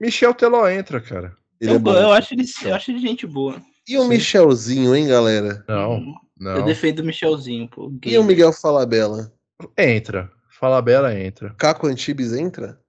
Michel 0.00 0.34
Teló 0.34 0.68
entra, 0.68 1.00
cara. 1.00 1.36
Ele 1.60 1.72
Eu, 1.72 1.76
é 1.76 1.78
bom. 1.78 1.92
eu, 1.94 2.12
acho 2.12 2.34
ele, 2.34 2.44
eu 2.64 2.74
acho 2.74 2.90
ele 2.90 3.00
gente 3.00 3.26
boa. 3.26 3.60
E 3.86 3.96
o 3.98 4.02
Sim. 4.02 4.08
Michelzinho, 4.08 4.94
hein, 4.94 5.08
galera? 5.08 5.64
Não, 5.68 5.94
Eu 5.94 6.14
não. 6.38 6.64
defendo 6.64 7.00
o 7.00 7.04
Michelzinho, 7.04 7.68
pô. 7.68 7.92
E 8.04 8.16
o 8.16 8.22
Miguel 8.24 8.52
Falabella? 8.52 9.32
Entra. 9.76 10.30
Fala 10.50 10.80
Bela 10.82 11.18
entra. 11.18 11.54
Caco 11.58 11.86
Antibes 11.86 12.32
entra? 12.32 12.80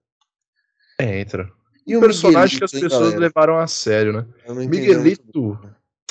Entra. 0.99 1.52
E 1.86 1.95
Um 1.95 1.99
personagem 1.99 2.57
que 2.60 2.64
as 2.65 2.73
hein, 2.73 2.81
pessoas 2.81 3.02
galera? 3.14 3.19
levaram 3.19 3.57
a 3.60 3.68
sério, 3.68 4.14
né? 4.14 4.26
Eu. 4.45 4.56
Miguelito. 4.56 5.60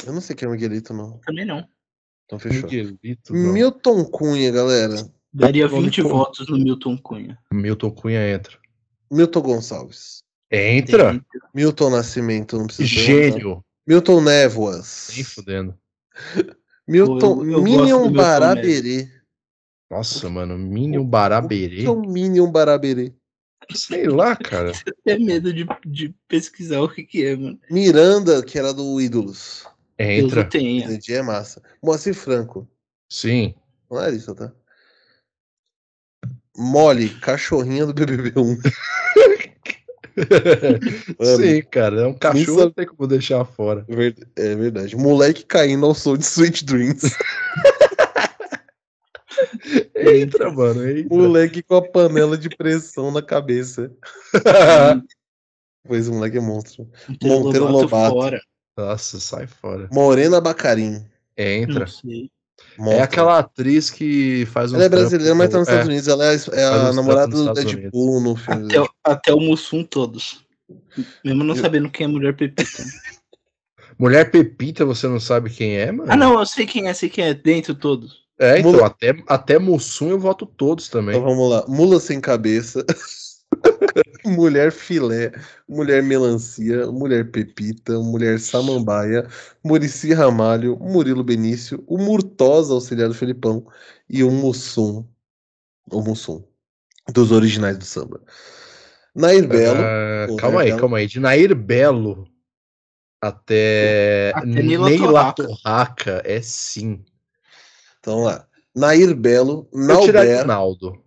Eu 0.07 0.13
não 0.13 0.21
sei 0.21 0.35
quem 0.35 0.47
é 0.47 0.49
o 0.49 0.53
Miguelito, 0.53 0.93
não. 0.95 1.19
Também 1.25 1.45
não. 1.45 1.67
Então 2.29 2.39
fechou. 2.39 2.69
Miguelito. 2.69 3.33
Milton 3.33 4.05
Cunha, 4.05 4.51
galera. 4.53 5.11
Daria 5.33 5.67
Nome 5.67 5.85
20 5.85 6.03
como? 6.03 6.15
votos 6.15 6.47
no 6.49 6.59
Milton 6.59 6.99
Cunha. 6.99 7.39
Milton 7.51 7.91
Cunha 7.91 8.29
entra. 8.35 8.59
Milton 9.11 9.41
Gonçalves. 9.41 10.23
Entra? 10.53 11.19
Milton 11.55 11.89
Nascimento, 11.91 12.59
não 12.59 12.67
precisa. 12.67 12.87
Gênio. 12.89 13.65
Milton 13.87 14.21
Névoas. 14.21 15.11
Nem 15.15 15.25
fudendo. 15.25 15.75
Milton 16.87 17.37
Pô, 17.37 17.45
eu- 17.45 17.51
eu 17.53 17.63
Minion 17.63 18.01
Milton 18.03 18.13
Baraberê. 18.13 19.09
Nossa, 19.91 20.29
mano. 20.29 20.59
Minion 20.59 21.05
Baraberê. 21.07 21.77
O 21.77 21.81
que 21.81 21.87
é 21.87 21.91
o 21.91 22.01
Minion 22.03 22.51
Baraberê? 22.51 23.13
Sei 23.75 24.07
lá, 24.07 24.37
cara. 24.37 24.73
Até 25.01 25.19
medo 25.19 25.53
de, 25.53 25.67
de 25.87 26.15
pesquisar 26.27 26.81
o 26.83 26.89
que, 26.89 27.03
que 27.05 27.25
é, 27.25 27.35
mano. 27.37 27.59
Miranda, 27.71 28.43
que 28.43 28.59
era 28.59 28.73
do 28.75 29.01
Ídolos. 29.01 29.67
Deus 29.99 30.25
Entra. 30.25 30.41
o 30.43 30.49
tenha. 30.49 30.85
Entendi, 30.85 31.15
é 31.15 31.23
massa. 31.23 31.63
Moacir 31.83 32.15
Franco. 32.15 32.69
Sim. 33.11 33.55
Não 33.91 34.03
é 34.03 34.11
isso, 34.11 34.35
tá? 34.35 34.53
Molly, 36.57 37.09
cachorrinha 37.21 37.87
do 37.87 37.95
BBB1. 37.95 38.59
Mano, 41.19 41.37
Sim, 41.37 41.63
cara. 41.71 42.01
É 42.03 42.07
um 42.07 42.15
cachorro, 42.15 42.43
Isso- 42.43 42.57
não 42.57 42.71
tem 42.73 42.87
como 42.87 43.07
deixar 43.07 43.45
fora. 43.45 43.85
ver- 43.89 44.17
É 44.37 44.55
verdade. 44.57 44.97
Moleque 44.97 45.45
caindo 45.45 45.87
ao 45.87 45.95
som 45.95 46.17
de 46.17 46.25
Sweet 46.25 46.65
Dreams. 46.65 47.03
Entra, 49.95 50.51
mano. 50.51 50.89
Entra. 50.91 51.17
Moleque 51.17 51.63
com 51.63 51.77
a 51.77 51.83
panela 51.89 52.37
de 52.37 52.49
pressão 52.49 53.11
na 53.11 53.23
cabeça. 53.23 53.93
Pois 55.87 56.07
o 56.07 56.13
moleque 56.13 56.37
é 56.37 56.41
monstro. 56.41 56.87
Monteiro 57.23 57.67
Lobato. 57.71 58.13
fora. 58.15 58.41
Nossa, 58.79 59.19
sai 59.19 59.49
fora. 59.49 59.89
Morena 59.91 60.41
Bacarim. 60.41 61.05
Entra. 61.37 61.81
Não 61.81 61.87
sei. 61.89 62.31
É 62.89 63.03
aquela 63.03 63.39
atriz 63.39 63.91
que 63.91 64.47
faz 64.47 64.73
um. 64.73 64.77
Ela 64.77 64.85
é 64.85 64.89
brasileira, 64.89 65.35
mas 65.35 65.51
tá 65.51 65.59
nos 65.59 65.69
é, 65.69 65.71
Estados 65.73 65.89
Unidos. 65.89 66.09
Ela 66.09 66.33
é, 66.33 66.37
é 66.61 66.65
a 66.65 66.93
namorada 66.93 67.29
do 67.29 67.53
Deadpool 67.53 68.21
no 68.21 68.37
filme. 68.37 68.67
Até, 68.67 68.81
o- 68.81 68.89
até 69.03 69.35
o 69.35 69.41
Mussum 69.41 69.83
todos. 69.83 70.45
Mesmo 71.25 71.43
não 71.43 71.57
Eu- 71.57 71.61
sabendo 71.61 71.91
quem 71.91 72.05
é 72.05 72.09
mulher 72.09 72.37
pepita. 72.37 72.65
Mulher 73.99 74.31
Pepita, 74.31 74.85
você 74.85 75.09
não 75.09 75.19
sabe 75.19 75.51
quem 75.51 75.77
é, 75.77 75.91
mano? 75.91 76.13
Ah, 76.13 76.17
não, 76.17 76.39
eu 76.39 76.47
sei 76.47 76.65
quem 76.67 76.87
é, 76.87 76.95
sei 76.95 77.09
quem 77.09 77.25
é. 77.25 77.35
Dentro 77.35 77.75
todos. 77.75 78.23
É, 78.39 78.61
então, 78.61 78.71
Mula- 78.71 78.87
até, 78.87 79.13
até 79.27 79.59
Mussum 79.59 80.11
eu 80.11 80.21
voto 80.21 80.47
todos 80.47 80.89
também. 80.89 81.17
Então 81.17 81.29
vamos 81.29 81.51
lá. 81.51 81.65
Mula 81.67 81.99
sem 81.99 82.21
cabeça. 82.21 82.85
mulher 84.25 84.73
filé. 84.73 85.33
Mulher 85.69 86.03
melancia. 86.03 86.91
Mulher 86.91 87.31
pepita. 87.31 87.99
Mulher 87.99 88.39
samambaia. 88.39 89.27
Murici 89.65 90.13
Ramalho. 90.13 90.77
Murilo 90.79 91.25
Benício. 91.25 91.83
O 91.87 91.99
Murtosa, 91.99 92.73
auxiliar 92.75 93.09
do 93.09 93.15
Felipão. 93.15 93.67
E 94.09 94.23
o 94.23 94.31
Mussum. 94.31 95.07
O 95.91 96.03
Mussum. 96.03 96.45
Dos 97.13 97.33
originais 97.33 97.79
do 97.79 97.85
samba. 97.85 98.21
Nair 99.15 99.49
Belo. 99.49 99.81
Ah, 99.81 100.27
Pô, 100.29 100.37
calma 100.37 100.59
Nair 100.59 100.65
aí, 100.65 100.71
Belo. 100.71 100.81
calma 100.81 100.99
aí. 100.99 101.07
De 101.07 101.21
Nair 101.21 101.55
Belo 101.55 102.29
até, 103.21 104.33
Até 104.35 104.47
Neila 104.47 105.33
Torraca. 105.33 106.23
É 106.25 106.41
sim. 106.41 107.05
Então 107.99 108.23
lá. 108.23 108.47
Nair 108.75 109.15
Belo. 109.15 109.69
Eu 109.73 109.87
Nauber. 109.87 110.47
Naldo. 110.47 111.03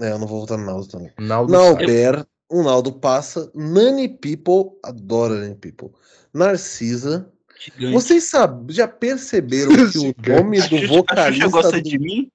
É, 0.00 0.12
eu 0.12 0.18
não 0.18 0.26
vou 0.26 0.40
votar 0.40 0.58
no 0.58 0.64
Naldo 0.66 0.86
também. 0.88 1.10
Naldo. 1.18 1.52
Nauber. 1.52 2.24
O 2.48 2.62
Naldo 2.62 2.92
passa. 2.92 3.50
Nani 3.54 4.08
People. 4.08 4.76
Adoro 4.82 5.34
Nani 5.34 5.54
People. 5.54 5.90
Narcisa. 6.32 7.28
Gigante. 7.58 7.92
Vocês 7.92 8.24
sabem, 8.24 8.66
já 8.74 8.86
perceberam 8.88 9.70
que 9.90 9.98
o 9.98 10.14
nome 10.36 10.60
do 10.62 10.78
Xuxa- 10.78 10.86
vocalista 10.88 11.48
gosta 11.48 11.72
do... 11.80 11.82
de 11.88 11.98
mim? 11.98 12.30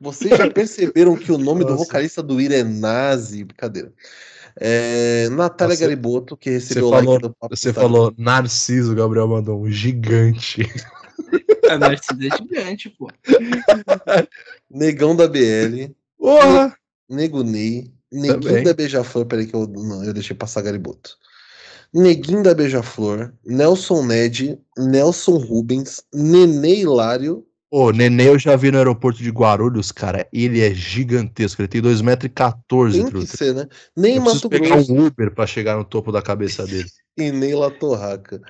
Vocês 0.00 0.36
já 0.36 0.50
perceberam 0.50 1.16
que 1.16 1.30
o 1.32 1.36
nome 1.38 1.64
do 1.64 1.76
vocalista 1.76 2.22
do 2.22 2.40
Ira 2.40 2.56
é 2.56 2.64
nazi? 2.64 3.44
Brincadeira. 3.44 3.92
É, 4.58 5.28
Natália 5.30 5.74
Você- 5.76 5.82
Gariboto, 5.84 6.36
que 6.36 6.50
recebeu 6.50 6.88
o 6.88 6.90
falou- 6.90 7.14
like 7.14 7.22
do 7.28 7.34
Papo 7.34 7.56
Você 7.56 7.72
falou 7.72 8.14
Narciso, 8.16 8.94
Gabriel 8.94 9.28
mandou 9.28 9.60
um 9.62 9.70
gigante. 9.70 10.62
A 11.68 11.78
Narcisa 11.78 12.18
é 12.26 12.36
gigante, 12.36 12.90
pô. 12.90 13.08
Negão 14.70 15.14
da 15.16 15.26
BL, 15.28 15.90
Porra! 16.18 16.76
Nego 17.10 17.42
Ney, 17.42 17.92
Neguinho 18.12 18.40
Também. 18.40 18.64
da 18.64 18.72
Beija-Flor, 18.72 19.26
peraí 19.26 19.46
que 19.46 19.54
eu, 19.54 19.66
não, 19.66 20.04
eu 20.04 20.12
deixei 20.14 20.34
passar 20.36 20.62
Gariboto. 20.62 21.16
Neguinho 21.92 22.42
da 22.42 22.54
Beija-Flor, 22.54 23.32
Nelson 23.44 24.06
Ned, 24.06 24.58
Nelson 24.78 25.36
Rubens, 25.38 26.02
Nenê 26.14 26.76
Hilário, 26.80 27.44
Ô, 27.72 27.92
Nenê 27.92 28.28
eu 28.28 28.36
já 28.36 28.56
vi 28.56 28.72
no 28.72 28.78
aeroporto 28.78 29.22
de 29.22 29.30
Guarulhos, 29.30 29.92
cara. 29.92 30.28
Ele 30.32 30.60
é 30.60 30.74
gigantesco. 30.74 31.62
Ele 31.62 31.68
tem 31.68 31.80
2,14m, 31.80 32.92
tem 32.92 33.04
que 33.04 33.10
truta. 33.10 33.36
ser, 33.36 33.54
né? 33.54 33.68
Nem 33.96 34.16
Eu 34.16 34.22
Mato 34.22 34.48
pegar 34.48 34.70
Grosso. 34.70 34.92
um 34.92 35.06
Uber 35.06 35.32
pra 35.32 35.46
chegar 35.46 35.76
no 35.76 35.84
topo 35.84 36.10
da 36.10 36.20
cabeça 36.20 36.66
dele. 36.66 36.88
E 37.16 37.30
nem 37.30 37.54
La 37.54 37.70
Torraca. 37.70 38.40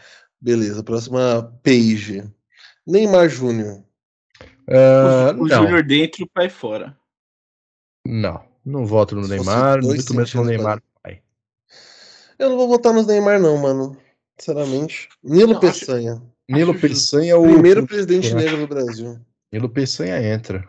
Beleza, 0.40 0.82
próxima 0.82 1.42
page. 1.62 2.22
Neymar 2.86 3.28
Júnior. 3.28 3.82
Ah, 4.68 5.34
o 5.36 5.42
o 5.42 5.46
não, 5.48 5.64
Júnior 5.64 5.82
dentro 5.82 6.22
e 6.22 6.24
o 6.24 6.30
pai 6.32 6.48
fora. 6.48 6.96
não. 8.06 8.49
Não 8.64 8.84
voto 8.86 9.16
no 9.16 9.26
Neymar, 9.26 9.82
muito 9.82 10.14
menos 10.14 10.34
no 10.34 10.44
Neymar 10.44 10.82
pai. 11.02 11.20
Eu 12.38 12.50
não 12.50 12.56
vou 12.56 12.68
votar 12.68 12.92
nos 12.92 13.06
Neymar, 13.06 13.40
não, 13.40 13.56
mano. 13.56 13.96
Sinceramente. 14.38 15.08
Nilo 15.22 15.52
Não, 15.54 15.58
acho- 15.58 15.80
Peçanha. 15.80 16.22
Nilo 16.48 16.72
Acho 16.72 16.80
Peçanha 16.80 17.32
é 17.32 17.36
o. 17.36 17.42
Primeiro 17.42 17.86
presidente 17.86 18.34
negro 18.34 18.56
do 18.58 18.66
Brasil. 18.66 19.18
Nilo 19.52 19.68
Peçanha 19.68 20.20
entra. 20.22 20.68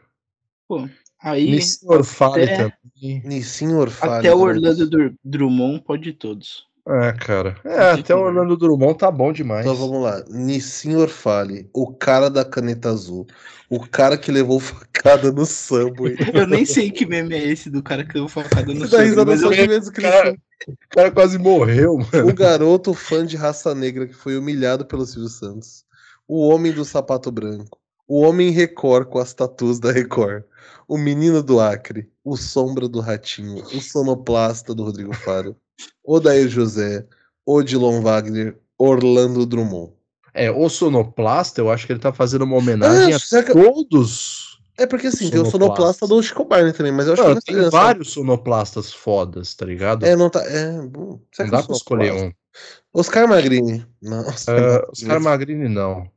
Pô, 0.68 0.88
aí 1.22 1.50
Nissin 1.52 1.86
Orfale 1.88 2.44
até- 2.44 2.56
também. 2.58 3.22
Nissin 3.26 3.74
Orfale. 3.74 4.20
até 4.28 4.34
o? 4.34 4.40
Orlando 4.40 5.16
Drummond 5.24 5.82
pode 5.84 6.14
todos. 6.14 6.68
É, 6.88 7.14
cara. 7.14 7.56
É, 7.64 7.92
até 7.92 8.16
o 8.16 8.22
Orlando 8.22 8.58
Drummond 8.58 8.98
tá 8.98 9.12
bom 9.12 9.32
demais. 9.32 9.66
Então 9.66 9.76
vamos 9.76 10.02
lá. 10.02 10.24
Nissin 10.30 10.96
Orfale, 10.96 11.70
o 11.74 11.94
cara 11.94 12.30
da 12.30 12.44
caneta 12.44 12.90
azul. 12.90 13.28
O 13.70 13.80
cara 13.80 14.18
que 14.18 14.32
levou 14.32 14.60
facada 14.60 15.32
no 15.32 15.46
Subway. 15.46 16.18
Eu 16.34 16.48
nem 16.48 16.66
sei 16.66 16.92
que 16.92 17.06
meme 17.06 17.36
é 17.36 17.48
esse 17.48 17.70
do 17.70 17.82
cara 17.84 18.04
que 18.04 18.14
deu 18.14 18.28
facada 18.28 18.74
no 18.74 18.88
dá 18.88 19.02
risada 19.02 19.26
mas 19.26 19.42
eu, 19.42 19.50
vez 19.50 19.90
que 19.90 20.02
Cara, 20.02 20.36
o 20.68 20.90
cara 20.90 21.12
quase 21.12 21.38
morreu, 21.38 21.98
mano. 21.98 22.30
O 22.30 22.34
garoto 22.34 22.94
fã 22.94 23.26
de 23.26 23.38
raça 23.38 23.74
negra 23.74 24.08
que 24.08 24.14
foi 24.14 24.38
humilhado 24.38 24.86
pelo 24.86 25.06
Silvio 25.06 25.30
Santos. 25.30 25.86
O 26.28 26.48
homem 26.48 26.72
do 26.72 26.84
sapato 26.84 27.32
branco. 27.32 27.81
O 28.14 28.24
homem 28.24 28.50
Record 28.50 29.08
com 29.08 29.20
as 29.20 29.34
tatuas 29.34 29.80
da 29.80 29.90
Record. 29.90 30.44
O 30.86 30.98
menino 30.98 31.42
do 31.42 31.62
Acre. 31.62 32.10
O 32.26 32.36
sombra 32.36 32.90
do 32.90 33.00
Ratinho. 33.00 33.64
O 33.74 33.80
sonoplasta 33.80 34.76
do 34.76 34.84
Rodrigo 34.84 35.14
Faro. 35.14 35.56
Odair 36.04 36.50
José. 36.50 37.06
Odilon 37.46 38.02
Wagner. 38.02 38.60
Orlando 38.78 39.46
Drummond. 39.46 39.94
É, 40.34 40.52
o 40.52 40.68
sonoplasta, 40.68 41.62
eu 41.62 41.72
acho 41.72 41.88
que 41.88 41.94
ele 41.94 42.02
tá 42.02 42.12
fazendo 42.12 42.42
uma 42.42 42.58
homenagem 42.58 43.14
Ah, 43.14 43.40
a 43.40 43.44
que- 43.44 43.54
todos. 43.54 44.60
É 44.78 44.86
porque 44.86 45.08
assim, 45.08 45.30
tem 45.30 45.40
o 45.40 45.46
Sonoplasta. 45.46 46.06
do 46.06 46.22
Chico 46.22 46.44
Barney 46.44 46.74
também, 46.74 46.92
mas 46.92 47.08
eu 47.08 47.14
acho 47.14 47.22
Não, 47.22 47.30
que 47.30 47.36
nessa 47.36 47.46
tem 47.46 47.56
criança- 47.56 47.72
vários 47.78 48.12
sonoplastas 48.12 48.92
fodas, 48.92 49.54
tá 49.56 49.66
ligado? 49.66 50.06
É, 50.06 50.18
não 50.18 50.30
tá. 50.30 50.44
É, 50.44 50.70
Não 50.74 51.22
que 51.32 51.44
dá 51.46 51.60
o 51.62 51.66
pra 51.68 51.76
escolher 51.78 52.12
um. 52.12 52.32
Oscar 52.94 53.26
Magrini. 53.28 53.86
Não, 54.02 54.20
Oscar, 54.28 54.58
Ah, 54.58 54.62
Magrini. 54.62 54.88
Oscar 54.92 55.22
Magrini, 55.22 55.70
não. 55.70 56.12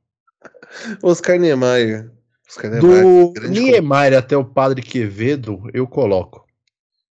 Oscar 1.02 1.38
Niemeyer. 1.38 2.10
Oscar 2.48 2.70
Niemeyer. 2.70 3.02
Do 3.32 3.48
Niemeyer 3.48 4.18
até 4.18 4.36
o 4.36 4.44
Padre 4.44 4.82
Quevedo, 4.82 5.62
eu 5.72 5.86
coloco. 5.86 6.44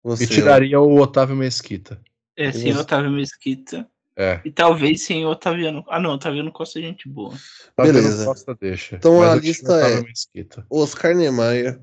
Você, 0.03 0.23
E 0.23 0.27
tiraria 0.27 0.79
o 0.79 0.99
Otávio 0.99 1.35
Mesquita. 1.35 1.99
É, 2.35 2.51
sem 2.51 2.71
Você- 2.73 2.79
Otávio 2.79 3.11
Mesquita. 3.11 3.87
É. 4.15 4.41
E 4.43 4.51
talvez 4.51 5.03
sem 5.03 5.25
Otaviano. 5.25 5.83
Ah, 5.87 5.99
não, 5.99 6.11
Otaviano 6.11 6.51
Costa 6.51 6.77
é 6.79 6.81
gente 6.81 7.07
boa. 7.07 7.33
Beleza. 7.77 8.25
Costa 8.25 8.53
deixa. 8.59 8.95
Então 8.97 9.19
Mas 9.19 9.29
a 9.29 9.35
lista 9.35 9.73
é- 9.75 10.01
Mesquita. 10.01 10.65
Oscar 10.69 11.15
Niemeyer, 11.15 11.79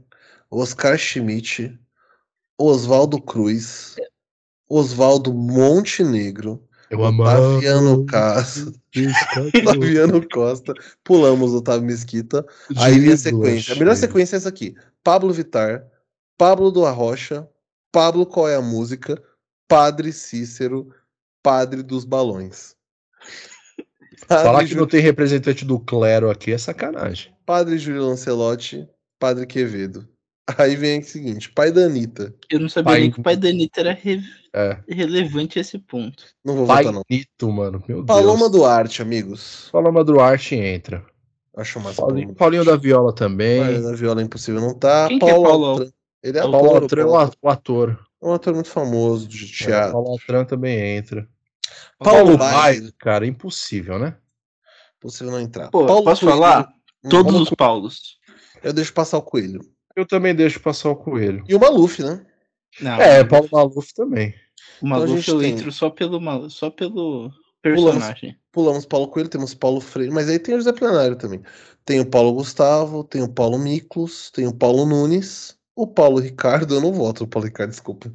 Oscar 0.50 0.98
Schmidt, 0.98 1.78
Oswaldo 2.58 3.20
Cruz, 3.20 3.96
Oswaldo 4.68 5.32
Montenegro, 5.32 6.62
Eu 6.90 7.00
Otaviano 7.00 8.06
Castro, 8.06 8.72
Otaviano 9.64 10.28
Costa, 10.28 10.72
pulamos 11.02 11.52
Otávio 11.52 11.86
Mesquita. 11.86 12.46
Aí 12.76 12.98
vem 12.98 13.12
a 13.12 13.16
sequência. 13.16 13.74
A 13.74 13.78
melhor 13.78 13.96
sequência 13.96 14.36
é 14.36 14.38
essa 14.38 14.48
aqui: 14.48 14.74
Pablo 15.02 15.32
Vitar, 15.32 15.84
Pablo 16.38 16.70
do 16.70 16.86
Arrocha, 16.86 17.48
Pablo 17.90 18.24
Qual 18.24 18.48
é 18.48 18.54
a 18.54 18.62
Música, 18.62 19.20
Padre 19.66 20.12
Cícero, 20.12 20.88
Padre 21.42 21.82
dos 21.82 22.04
Balões. 22.04 22.76
Padre, 24.28 24.44
Falar 24.46 24.64
que 24.64 24.74
não 24.74 24.86
tem 24.86 25.00
representante 25.00 25.64
do 25.64 25.80
clero 25.80 26.30
aqui 26.30 26.52
é 26.52 26.58
sacanagem. 26.58 27.34
Padre 27.44 27.78
Júlio 27.78 28.06
Lancelotti, 28.06 28.88
Padre 29.18 29.46
Quevedo. 29.46 30.08
Aí 30.58 30.76
vem 30.76 31.00
o 31.00 31.04
seguinte: 31.04 31.50
pai 31.50 31.72
da 31.72 31.82
Anitta. 31.86 32.34
Eu 32.48 32.60
não 32.60 32.68
sabia 32.68 32.92
Pai- 32.92 33.00
nem 33.00 33.10
que 33.10 33.20
o 33.20 33.22
pai 33.22 33.36
da 33.36 33.48
Anitta 33.48 33.80
era 33.80 33.92
re- 33.92 34.22
É. 34.52 34.78
relevante 34.88 35.58
a 35.58 35.60
esse 35.62 35.78
ponto. 35.78 36.22
Não 36.44 36.54
vou 36.54 36.66
Pai 36.66 36.84
votar, 36.84 36.92
não. 36.94 37.02
Nito, 37.10 37.50
mano. 37.50 37.82
Meu 37.88 38.04
Paloma 38.04 38.48
Deus. 38.48 38.52
Duarte, 38.52 39.02
amigos. 39.02 39.68
Paloma 39.72 40.04
Duarte 40.04 40.54
entra. 40.54 41.04
Acho 41.56 41.80
massa. 41.80 42.00
Paulinho, 42.00 42.34
Paulinho 42.34 42.64
da. 42.64 42.76
Viola 42.76 43.12
também. 43.12 43.60
Mas 43.60 43.86
a 43.86 43.94
viola 43.94 44.20
é 44.20 44.24
impossível 44.24 44.60
não 44.60 44.74
tá. 44.74 45.08
Quem 45.08 45.18
que 45.18 45.24
é 45.24 45.28
Paulo 45.30 45.44
Paulo? 45.48 45.64
Altran. 45.66 45.90
Ele 46.22 46.38
é 46.38 46.40
Paulo 46.40 46.52
Paulo 46.52 46.68
ator. 46.68 46.82
Altran 46.82 47.00
é 47.00 47.04
Paulo 47.06 47.32
o 47.42 47.48
ator. 47.48 48.06
É 48.22 48.26
um 48.26 48.32
ator 48.32 48.54
muito 48.54 48.68
famoso 48.70 49.26
de 49.28 49.50
teatro. 49.50 49.92
Paulo 49.92 50.08
Altran 50.10 50.44
também 50.44 50.78
entra. 50.96 51.28
Paulo 51.98 52.38
Paulo 52.38 52.92
cara, 52.98 53.26
impossível, 53.26 53.98
né? 53.98 54.16
Possível 55.00 55.32
não 55.32 55.40
entrar. 55.40 55.70
Pô, 55.70 55.86
Paulo 55.86 56.04
posso 56.04 56.20
Coelho. 56.24 56.36
falar? 56.40 56.68
Hum, 57.04 57.08
Todos 57.08 57.32
Paulo 57.32 57.42
os 57.42 57.50
Paulos. 57.50 58.18
Eu 58.62 58.72
deixo 58.72 58.92
passar 58.92 59.18
o 59.18 59.22
Coelho. 59.22 59.60
Eu 59.96 60.04
também 60.06 60.34
deixo 60.34 60.60
passar 60.60 60.90
o 60.90 60.96
coelho. 60.96 61.42
E 61.48 61.54
o 61.54 61.58
Maluf, 61.58 62.02
né? 62.02 62.24
Não, 62.80 63.00
É, 63.00 63.24
Paulo 63.24 63.48
Maluf 63.50 63.94
também. 63.94 64.34
o 64.82 64.86
Maluf 64.86 65.04
Então 65.06 65.14
a 65.14 65.16
gente 65.20 65.30
eu 65.30 65.40
tem- 65.40 65.50
entro 65.52 65.72
só 65.72 65.88
pelo, 65.88 66.20
Mal- 66.20 66.50
só 66.50 66.68
pelo 66.68 67.30
personagem. 67.62 68.36
Pulamos 68.52 68.84
Paulo 68.86 69.08
Coelho, 69.08 69.28
temos 69.28 69.54
Paulo 69.54 69.80
Freire, 69.80 70.12
mas 70.12 70.28
aí 70.28 70.38
tem 70.38 70.54
o 70.54 70.58
José 70.58 70.72
Plenário 70.72 71.16
também. 71.16 71.40
Tem 71.84 71.98
o 72.00 72.06
Paulo 72.06 72.32
Gustavo, 72.34 73.02
tem 73.04 73.22
o 73.22 73.28
Paulo 73.28 73.58
Miklos, 73.58 74.30
tem 74.30 74.46
o 74.46 74.52
Paulo 74.52 74.84
Nunes, 74.86 75.56
o 75.74 75.86
Paulo 75.86 76.18
Ricardo, 76.18 76.74
eu 76.74 76.80
não 76.80 76.92
voto 76.92 77.22
no 77.24 77.28
Paulo 77.28 77.46
Ricardo, 77.46 77.70
desculpa. 77.70 78.10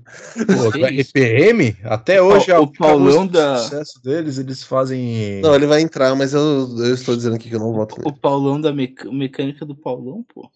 Pô? 0.47 0.85
RPM, 0.85 1.75
até 1.83 2.21
O 2.21 2.25
hoje 2.25 2.51
o 2.51 2.59
única 2.61 2.77
Paulão 2.79 3.27
da- 3.27 3.57
sucesso 3.57 4.01
deles, 4.03 4.37
eles 4.39 4.63
fazem. 4.63 5.41
Não, 5.41 5.53
ele 5.55 5.67
vai 5.67 5.81
entrar, 5.81 6.15
mas 6.15 6.33
eu, 6.33 6.41
eu 6.79 6.93
estou 6.93 7.15
dizendo 7.15 7.35
aqui 7.35 7.49
que 7.49 7.55
eu 7.55 7.59
não 7.59 7.71
voto 7.73 7.95
O. 8.03 8.13
Paulão 8.13 8.59
da 8.59 8.71
mec- 8.73 9.05
mecânica 9.05 9.63
do 9.65 9.75
Paulão, 9.75 10.23
pô. 10.33 10.49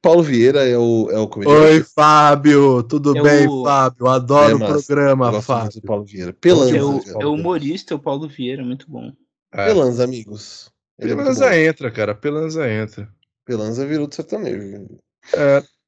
Paulo 0.00 0.22
Vieira 0.22 0.66
é 0.68 0.78
o, 0.78 1.10
é 1.10 1.18
o 1.18 1.26
comediante. 1.28 1.60
Oi, 1.60 1.82
Fábio, 1.82 2.82
tudo 2.84 3.16
É 3.16 3.22
bem, 3.22 3.48
o- 3.48 3.64
Fábio? 3.64 4.06
Adoro 4.06 4.52
É 4.52 4.54
o 4.54 4.58
programa, 4.58 5.42
Fábio. 5.42 5.82
Paulo 5.82 6.04
Vieira. 6.04 6.32
Pelanza, 6.32 6.76
É 6.76 6.82
o, 6.82 7.22
é 7.22 7.26
o 7.26 7.32
humorista, 7.34 7.94
o 7.94 7.98
Paulo 7.98 8.28
Vieira, 8.28 8.64
muito 8.64 8.88
bom. 8.90 9.12
É. 9.52 9.66
Pelanza, 9.66 10.04
amigos. 10.04 10.70
Ele 10.98 11.12
é 11.12 11.16
Pelanza 11.16 11.48
bom. 11.48 11.52
entra, 11.54 11.90
cara. 11.90 12.14
Pelanza 12.14 12.70
entra. 12.70 13.12
Pelanza 13.44 13.86
virou 13.86 14.06
do 14.06 14.14
sertanejo. 14.14 14.86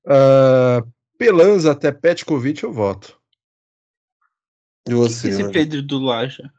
Ah, 0.06 0.82
Pelanza 1.16 1.72
até 1.72 1.92
Petkovic 1.92 2.62
eu 2.64 2.72
voto. 2.72 3.18
E 4.86 4.90
que 4.90 4.94
você, 4.94 5.28
é 5.28 5.30
esse 5.30 5.42
né? 5.44 5.50
Pedro 5.52 5.82
do 5.82 5.98
Laja? 5.98 6.50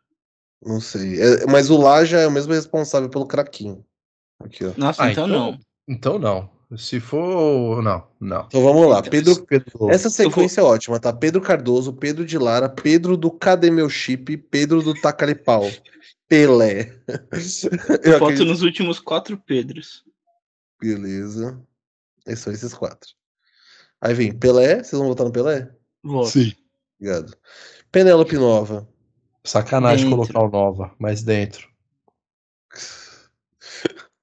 Não 0.64 0.80
sei. 0.80 1.22
É, 1.22 1.46
mas 1.48 1.70
o 1.70 1.78
Laja 1.78 2.20
é 2.20 2.28
o 2.28 2.32
mesmo 2.32 2.54
responsável 2.54 3.10
pelo 3.10 3.26
craquinho. 3.26 3.84
Aqui, 4.40 4.66
ó. 4.66 4.74
Nossa, 4.78 5.03
Ah, 5.03 5.11
então, 5.11 5.28
então- 5.28 5.40
não. 5.52 5.60
Então 5.88 6.20
não. 6.20 6.60
Se 6.78 6.99
for. 6.99 7.82
Não, 7.82 8.07
não. 8.20 8.45
Então 8.45 8.61
vamos 8.64 8.88
lá. 8.88 9.02
Pedro, 9.02 9.44
Pedro- 9.45 9.90
essa 9.90 10.07
sequência 10.10 10.61
é 10.61 10.64
ótima, 10.64 10.99
tá? 10.99 11.11
Pedro 11.11 11.41
Cardoso, 11.41 11.91
Pedro 11.94 12.24
de 12.24 12.38
Lara, 12.38 12.70
Pedro 12.70 13.18
do 13.18 13.32
Cadê 13.32 13.72
Meu 13.72 13.90
Chip, 13.90 14.38
Pedro 14.38 14.84
do 14.84 14.94
Tacalipau, 14.94 15.64
Pelé. 16.28 16.95
Eu 18.03 18.20
Voto 18.20 18.26
acredito- 18.26 18.45
nos 18.45 18.61
últimos 18.61 18.99
quatro 18.99 19.36
Pedros. 19.36 20.03
Beleza. 20.80 21.60
Esses 22.28 22.40
são 22.44 22.53
esses 22.53 22.74
quatro. 22.74 23.10
Aí 23.99 24.14
vem 24.14 24.32
Pelé. 24.32 24.76
Vocês 24.84 24.91
vão 24.99 25.07
votar 25.07 25.26
no 25.26 25.32
Pelé? 25.34 25.72
Voto. 26.03 26.30
Sim. 26.30 26.53
Obrigado. 27.02 27.36
Penélope 27.91 28.36
Nova. 28.38 28.88
Sacanagem 29.44 30.06
Dentro. 30.07 30.28
colocar 30.28 30.41
o 30.48 30.52
Nova, 30.52 30.94
mas 30.99 31.24
dentro. 31.24 31.68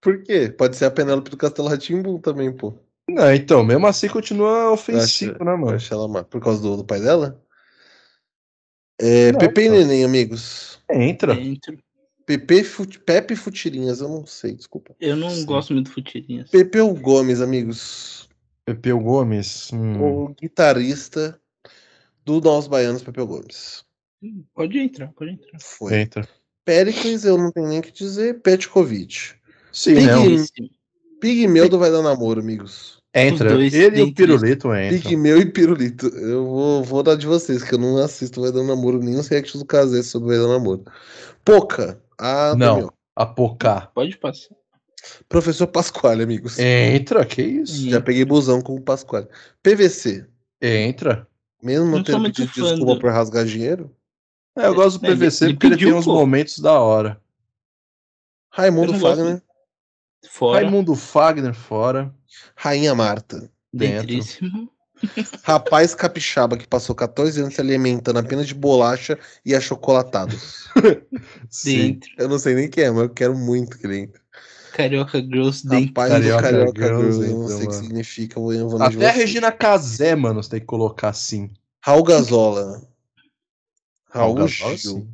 Por 0.06 0.22
quê? 0.22 0.48
Pode 0.48 0.76
ser 0.76 0.84
a 0.84 0.90
Penélope 0.90 1.30
do 1.30 1.36
Castelo 1.36 1.66
Ratimbu 1.68 2.20
também, 2.20 2.52
pô. 2.52 2.72
Não, 3.08 3.34
então, 3.34 3.64
mesmo 3.64 3.86
assim 3.88 4.08
continua 4.08 4.70
ofensivo, 4.70 5.32
Acho- 5.34 5.44
né, 5.44 5.56
mano? 5.56 5.74
acho 5.76 5.92
ela 5.92 6.06
má. 6.06 6.22
Por 6.22 6.40
causa 6.40 6.62
do, 6.62 6.76
do 6.76 6.84
pai 6.84 7.00
dela? 7.00 7.42
É, 9.00 9.32
Não, 9.32 9.38
Pepe 9.40 9.62
e 9.62 9.68
pô. 9.68 9.74
Neném, 9.74 10.04
amigos. 10.04 10.78
Entra. 10.90 11.34
Dentro. 11.34 11.76
Pepe, 12.24 12.64
Fut- 12.64 12.98
Pepe 13.00 13.34
e 13.34 13.36
Futirinhas, 13.36 14.00
eu 14.00 14.08
não 14.08 14.26
sei, 14.26 14.54
desculpa. 14.54 14.94
Eu 15.00 15.16
não 15.16 15.30
Sim. 15.30 15.44
gosto 15.44 15.72
muito 15.72 15.86
do 15.88 15.92
Futirinhas. 15.92 16.50
Pepeu 16.50 16.92
Gomes, 16.94 17.40
amigos. 17.40 18.28
Pepeu 18.64 18.98
Gomes. 18.98 19.72
hum, 19.72 20.00
O 20.24 20.28
guitarrista 20.34 21.40
do 22.24 22.40
Nós 22.40 22.66
Baianos, 22.66 23.02
Pepeu 23.02 23.26
Gomes. 23.26 23.84
Pode 24.54 24.78
entrar, 24.78 25.12
pode 25.12 25.32
entrar. 25.32 25.58
Foi. 25.60 25.94
Entra. 26.00 26.28
Péricles, 26.64 27.24
eu 27.24 27.38
não 27.38 27.52
tenho 27.52 27.68
nem 27.68 27.78
o 27.78 27.82
que 27.82 27.92
dizer. 27.92 28.40
Petkovic. 28.40 29.34
Sim, 29.76 29.94
Pig- 29.96 30.06
não. 30.06 30.22
Belíssimo. 30.22 30.70
Pigmeudo 31.20 31.78
vai 31.78 31.90
dar 31.90 32.00
namoro, 32.02 32.40
amigos. 32.40 32.98
Entra. 33.14 33.52
Ele 33.52 34.00
e 34.00 34.02
o. 34.04 34.14
Pirulito 34.14 34.68
entram. 34.74 34.88
Pigmeu 35.00 35.38
e 35.38 35.46
Pirulito. 35.46 36.06
Eu 36.08 36.46
vou, 36.46 36.82
vou 36.82 37.02
dar 37.02 37.14
de 37.14 37.26
vocês, 37.26 37.62
que 37.62 37.74
eu 37.74 37.78
não 37.78 37.98
assisto 37.98 38.40
Vai 38.40 38.52
Dar 38.52 38.62
Namoro, 38.62 38.98
nenhum 38.98 39.20
react 39.22 39.56
do 39.58 39.64
Casé 39.66 40.02
sobre 40.02 40.28
Vai 40.28 40.38
Dar 40.38 40.48
Namoro. 40.52 40.84
Poca. 41.44 42.00
Ah, 42.18 42.54
Não. 42.56 42.74
Daniel. 42.74 42.92
Apocar. 43.14 43.90
Pode 43.94 44.16
passar. 44.18 44.54
Professor 45.28 45.66
Pasquale, 45.66 46.22
amigos. 46.22 46.58
Entra, 46.58 47.24
que 47.24 47.42
isso? 47.42 47.88
Já 47.88 48.00
peguei 48.00 48.24
busão 48.24 48.60
com 48.62 48.74
o 48.76 48.80
Pasquale. 48.80 49.28
PVC. 49.62 50.26
Entra. 50.60 51.26
Mesmo 51.62 51.86
não 51.86 52.02
tendo 52.02 52.22
pedido 52.24 52.50
desculpa 52.52 52.94
do- 52.94 53.00
por 53.00 53.10
rasgar 53.10 53.44
dinheiro. 53.44 53.94
É, 54.56 54.66
eu 54.66 54.74
gosto 54.74 54.98
do 54.98 55.06
É, 55.06 55.10
ele- 55.10 55.16
PVC 55.18 55.44
ele 55.46 55.52
porque 55.54 55.66
ele 55.66 55.74
pediu, 55.76 55.88
tem 55.90 55.98
uns 55.98 56.04
pô. 56.06 56.14
momentos 56.14 56.58
da 56.58 56.78
hora. 56.80 57.20
Raimundo 58.50 58.92
não 58.92 58.98
gosto 59.00 59.16
Fagner. 59.18 59.42
Fora. 60.30 60.62
Raimundo 60.62 60.94
Fagner 60.94 61.54
fora. 61.54 62.14
Rainha 62.54 62.94
Marta. 62.94 63.50
dentro. 63.72 64.06
Dentríssimo. 64.06 64.70
Rapaz 65.44 65.94
capixaba 65.94 66.56
que 66.56 66.66
passou 66.66 66.94
14 66.94 67.40
anos 67.40 67.54
se 67.54 67.60
alimentando 67.60 68.18
apenas 68.18 68.46
de 68.46 68.54
bolacha 68.54 69.18
e 69.44 69.54
achocolatados. 69.54 70.68
Sim. 71.50 71.92
Dentro. 71.92 72.10
Eu 72.18 72.28
não 72.28 72.38
sei 72.38 72.54
nem 72.54 72.68
quem 72.68 72.84
é, 72.84 72.90
mas 72.90 73.02
eu 73.02 73.10
quero 73.10 73.34
muito 73.36 73.78
que 73.78 73.86
ele 73.86 73.98
entre. 74.00 74.20
Carioca 74.72 75.18
Girls 75.18 75.66
dentro. 75.66 75.86
Rapaz 75.86 76.12
Carioca 76.12 76.42
do 76.42 76.42
Carioca 76.42 76.86
Girls 76.86 77.18
Girls, 77.18 77.30
eu 77.30 77.38
não 77.38 77.48
sei 77.48 77.66
o 77.66 77.68
que 77.68 77.74
significa, 77.74 78.40
eu 78.40 78.82
Até 78.82 79.08
a. 79.08 79.12
Regina 79.12 79.52
Casé, 79.52 80.14
mano, 80.14 80.42
você 80.42 80.50
tem 80.50 80.60
que 80.60 80.66
colocar 80.66 81.08
assim. 81.10 81.50
Raul 81.80 82.02
Gazola. 82.02 82.82
Raul 84.10 84.48
Gil. 84.48 84.78
sim. 84.78 85.08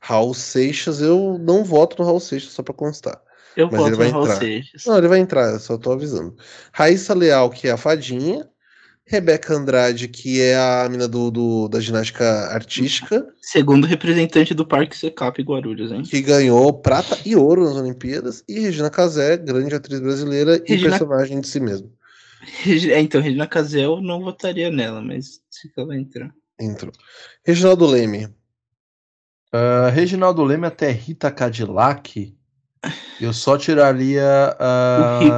Raul 0.00 0.34
Seixas, 0.34 1.00
eu 1.00 1.38
não 1.38 1.64
voto 1.64 1.98
no 1.98 2.04
Raul 2.04 2.20
Seixas, 2.20 2.52
só 2.52 2.62
pra 2.62 2.74
constar. 2.74 3.20
Eu 3.56 3.68
Mas 3.72 3.80
ele 3.86 3.96
voto 3.96 3.96
vai 3.96 4.08
entrar. 4.08 4.36
Seixas. 4.36 4.84
Não, 4.84 4.98
ele 4.98 5.08
vai 5.08 5.18
entrar, 5.18 5.52
eu 5.52 5.58
só 5.58 5.78
tô 5.78 5.92
avisando. 5.92 6.36
Raíssa 6.72 7.14
Leal, 7.14 7.48
que 7.50 7.68
é 7.68 7.70
a 7.72 7.76
fadinha. 7.76 8.46
Rebeca 9.08 9.54
Andrade, 9.54 10.08
que 10.08 10.42
é 10.42 10.56
a 10.56 10.88
mina 10.90 11.06
do, 11.06 11.30
do- 11.30 11.68
da 11.68 11.78
ginástica 11.78 12.24
artística, 12.48 13.24
Segundo 13.40 13.86
representante 13.86 14.52
do 14.52 14.66
Parque 14.66 14.96
Secap 14.96 15.40
Guarulhos, 15.44 15.92
hein? 15.92 16.02
que 16.02 16.20
ganhou 16.20 16.72
prata 16.72 17.16
e 17.24 17.36
ouro 17.36 17.62
nas 17.64 17.76
Olimpíadas. 17.76 18.42
E 18.48 18.58
Regina 18.58 18.90
Casé, 18.90 19.36
grande 19.36 19.76
atriz 19.76 20.00
brasileira 20.00 20.56
e 20.56 20.70
Regina- 20.72 20.90
personagem 20.98 21.40
de 21.40 21.46
si 21.46 21.60
mesma. 21.60 21.88
É, 22.66 23.00
então, 23.00 23.20
Regina 23.20 23.46
Casel 23.46 24.00
não 24.00 24.20
votaria 24.20 24.70
nela, 24.72 25.00
mas 25.00 25.40
se 25.48 25.70
ela 25.76 25.96
entrar. 25.96 26.32
Entrou. 26.60 26.92
Reginaldo 27.44 27.86
Leme. 27.86 28.28
Ah, 29.52 29.88
Reginaldo 29.88 30.42
Leme 30.42 30.66
até 30.66 30.90
Rita 30.90 31.30
Cadillac. 31.30 32.34
Eu 33.20 33.32
só 33.32 33.56
tiraria 33.58 34.22
O 34.60 35.18
Rico 35.22 35.34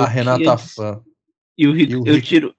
a, 0.00 0.04
a. 0.04 0.06
Renata 0.08 0.56
Fã. 0.58 1.00
E 1.56 1.66
o 1.66 1.72
Rico, 1.72 1.92
E 1.92 1.96
o 1.96 2.06
eu 2.06 2.14
Rico? 2.14 2.26
tiro. 2.26 2.54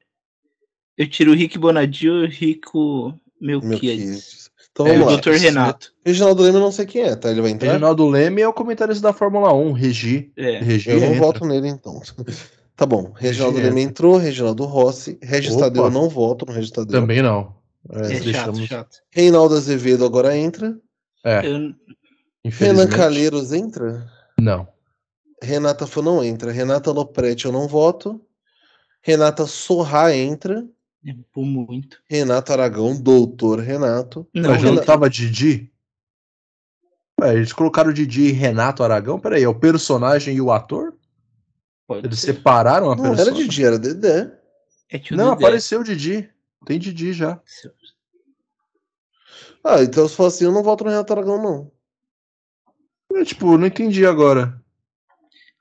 Eu 0.98 1.08
tiro 1.10 1.32
o 1.32 1.36
Rick 1.36 1.58
Bonadio 1.58 2.24
e 2.24 2.26
o 2.26 2.30
Rico 2.30 3.14
Melquiades. 3.42 4.50
Então 4.72 4.88
É, 4.88 4.92
o 4.96 5.00
vamos 5.06 5.14
lá. 5.14 5.20
Dr. 5.20 5.32
Renato. 5.40 5.94
Reginaldo 6.06 6.44
Leme 6.44 6.56
eu 6.58 6.62
não 6.62 6.72
sei 6.72 6.86
quem 6.86 7.04
é, 7.04 7.16
tá? 7.16 7.30
Ele 7.30 7.42
vai 7.42 7.52
entrar? 7.52 7.68
Reginaldo 7.74 8.08
Leme 8.08 8.42
é 8.42 8.48
o 8.48 8.54
comentarista 8.54 9.04
da 9.04 9.14
Fórmula 9.14 9.54
1, 9.54 9.72
Regi. 9.74 10.32
É. 10.38 10.60
Regi 10.60 10.90
Eu 10.90 11.00
não 11.00 11.08
entra. 11.08 11.20
voto 11.20 11.46
nele, 11.46 11.68
então. 11.68 12.02
Tá 12.76 12.88
bom. 12.88 13.14
Reginaldo 13.16 13.60
Entra. 13.60 13.70
Leme 13.70 13.82
entrou, 13.84 14.18
Reginaldo 14.18 14.66
Rossi. 14.66 15.20
Regis 15.22 15.52
Opa. 15.54 15.66
Tadeu 15.66 15.84
eu 15.84 15.92
não 15.92 16.10
voto 16.10 16.44
no 16.48 16.52
Regis 16.54 16.72
Tadeu. 16.72 17.00
Também 17.02 17.22
não. 17.22 17.56
É, 17.92 18.00
É 18.00 18.10
chato, 18.16 18.24
deixamos- 18.24 18.66
chato. 18.68 18.98
Reinaldo 19.12 19.54
Azevedo 19.56 20.04
agora 20.04 20.36
entra. 20.36 20.76
É, 21.24 21.46
Eu, 21.48 21.72
Renan. 22.46 22.90
Calheiros 22.90 23.52
entra. 23.52 24.10
Não. 24.40 24.68
Renata 25.42 25.88
Fã 25.88 26.02
não 26.02 26.24
entra. 26.24 26.52
Renata 26.52 26.92
Lopretti 26.92 27.46
eu 27.46 27.52
não 27.52 27.68
voto. 27.68 28.22
Renata 29.02 29.46
Sorra 29.46 30.16
entra. 30.16 30.66
é 31.06 31.14
por 31.32 31.44
muito. 31.46 32.02
Renato 32.10 32.52
Aragão, 32.54 33.00
doutor 33.00 33.60
Renato. 33.60 34.28
Não, 34.34 34.52
Mas 34.52 34.62
já 34.62 34.72
não 34.72 34.84
tava 34.84 35.10
Didi? 35.10 35.72
Ué, 37.20 37.36
eles 37.36 37.54
colocaram 37.54 37.92
o 37.92 37.94
Didi 37.94 38.24
e 38.30 38.32
Renato 38.32 38.84
Aragão? 38.84 39.20
Peraí, 39.20 39.44
é 39.44 39.48
o 39.48 39.58
personagem 39.60 40.36
e 40.36 40.42
o 40.42 40.52
ator? 40.52 40.98
pode 41.86 42.08
Eles 42.08 42.20
ser. 42.20 42.34
separaram 42.34 42.92
a 42.92 42.96
Não 42.96 43.12
pessoa? 43.12 43.22
era 43.22 43.32
Didi, 43.32 43.64
era 43.66 43.78
Dedé. 43.80 44.40
É 44.90 44.98
tio 44.98 45.16
Não, 45.18 45.32
Dedé. 45.32 45.46
apareceu 45.46 45.82
o 45.82 45.84
Didi. 45.84 46.30
Tem 46.66 46.80
Didi 46.80 47.14
já. 47.14 47.42
Ah, 49.64 49.82
então 49.84 50.08
se 50.08 50.16
for 50.16 50.26
assim, 50.28 50.46
eu 50.46 50.52
não 50.52 50.64
voto 50.64 50.84
no 50.86 50.90
Renato 50.90 51.12
Aragão, 51.14 51.42
não. 51.42 51.72
Eu, 53.14 53.26
tipo, 53.26 53.58
não 53.58 53.68
entendi 53.68 54.06
agora. 54.06 54.62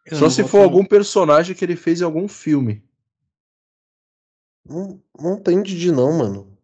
Eu 0.07 0.17
Só 0.17 0.25
não 0.25 0.31
se 0.31 0.43
for 0.45 0.59
no- 0.59 0.65
algum 0.65 0.85
personagem 0.85 1.55
que 1.55 1.65
ele 1.65 1.77
fez 1.77 2.01
em 2.01 2.05
algum 2.05 2.27
filme. 2.27 2.83
Não, 4.65 5.01
não 5.19 5.41
tem 5.41 5.63
Didi, 5.63 5.91
não, 5.93 6.13
mano. 6.13 6.57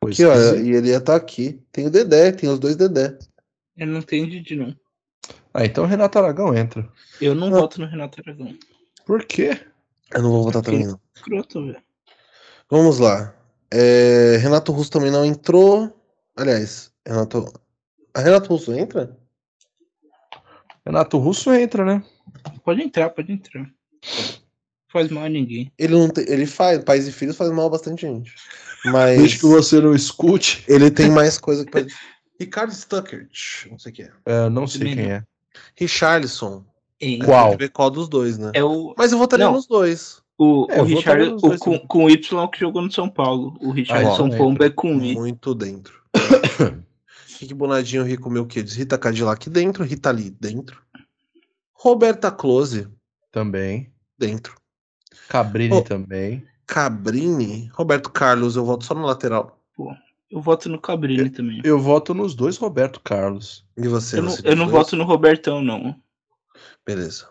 Pois 0.00 0.14
Aqui, 0.14 0.24
olha, 0.24 0.54
que- 0.54 0.62
e 0.68 0.74
ele 0.74 0.88
ia 0.88 0.96
estar 0.98 1.16
aqui. 1.16 1.62
Tem 1.72 1.86
o 1.86 1.90
Dedé, 1.90 2.32
tem 2.32 2.48
os 2.48 2.58
dois 2.58 2.76
Dedé. 2.76 3.18
Eu 3.76 3.86
não 3.86 4.02
tenho 4.02 4.28
Didi, 4.28 4.56
não. 4.56 4.74
Ah, 5.52 5.64
então 5.64 5.84
o 5.84 5.86
Renato 5.86 6.18
Aragão 6.18 6.54
entra. 6.56 6.88
Eu 7.20 7.34
não 7.34 7.48
Ah. 7.48 7.60
voto 7.60 7.80
no 7.80 7.86
Renato 7.86 8.20
Aragão. 8.20 8.56
Por 9.06 9.24
quê? 9.24 9.60
Eu 10.14 10.22
não 10.22 10.30
vou 10.30 10.44
votar 10.44 10.62
também, 10.62 10.86
não. 10.86 11.00
Escroto, 11.14 11.66
velho. 11.66 11.82
Vamos 12.70 12.98
lá. 12.98 13.34
É, 13.70 14.36
Renato 14.38 14.72
Russo 14.72 14.90
também 14.90 15.10
não 15.10 15.24
entrou. 15.24 15.94
Aliás, 16.36 16.92
Renato. 17.06 17.52
A 18.14 18.20
Renato 18.20 18.48
Russo 18.48 18.72
entra? 18.72 19.17
Renato 20.86 21.18
Russo 21.18 21.52
entra, 21.52 21.84
né? 21.84 22.02
Pode 22.64 22.82
entrar, 22.82 23.10
pode 23.10 23.32
entrar. 23.32 23.68
Faz 24.90 25.10
mal 25.10 25.24
a 25.24 25.28
ninguém. 25.28 25.70
Ele 25.78 25.94
não 25.94 26.08
tem, 26.08 26.24
ele 26.28 26.46
faz, 26.46 26.82
pais 26.82 27.06
e 27.06 27.12
filhos 27.12 27.36
faz 27.36 27.50
mal 27.50 27.66
a 27.66 27.70
bastante 27.70 28.02
gente. 28.02 28.34
Mas 28.86 29.18
Desde 29.18 29.38
que 29.38 29.46
você 29.46 29.80
não 29.80 29.94
escute. 29.94 30.64
ele 30.66 30.90
tem 30.90 31.10
mais 31.10 31.38
coisa 31.38 31.64
que 31.64 31.70
pode. 31.70 31.94
Ricardo 32.40 32.72
Stuckert, 32.72 33.66
não 33.68 33.78
sei 33.78 33.90
o 33.90 33.94
que 33.94 34.02
é. 34.04 34.10
É, 34.24 34.48
não 34.48 34.66
sei 34.66 34.80
Também 34.80 34.96
quem 34.96 35.12
é. 35.12 35.22
Richarlison. 35.76 36.64
Hein? 37.00 37.18
Qual? 37.18 37.56
Ver 37.56 37.68
qual 37.70 37.90
dos 37.90 38.08
dois, 38.08 38.38
né? 38.38 38.52
É 38.54 38.62
o, 38.62 38.94
Mas 38.96 39.10
eu 39.12 39.18
votaria 39.18 39.46
Não. 39.46 39.52
nos 39.54 39.66
dois. 39.66 40.22
o, 40.38 40.66
É, 40.70 40.80
o 40.80 40.84
Richard 40.84 41.34
o, 41.42 41.58
com, 41.58 41.78
com 41.80 42.08
Y 42.08 42.48
que 42.48 42.60
jogou 42.60 42.80
no 42.82 42.90
São 42.92 43.08
Paulo. 43.10 43.56
O 43.60 43.70
Richardson 43.72 44.30
Ah, 44.32 44.36
Pomba 44.36 44.66
é 44.66 44.70
com 44.70 45.00
I. 45.02 45.14
Muito 45.14 45.54
dentro. 45.54 46.00
Rick 47.40 47.54
Bonadinho, 47.54 48.02
Rico 48.04 48.28
Melquides, 48.30 48.74
Rita 48.74 48.98
Cadillac 48.98 49.48
dentro, 49.48 49.84
Rita 49.84 50.10
Lee 50.10 50.30
dentro. 50.30 50.82
Roberta 51.72 52.30
Close 52.30 52.88
Também. 53.30 53.92
dentro. 54.18 54.56
Cabrini 55.28 55.74
Oh. 55.74 55.82
também. 55.82 56.44
Cabrini, 56.66 57.70
Roberto 57.72 58.10
Carlos, 58.10 58.56
eu 58.56 58.64
voto 58.64 58.84
só 58.84 58.94
no 58.94 59.06
lateral. 59.06 59.62
Eu 60.30 60.40
voto 60.42 60.68
no 60.68 60.80
Cabrini 60.80 61.30
também. 61.30 61.60
Eu 61.64 61.78
voto 61.78 62.12
nos 62.12 62.34
dois 62.34 62.56
Roberto 62.56 63.00
Carlos. 63.00 63.64
E 63.76 63.86
você? 63.88 64.18
Eu 64.18 64.22
não, 64.22 64.30
você 64.30 64.48
eu 64.48 64.56
não 64.56 64.68
voto 64.68 64.96
no 64.96 65.04
Robertão, 65.04 65.62
não. 65.62 65.94
Beleza. 66.84 67.28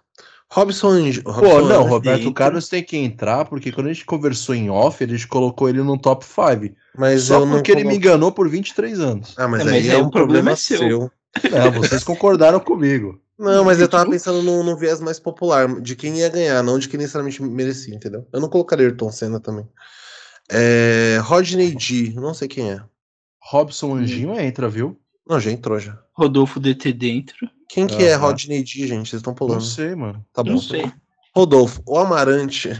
Robson, 0.49 0.89
Ange- 0.89 1.21
Pô, 1.21 1.31
Robson 1.31 1.61
não, 1.67 1.83
Roberto. 1.83 2.33
Carlos 2.33 2.69
tem 2.69 2.83
que 2.83 2.95
entrar, 2.97 3.45
porque 3.45 3.71
quando 3.71 3.87
a 3.87 3.93
gente 3.93 4.05
conversou 4.05 4.55
em 4.55 4.69
off, 4.69 5.03
a 5.03 5.07
gente 5.07 5.27
colocou 5.27 5.67
ele 5.67 5.83
no 5.83 5.97
top 5.97 6.25
5. 6.25 6.75
mas 6.97 7.23
Só 7.23 7.35
eu 7.41 7.45
não 7.45 7.57
porque 7.57 7.71
ele 7.71 7.83
me 7.83 7.95
enganou 7.95 8.31
por 8.31 8.49
23 8.49 8.99
anos. 8.99 9.35
Ah, 9.37 9.47
mas, 9.47 9.61
É, 9.61 9.63
aí 9.63 9.69
mas 9.69 9.87
é 9.89 9.95
aí 9.95 10.01
um 10.01 10.07
o 10.07 10.11
problema 10.11 10.27
problema 10.27 10.51
é 10.51 10.55
seu. 10.55 10.77
seu. 10.79 11.11
Não, 11.51 11.71
vocês 11.71 12.03
concordaram 12.03 12.59
comigo. 12.59 13.19
Não, 13.37 13.63
mas 13.63 13.79
eu 13.79 13.87
tava 13.87 14.09
pensando 14.09 14.41
num, 14.41 14.63
num 14.63 14.75
viés 14.75 14.99
mais 14.99 15.19
popular, 15.19 15.79
de 15.79 15.95
quem 15.95 16.17
ia 16.17 16.29
ganhar, 16.29 16.63
não 16.63 16.79
de 16.79 16.89
quem 16.89 16.97
necessariamente 16.99 17.41
merecia, 17.43 17.93
entendeu? 17.93 18.25
Eu 18.33 18.39
não 18.41 18.49
colocaria 18.49 18.87
Ayrton 18.87 19.11
Senna 19.11 19.39
também. 19.39 19.67
É, 20.49 21.19
Rodney 21.21 21.75
D, 21.75 22.13
não 22.15 22.33
sei 22.33 22.47
quem 22.47 22.71
é. 22.71 22.81
Robson 23.39 23.95
Anjinho 23.95 24.33
entra, 24.39 24.67
viu? 24.67 24.99
Não, 25.29 25.39
já 25.39 25.51
entrou 25.51 25.79
já. 25.79 25.97
Rodolfo 26.13 26.59
DT 26.59 26.93
dentro. 26.93 27.49
Quem 27.69 27.85
que 27.85 28.03
é. 28.03 28.15
Rodney 28.15 28.63
D, 28.63 28.87
gente? 28.87 29.09
Vocês 29.09 29.19
estão 29.19 29.31
Não 29.31 29.35
pulando. 29.35 29.61
sei, 29.61 29.93
mano. 29.95 30.25
Tá 30.33 30.41
bom. 30.43 30.51
Não 30.51 30.57
sei. 30.61 30.91
Rodolfo, 31.35 31.81
o 31.85 31.97
Amarante. 31.99 32.71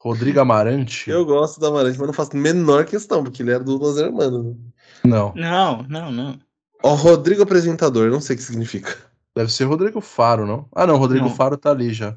Rodrigo 0.00 0.38
Amarante? 0.40 1.10
Eu 1.10 1.24
gosto 1.26 1.58
do 1.58 1.66
Amarante, 1.66 1.98
mas 1.98 2.06
não 2.06 2.14
faço 2.14 2.30
a 2.34 2.36
menor 2.38 2.84
questão, 2.84 3.24
porque 3.24 3.42
ele 3.42 3.50
era 3.50 3.64
do 3.64 3.76
Los 3.76 3.98
Hermanos. 3.98 4.44
né? 4.46 4.54
Não. 5.04 5.32
Não, 5.34 5.82
não, 5.88 6.12
não. 6.12 6.38
Ó, 6.82 6.94
Rodrigo 6.94 7.42
Apresentador, 7.42 8.08
não 8.10 8.20
sei 8.20 8.36
o 8.36 8.38
que 8.38 8.44
significa. 8.44 8.96
Deve 9.34 9.52
ser 9.52 9.64
Rodrigo 9.64 10.00
Faro, 10.00 10.46
não? 10.46 10.68
Ah, 10.72 10.86
não, 10.86 10.96
Rodrigo 10.96 11.26
Não. 11.26 11.34
Faro 11.34 11.56
tá 11.56 11.70
ali 11.70 11.92
já. 11.92 12.16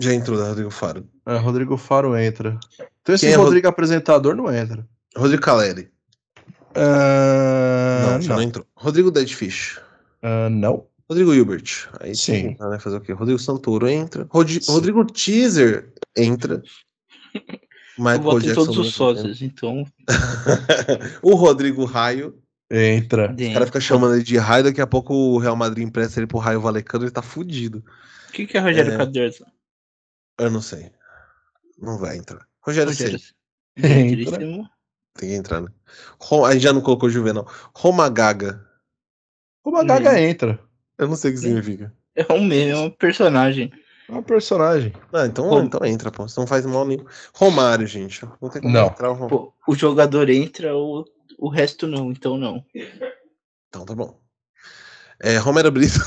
Já 0.00 0.14
entrou 0.14 0.38
da 0.38 0.48
Rodrigo 0.48 0.70
Faro. 0.70 1.06
É, 1.26 1.36
Rodrigo 1.36 1.76
Faro 1.76 2.16
entra. 2.16 2.58
Então 3.02 3.14
esse 3.14 3.26
é 3.26 3.34
Rod- 3.34 3.46
Rodrigo 3.46 3.68
apresentador 3.68 4.34
não 4.36 4.52
entra. 4.52 4.86
Rodrigo 5.16 5.42
Caleri. 5.42 5.90
Ah, 6.74 8.12
não, 8.12 8.22
já 8.22 8.34
não 8.34 8.42
entrou. 8.42 8.66
Rodrigo 8.76 9.10
Deadfish. 9.10 9.80
Ah, 10.22 10.48
não. 10.50 10.86
Rodrigo 11.08 11.34
Hilbert. 11.34 11.88
Aí 12.00 12.14
Sim. 12.14 12.50
entrar, 12.50 12.68
né? 12.70 12.78
Fazer 12.78 12.96
o 12.96 13.00
quê? 13.00 13.12
Rodrigo 13.12 13.38
Santoro 13.38 13.88
entra. 13.88 14.26
Rodi- 14.30 14.62
Sim. 14.62 14.70
Rodrigo 14.72 15.04
Teaser 15.04 15.92
entra. 16.16 16.62
Eu 17.98 18.04
Michael 18.04 18.38
em 18.38 18.40
Jackson 18.40 18.64
todos 18.64 18.78
os 18.78 18.94
sócios, 18.94 19.42
então. 19.42 19.84
o 21.22 21.34
Rodrigo 21.34 21.84
Raio. 21.84 22.40
Entra. 22.70 23.24
O 23.24 23.26
cara 23.26 23.34
dentro. 23.34 23.66
fica 23.66 23.80
chamando 23.80 24.14
ele 24.14 24.22
de 24.22 24.38
Raio, 24.38 24.64
daqui 24.64 24.80
a 24.80 24.86
pouco 24.86 25.12
o 25.12 25.38
Real 25.38 25.54
Madrid 25.56 25.86
empresta 25.86 26.18
ele 26.18 26.26
pro 26.26 26.38
Raio 26.38 26.60
Valecano, 26.62 27.04
ele 27.04 27.10
tá 27.10 27.20
fudido. 27.20 27.84
O 28.28 28.32
que, 28.32 28.46
que 28.46 28.56
é 28.56 28.60
Rogério 28.60 28.92
É. 28.92 28.96
Cardoso? 28.96 29.44
Eu 30.38 30.50
não 30.50 30.62
sei. 30.62 30.90
Não 31.78 31.98
vai 31.98 32.16
entrar. 32.16 32.46
Rogério 32.62 32.90
Rogério. 32.90 33.18
Entra. 33.76 34.70
Tem 35.14 35.28
que 35.30 35.34
entrar, 35.34 35.60
né? 35.60 35.68
Ro- 36.20 36.44
A 36.44 36.52
gente 36.52 36.62
já 36.62 36.72
não 36.72 36.80
colocou 36.80 37.10
Juvenal. 37.10 37.46
Roma 37.74 38.08
Gaga. 38.08 38.64
O 39.64 39.70
Magaga 39.70 40.18
entra. 40.20 40.58
Eu 40.96 41.08
não 41.08 41.16
sei 41.16 41.30
o 41.30 41.34
que 41.34 41.40
significa. 41.40 41.92
É 42.14 42.32
um 42.32 42.42
meme, 42.44 42.70
é 42.70 42.76
um 42.76 42.90
personagem. 42.90 43.72
É 44.08 44.12
um 44.12 44.22
personagem. 44.22 44.92
Ah, 45.12 45.26
então, 45.26 45.48
Rom- 45.48 45.64
então 45.64 45.84
entra, 45.84 46.10
pô. 46.10 46.24
Isso 46.26 46.40
não 46.40 46.46
faz 46.46 46.64
mal 46.66 46.84
nenhum. 46.86 47.04
Romário, 47.34 47.86
gente. 47.86 48.24
Não 48.40 48.48
tem 48.48 48.62
como 48.62 48.72
Não. 48.74 48.86
entrar 48.86 49.10
o 49.10 49.14
Romário. 49.14 49.36
Pô, 49.38 49.54
o 49.68 49.74
jogador 49.74 50.28
entra, 50.30 50.74
o, 50.76 51.04
o 51.38 51.48
resto 51.48 51.86
não, 51.86 52.10
então 52.10 52.36
não. 52.38 52.64
Então 53.68 53.84
tá 53.84 53.94
bom. 53.94 54.18
É, 55.20 55.36
Romero 55.36 55.70
Brito. 55.70 55.98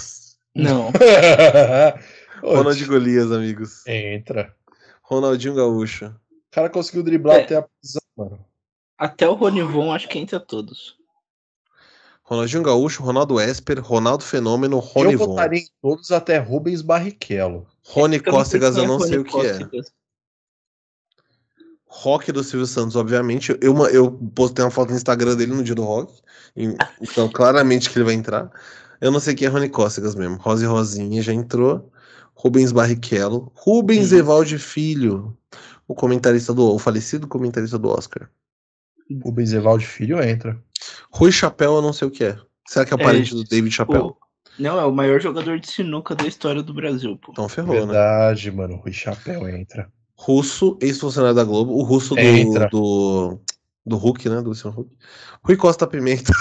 Não. 0.55 0.91
Ronald 2.41 2.85
Golias, 2.85 3.31
amigos. 3.31 3.85
Entra. 3.87 4.53
Ronaldinho 5.01 5.55
Gaúcho. 5.55 6.07
O 6.29 6.51
cara 6.51 6.69
conseguiu 6.69 7.03
driblar 7.03 7.37
É. 7.37 7.43
até 7.43 7.55
a 7.55 7.61
prisão, 7.61 8.01
mano. 8.17 8.45
Até 9.03 9.27
o 9.27 9.33
Ronivon 9.33 9.91
acho 9.91 10.07
que 10.07 10.17
entra 10.17 10.39
todos. 10.39 10.95
Ronaldinho 12.23 12.63
Gaúcho, 12.63 13.03
Ronaldo 13.03 13.37
Esper, 13.37 13.81
Ronaldo 13.81 14.23
Fenômeno, 14.23 14.77
Eu 14.77 14.79
Rony 14.79 15.15
Von. 15.17 15.25
votaria 15.27 15.59
em 15.59 15.67
todos 15.81 16.09
até 16.09 16.37
Rubens 16.37 16.81
Barrichello. 16.81 17.67
Rony 17.85 18.15
Eu 18.15 18.31
não 18.31 18.45
sei 18.45 18.59
Cócegas, 18.61 18.75
quem 18.75 18.83
eu 18.83 18.87
não 18.87 18.97
Rony 18.97 19.09
sei 19.09 19.17
o 19.19 19.23
que 19.25 19.37
é. 19.41 19.51
Cócegas. 19.59 19.91
Rock 21.85 22.31
do 22.31 22.43
Silvio 22.45 22.65
Santos, 22.65 22.95
obviamente. 22.95 23.55
Eu, 23.61 23.73
uma- 23.73 23.89
eu 23.89 24.09
postei 24.33 24.63
uma 24.63 24.71
foto 24.71 24.91
no 24.91 24.95
Instagram 24.95 25.35
dele 25.35 25.53
no 25.53 25.63
dia 25.63 25.75
do 25.75 25.83
rock. 25.83 26.13
Então, 27.01 27.27
claramente 27.29 27.89
que 27.89 27.97
ele 27.97 28.05
vai 28.05 28.13
entrar. 28.13 28.49
Eu 29.01 29.11
não 29.11 29.19
sei 29.19 29.35
quem 29.35 29.47
é 29.47 29.49
Rony 29.49 29.67
Cócegas 29.69 30.15
mesmo. 30.15 30.37
Rose 30.37 30.65
Rosinha 30.65 31.21
já 31.21 31.33
entrou. 31.33 31.91
Rubens 32.33 32.71
Barrichello. 32.71 33.51
Rubens 33.53 34.13
Hum. 34.13 34.17
Evaldi 34.17 34.57
Filho. 34.57 35.37
O 35.87 35.93
comentarista 35.93 36.53
do. 36.53 36.73
O 36.73 36.79
falecido 36.79 37.27
comentarista 37.27 37.77
do 37.77 37.89
Oscar. 37.89 38.29
Rubens 39.23 39.53
Evaldo 39.53 39.83
Filho 39.83 40.21
entra. 40.23 40.57
Rui 41.11 41.31
Chapéu, 41.31 41.75
eu 41.75 41.81
não 41.81 41.93
sei 41.93 42.07
o 42.07 42.11
que 42.11 42.23
é. 42.23 42.37
Será 42.67 42.85
que 42.85 42.93
é 42.93 42.97
o 42.97 42.99
É, 42.99 43.03
parente 43.03 43.33
do 43.33 43.43
David 43.43 43.73
Chapéu? 43.73 44.17
Não, 44.59 44.79
é 44.79 44.85
o 44.85 44.91
maior 44.91 45.19
jogador 45.19 45.59
de 45.59 45.67
sinuca 45.69 46.13
da 46.15 46.27
história 46.27 46.61
do 46.61 46.73
Brasil, 46.73 47.17
pô. 47.17 47.31
Então 47.31 47.49
ferrou, 47.49 47.73
né? 47.73 47.93
Verdade, 47.93 48.51
mano. 48.51 48.75
Rui 48.75 48.93
Chapéu 48.93 49.47
entra. 49.49 49.91
Russo, 50.15 50.77
ex-funcionário 50.81 51.35
da 51.35 51.43
Globo. 51.43 51.73
O 51.73 51.81
russo 51.83 52.13
do, 52.15 52.21
Entra. 52.21 52.67
do, 52.69 53.39
do 53.85 53.97
Hulk, 53.97 54.29
né? 54.29 54.41
Do 54.41 54.49
Luciano 54.49 54.79
Huck. 54.79 54.95
Rui 55.43 55.57
Costa 55.57 55.87
Pimenta. 55.87 56.31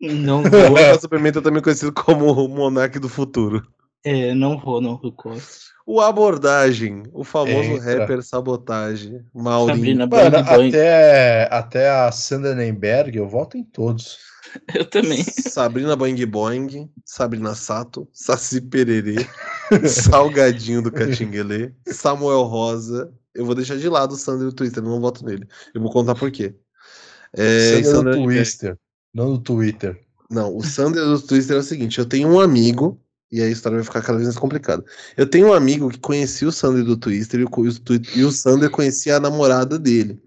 Não 0.00 0.42
Rui 0.46 0.50
vou, 0.50 0.76
Costa 0.76 1.08
Pimenta 1.08 1.40
também 1.42 1.62
conhecido 1.62 1.92
como 1.92 2.30
o 2.32 2.48
Monarque 2.48 2.98
do 2.98 3.08
Futuro. 3.08 3.66
é, 4.04 4.34
não 4.34 4.58
vou, 4.58 4.80
não, 4.80 4.94
Rui 4.94 5.12
Costa. 5.12 5.71
O 5.86 6.00
Abordagem, 6.00 7.02
o 7.12 7.24
famoso 7.24 7.70
Entra. 7.70 8.00
rapper 8.00 8.22
Sabotagem, 8.22 9.20
Maurinho. 9.34 9.76
Sabrina 9.76 10.06
Mano, 10.06 10.36
até, 10.38 11.48
até 11.50 11.90
a 11.90 12.12
Sandra 12.12 12.54
Nemberg, 12.54 13.16
eu 13.16 13.28
voto 13.28 13.56
em 13.56 13.64
todos. 13.64 14.18
Eu 14.74 14.84
também. 14.84 15.24
Sabrina 15.24 15.96
Boing 15.96 16.26
Boing, 16.26 16.90
Sabrina 17.06 17.54
Sato, 17.54 18.06
Saci 18.12 18.60
Pererê, 18.60 19.26
Salgadinho 19.88 20.82
do 20.82 20.92
Catinguelê, 20.92 21.72
Samuel 21.86 22.42
Rosa. 22.42 23.10
Eu 23.34 23.46
vou 23.46 23.54
deixar 23.54 23.78
de 23.78 23.88
lado 23.88 24.12
o 24.12 24.16
Sandro 24.16 24.44
no 24.44 24.52
Twitter, 24.52 24.82
não 24.82 25.00
voto 25.00 25.24
nele. 25.24 25.48
Eu 25.74 25.80
vou 25.80 25.90
contar 25.90 26.14
por 26.14 26.30
quê. 26.30 26.54
É, 27.34 27.80
no 27.80 28.02
Nicásio. 28.02 28.24
Twister, 28.24 28.78
não 29.14 29.30
no 29.30 29.38
Twitter. 29.38 29.98
Não, 30.32 30.56
o 30.56 30.62
Sander 30.62 31.04
do 31.04 31.20
Twitter 31.20 31.56
é 31.56 31.60
o 31.60 31.62
seguinte: 31.62 31.98
eu 31.98 32.06
tenho 32.06 32.26
um 32.26 32.40
amigo, 32.40 32.98
e 33.32 33.40
aí 33.40 33.48
a 33.48 33.50
história 33.50 33.76
vai 33.78 33.84
ficar 33.84 34.02
cada 34.02 34.18
vez 34.18 34.28
mais 34.28 34.38
complicada. 34.38 34.84
Eu 35.16 35.26
tenho 35.26 35.48
um 35.48 35.52
amigo 35.54 35.88
que 35.88 35.98
conhecia 35.98 36.46
o 36.46 36.52
Sander 36.52 36.84
do 36.84 36.96
Twitter 36.98 37.40
e 37.40 37.44
o, 37.44 37.50
e 38.14 38.24
o 38.24 38.30
Sander 38.30 38.70
conhecia 38.70 39.16
a 39.16 39.20
namorada 39.20 39.78
dele. 39.78 40.22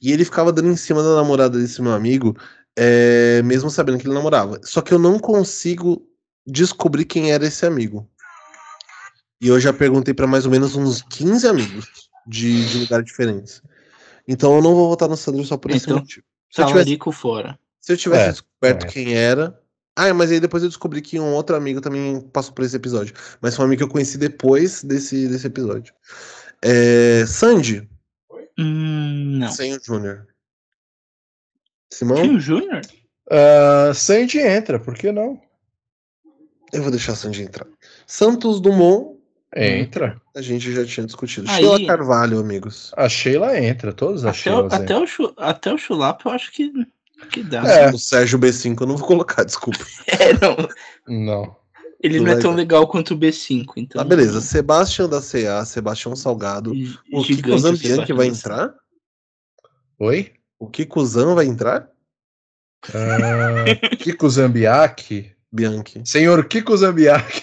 E 0.00 0.10
ele 0.12 0.24
ficava 0.24 0.50
dando 0.50 0.68
em 0.70 0.76
cima 0.76 1.02
da 1.02 1.14
namorada 1.16 1.58
desse 1.58 1.82
meu 1.82 1.92
amigo, 1.92 2.34
é, 2.76 3.42
mesmo 3.42 3.68
sabendo 3.70 3.98
que 3.98 4.06
ele 4.06 4.14
namorava. 4.14 4.58
Só 4.62 4.80
que 4.80 4.94
eu 4.94 4.98
não 4.98 5.18
consigo 5.18 6.08
descobrir 6.46 7.04
quem 7.04 7.32
era 7.32 7.44
esse 7.46 7.66
amigo. 7.66 8.08
E 9.40 9.48
eu 9.48 9.60
já 9.60 9.72
perguntei 9.72 10.14
pra 10.14 10.26
mais 10.26 10.46
ou 10.46 10.50
menos 10.50 10.74
uns 10.74 11.02
15 11.02 11.46
amigos 11.46 11.86
de, 12.26 12.66
de 12.66 12.78
lugares 12.78 13.04
diferentes. 13.04 13.62
Então 14.26 14.56
eu 14.56 14.62
não 14.62 14.74
vou 14.74 14.88
votar 14.88 15.08
no 15.08 15.16
Sander 15.16 15.44
só 15.44 15.56
por 15.56 15.70
esse 15.70 15.84
Então, 15.84 15.98
motivo. 15.98 16.24
Se 16.50 16.62
eu 16.62 16.66
tivesse 16.66 16.98
fora. 17.12 17.58
se 17.80 17.92
eu 17.92 17.96
tivesse 17.96 18.28
É, 18.28 18.32
descoberto 18.32 18.86
é. 18.86 18.88
quem 18.88 19.14
era. 19.14 19.60
Ah, 20.00 20.14
mas 20.14 20.30
aí 20.30 20.38
depois 20.38 20.62
eu 20.62 20.68
descobri 20.68 21.02
que 21.02 21.18
um 21.18 21.32
outro 21.34 21.56
amigo 21.56 21.80
também 21.80 22.20
passou 22.32 22.54
por 22.54 22.64
esse 22.64 22.76
episódio. 22.76 23.12
Mas 23.40 23.56
foi 23.56 23.64
um 23.64 23.66
amigo 23.66 23.80
que 23.80 23.84
eu 23.84 23.92
conheci 23.92 24.16
depois 24.16 24.84
desse, 24.84 25.26
desse 25.26 25.46
episódio. 25.48 25.92
É, 26.62 27.24
Sandy, 27.26 27.88
Hum, 28.56 29.38
não. 29.40 29.50
sem 29.50 29.74
o 29.76 29.80
Júnior. 29.82 30.26
Simão, 31.92 32.22
Tinha 32.22 32.36
o 32.36 32.40
Júnior? 32.40 32.80
Uh, 33.30 33.92
Sandy 33.94 34.38
entra, 34.38 34.78
por 34.78 34.94
que 34.94 35.10
não? 35.12 35.40
eu 36.72 36.82
vou 36.82 36.90
deixar 36.90 37.12
a 37.12 37.16
Sandy 37.16 37.42
entrar. 37.42 37.66
Santos 38.06 38.60
Dumont, 38.60 39.18
Entra. 39.56 40.20
a 40.36 40.42
gente 40.42 40.70
já 40.72 40.84
tinha 40.84 41.06
discutido. 41.06 41.50
Aí- 41.50 41.64
Sheila 41.64 41.86
Carvalho, 41.86 42.38
amigos. 42.38 42.92
A 42.96 43.08
Sheila 43.08 43.58
entra, 43.58 43.92
todas 43.92 44.24
as 44.24 44.38
Até, 44.38 44.52
o, 44.54 44.66
até, 44.66 44.96
o, 44.98 45.34
até 45.38 45.72
o 45.72 45.78
Chulapa 45.78 46.28
eu 46.28 46.32
acho 46.34 46.52
que, 46.52 46.70
que 47.30 47.42
dá. 47.42 47.62
É. 47.66 47.90
O 47.90 47.98
Sérgio 47.98 48.38
B5 48.38 48.80
eu 48.80 48.86
não 48.86 48.96
vou 48.96 49.06
colocar, 49.06 49.44
desculpa. 49.44 49.78
É, 50.06 50.32
não. 50.34 50.56
Não. 51.06 51.56
Ele 52.00 52.20
não 52.20 52.30
é 52.30 52.36
tão 52.38 52.54
legal 52.54 52.86
quanto 52.86 53.14
o 53.14 53.18
B5, 53.18 53.64
então. 53.76 54.00
Tá, 54.00 54.08
beleza. 54.08 54.40
Sebastião 54.40 55.08
da 55.08 55.20
CA, 55.20 55.64
Sebastião 55.64 56.14
Salgado. 56.14 56.72
O 57.12 57.22
Kiko 57.24 57.58
Zambianchi 57.58 57.88
Sebastião 57.88 58.16
vai 58.16 58.26
entrar? 58.28 58.74
Oi? 59.98 60.32
O 60.60 60.68
Kiko 60.68 61.04
Zan 61.04 61.34
vai 61.34 61.46
entrar? 61.46 61.88
Ah, 62.94 63.96
Kiko 63.96 64.30
Zambiaki. 64.30 65.32
Bianchi. 65.50 66.02
Senhor 66.04 66.44
Kiko 66.46 66.76
Zambiaki. 66.76 67.42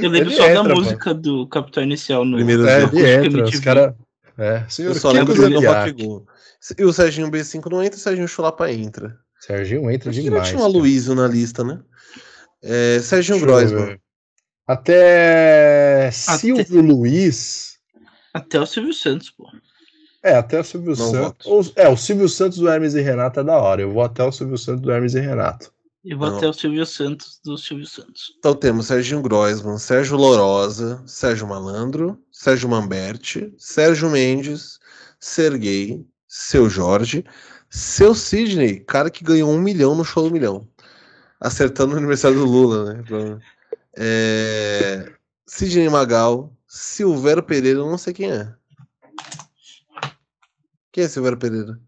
Eu 0.00 0.08
lembro 0.10 0.30
Ele 0.30 0.36
só 0.36 0.48
entra, 0.48 0.62
da 0.62 0.74
música 0.74 1.12
do 1.12 1.46
Capitão 1.48 1.82
Inicial 1.82 2.24
no. 2.24 2.36
Primeiro 2.36 2.66
É, 2.66 2.80
jogo. 2.82 2.98
ele 2.98 3.26
entra. 3.26 3.28
Os 3.44 3.50
MTV. 3.50 3.64
caras. 3.64 3.94
É, 4.38 4.64
senhor 4.68 4.90
Eu 4.90 4.94
só 4.94 5.10
Kiko 5.10 5.18
lembro 5.18 5.34
do 5.34 5.42
Rock 5.42 5.52
Zambiaki. 5.54 6.06
Go. 6.06 6.26
E 6.78 6.84
o 6.84 6.92
Serginho 6.92 7.30
B5 7.30 7.70
não 7.70 7.82
entra, 7.82 7.96
o 7.96 8.00
Serginho 8.02 8.28
Chulapa 8.28 8.70
entra. 8.70 9.18
Serginho 9.40 9.90
entra 9.90 10.10
Acho 10.10 10.18
que 10.18 10.24
demais. 10.24 10.48
tinha 10.48 10.58
cara. 10.58 10.70
Aloysio 10.70 11.14
na 11.14 11.26
lista, 11.26 11.64
né? 11.64 11.80
É, 12.62 13.00
Serginho 13.00 13.38
eu 13.38 13.40
Groisman. 13.40 13.98
Até 14.66 16.10
Silvio 16.12 16.80
Luiz. 16.82 17.78
Até 18.32 18.60
o 18.60 18.66
Silvio 18.66 18.92
Santos, 18.94 19.30
pô. 19.30 19.48
É, 20.22 20.34
até 20.36 20.60
o 20.60 20.64
Silvio 20.64 20.94
Não 20.96 21.10
Santos. 21.10 21.46
Ou- 21.46 21.64
é, 21.76 21.88
o 21.88 21.96
Silvio 21.96 22.28
Santos 22.28 22.58
do 22.58 22.68
Hermes 22.68 22.94
e 22.94 23.00
Renato 23.00 23.40
é 23.40 23.44
da 23.44 23.56
hora. 23.58 23.80
Eu 23.82 23.90
vou 23.90 24.02
até 24.02 24.22
o 24.22 24.30
Silvio 24.30 24.58
Santos 24.58 24.82
do 24.82 24.92
Hermes 24.92 25.14
e 25.14 25.20
Renato. 25.20 25.72
E 26.04 26.14
vou 26.14 26.28
Não. 26.30 26.36
até 26.36 26.46
o 26.48 26.52
Silvio 26.52 26.84
Santos 26.86 27.40
do 27.44 27.56
Silvio 27.58 27.86
Santos. 27.86 28.34
Então 28.38 28.54
temos 28.54 28.86
Serginho 28.86 29.22
Groisman, 29.22 29.78
Sérgio 29.78 30.16
Lorosa, 30.16 31.02
Sérgio 31.06 31.46
Malandro, 31.48 32.18
Sérgio 32.30 32.68
Mamberti, 32.68 33.52
Sérgio 33.58 34.08
Mendes, 34.10 34.78
Serguei, 35.18 36.06
Seu 36.32 36.70
Jorge, 36.70 37.24
Seu 37.68 38.14
Sidney, 38.14 38.78
cara 38.78 39.10
que 39.10 39.24
ganhou 39.24 39.50
um 39.50 39.58
milhão 39.60 39.96
no 39.96 40.04
show 40.04 40.22
do 40.28 40.32
milhão. 40.32 40.68
Acertando 41.40 41.94
o 41.94 41.98
aniversário 41.98 42.38
do 42.38 42.44
Lula, 42.44 42.94
né? 42.94 43.02
Pra- 43.02 43.38
É... 43.96 45.10
Sidney 45.44 45.88
Magal, 45.88 46.52
Silvério 46.68 47.42
Pereira, 47.42 47.80
eu 47.80 47.86
não 47.90 47.98
sei 47.98 48.12
quem 48.12 48.30
é. 48.30 48.54
Quem 50.92 51.04
é 51.04 51.08
Silvério 51.08 51.36
Pereira? 51.38 51.78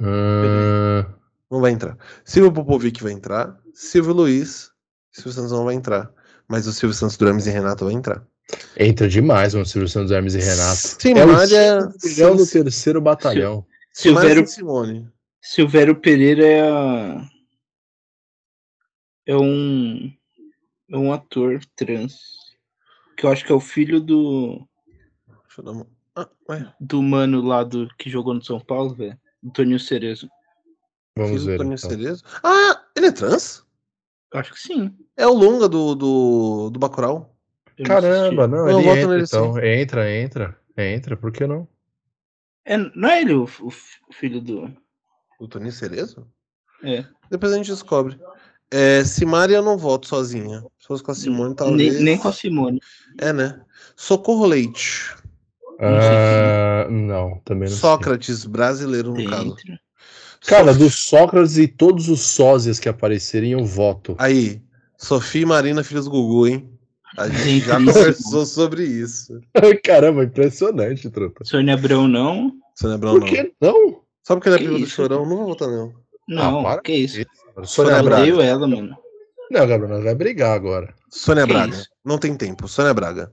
Hum, 0.00 1.04
Não 1.50 1.60
vai 1.60 1.70
entrar. 1.70 1.96
Silvio 2.24 2.50
Popovic 2.52 3.00
vai 3.02 3.12
entrar. 3.12 3.56
Silvio 3.72 4.12
Luiz. 4.12 4.70
Silvio 5.12 5.32
Santos 5.32 5.52
não 5.52 5.64
vai 5.64 5.74
entrar. 5.76 6.10
Mas 6.48 6.66
o 6.66 6.72
Silvio 6.72 6.96
Santos 6.96 7.16
do 7.16 7.28
Hermes 7.28 7.46
e 7.46 7.50
Renato 7.50 7.84
vai 7.84 7.94
entrar. 7.94 8.24
entra 8.76 9.08
demais 9.08 9.54
o 9.54 9.64
Silvio 9.64 9.88
Santos, 9.88 10.10
Hermes 10.10 10.34
e 10.34 10.38
Renato. 10.40 10.76
Sim, 11.00 11.12
é 11.16 11.24
o 11.24 11.28
Malha. 11.32 11.92
milhão 12.02 12.34
do 12.36 12.46
terceiro 12.46 13.00
batalhão. 13.00 13.64
Silvério, 13.94 14.46
Simone. 14.46 15.08
Silvério 15.40 15.94
Pereira 16.00 16.44
é 16.44 16.60
a- 16.68 17.28
é 19.26 19.36
um 19.36 20.12
é 20.90 20.96
um 20.98 21.12
ator 21.12 21.60
trans 21.76 22.18
que 23.16 23.24
eu 23.24 23.30
acho 23.30 23.44
que 23.44 23.52
é 23.52 23.54
o 23.54 23.60
filho 23.60 24.00
do 24.00 24.66
Deixa 25.46 25.60
eu 25.60 25.64
dar 25.64 25.70
uma. 25.72 25.86
Ah, 26.16 26.28
ué. 26.48 26.74
do 26.80 27.02
mano 27.02 27.40
lá 27.40 27.62
do 27.64 27.88
que 27.96 28.10
jogou 28.10 28.34
no 28.34 28.42
São 28.44 28.60
Paulo, 28.60 28.94
velho, 28.94 29.18
do 29.42 29.52
Toninho 29.52 29.78
Cerezo. 29.80 30.28
Vamos 31.16 31.30
Filho 31.30 31.42
do 31.42 31.46
ver. 31.46 31.56
Toninho 31.58 31.74
então. 31.76 31.90
Cerezo. 31.90 32.24
Ah, 32.42 32.84
ele 32.96 33.06
é 33.06 33.12
trans? 33.12 33.64
Eu 34.32 34.40
acho 34.40 34.52
que 34.52 34.58
sim. 34.60 34.96
É 35.16 35.26
o 35.26 35.32
Lunga 35.32 35.68
do, 35.68 35.94
do, 35.94 36.70
do 36.70 36.78
Bacurau. 36.78 37.32
Eu 37.78 37.88
não 37.88 37.94
Caramba, 37.94 38.48
não, 38.48 38.68
Eu 38.68 38.80
ele 38.80 38.88
entra, 38.88 39.20
então. 39.20 39.58
Entra, 39.64 40.10
entra. 40.12 40.60
Entra, 40.76 41.16
por 41.16 41.30
que 41.32 41.46
não? 41.46 41.68
É, 42.64 42.76
não 42.76 43.08
é 43.08 43.20
ele 43.20 43.34
o, 43.34 43.44
o 43.60 43.68
o 44.08 44.12
filho 44.12 44.40
do. 44.40 44.70
Do 45.40 45.48
Toninho 45.48 45.72
Cerezo? 45.72 46.26
É. 46.82 47.04
Depois 47.30 47.52
a 47.52 47.56
gente 47.56 47.70
descobre. 47.70 48.18
É, 48.70 49.04
Simária 49.04 49.56
eu 49.56 49.62
não 49.62 49.76
voto 49.76 50.06
sozinha. 50.08 50.60
Se 50.78 50.86
fosse 50.86 51.02
com 51.02 51.10
a 51.10 51.14
Simone, 51.14 51.54
talvez. 51.54 51.94
Nem, 51.94 52.02
nem 52.02 52.18
com 52.18 52.28
a 52.28 52.32
Simone. 52.32 52.80
É, 53.18 53.32
né? 53.32 53.60
Socorro 53.96 54.46
Leite. 54.46 55.14
Ah, 55.80 56.86
não, 56.90 57.40
também 57.44 57.68
não. 57.68 57.76
sei. 57.76 57.78
Sócrates, 57.80 58.44
brasileiro 58.44 59.12
no 59.12 59.24
caso. 59.28 59.56
Cara, 60.46 60.72
Sof- 60.72 60.78
do 60.78 60.90
Sócrates 60.90 61.58
e 61.58 61.66
todos 61.68 62.08
os 62.08 62.20
sósias 62.20 62.78
que 62.78 62.88
aparecerem, 62.88 63.52
eu 63.52 63.64
voto. 63.64 64.14
Aí, 64.18 64.62
Sofia 64.96 65.42
e 65.42 65.46
Marina, 65.46 65.82
filhos 65.82 66.04
do 66.04 66.10
Gugu, 66.10 66.46
hein? 66.46 66.73
A 67.16 67.28
gente 67.28 67.64
já 67.66 67.76
conversou 67.76 68.44
sobre 68.46 68.84
isso. 68.84 69.40
Caramba, 69.84 70.24
impressionante, 70.24 71.08
truta. 71.10 71.44
Sônia 71.44 71.74
Abrão 71.74 72.08
não. 72.08 72.52
Sônia 72.76 72.96
Abrão 72.96 73.12
Por 73.12 73.20
não. 73.20 73.28
que 73.28 73.54
não? 73.60 74.02
Só 74.26 74.34
porque 74.34 74.48
ele 74.48 74.56
é 74.56 74.58
Que 74.58 74.64
primo 74.64 74.78
do 74.78 74.84
isso? 74.84 74.94
Chorão, 74.96 75.26
não 75.26 75.36
vou 75.36 75.46
votar 75.46 75.68
não. 75.68 75.92
Não, 76.28 76.62
para 76.62 76.80
que 76.80 76.92
isso. 76.92 77.24
Sônia 77.54 77.66
Sônia 77.66 77.92
Eu 77.98 78.04
Braga. 78.04 78.22
odeio 78.22 78.40
ela, 78.40 78.66
mano. 78.66 78.96
Não, 79.50 79.66
Gabriel, 79.66 79.94
nós 79.94 80.04
vai 80.04 80.14
brigar 80.14 80.56
agora. 80.56 80.94
Sônia 81.10 81.46
Que 81.46 81.52
Braga. 81.52 81.74
isso? 81.74 81.88
Não 82.04 82.18
tem 82.18 82.34
tempo. 82.36 82.66
Sônia 82.66 82.94
Braga. 82.94 83.32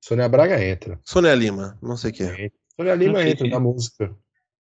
Sônia 0.00 0.28
Braga 0.28 0.62
entra. 0.62 1.00
Sônia 1.04 1.34
Lima. 1.34 1.76
Não 1.82 1.96
sei 1.96 2.10
o 2.10 2.14
que 2.14 2.22
é. 2.22 2.50
Sônia 2.76 2.94
Lima 2.94 3.22
entra 3.22 3.44
quem 3.44 3.50
na 3.50 3.56
é. 3.56 3.60
música. 3.60 4.14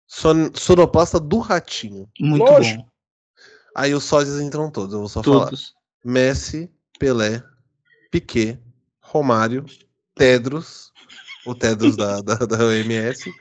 Son... 0.07 0.49
Sonoplasta 0.53 1.19
do 1.19 1.39
Ratinho. 1.39 2.09
Muito 2.19 2.43
Lógico. 2.43 2.81
bom. 2.81 2.89
Aí 3.75 3.93
os 3.93 4.05
sósias 4.05 4.41
entram 4.41 4.71
todos, 4.71 4.93
eu 4.93 4.99
vou 4.99 5.09
só 5.09 5.21
falar. 5.21 5.45
Todos. 5.45 5.73
Messi, 6.03 6.71
Pelé, 6.97 7.43
Piquet, 8.21 8.57
Romário, 8.99 9.65
Tedros, 10.15 10.91
o 11.45 11.53
Tedros 11.53 11.95
da, 11.95 12.19
da, 12.21 12.35
da 12.35 12.65
OMS, 12.65 13.31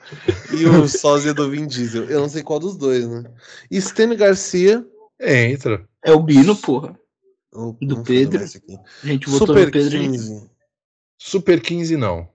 e 0.52 0.66
o 0.66 0.86
sósia 0.88 1.32
do 1.32 1.50
Vin 1.50 1.66
Diesel. 1.66 2.04
Eu 2.04 2.20
não 2.20 2.28
sei 2.28 2.42
qual 2.42 2.60
dos 2.60 2.76
dois, 2.76 3.08
né? 3.08 3.24
E 3.70 3.80
Stênio 3.80 4.16
Garcia. 4.16 4.84
Entra. 5.18 5.88
É 6.04 6.12
o 6.12 6.22
Bino, 6.22 6.54
porra. 6.54 6.94
Oh, 7.54 7.74
Do 7.80 8.02
Pedro. 8.02 8.44
A 8.44 9.06
gente 9.06 9.28
votou 9.30 9.46
Super 9.48 9.66
no 9.66 9.72
Pedro. 9.72 9.90
gente. 9.90 10.10
15. 10.18 10.50
Super 11.18 11.60
15 11.60 11.96
não. 11.96 12.28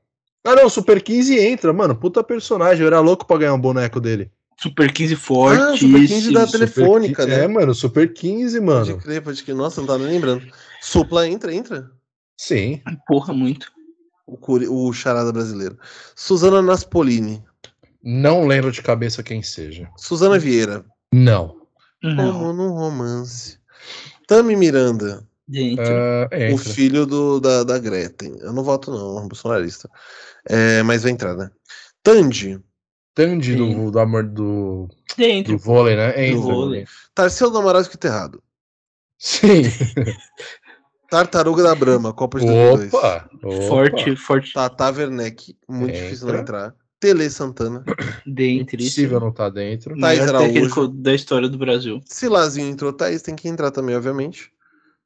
Ah, 0.43 0.55
não, 0.55 0.67
Super 0.67 1.01
15 1.01 1.37
entra, 1.39 1.71
mano. 1.71 1.95
Puta 1.95 2.23
personagem. 2.23 2.81
Eu 2.81 2.87
era 2.87 2.99
louco 2.99 3.27
pra 3.27 3.37
ganhar 3.37 3.53
um 3.53 3.61
boneco 3.61 3.99
dele. 4.01 4.31
Super 4.59 4.91
15 4.91 5.13
Ah, 5.13 5.17
fortíssimo. 5.17 5.77
Super 5.93 6.07
15 6.07 6.33
da 6.33 6.47
Telefônica, 6.47 7.23
15 7.25 7.37
né? 7.37 7.43
É, 7.43 7.47
mano, 7.47 7.73
Super 7.75 8.11
15, 8.11 8.59
Pode 8.59 8.65
mano. 8.65 8.97
crer, 8.97 9.21
pode 9.21 9.43
crer. 9.43 9.55
Nossa, 9.55 9.79
não 9.79 9.87
tá 9.87 9.97
nem 9.99 10.07
lembrando. 10.07 10.43
Supla 10.81 11.27
entra, 11.27 11.53
entra. 11.53 11.91
Sim. 12.43 12.81
Porra, 13.07 13.33
muito. 13.33 13.71
O, 14.25 14.35
curi- 14.35 14.67
o 14.67 14.91
charada 14.93 15.31
brasileiro. 15.31 15.77
Suzana 16.15 16.59
Naspolini. 16.61 17.43
Não 18.03 18.47
lembro 18.47 18.71
de 18.71 18.81
cabeça 18.81 19.21
quem 19.21 19.43
seja. 19.43 19.87
Suzana 19.95 20.39
Vieira. 20.39 20.83
Não. 21.13 21.55
Não. 22.01 22.33
Como 22.33 22.53
num 22.53 22.69
romance. 22.71 23.59
Tami 24.27 24.55
Miranda. 24.55 25.27
Dentro. 25.47 25.83
Ah, 25.85 26.29
O 26.53 26.57
filho 26.57 27.05
do, 27.05 27.39
da, 27.39 27.63
da 27.63 27.77
Gretchen. 27.77 28.35
Eu 28.39 28.53
não 28.53 28.63
voto, 28.63 28.89
não, 28.89 29.17
é 29.19 29.21
um 29.21 29.27
bolsonarista. 29.27 29.87
É, 30.49 30.81
mas 30.81 31.03
vai 31.03 31.11
entrar, 31.11 31.35
né? 31.35 31.51
Tandy. 32.01 32.59
Tandy 33.13 33.55
do, 33.55 33.91
do 33.91 33.99
amor 33.99 34.23
do, 34.23 34.87
Dentro. 35.17 35.53
do 35.53 35.59
vôlei, 35.59 35.95
né? 35.95 36.25
Entra. 36.25 36.39
vôlei. 36.41 36.85
Tarsila 37.13 37.51
do 37.51 37.57
Amaral 37.59 37.81
escrito 37.81 38.05
errado. 38.05 38.41
Sim. 39.19 39.63
Tartaruga 41.11 41.61
da 41.61 41.75
Brahma, 41.75 42.13
Copa 42.13 42.39
de 42.39 42.45
2002. 42.45 42.93
Opa! 42.93 43.29
opa. 43.43 43.61
Forte, 43.67 44.15
forte. 44.15 44.53
Tata 44.53 44.89
Werneck, 44.91 45.57
muito 45.67 45.93
difícil 45.93 46.27
não 46.27 46.35
Entra. 46.35 46.41
entrar. 46.41 46.75
Tele 47.01 47.29
Santana. 47.29 47.83
Dentre 48.25 48.81
Impossível 48.81 49.19
não 49.19 49.29
tá 49.33 49.49
dentro. 49.49 49.93
O 49.93 49.99
Thaís 49.99 50.21
Araújo. 50.21 50.53
técnico 50.53 50.87
da 50.87 51.13
história 51.13 51.49
do 51.49 51.57
Brasil. 51.57 51.99
Se 52.05 52.29
Lazinho 52.29 52.69
entrou, 52.69 52.93
Thaís 52.93 53.21
tem 53.21 53.35
que 53.35 53.49
entrar 53.49 53.71
também, 53.71 53.93
obviamente. 53.93 54.53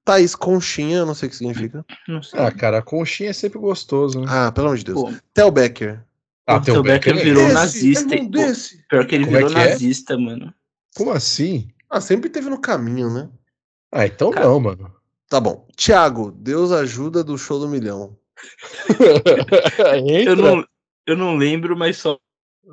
Thaís 0.03 0.36
Conchinha, 0.36 0.98
eu 0.98 1.06
não 1.07 1.15
sei 1.15 1.26
o 1.26 1.30
que 1.32 1.38
significa. 1.38 1.84
Não 2.07 2.22
sei. 2.22 2.40
Ah, 2.40 2.52
cara, 2.52 2.77
a 2.77 2.82
conchinha 2.84 3.32
é 3.32 3.34
sempre 3.34 3.57
gostoso, 3.57 4.19
né? 4.22 4.27
Ah, 4.30 4.52
pelo 4.52 4.68
amor 4.68 4.77
de 4.77 4.84
Deus. 4.84 5.02
Pô, 5.02 5.11
Tel 5.34 5.49
Becker. 5.49 6.03
o 6.48 6.60
Theo 6.61 6.84
Becker 6.84 7.15
virou 7.15 7.45
Esse, 7.45 7.53
nazista. 7.56 8.15
e- 8.15 8.19
pô, 8.26 8.30
desse. 8.30 8.86
Pior 8.88 9.07
que 9.07 9.15
ele 9.15 9.26
Como 9.26 9.38
é 9.38 9.40
virou 9.40 9.53
que 9.56 9.60
é? 9.60 9.69
nazista, 9.72 10.15
mano. 10.19 10.53
Como 10.95 11.11
assim? 11.11 11.69
Ah, 11.90 11.99
sempre 11.99 12.30
teve 12.30 12.48
no 12.48 12.61
caminho, 12.61 13.10
né? 13.11 13.27
Ah, 13.91 14.06
então 14.06 14.30
Cara. 14.30 14.45
não, 14.45 14.60
mano. 14.60 14.94
Tá 15.30 15.39
bom. 15.39 15.68
Tiago, 15.76 16.31
Deus 16.31 16.72
ajuda 16.72 17.23
do 17.23 17.38
show 17.38 17.60
do 17.60 17.68
milhão. 17.68 18.18
Entra. 20.06 20.31
Eu 20.31 20.35
não, 20.35 20.65
eu 21.07 21.18
não 21.18 21.35
lembro, 21.35 21.76
mas 21.76 21.97
só. 21.97 22.18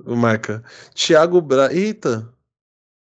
Marca. 0.07 0.62
Tiago 0.95 1.41
Braz. 1.41 1.74
Eita. 1.74 2.29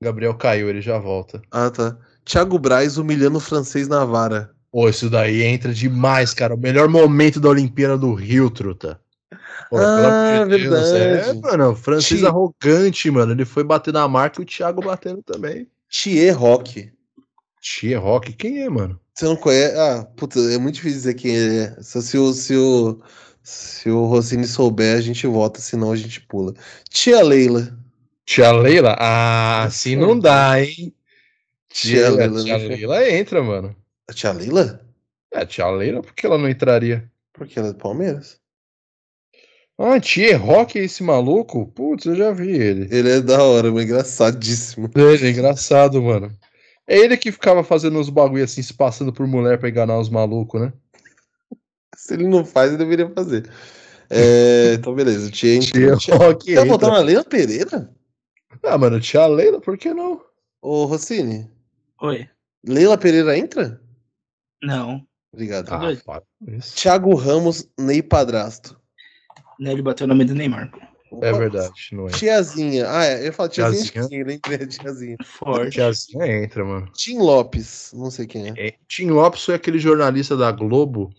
Gabriel 0.02 0.34
caiu, 0.34 0.68
ele 0.68 0.80
já 0.80 0.98
volta. 0.98 1.42
Ah, 1.50 1.70
tá. 1.70 1.96
Tiago 2.24 2.58
Braz 2.58 2.96
humilhando 2.96 3.38
o 3.38 3.40
francês 3.40 3.86
na 3.88 4.04
vara. 4.04 4.54
Pô, 4.72 4.88
isso 4.88 5.10
daí 5.10 5.42
entra 5.42 5.74
demais, 5.74 6.32
cara. 6.32 6.54
O 6.54 6.58
melhor 6.58 6.88
momento 6.88 7.40
da 7.40 7.48
Olimpíada 7.48 7.98
do 7.98 8.14
Rio, 8.14 8.50
truta. 8.50 9.00
Pô, 9.68 9.78
Ah, 9.78 9.96
pelo 9.96 10.06
amor 10.06 10.48
de 10.58 10.68
Deus, 10.68 10.90
verdade. 10.92 11.38
É, 11.38 11.40
mano, 11.40 11.70
o 11.70 11.76
francês 11.76 12.20
Ti- 12.20 12.26
arrogante, 12.26 13.10
mano. 13.10 13.32
Ele 13.32 13.44
foi 13.44 13.64
bater 13.64 13.92
na 13.92 14.06
marca 14.08 14.40
e 14.40 14.44
o 14.44 14.46
Thiago 14.46 14.80
batendo 14.80 15.22
também. 15.22 15.68
Thier 15.88 16.36
Rock. 16.36 16.92
Tia 17.60 17.98
Rock, 17.98 18.32
quem 18.32 18.62
é, 18.62 18.68
mano? 18.68 18.98
Você 19.20 19.26
não 19.26 19.36
conhece? 19.36 19.76
Ah, 19.76 20.02
puta, 20.16 20.40
é 20.40 20.56
muito 20.56 20.76
difícil 20.76 20.96
dizer 20.96 21.12
quem 21.12 21.36
ele 21.36 21.58
é. 21.58 21.82
Só 21.82 22.00
se 22.00 22.16
o, 22.16 22.32
se 22.32 22.56
o, 22.56 23.02
se 23.42 23.90
o 23.90 24.06
Rossini 24.06 24.46
souber, 24.46 24.96
a 24.96 25.00
gente 25.02 25.26
vota, 25.26 25.60
senão 25.60 25.92
a 25.92 25.96
gente 25.96 26.22
pula. 26.22 26.54
Tia 26.88 27.22
Leila. 27.22 27.78
Tia 28.24 28.50
Leila? 28.50 28.96
Ah, 28.98 29.64
assim 29.64 29.94
não 29.94 30.18
dá, 30.18 30.58
hein? 30.58 30.94
Tia 31.68 31.98
Tia, 31.98 32.10
Leila, 32.12 32.42
tia 32.42 32.58
né? 32.58 32.64
Leila 32.64 33.10
entra, 33.10 33.42
mano. 33.42 33.76
A 34.08 34.14
tia 34.14 34.32
Leila? 34.32 34.80
É, 35.30 35.44
tia 35.44 35.68
Leila, 35.68 36.00
por 36.00 36.14
que 36.14 36.24
ela 36.24 36.38
não 36.38 36.48
entraria? 36.48 37.06
Porque 37.34 37.58
ela 37.58 37.68
é 37.68 37.72
do 37.74 37.78
Palmeiras. 37.78 38.40
Ah, 39.76 40.00
Tia 40.00 40.38
Rock 40.38 40.78
é 40.78 40.84
esse 40.84 41.02
maluco? 41.02 41.66
Putz, 41.66 42.06
eu 42.06 42.16
já 42.16 42.32
vi 42.32 42.52
ele. 42.52 42.88
Ele 42.90 43.10
é 43.10 43.20
da 43.20 43.42
hora, 43.44 43.70
mas 43.70 43.84
engraçadíssimo. 43.84 44.90
Ele 44.96 45.26
é 45.26 45.30
engraçado, 45.30 46.02
mano. 46.02 46.34
É 46.90 46.98
ele 46.98 47.16
que 47.16 47.30
ficava 47.30 47.62
fazendo 47.62 48.00
uns 48.00 48.10
bagulho 48.10 48.42
assim, 48.42 48.62
se 48.62 48.74
passando 48.74 49.12
por 49.12 49.24
mulher 49.24 49.60
pra 49.60 49.68
enganar 49.68 49.96
os 50.00 50.08
malucos, 50.08 50.60
né? 50.60 50.72
Se 51.94 52.14
ele 52.14 52.26
não 52.26 52.44
faz, 52.44 52.70
ele 52.70 52.78
deveria 52.78 53.08
fazer. 53.10 53.48
É, 54.10 54.74
então, 54.80 54.92
beleza. 54.92 55.30
Tia. 55.30 55.60
Tia 55.60 56.16
Rock 56.16 56.46
Tá 56.46 56.50
entra. 56.62 56.64
voltando 56.64 56.96
a 56.96 57.00
Leila 57.00 57.22
Pereira? 57.22 57.94
Ah, 58.64 58.76
mano, 58.76 59.00
tia 59.00 59.24
Leila, 59.28 59.60
por 59.60 59.78
que 59.78 59.94
não? 59.94 60.20
Ô, 60.60 60.84
Rossini, 60.86 61.48
Oi. 62.02 62.28
Leila 62.66 62.98
Pereira 62.98 63.38
entra? 63.38 63.80
Não. 64.60 65.06
Obrigado. 65.32 65.70
Ah. 65.72 66.20
Thiago 66.74 67.14
Ramos, 67.14 67.68
Ney 67.78 68.02
Padrasto. 68.02 68.76
Né, 69.60 69.70
ele 69.70 69.82
bateu 69.82 70.06
o 70.06 70.08
nome 70.08 70.24
do 70.24 70.34
Neymar. 70.34 70.72
É 71.22 71.32
verdade, 71.32 71.88
não 71.92 72.06
é. 72.06 72.10
Tiazinha. 72.10 72.88
Ah, 72.88 73.04
é. 73.04 73.26
Eu 73.26 73.32
falo 73.32 73.48
tiazinha, 73.48 73.82
Tiazinha. 73.82 74.08
tiazinha. 74.08 74.24
lembrei 74.24 74.66
a 74.66 74.68
tiazinha. 74.68 75.16
Forte. 75.24 75.72
Tiazinha 75.72 76.26
entra, 76.42 76.64
mano. 76.64 76.90
Tim 76.94 77.18
Lopes, 77.18 77.92
não 77.94 78.10
sei 78.10 78.26
quem 78.26 78.48
é. 78.48 78.54
É, 78.56 78.74
Tim 78.86 79.10
Lopes 79.10 79.44
foi 79.44 79.54
aquele 79.54 79.78
jornalista 79.78 80.36
da 80.36 80.52
Globo 80.52 81.10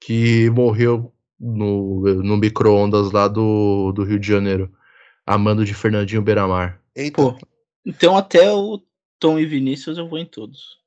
que 0.00 0.50
morreu 0.50 1.12
no, 1.38 2.00
no 2.22 2.36
micro-ondas 2.36 3.12
lá 3.12 3.28
do, 3.28 3.92
do 3.92 4.02
Rio 4.02 4.18
de 4.18 4.26
Janeiro, 4.26 4.72
amando 5.24 5.64
de 5.64 5.74
Fernandinho 5.74 6.22
Beiramar. 6.22 6.80
Eita. 6.94 7.22
Pô, 7.22 7.38
então 7.86 8.16
até 8.16 8.52
o 8.52 8.82
Tom 9.20 9.38
e 9.38 9.46
Vinícius 9.46 9.98
eu 9.98 10.08
vou 10.08 10.18
em 10.18 10.26
todos. 10.26 10.78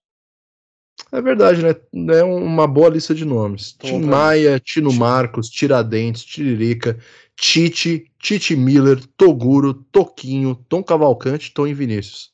É 1.11 1.21
verdade, 1.21 1.61
né? 1.63 1.75
É 2.17 2.23
uma 2.23 2.67
boa 2.67 2.89
lista 2.89 3.13
de 3.15 3.25
nomes. 3.25 3.73
Tom 3.73 3.87
Tim 3.87 4.01
Maia, 4.01 4.59
Tino 4.59 4.93
Marcos, 4.93 5.49
Tiradentes, 5.49 6.23
Tiririca, 6.23 6.99
Tite, 7.41 8.05
Tite 8.19 8.55
Miller, 8.55 9.03
Toguro, 9.17 9.73
Toquinho, 9.73 10.53
Tom 10.69 10.83
Cavalcante, 10.83 11.51
Tom 11.51 11.65
e 11.65 11.73
Vinícius. 11.73 12.31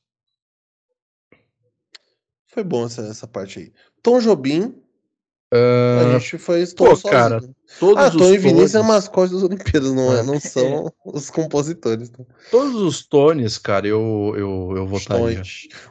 Foi 2.48 2.62
bom 2.64 2.86
essa, 2.86 3.02
essa 3.04 3.26
parte 3.26 3.60
aí. 3.60 3.74
Tom 4.04 4.20
Jobim, 4.20 4.76
Ah, 5.54 6.16
a 6.16 6.20
gente 6.20 6.38
foi 6.38 6.66
pô, 6.76 6.94
Tom 6.98 7.10
cara, 7.10 7.40
sozinho. 7.40 7.56
todos 7.80 8.04
Ah, 8.04 8.08
os 8.10 8.16
Tom 8.18 8.34
e 8.34 8.38
Vinícius 8.38 8.76
é 8.76 8.80
Tones- 8.80 8.88
mascote 8.94 9.34
das 9.34 9.44
Olimpíadas, 9.44 9.94
não, 9.94 10.14
é, 10.14 10.20
É. 10.20 10.24
não 10.24 10.40
são 10.42 10.92
os 11.06 11.30
compositores. 11.30 12.10
tá? 12.10 12.26
Todos 12.52 12.76
os 12.82 13.06
Tones, 13.08 13.58
cara, 13.58 13.88
eu, 13.88 14.34
eu, 14.36 14.74
eu 14.76 14.84
Os 14.84 14.90
votaria. 14.90 15.42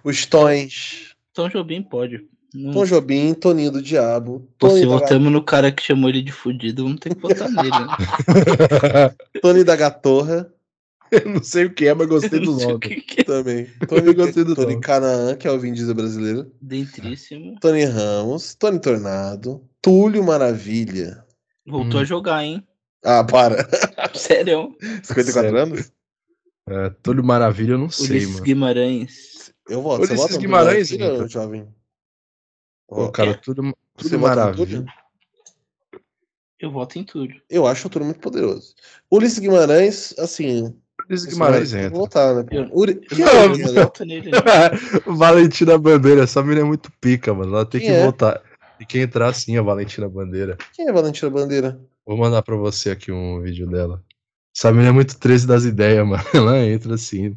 Os 0.05 0.27
Tons. 0.27 1.15
Tom 1.33 1.49
Jobim 1.49 1.83
pode. 1.83 2.29
Não- 2.55 2.73
Tom 2.73 2.85
Jobim, 2.87 3.35
Toninho 3.35 3.71
do 3.71 3.83
Diabo, 3.83 4.49
Pô, 4.59 4.71
se 4.71 4.87
votamos 4.87 5.31
no 5.33 5.43
cara 5.43 5.71
que 5.73 5.83
chamou 5.83 6.09
ele 6.09 6.23
de 6.23 6.33
fudido, 6.33 6.85
vamos 6.85 7.01
ter 7.01 7.15
que 7.15 7.21
votar 7.21 7.51
nele. 7.51 7.71
Né? 7.71 9.15
Tony 9.43 9.65
da 9.65 9.77
Gatorra 9.77 10.51
eu 11.13 11.25
não 11.31 11.43
sei 11.43 11.67
o 11.67 11.73
que 11.73 11.87
é, 11.87 11.95
mas 11.95 12.09
gostei 12.09 12.41
do 12.41 12.57
sei 12.59 12.67
nome. 12.67 12.79
que 12.81 13.01
que 13.01 13.21
é. 13.21 13.25
também. 13.25 13.67
Tony, 13.89 14.13
gostei 14.15 14.43
do 14.43 14.55
Tony. 14.57 14.81
Canaã, 14.81 15.37
que 15.37 15.47
é 15.47 15.51
o 15.53 15.59
Vin 15.61 15.73
Diesel 15.73 15.95
brasileiro. 15.95 16.51
Dentríssimo. 16.61 17.57
Tony 17.61 17.85
Ramos, 17.85 18.55
Tony 18.57 18.81
Tornado, 18.81 19.63
Túlio 19.81 20.25
Maravilha. 20.25 21.25
Voltou 21.65 22.01
Hum. 22.01 22.03
a 22.03 22.05
jogar, 22.05 22.43
hein? 22.45 22.67
Ah, 23.05 23.23
para. 23.23 23.69
Sério. 24.15 24.75
54 25.05 25.33
Sério? 25.33 25.59
anos? 25.59 25.93
É, 26.69 26.91
Túlio 27.03 27.23
Maravilha, 27.23 27.73
eu 27.73 27.79
não 27.79 27.89
sei, 27.91 28.11
Ulisses 28.11 28.31
mano. 28.33 28.43
Guimarães. 28.45 29.53
Eu 29.69 29.83
voto. 29.83 30.03
Ulisses 30.05 30.37
Guimarães, 30.37 30.91
Nico? 30.91 31.29
jovem? 31.29 31.69
Pô, 32.89 33.11
cara, 33.11 33.31
É. 33.31 33.35
Túlio, 33.35 33.75
você 33.97 34.09
Túlio 34.11 34.19
vota 34.21 34.35
no 34.35 34.41
Maravilha. 34.43 34.67
Túlio? 34.79 34.87
Eu 36.59 36.71
voto 36.71 36.99
em 36.99 37.05
tudo. 37.05 37.35
Eu 37.51 37.67
acho 37.67 37.87
o 37.87 37.91
Túlio 37.91 38.07
muito 38.07 38.21
poderoso. 38.21 38.75
Ulisses 39.11 39.39
Guimarães, 39.39 40.15
assim. 40.19 40.75
Ulisses 41.09 41.27
Guimarães 41.27 41.71
vai- 41.73 41.81
tem 41.83 41.91
que 41.91 41.95
entra. 41.97 41.99
votar, 41.99 42.35
né? 42.35 42.45
Eu- 42.51 42.69
Uri... 42.73 42.93
Eu 43.11 43.17
Quem 43.17 43.25
não, 43.25 43.29
é 43.33 43.45
eu 43.45 43.51
Ulisses 43.51 43.73
não 43.73 43.83
voto 43.83 44.05
nele, 44.05 44.31
não. 44.31 44.41
Valentina 45.19 45.77
Bandeira, 45.79 46.23
essa 46.23 46.43
mina 46.43 46.61
é 46.61 46.65
muito 46.65 46.91
pica, 47.01 47.35
mano. 47.35 47.55
Ela 47.55 47.67
tem 47.67 47.81
Quem 47.81 47.91
que 47.91 47.97
é? 47.97 48.05
votar. 48.05 48.43
Tem 48.79 48.87
que 48.87 48.99
entrar 48.99 49.33
sim, 49.35 49.57
a 49.57 49.63
Valentina 49.63 50.09
Bandeira. 50.09 50.57
Quem 50.73 50.89
é 50.89 50.93
Valentina 50.93 51.31
Bandeira? 51.31 51.81
Vou 52.07 52.17
mandar 52.17 52.43
pra 52.43 52.57
você 52.57 52.91
aqui 52.91 53.11
um 53.13 53.41
vídeo 53.43 53.67
dela. 53.67 54.03
Essa 54.57 54.73
mina 54.73 54.89
é 54.89 54.93
muito 54.93 55.19
13 55.19 55.47
das 55.47 55.65
ideias, 55.65 56.05
mano. 56.09 56.23
Ela 56.33 56.59
entra 56.65 56.97
sim. 56.97 57.37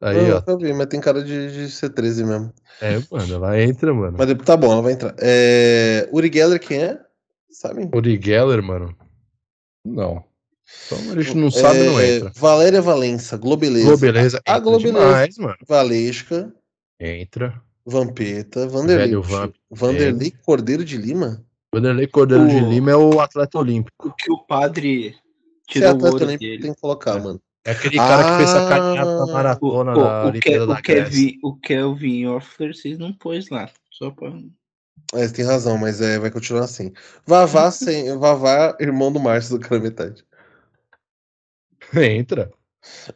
Aí, 0.00 0.16
eu 0.16 0.36
ó. 0.36 0.38
nunca 0.38 0.56
vi, 0.56 0.72
mas 0.72 0.86
tem 0.86 1.00
cara 1.00 1.22
de, 1.22 1.52
de 1.52 1.70
ser 1.70 1.90
13 1.90 2.24
mesmo. 2.24 2.52
É, 2.80 2.98
mano, 3.10 3.34
ela 3.34 3.60
entra, 3.60 3.92
mano. 3.92 4.16
Mas 4.18 4.32
tá 4.44 4.56
bom, 4.56 4.72
ela 4.72 4.80
vai 4.82 4.92
entrar. 4.94 5.14
É... 5.18 6.08
Uri 6.10 6.30
Geller, 6.32 6.58
quem 6.58 6.82
é? 6.82 7.00
Sabe? 7.50 7.88
Uri 7.94 8.18
Geller, 8.22 8.62
mano. 8.62 8.96
Não. 9.84 10.24
Então 10.86 10.98
a 11.12 11.20
gente 11.22 11.36
não 11.36 11.50
sabe, 11.50 11.80
não 11.80 11.98
É, 12.00 12.16
entra. 12.16 12.32
Valéria 12.36 12.80
Valença, 12.80 13.36
Globeleza. 13.36 13.86
Globeleza. 13.86 14.40
A 14.46 14.52
entra 14.52 14.60
Globeleza. 14.62 14.98
demais, 15.06 15.38
mano. 15.38 15.56
Valesca, 15.68 16.54
Entra. 16.98 17.60
Vampeta, 17.84 18.68
Vanderlei. 18.68 19.14
Vamp. 19.16 19.54
Vanderlei 19.70 20.30
Cordeiro 20.44 20.84
de 20.84 20.96
Lima? 20.96 21.42
Vanderlei 21.74 22.06
Cordeiro 22.06 22.46
de 22.48 22.56
O- 22.56 22.68
Lima 22.68 22.90
é 22.90 22.96
o 22.96 23.20
atleta 23.20 23.58
olímpico. 23.58 24.08
O 24.08 24.12
que 24.12 24.30
o 24.30 24.38
padre 24.38 25.08
é 25.08 25.14
tirou 25.66 25.88
o 25.88 25.94
atleta 25.96 26.12
ouro 26.12 26.24
olímpico, 26.26 26.50
dele. 26.50 26.62
tem 26.62 26.74
que 26.74 26.80
colocar, 26.80 27.18
mano. 27.22 27.40
É 27.64 27.72
aquele 27.72 27.96
cara 27.96 28.30
que 28.30 28.36
fez 28.38 28.50
Ah. 28.50 28.66
a 28.66 28.68
caminhada 28.68 29.16
na 29.16 29.24
O, 29.24 29.32
maratona 29.32 29.92
pô, 29.92 30.00
da 30.00 30.20
o, 30.20 30.22
Ke, 30.22 30.28
Olimpíada 30.28 30.66
da 30.66 30.72
o, 30.72 30.82
Grécia. 30.82 31.04
Kevin, 31.04 31.38
o 31.42 31.56
Kelvin 31.56 32.26
Offler, 32.26 32.74
vocês 32.74 32.98
não 32.98 33.12
pôs 33.12 33.50
lá. 33.50 33.70
Só 33.90 34.10
pra... 34.10 34.28
É, 35.12 35.26
você 35.26 35.34
tem 35.34 35.44
razão, 35.44 35.76
mas 35.76 36.00
é, 36.00 36.18
vai 36.18 36.30
continuar 36.30 36.64
assim. 36.64 36.92
Vavá, 37.26 37.70
sem, 37.72 38.16
Vavá, 38.18 38.76
irmão 38.80 39.12
do 39.12 39.20
Márcio 39.20 39.58
do 39.58 39.68
cara 39.68 39.80
metade. 39.80 40.24
Entra. 41.94 42.50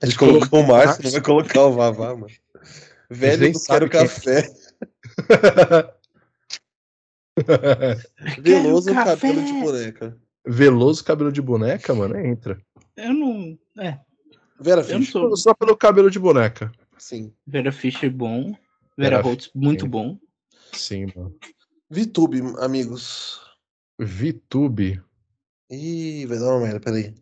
A 0.00 0.06
gente 0.06 0.16
Ele 0.16 0.16
colocou 0.16 0.60
o 0.60 0.66
Márcio, 0.66 1.02
não 1.04 1.10
vai 1.10 1.20
colocar 1.22 1.62
o 1.62 1.72
Vavá, 1.72 2.14
mano. 2.14 2.26
Velho 3.08 3.52
do 3.52 3.60
Quero 3.60 3.86
é. 3.86 3.88
Café. 3.88 4.50
Veloso 8.40 8.92
Quero 8.92 9.04
cabelo 9.04 9.40
café. 9.40 9.46
de 9.46 9.52
boneca. 9.60 10.16
Veloso 10.46 11.04
cabelo 11.04 11.32
de 11.32 11.40
boneca, 11.42 11.94
mano, 11.94 12.18
entra. 12.18 12.60
Eu 12.96 13.14
não. 13.14 13.58
É, 13.78 13.98
Vera 14.60 14.82
Fischer. 14.82 15.36
Só 15.36 15.54
pelo 15.54 15.76
cabelo 15.76 16.10
de 16.10 16.18
boneca. 16.18 16.72
sim. 16.98 17.32
Vera 17.46 17.72
Fischer 17.72 18.10
bom. 18.10 18.52
Vera, 18.96 19.16
Vera 19.16 19.22
Holtz 19.22 19.50
muito 19.54 19.86
bom. 19.86 20.18
Sim, 20.72 21.06
mano. 21.14 21.36
VTube, 21.90 22.40
amigos. 22.60 23.40
VTube. 23.98 25.02
Ih, 25.70 26.26
vai 26.26 26.38
dar 26.38 26.46
uma 26.46 26.60
merda, 26.60 26.80
peraí. 26.80 27.14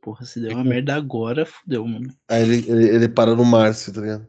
Porra, 0.00 0.24
se 0.24 0.40
der 0.40 0.54
uma 0.54 0.64
merda 0.64 0.94
agora, 0.94 1.44
fudeu, 1.44 1.84
mano. 1.86 2.14
Aí 2.28 2.42
ele, 2.42 2.70
ele, 2.70 2.88
ele 2.94 3.08
para 3.08 3.34
no 3.34 3.44
Márcio, 3.44 3.92
tá 3.92 4.00
ligado? 4.00 4.28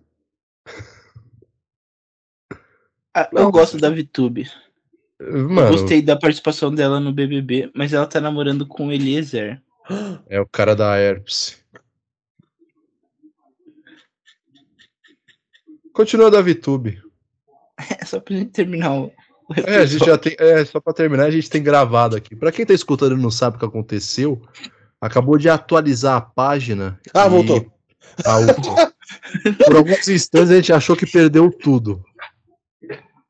Ah, 3.13 3.29
eu 3.31 3.51
gosto 3.51 3.77
da 3.77 3.89
VTube. 3.89 4.49
Eu 5.19 5.49
Mano, 5.49 5.69
gostei 5.69 6.01
da 6.01 6.15
participação 6.15 6.73
dela 6.73 6.99
no 6.99 7.11
BBB, 7.11 7.71
mas 7.73 7.91
ela 7.91 8.05
tá 8.05 8.21
namorando 8.21 8.65
com 8.67 8.87
o 8.87 8.91
Eliezer. 8.91 9.61
é 10.29 10.39
o 10.39 10.45
cara 10.45 10.75
da 10.75 10.97
herpes. 10.97 11.57
Continua 15.93 16.29
da 16.29 16.41
VTube. 16.41 17.01
É 18.01 18.03
só 18.05 18.19
pra 18.19 18.35
gente 18.35 18.49
terminar 18.49 18.91
o, 18.91 19.05
o 19.05 19.53
É, 19.67 19.77
a 19.77 19.85
gente 19.85 20.03
já 20.03 20.17
tem. 20.17 20.35
É, 20.39 20.65
só 20.65 20.79
pra 20.79 20.93
terminar, 20.93 21.25
a 21.25 21.31
gente 21.31 21.47
tem 21.47 21.61
gravado 21.61 22.15
aqui. 22.15 22.35
Pra 22.35 22.51
quem 22.51 22.65
tá 22.65 22.73
escutando 22.73 23.15
e 23.15 23.21
não 23.21 23.29
sabe 23.29 23.55
o 23.55 23.59
que 23.59 23.65
aconteceu, 23.65 24.41
acabou 24.99 25.37
de 25.37 25.47
atualizar 25.47 26.17
a 26.17 26.21
página. 26.21 26.99
Ah, 27.13 27.27
e- 27.27 27.29
voltou. 27.29 27.71
Ah, 28.25 28.39
voltou. 28.39 28.75
Por 29.63 29.75
alguns 29.75 30.07
instantes 30.07 30.49
a 30.49 30.55
gente 30.55 30.73
achou 30.73 30.95
que 30.95 31.05
perdeu 31.05 31.51
tudo. 31.51 32.03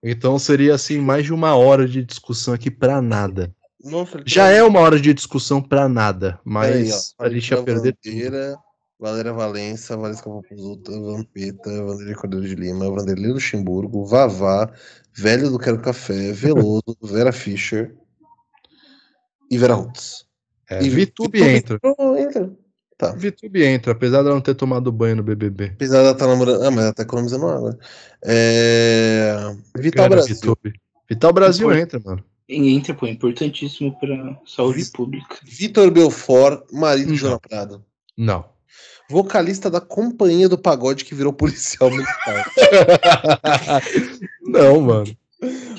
Então 0.04 0.38
seria 0.38 0.76
assim 0.76 1.00
mais 1.00 1.26
de 1.26 1.34
uma 1.34 1.56
hora 1.56 1.88
de 1.88 2.04
discussão 2.04 2.54
aqui 2.54 2.70
pra 2.70 3.02
nada. 3.02 3.54
Nossa, 3.84 4.22
Já 4.26 4.50
é 4.50 4.62
uma 4.64 4.80
hora 4.80 5.00
de 5.00 5.14
discussão 5.14 5.62
pra 5.62 5.88
nada, 5.88 6.40
mas 6.44 7.16
ó. 7.20 7.24
a 7.26 7.30
gente 7.30 7.50
ia 7.52 7.64
perder 7.64 7.96
tudo. 8.02 8.12
Bandeira, 8.14 8.58
Valéria 9.00 9.34
Valença, 9.34 9.96
Valesca 9.96 10.30
Popozuta, 10.30 10.92
Vampeta, 10.92 11.84
Vanderlei 11.84 12.16
Cordeiro 12.16 12.48
de 12.48 12.56
Lima, 12.56 12.90
Vanderlei 12.90 13.32
Luxemburgo, 13.32 14.06
Vavá, 14.06 14.72
Velho 15.14 15.50
do 15.50 15.60
Quero 15.60 15.80
Café, 15.82 16.32
Veloso, 16.34 16.98
Vera 17.04 17.32
Fischer 17.32 17.96
e 19.50 19.58
Vera 19.58 19.76
Roots. 19.76 20.26
É, 20.70 20.84
E 20.84 20.90
VTube 20.90 21.42
entra. 21.42 21.80
Entra. 22.20 22.52
Tá. 22.98 23.12
VTube 23.12 23.64
entra, 23.64 23.92
apesar 23.92 24.24
dela 24.24 24.34
não 24.34 24.42
ter 24.42 24.56
tomado 24.56 24.92
banho 24.92 25.18
no 25.18 25.24
BBB. 25.24 25.66
Apesar 25.76 26.00
dela 26.00 26.12
estar 26.14 26.26
namorando. 26.26 26.64
Ah, 26.64 26.72
mas 26.72 26.84
ela 26.86 26.94
tá 26.94 27.04
economizando 27.04 27.48
água. 27.48 27.78
É... 28.26 29.36
Vital 29.78 30.06
Cara, 30.06 30.16
Brasil. 30.16 30.36
VTube. 30.36 30.74
Vital 31.08 31.32
Brasil 31.34 31.68
Impor- 31.72 31.78
entra, 31.82 32.00
mano. 32.04 32.24
Entra, 32.50 32.94
pô, 32.96 33.06
importantíssimo 33.06 33.98
pra 34.00 34.40
saúde 34.48 34.78
Vis- 34.80 34.90
pública. 34.90 35.36
Vitor 35.44 35.92
Belfort, 35.92 36.64
marido 36.72 37.06
de 37.08 37.12
Não. 37.12 37.18
Joana 37.18 37.40
Prado. 37.40 37.86
Não. 38.18 38.46
Vocalista 39.10 39.70
da 39.70 39.80
companhia 39.80 40.50
do 40.50 40.58
pagode 40.58 41.06
que 41.06 41.14
virou 41.14 41.32
policial 41.32 41.92
militar. 41.92 42.52
não, 44.44 44.82
mano. 44.82 45.18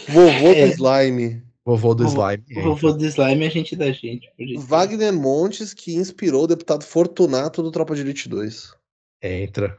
Vovô 0.08 0.48
É. 0.52 0.66
do 0.68 0.72
Slime. 0.74 1.42
Vovô 1.68 1.94
do 1.94 2.06
Slime. 2.06 2.44
O 2.56 2.62
vovô 2.62 2.92
do 2.92 3.04
slime 3.04 3.44
é 3.44 3.46
a 3.46 3.50
gente 3.50 3.76
da 3.76 3.92
gente. 3.92 4.26
por. 4.38 4.58
Wagner 4.66 5.12
Montes, 5.12 5.74
que 5.74 5.94
inspirou 5.94 6.44
o 6.44 6.46
deputado 6.46 6.82
Fortunato 6.82 7.62
do 7.62 7.70
Tropa 7.70 7.94
de 7.94 8.00
Elite 8.00 8.26
2. 8.26 8.72
Entra. 9.22 9.78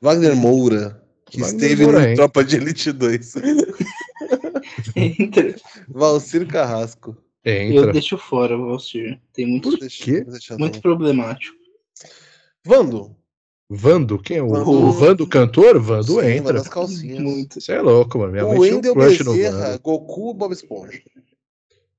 Wagner 0.00 0.34
Moura, 0.34 1.04
que 1.26 1.38
Wagner 1.38 1.62
esteve 1.62 1.82
Moura 1.84 1.98
no 1.98 2.04
entra. 2.06 2.16
Tropa 2.16 2.42
de 2.44 2.56
Elite 2.56 2.92
2. 2.92 3.34
Entra. 4.96 5.54
Valcir 5.86 6.46
Carrasco. 6.46 7.14
Eu 7.44 7.52
Entra. 7.82 7.92
deixo 7.92 8.16
fora 8.16 8.56
o 8.56 8.68
Valsir. 8.68 9.20
Tem 9.34 9.46
muito, 9.46 9.76
Deixa- 9.78 10.02
quê? 10.04 10.24
muito 10.58 10.80
problemático. 10.80 11.54
Vando. 12.64 13.14
Vando? 13.70 14.18
Quem 14.18 14.38
é 14.38 14.42
o, 14.42 14.48
Vando. 14.48 14.70
o 14.70 14.92
Vando 14.92 15.26
cantor? 15.26 15.78
Vando 15.78 16.20
Sim, 16.20 16.26
entra. 16.26 16.62
Muito. 17.20 17.60
Você 17.60 17.72
é 17.72 17.82
louco, 17.82 18.18
mano. 18.18 18.32
Minha 18.32 18.46
O 18.46 18.48
mãe 18.48 18.60
tinha 18.60 18.72
um 18.72 18.76
Wendel 18.76 18.94
crush 18.94 19.24
no 19.24 19.32
Bezerra. 19.34 19.78
Goku 19.78 20.32
Bob 20.34 20.52
Esponja. 20.52 21.02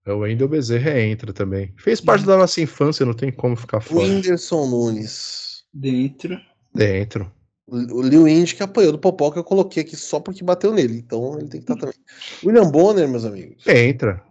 É, 0.05 0.11
O 0.11 0.19
Wendel 0.19 0.47
Bezerra 0.47 0.99
entra 0.99 1.31
também. 1.31 1.71
Fez 1.77 2.01
parte 2.01 2.25
da 2.25 2.37
nossa 2.37 2.59
infância, 2.59 3.05
não 3.05 3.13
tem 3.13 3.31
como 3.31 3.55
ficar 3.55 3.77
O 3.77 3.81
fora. 3.81 3.99
Whindersson 3.99 4.65
Nunes. 4.67 5.63
Dentro. 5.71 6.39
Dentro. 6.73 7.31
O 7.67 7.99
o 7.99 8.01
Liu 8.01 8.27
Indy 8.27 8.55
que 8.55 8.63
apanhou 8.63 8.91
do 8.91 8.97
Popó, 8.97 9.29
que 9.29 9.37
eu 9.37 9.43
coloquei 9.43 9.83
aqui 9.83 9.95
só 9.95 10.19
porque 10.19 10.43
bateu 10.43 10.73
nele. 10.73 10.97
Então 10.97 11.37
ele 11.37 11.49
tem 11.49 11.61
que 11.61 11.71
estar 11.71 11.75
também. 11.75 11.95
William 12.43 12.71
Bonner, 12.71 13.07
meus 13.07 13.25
amigos. 13.25 13.63
Entra. 13.67 14.23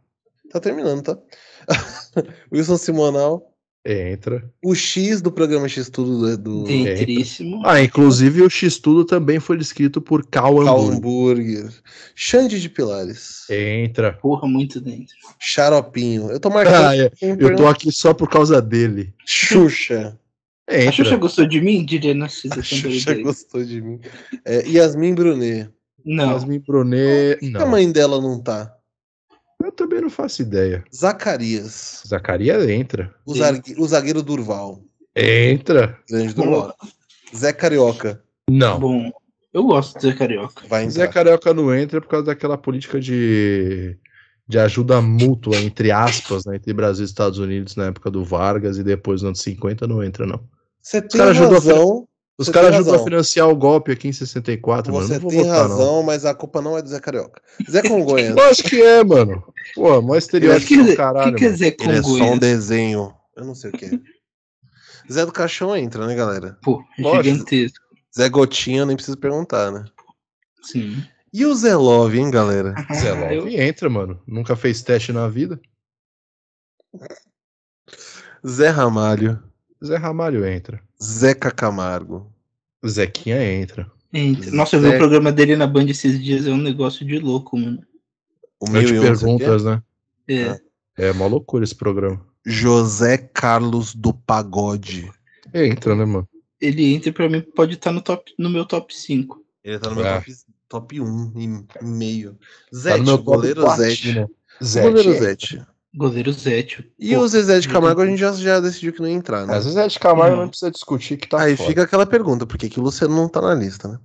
Tá 0.51 0.59
terminando, 0.59 1.03
tá? 1.03 1.19
Wilson 2.53 2.77
Simonal. 2.79 3.55
Entra. 3.91 4.45
O 4.63 4.75
X 4.75 5.23
do 5.23 5.33
programa 5.33 5.67
X 5.67 5.89
Tudo 5.89 6.19
do, 6.19 6.37
do 6.37 6.65
Dentríssimo. 6.65 7.63
Ah, 7.65 7.81
inclusive 7.81 8.43
o 8.43 8.51
X-Tudo 8.51 9.03
também 9.03 9.41
foi 9.41 9.57
descrito 9.57 9.99
por 9.99 10.27
Cal 10.27 10.57
Cal 10.57 10.69
Hamburg. 10.69 10.97
Hambúrguer. 10.97 11.73
Xande 12.15 12.61
de 12.61 12.69
Pilares. 12.69 13.49
Entra. 13.49 14.13
Porra, 14.13 14.47
muito 14.47 14.79
dentro. 14.79 15.15
Xaropinho. 15.41 16.31
Eu 16.31 16.39
tô 16.39 16.51
marcando. 16.51 16.85
Ah, 16.85 16.97
é. 16.99 17.11
Eu 17.23 17.57
tô 17.57 17.67
aqui 17.67 17.91
só 17.91 18.13
por 18.13 18.29
causa 18.29 18.61
dele. 18.61 19.15
Xuxa. 19.25 20.19
A 20.69 20.93
Xuxa 20.93 21.03
Entra. 21.03 21.17
gostou 21.17 21.47
de 21.47 21.59
mim? 21.63 21.83
Diria 21.83 22.13
Narcisa 22.13 22.61
A 22.61 22.63
Xuxa 22.63 23.15
gostou 23.23 23.65
de 23.65 23.81
mim. 23.81 24.01
É, 24.45 24.69
Yasmin 24.69 25.15
Brunet. 25.15 25.71
Não. 26.05 26.33
Yasmin 26.33 26.59
Brunet. 26.59 27.41
Por 27.41 27.53
que 27.53 27.57
a 27.57 27.67
mãe 27.67 27.91
dela 27.91 28.21
não 28.21 28.39
tá? 28.39 28.78
Eu 29.63 29.73
também 29.73 30.01
não 30.01 30.11
faço 30.11 30.43
ideia. 30.43 30.85
Zacarias. 30.95 32.03
Zacarias 32.07 32.69
entra. 32.69 33.15
O, 33.27 33.33
Sim. 33.35 33.41
zague- 33.41 33.75
o 33.79 33.87
zagueiro 33.89 34.23
Durval. 34.23 34.81
Entra. 35.15 35.99
Grande 36.09 36.33
Durval. 36.33 36.75
Zé 37.35 37.53
Carioca. 37.53 38.23
Não. 38.49 38.79
Bom, 38.79 39.11
eu 39.53 39.65
gosto 39.65 39.95
do 39.95 40.01
Zé 40.03 40.13
Carioca. 40.15 40.67
Vai 40.69 40.89
Zé. 40.89 41.07
Carioca 41.09 41.53
não 41.53 41.75
entra 41.75 42.01
por 42.01 42.09
causa 42.09 42.27
daquela 42.27 42.57
política 42.57 43.01
de, 43.01 43.99
de 44.47 44.59
ajuda 44.59 45.01
mútua, 45.03 45.57
entre 45.57 45.91
aspas, 45.91 46.45
né, 46.47 46.57
entre 46.57 46.73
Brasil 46.73 47.05
e 47.05 47.09
Estados 47.09 47.39
Unidos 47.39 47.75
na 47.75 47.87
época 47.87 48.11
do 48.11 48.25
Vargas 48.25 48.79
e 48.79 48.85
depois 48.85 49.23
nos 49.23 49.29
anos 49.29 49.41
50 49.43 49.87
não 49.87 50.03
entra, 50.03 50.25
não. 50.25 50.41
Você 50.81 51.03
tem 51.03 51.21
razão. 51.21 52.08
Os 52.39 52.47
Você 52.47 52.53
caras 52.53 52.71
ajudam 52.75 52.93
a 52.95 52.97
razão. 52.99 53.05
financiar 53.05 53.49
o 53.49 53.57
golpe 53.57 53.91
aqui 53.91 54.07
em 54.09 54.13
64, 54.13 54.93
mano. 54.93 55.07
Você 55.07 55.15
Não 55.15 55.21
vou 55.21 55.31
tem 55.31 55.41
votar, 55.43 55.69
razão, 55.69 56.03
mas 56.05 56.25
a 56.25 56.33
culpa 56.35 56.63
não 56.63 56.79
é 56.79 56.83
do 56.83 56.89
Zé 56.89 57.01
Carioca. 57.01 57.43
Zé 57.69 57.83
Congonhas. 57.83 58.29
não. 58.37 58.45
Lógico 58.45 58.69
que 58.69 58.81
é, 58.81 59.03
mano. 59.03 59.43
Pô, 59.75 60.01
mó 60.01 60.13
O 60.13 60.17
estereótipo 60.17 60.69
que, 60.69 60.77
do 60.77 60.85
que, 60.87 60.97
caralho. 60.97 61.37
que 61.37 61.45
é 61.45 61.49
mano. 61.49 61.59
Zé 61.59 61.67
Ele 61.81 61.93
é 61.93 62.03
só 62.03 62.09
um 62.09 62.13
Congonhas? 62.13 62.39
desenho. 62.39 63.15
Eu 63.37 63.45
não 63.45 63.55
sei 63.57 63.71
o 63.71 63.73
que 63.73 63.87
é. 63.87 63.91
Zé 65.13 65.27
do 65.27 65.33
Caixão 65.33 65.77
entra, 65.77 66.07
né, 66.07 66.15
galera? 66.15 66.57
Pô, 66.63 66.81
Lógico. 66.99 67.25
gigantesco. 67.25 67.85
Zé 68.17 68.29
Gotinha, 68.29 68.87
nem 68.87 68.95
preciso 68.95 69.17
perguntar, 69.19 69.73
né? 69.73 69.85
Sim. 70.63 71.03
E 71.33 71.45
o 71.45 71.55
Zé 71.57 71.75
Love, 71.75 72.19
hein, 72.21 72.31
galera? 72.31 72.75
Zé 72.95 73.11
Ah, 73.13 73.35
eu- 73.35 73.41
Love 73.45 73.57
entra, 73.61 73.91
mano. 73.91 74.23
Nunca 74.27 74.55
fez 74.55 74.81
teste 74.83 75.13
na 75.13 75.29
vida. 75.29 75.61
Zé 78.47 78.69
Ramalho. 78.69 79.43
Zé 79.85 79.97
Ramalho 79.97 80.45
entra. 80.47 80.81
Zeca 81.03 81.51
Camargo. 81.51 82.33
Zequinha 82.87 83.43
entra. 83.43 83.91
Entra. 84.13 84.51
Nossa, 84.51 84.77
eu 84.77 84.81
vi 84.81 84.89
Zé- 84.89 84.95
o 84.95 84.99
programa 84.99 85.31
dele 85.33 85.57
na 85.57 85.67
Band 85.67 85.87
esses 85.87 86.23
dias, 86.23 86.47
é 86.47 86.51
um 86.51 86.57
negócio 86.57 87.05
de 87.07 87.19
louco, 87.19 87.57
mano. 87.59 87.83
O 88.61 88.69
Mil 88.71 88.83
mil 88.83 88.95
e 88.95 88.99
um, 88.99 89.03
perguntas, 89.03 89.65
né? 89.65 89.83
É. 90.27 90.45
Ah. 90.51 90.61
É 90.97 91.13
mó 91.13 91.27
loucura 91.29 91.63
esse 91.65 91.75
programa. 91.75 92.21
José 92.45 93.19
Carlos 93.19 93.95
do 93.95 94.13
Pagode. 94.13 95.11
Entra, 95.55 95.95
né, 95.95 96.05
mano? 96.05 96.29
Ele 96.61 96.93
entra 96.93 97.11
e 97.11 97.13
pra 97.13 97.29
mim 97.29 97.41
pode 97.41 97.75
estar 97.75 97.93
no, 97.93 98.01
top, 98.03 98.35
no 98.37 98.51
meu 98.51 98.65
top 98.65 98.97
5. 98.97 99.41
Ele 99.63 99.79
tá 99.79 99.91
no 99.91 99.97
meu 99.97 100.07
É. 100.07 100.15
top, 100.19 100.33
top 100.69 101.01
1 101.01 101.33
e 101.37 101.85
meio. 101.85 102.33
Tá 102.33 102.59
Zete, 102.77 102.99
no 102.99 103.05
meu 103.05 103.19
top 103.19 103.25
goleiro 103.25 103.71
Zete. 103.77 104.13
né? 104.15 104.27
Goleiro 104.83 105.13
Zete. 105.13 105.63
Goleiro 105.95 106.33
Zétio. 106.33 106.85
E 106.99 107.15
Pô, 107.15 107.23
o 107.23 107.29
Zezé 107.29 107.59
de 107.61 107.69
Camargo 107.69 108.03
a 108.03 108.07
gente 108.07 108.19
já, 108.19 108.33
já 108.33 108.61
decidiu 108.61 108.93
que 108.93 109.01
não 109.01 109.09
ia 109.09 109.15
entrar, 109.15 109.47
né? 109.47 109.57
É 109.57 109.87
de 109.89 109.99
Camargo, 109.99 110.37
Não. 110.37 110.43
não 110.43 110.49
precisa 110.49 110.71
discutir 110.71 111.17
que 111.17 111.29
tá 111.29 111.41
Aí 111.43 111.57
fora. 111.57 111.69
fica 111.69 111.83
aquela 111.83 112.07
pergunta, 112.07 112.47
por 112.47 112.59
que 112.59 112.69
que 112.69 112.79
o 112.79 112.83
Luciano 112.83 113.17
não 113.17 113.29
tá 113.29 113.41
na 113.41 113.55
lista, 113.55 113.89
né? 113.89 113.99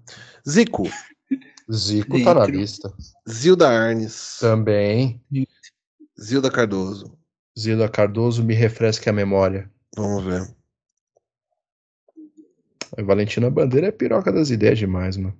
Zico, 0.48 0.84
Zico 1.72 2.24
tá 2.24 2.34
na 2.34 2.46
lista. 2.46 2.92
Zilda 3.30 3.70
Arnes, 3.70 4.38
Também. 4.40 5.22
Zilda 6.20 6.50
Cardoso. 6.50 7.18
Zilda 7.60 7.88
Cardoso 7.90 8.44
me 8.44 8.54
refresca 8.54 9.10
a 9.10 9.14
memória. 9.14 9.70
Vamos 9.96 10.24
ver. 10.24 10.56
A 12.98 13.02
Valentina 13.04 13.50
Bandeira 13.50 13.88
é 13.88 13.92
piroca 13.92 14.32
das 14.32 14.50
ideias 14.50 14.78
demais, 14.80 15.18
mano. 15.18 15.38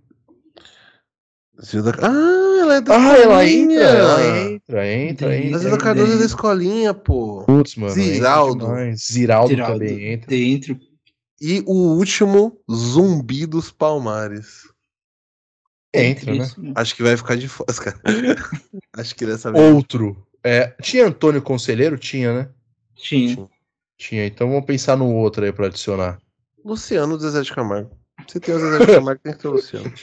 Zilda... 1.62 1.92
Ah, 2.02 2.58
ela 2.62 2.76
é 2.76 2.82
da 2.82 2.96
Ah, 2.96 3.18
ela 3.18 3.46
escolinha. 3.46 3.80
entra, 3.82 3.98
ela 3.98 4.48
entra, 4.50 4.88
entra, 4.88 5.28
Tem- 5.30 5.38
A 5.44 5.48
entra. 5.48 5.60
Zilda 5.60 5.78
Cardoso 5.78 6.14
é 6.14 6.18
da 6.18 6.26
escolinha, 6.26 6.94
pô. 6.94 7.44
Putz, 7.46 7.76
mano. 7.76 7.92
entra 7.92 8.04
Ziraldo. 8.04 8.68
Ziraldo, 8.96 9.50
Tirado 9.50 9.74
também 9.74 10.14
entra. 10.14 10.28
Dentro. 10.28 10.80
E 11.42 11.62
o 11.68 11.74
último, 11.98 12.58
Zumbi 12.72 13.46
dos 13.46 13.70
Palmares. 13.70 14.64
Entra, 15.94 16.32
né? 16.32 16.38
Dentríssimo. 16.40 16.74
Acho 16.76 16.96
que 16.96 17.04
vai 17.04 17.16
ficar 17.18 17.36
de 17.38 17.48
fora, 17.48 17.72
cara. 17.76 18.00
Acho 18.94 19.16
que 19.16 19.26
dessa 19.26 19.52
vez. 19.52 19.64
Outro. 19.76 20.26
É, 20.44 20.76
tinha 20.82 21.06
Antônio 21.06 21.42
Conselheiro? 21.42 21.98
Tinha, 21.98 22.34
né? 22.34 22.50
Tinha. 22.96 23.48
Tinha. 23.98 24.26
Então 24.26 24.50
vamos 24.50 24.66
pensar 24.66 24.98
no 24.98 25.14
outro 25.14 25.46
aí 25.46 25.52
pra 25.54 25.68
adicionar. 25.68 26.18
Luciano 26.66 27.18
Zezé 27.20 27.42
de 27.42 27.54
Camargo. 27.54 27.92
Se 28.28 28.40
tem 28.40 28.56
o 28.56 28.60
Zezé 28.60 28.80
de 28.86 28.94
Camargo, 28.94 29.22
tem 29.24 29.34
que 29.34 29.40
ter 29.40 29.48
o 29.48 29.52
Luciano. 29.52 29.94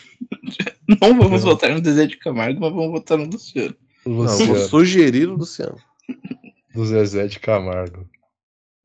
Não 0.88 1.18
vamos 1.18 1.30
Não. 1.30 1.38
votar 1.50 1.70
no 1.70 1.84
Zezé 1.84 2.06
de 2.06 2.16
Camargo, 2.16 2.60
mas 2.60 2.72
vamos 2.72 2.90
votar 2.90 3.18
no 3.18 3.24
Luciano. 3.24 3.74
O 4.04 4.10
Não, 4.10 4.16
Luciano, 4.22 4.54
vou 4.54 4.62
sugerir 4.68 5.28
o 5.28 5.34
Luciano. 5.36 5.76
do 6.74 6.84
Zezé 6.86 7.26
de 7.26 7.38
Camargo. 7.38 8.08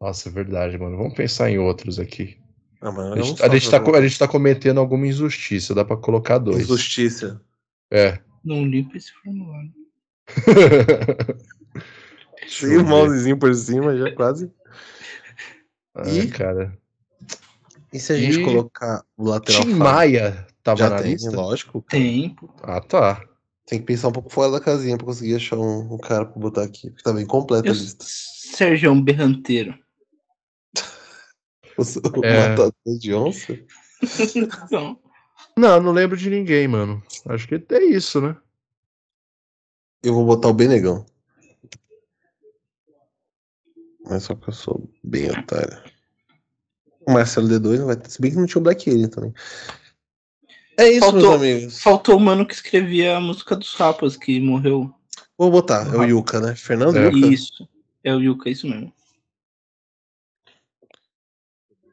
Nossa, 0.02 0.30
é 0.30 0.32
verdade, 0.32 0.78
mano. 0.78 0.98
Vamos 0.98 1.14
pensar 1.16 1.50
em 1.50 1.58
outros 1.58 2.00
aqui. 2.00 2.38
Ah, 2.82 2.90
A 2.90 3.22
gente, 3.22 3.42
a 3.44 3.50
gente 3.50 3.72
tá, 3.72 3.82
a 3.98 4.02
gente 4.02 4.20
tá 4.20 4.28
cometendo 4.28 4.80
alguma 4.80 5.08
injustiça, 5.08 5.74
dá 5.74 5.84
pra 5.84 5.98
colocar 5.98 6.38
dois. 6.38 6.64
Injustiça. 6.64 7.42
É. 7.92 8.20
Não 8.44 8.64
limpa 8.66 8.98
esse 8.98 9.12
formulário. 9.14 9.72
Sem 12.48 12.78
o 12.78 12.84
mousezinho 12.86 13.38
por 13.38 13.54
cima, 13.56 13.98
já 13.98 14.14
quase. 14.14 14.52
Ah, 15.96 16.08
E- 16.12 16.28
cara. 16.28 16.78
E 17.96 18.00
se 18.00 18.12
a 18.12 18.18
gente 18.18 18.42
E- 18.42 18.44
colocar 18.44 19.06
o 19.16 19.24
lateral 19.30 19.62
Tim? 19.62 19.74
Maia 19.74 20.46
tava 20.62 20.80
Já 20.80 20.90
na 20.90 21.02
tem, 21.02 21.14
lista? 21.14 21.32
lógico. 21.34 21.82
Tempo. 21.84 22.54
Ah, 22.62 22.82
tá. 22.82 23.24
Tem 23.66 23.80
que 23.80 23.86
pensar 23.86 24.10
um 24.10 24.12
pouco 24.12 24.30
fora 24.30 24.52
da 24.52 24.60
casinha 24.60 24.98
pra 24.98 25.06
conseguir 25.06 25.36
achar 25.36 25.58
um, 25.58 25.94
um 25.94 25.98
cara 25.98 26.26
pra 26.26 26.38
botar 26.38 26.64
aqui. 26.64 26.90
Porque 26.90 27.04
tá 27.04 27.14
bem 27.14 27.26
completa 27.26 27.70
a 27.70 27.72
lista. 27.74 28.04
Sérgio 28.06 28.94
Berranteiro. 29.02 29.74
O, 31.78 32.20
o 32.22 32.26
É. 32.26 32.50
matador 32.50 32.74
de 33.00 33.14
onça? 33.14 33.58
Não. 34.72 34.98
Não, 35.58 35.82
não 35.82 35.92
lembro 35.92 36.16
de 36.16 36.30
ninguém, 36.30 36.68
mano. 36.70 37.04
Acho 37.28 37.48
que 37.50 37.56
é 37.70 37.84
isso, 37.84 38.20
né? 38.22 38.36
Eu 40.02 40.14
vou 40.14 40.26
botar 40.26 40.48
o 40.48 40.54
Benegão. 40.54 41.06
Mas 44.06 44.24
só 44.24 44.36
que 44.36 44.48
eu 44.50 44.54
sou 44.54 44.90
bem 45.04 45.30
otário. 45.32 45.84
O 47.08 47.12
Marcelo 47.14 47.48
D2 47.48 47.80
não 47.80 47.86
vai 47.88 47.96
ter. 47.96 48.10
Se 48.10 48.22
bem 48.22 48.32
que 48.32 48.38
não 48.38 48.46
tinha 48.46 48.60
o 48.60 48.64
Black 48.64 48.90
Alien 48.90 49.10
também. 49.10 49.34
É 50.78 50.90
isso, 50.90 51.00
Faltou- 51.02 51.22
meus 51.22 51.36
amigos. 51.36 51.80
Faltou 51.80 52.18
o 52.18 52.20
mano 52.20 52.46
que 52.46 52.54
escrevia 52.54 53.18
a 53.18 53.22
música 53.22 53.56
dos 53.56 53.74
Rapas, 53.76 54.18
que 54.18 54.40
morreu. 54.40 54.94
Vou 55.38 55.52
botar. 55.52 55.88
É 55.94 55.98
o 55.98 56.04
Yuka, 56.04 56.40
né? 56.40 56.56
Fernando 56.56 56.98
É. 56.98 57.06
Yuka. 57.08 57.28
Isso. 57.28 57.70
É 58.04 58.14
o 58.14 58.20
Yuka, 58.20 58.50
isso 58.50 58.68
mesmo. 58.68 58.94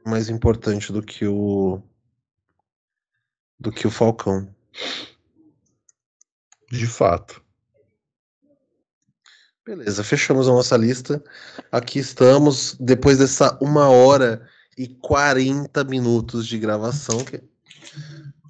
Mais 0.05 0.29
importante 0.29 0.93
do 0.93 1.03
que 1.03 1.27
o. 1.27 1.81
Do 3.59 3.71
que 3.71 3.87
o 3.87 3.91
Falcão. 3.91 4.53
De 6.71 6.87
fato. 6.87 7.41
Beleza, 9.65 10.03
fechamos 10.03 10.49
a 10.49 10.53
nossa 10.53 10.77
lista. 10.77 11.23
Aqui 11.71 12.01
estamos, 12.01 12.75
depois 12.81 13.19
dessa 13.19 13.57
uma 13.63 13.89
hora 13.89 14.49
e 14.77 14.87
40 14.89 15.85
minutos 15.85 16.47
de 16.47 16.59
gravação. 16.59 17.19
que- 17.25 17.41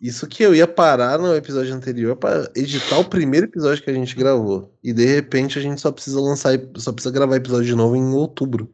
Isso 0.00 0.26
que 0.26 0.42
eu 0.42 0.54
ia 0.54 0.66
parar 0.66 1.18
no 1.18 1.34
episódio 1.34 1.74
anterior 1.74 2.16
para 2.16 2.50
editar 2.56 2.98
o 2.98 3.04
primeiro 3.04 3.46
episódio 3.46 3.82
que 3.84 3.90
a 3.90 3.94
gente 3.94 4.16
gravou. 4.16 4.74
E 4.82 4.92
de 4.92 5.04
repente 5.06 5.58
a 5.58 5.62
gente 5.62 5.80
só 5.80 5.92
precisa 5.92 6.20
lançar, 6.20 6.58
só 6.76 6.92
precisa 6.92 7.12
gravar 7.14 7.36
episódio 7.36 7.66
de 7.66 7.74
novo 7.74 7.94
em 7.96 8.12
outubro. 8.12 8.72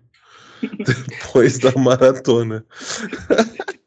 depois 1.09 1.59
da 1.59 1.73
maratona. 1.73 2.65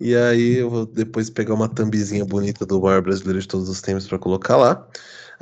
e 0.00 0.14
aí 0.14 0.58
eu 0.58 0.68
vou 0.68 0.86
depois 0.86 1.30
pegar 1.30 1.54
uma 1.54 1.68
thumbzinha 1.68 2.24
bonita 2.24 2.66
do 2.66 2.80
maior 2.80 3.00
brasileiro 3.00 3.40
de 3.40 3.48
todos 3.48 3.68
os 3.68 3.80
tempos 3.80 4.06
para 4.06 4.18
colocar 4.18 4.56
lá. 4.56 4.86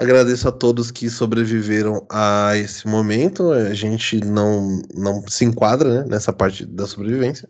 Agradeço 0.00 0.48
a 0.48 0.52
todos 0.52 0.90
que 0.90 1.10
sobreviveram 1.10 2.06
a 2.10 2.56
esse 2.56 2.88
momento. 2.88 3.52
A 3.52 3.74
gente 3.74 4.18
não, 4.24 4.80
não 4.94 5.22
se 5.28 5.44
enquadra 5.44 6.00
né, 6.02 6.08
nessa 6.08 6.32
parte 6.32 6.64
da 6.64 6.86
sobrevivência, 6.86 7.46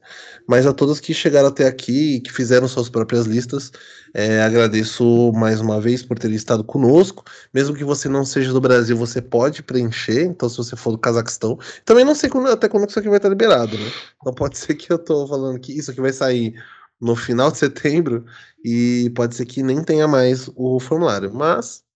mas 0.48 0.66
a 0.66 0.72
todos 0.72 0.98
que 0.98 1.14
chegaram 1.14 1.46
até 1.46 1.68
aqui 1.68 2.16
e 2.16 2.20
que 2.20 2.32
fizeram 2.32 2.66
suas 2.66 2.88
próprias 2.88 3.24
listas, 3.26 3.70
é, 4.12 4.42
agradeço 4.42 5.30
mais 5.32 5.60
uma 5.60 5.80
vez 5.80 6.02
por 6.02 6.18
terem 6.18 6.34
estado 6.34 6.64
conosco. 6.64 7.22
Mesmo 7.54 7.76
que 7.76 7.84
você 7.84 8.08
não 8.08 8.24
seja 8.24 8.52
do 8.52 8.60
Brasil, 8.60 8.96
você 8.96 9.22
pode 9.22 9.62
preencher. 9.62 10.24
Então, 10.24 10.48
se 10.48 10.56
você 10.56 10.74
for 10.74 10.90
do 10.90 10.98
Cazaquistão, 10.98 11.56
também 11.84 12.04
não 12.04 12.16
sei 12.16 12.28
quando- 12.28 12.48
até 12.50 12.68
quando 12.68 12.88
isso 12.88 12.98
aqui 12.98 13.08
vai 13.08 13.18
estar 13.18 13.28
liberado, 13.28 13.78
né? 13.78 13.92
Então, 14.20 14.34
pode 14.34 14.58
ser 14.58 14.74
que 14.74 14.92
eu 14.92 14.98
tô 14.98 15.24
falando 15.28 15.60
que 15.60 15.72
isso 15.78 15.92
aqui 15.92 16.00
vai 16.00 16.12
sair 16.12 16.52
no 17.00 17.14
final 17.14 17.52
de 17.52 17.58
setembro 17.58 18.24
e 18.64 19.08
pode 19.14 19.36
ser 19.36 19.46
que 19.46 19.62
nem 19.62 19.84
tenha 19.84 20.08
mais 20.08 20.50
o 20.56 20.80
formulário, 20.80 21.32
mas 21.32 21.88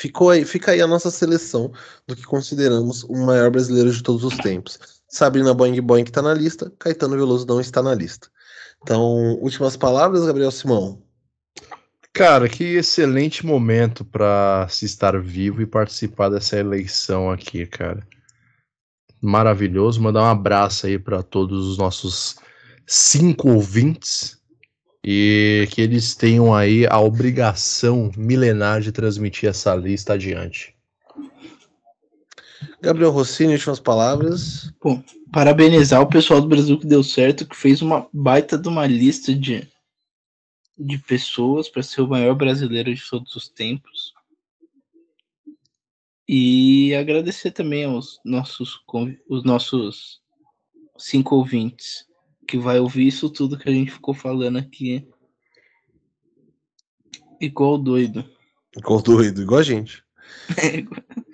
Ficou 0.00 0.30
aí, 0.30 0.46
fica 0.46 0.70
aí 0.70 0.80
a 0.80 0.86
nossa 0.86 1.10
seleção 1.10 1.70
do 2.06 2.16
que 2.16 2.22
consideramos 2.22 3.02
o 3.04 3.14
maior 3.18 3.50
brasileiro 3.50 3.92
de 3.92 4.02
todos 4.02 4.24
os 4.24 4.34
tempos. 4.38 4.78
Sabrina 5.06 5.52
Boing 5.52 5.78
Boing 5.82 6.04
está 6.04 6.22
na 6.22 6.32
lista, 6.32 6.72
Caetano 6.78 7.18
Veloso 7.18 7.46
não 7.46 7.60
está 7.60 7.82
na 7.82 7.94
lista. 7.94 8.28
Então, 8.82 9.34
últimas 9.42 9.76
palavras, 9.76 10.24
Gabriel 10.24 10.50
Simão. 10.50 11.02
Cara, 12.14 12.48
que 12.48 12.64
excelente 12.64 13.44
momento 13.44 14.02
pra 14.02 14.66
se 14.70 14.86
estar 14.86 15.20
vivo 15.20 15.60
e 15.60 15.66
participar 15.66 16.30
dessa 16.30 16.56
eleição 16.56 17.30
aqui, 17.30 17.66
cara. 17.66 18.02
Maravilhoso. 19.20 20.00
Mandar 20.00 20.22
um 20.22 20.30
abraço 20.30 20.86
aí 20.86 20.98
pra 20.98 21.22
todos 21.22 21.66
os 21.66 21.76
nossos 21.76 22.36
cinco 22.86 23.50
ouvintes 23.50 24.39
e 25.04 25.66
que 25.70 25.80
eles 25.80 26.14
tenham 26.14 26.54
aí 26.54 26.86
a 26.86 27.00
obrigação 27.00 28.10
milenar 28.16 28.80
de 28.80 28.92
transmitir 28.92 29.48
essa 29.48 29.74
lista 29.74 30.14
adiante. 30.14 30.74
Gabriel 32.82 33.10
Rossini, 33.10 33.54
últimas 33.54 33.80
palavras. 33.80 34.72
Parabenizar 35.32 36.00
o 36.00 36.08
pessoal 36.08 36.40
do 36.40 36.48
Brasil 36.48 36.78
que 36.78 36.86
deu 36.86 37.02
certo, 37.02 37.46
que 37.46 37.56
fez 37.56 37.80
uma 37.82 38.08
baita 38.12 38.58
de 38.58 38.68
uma 38.68 38.86
lista 38.86 39.34
de, 39.34 39.68
de 40.78 40.98
pessoas 40.98 41.68
para 41.68 41.82
ser 41.82 42.02
o 42.02 42.08
maior 42.08 42.34
brasileiro 42.34 42.94
de 42.94 43.02
todos 43.08 43.34
os 43.36 43.48
tempos. 43.48 44.14
E 46.28 46.94
agradecer 46.94 47.50
também 47.50 47.84
aos 47.84 48.20
nossos, 48.24 48.80
os 49.28 49.44
nossos 49.44 50.20
cinco 50.96 51.36
ouvintes, 51.36 52.06
que 52.50 52.58
vai 52.58 52.80
ouvir 52.80 53.06
isso 53.06 53.30
tudo 53.30 53.56
que 53.56 53.68
a 53.68 53.72
gente 53.72 53.92
ficou 53.92 54.12
falando 54.12 54.58
aqui. 54.58 55.06
Igual 57.40 57.78
doido. 57.78 58.24
Igual 58.76 59.00
doido, 59.00 59.42
igual 59.42 59.60
a 59.60 59.62
gente. 59.62 60.02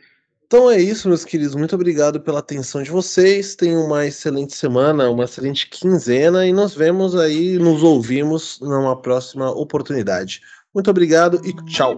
Então 0.49 0.71
é 0.71 0.81
isso, 0.81 1.09
meus 1.09 1.25
queridos. 1.25 1.57
Muito 1.57 1.75
obrigado 1.75 2.21
pela 2.21 2.39
atenção 2.39 2.81
de 2.81 2.89
vocês. 2.89 3.57
Tenham 3.57 3.85
uma 3.85 4.07
excelente 4.07 4.55
semana, 4.55 5.11
uma 5.11 5.25
excelente 5.25 5.69
quinzena 5.69 6.47
e 6.47 6.53
nos 6.53 6.73
vemos 6.73 7.17
aí, 7.17 7.59
nos 7.59 7.83
ouvimos 7.83 8.61
numa 8.61 8.95
próxima 8.95 9.51
oportunidade. 9.51 10.41
Muito 10.73 10.89
obrigado 10.89 11.41
e 11.45 11.53
tchau. 11.65 11.97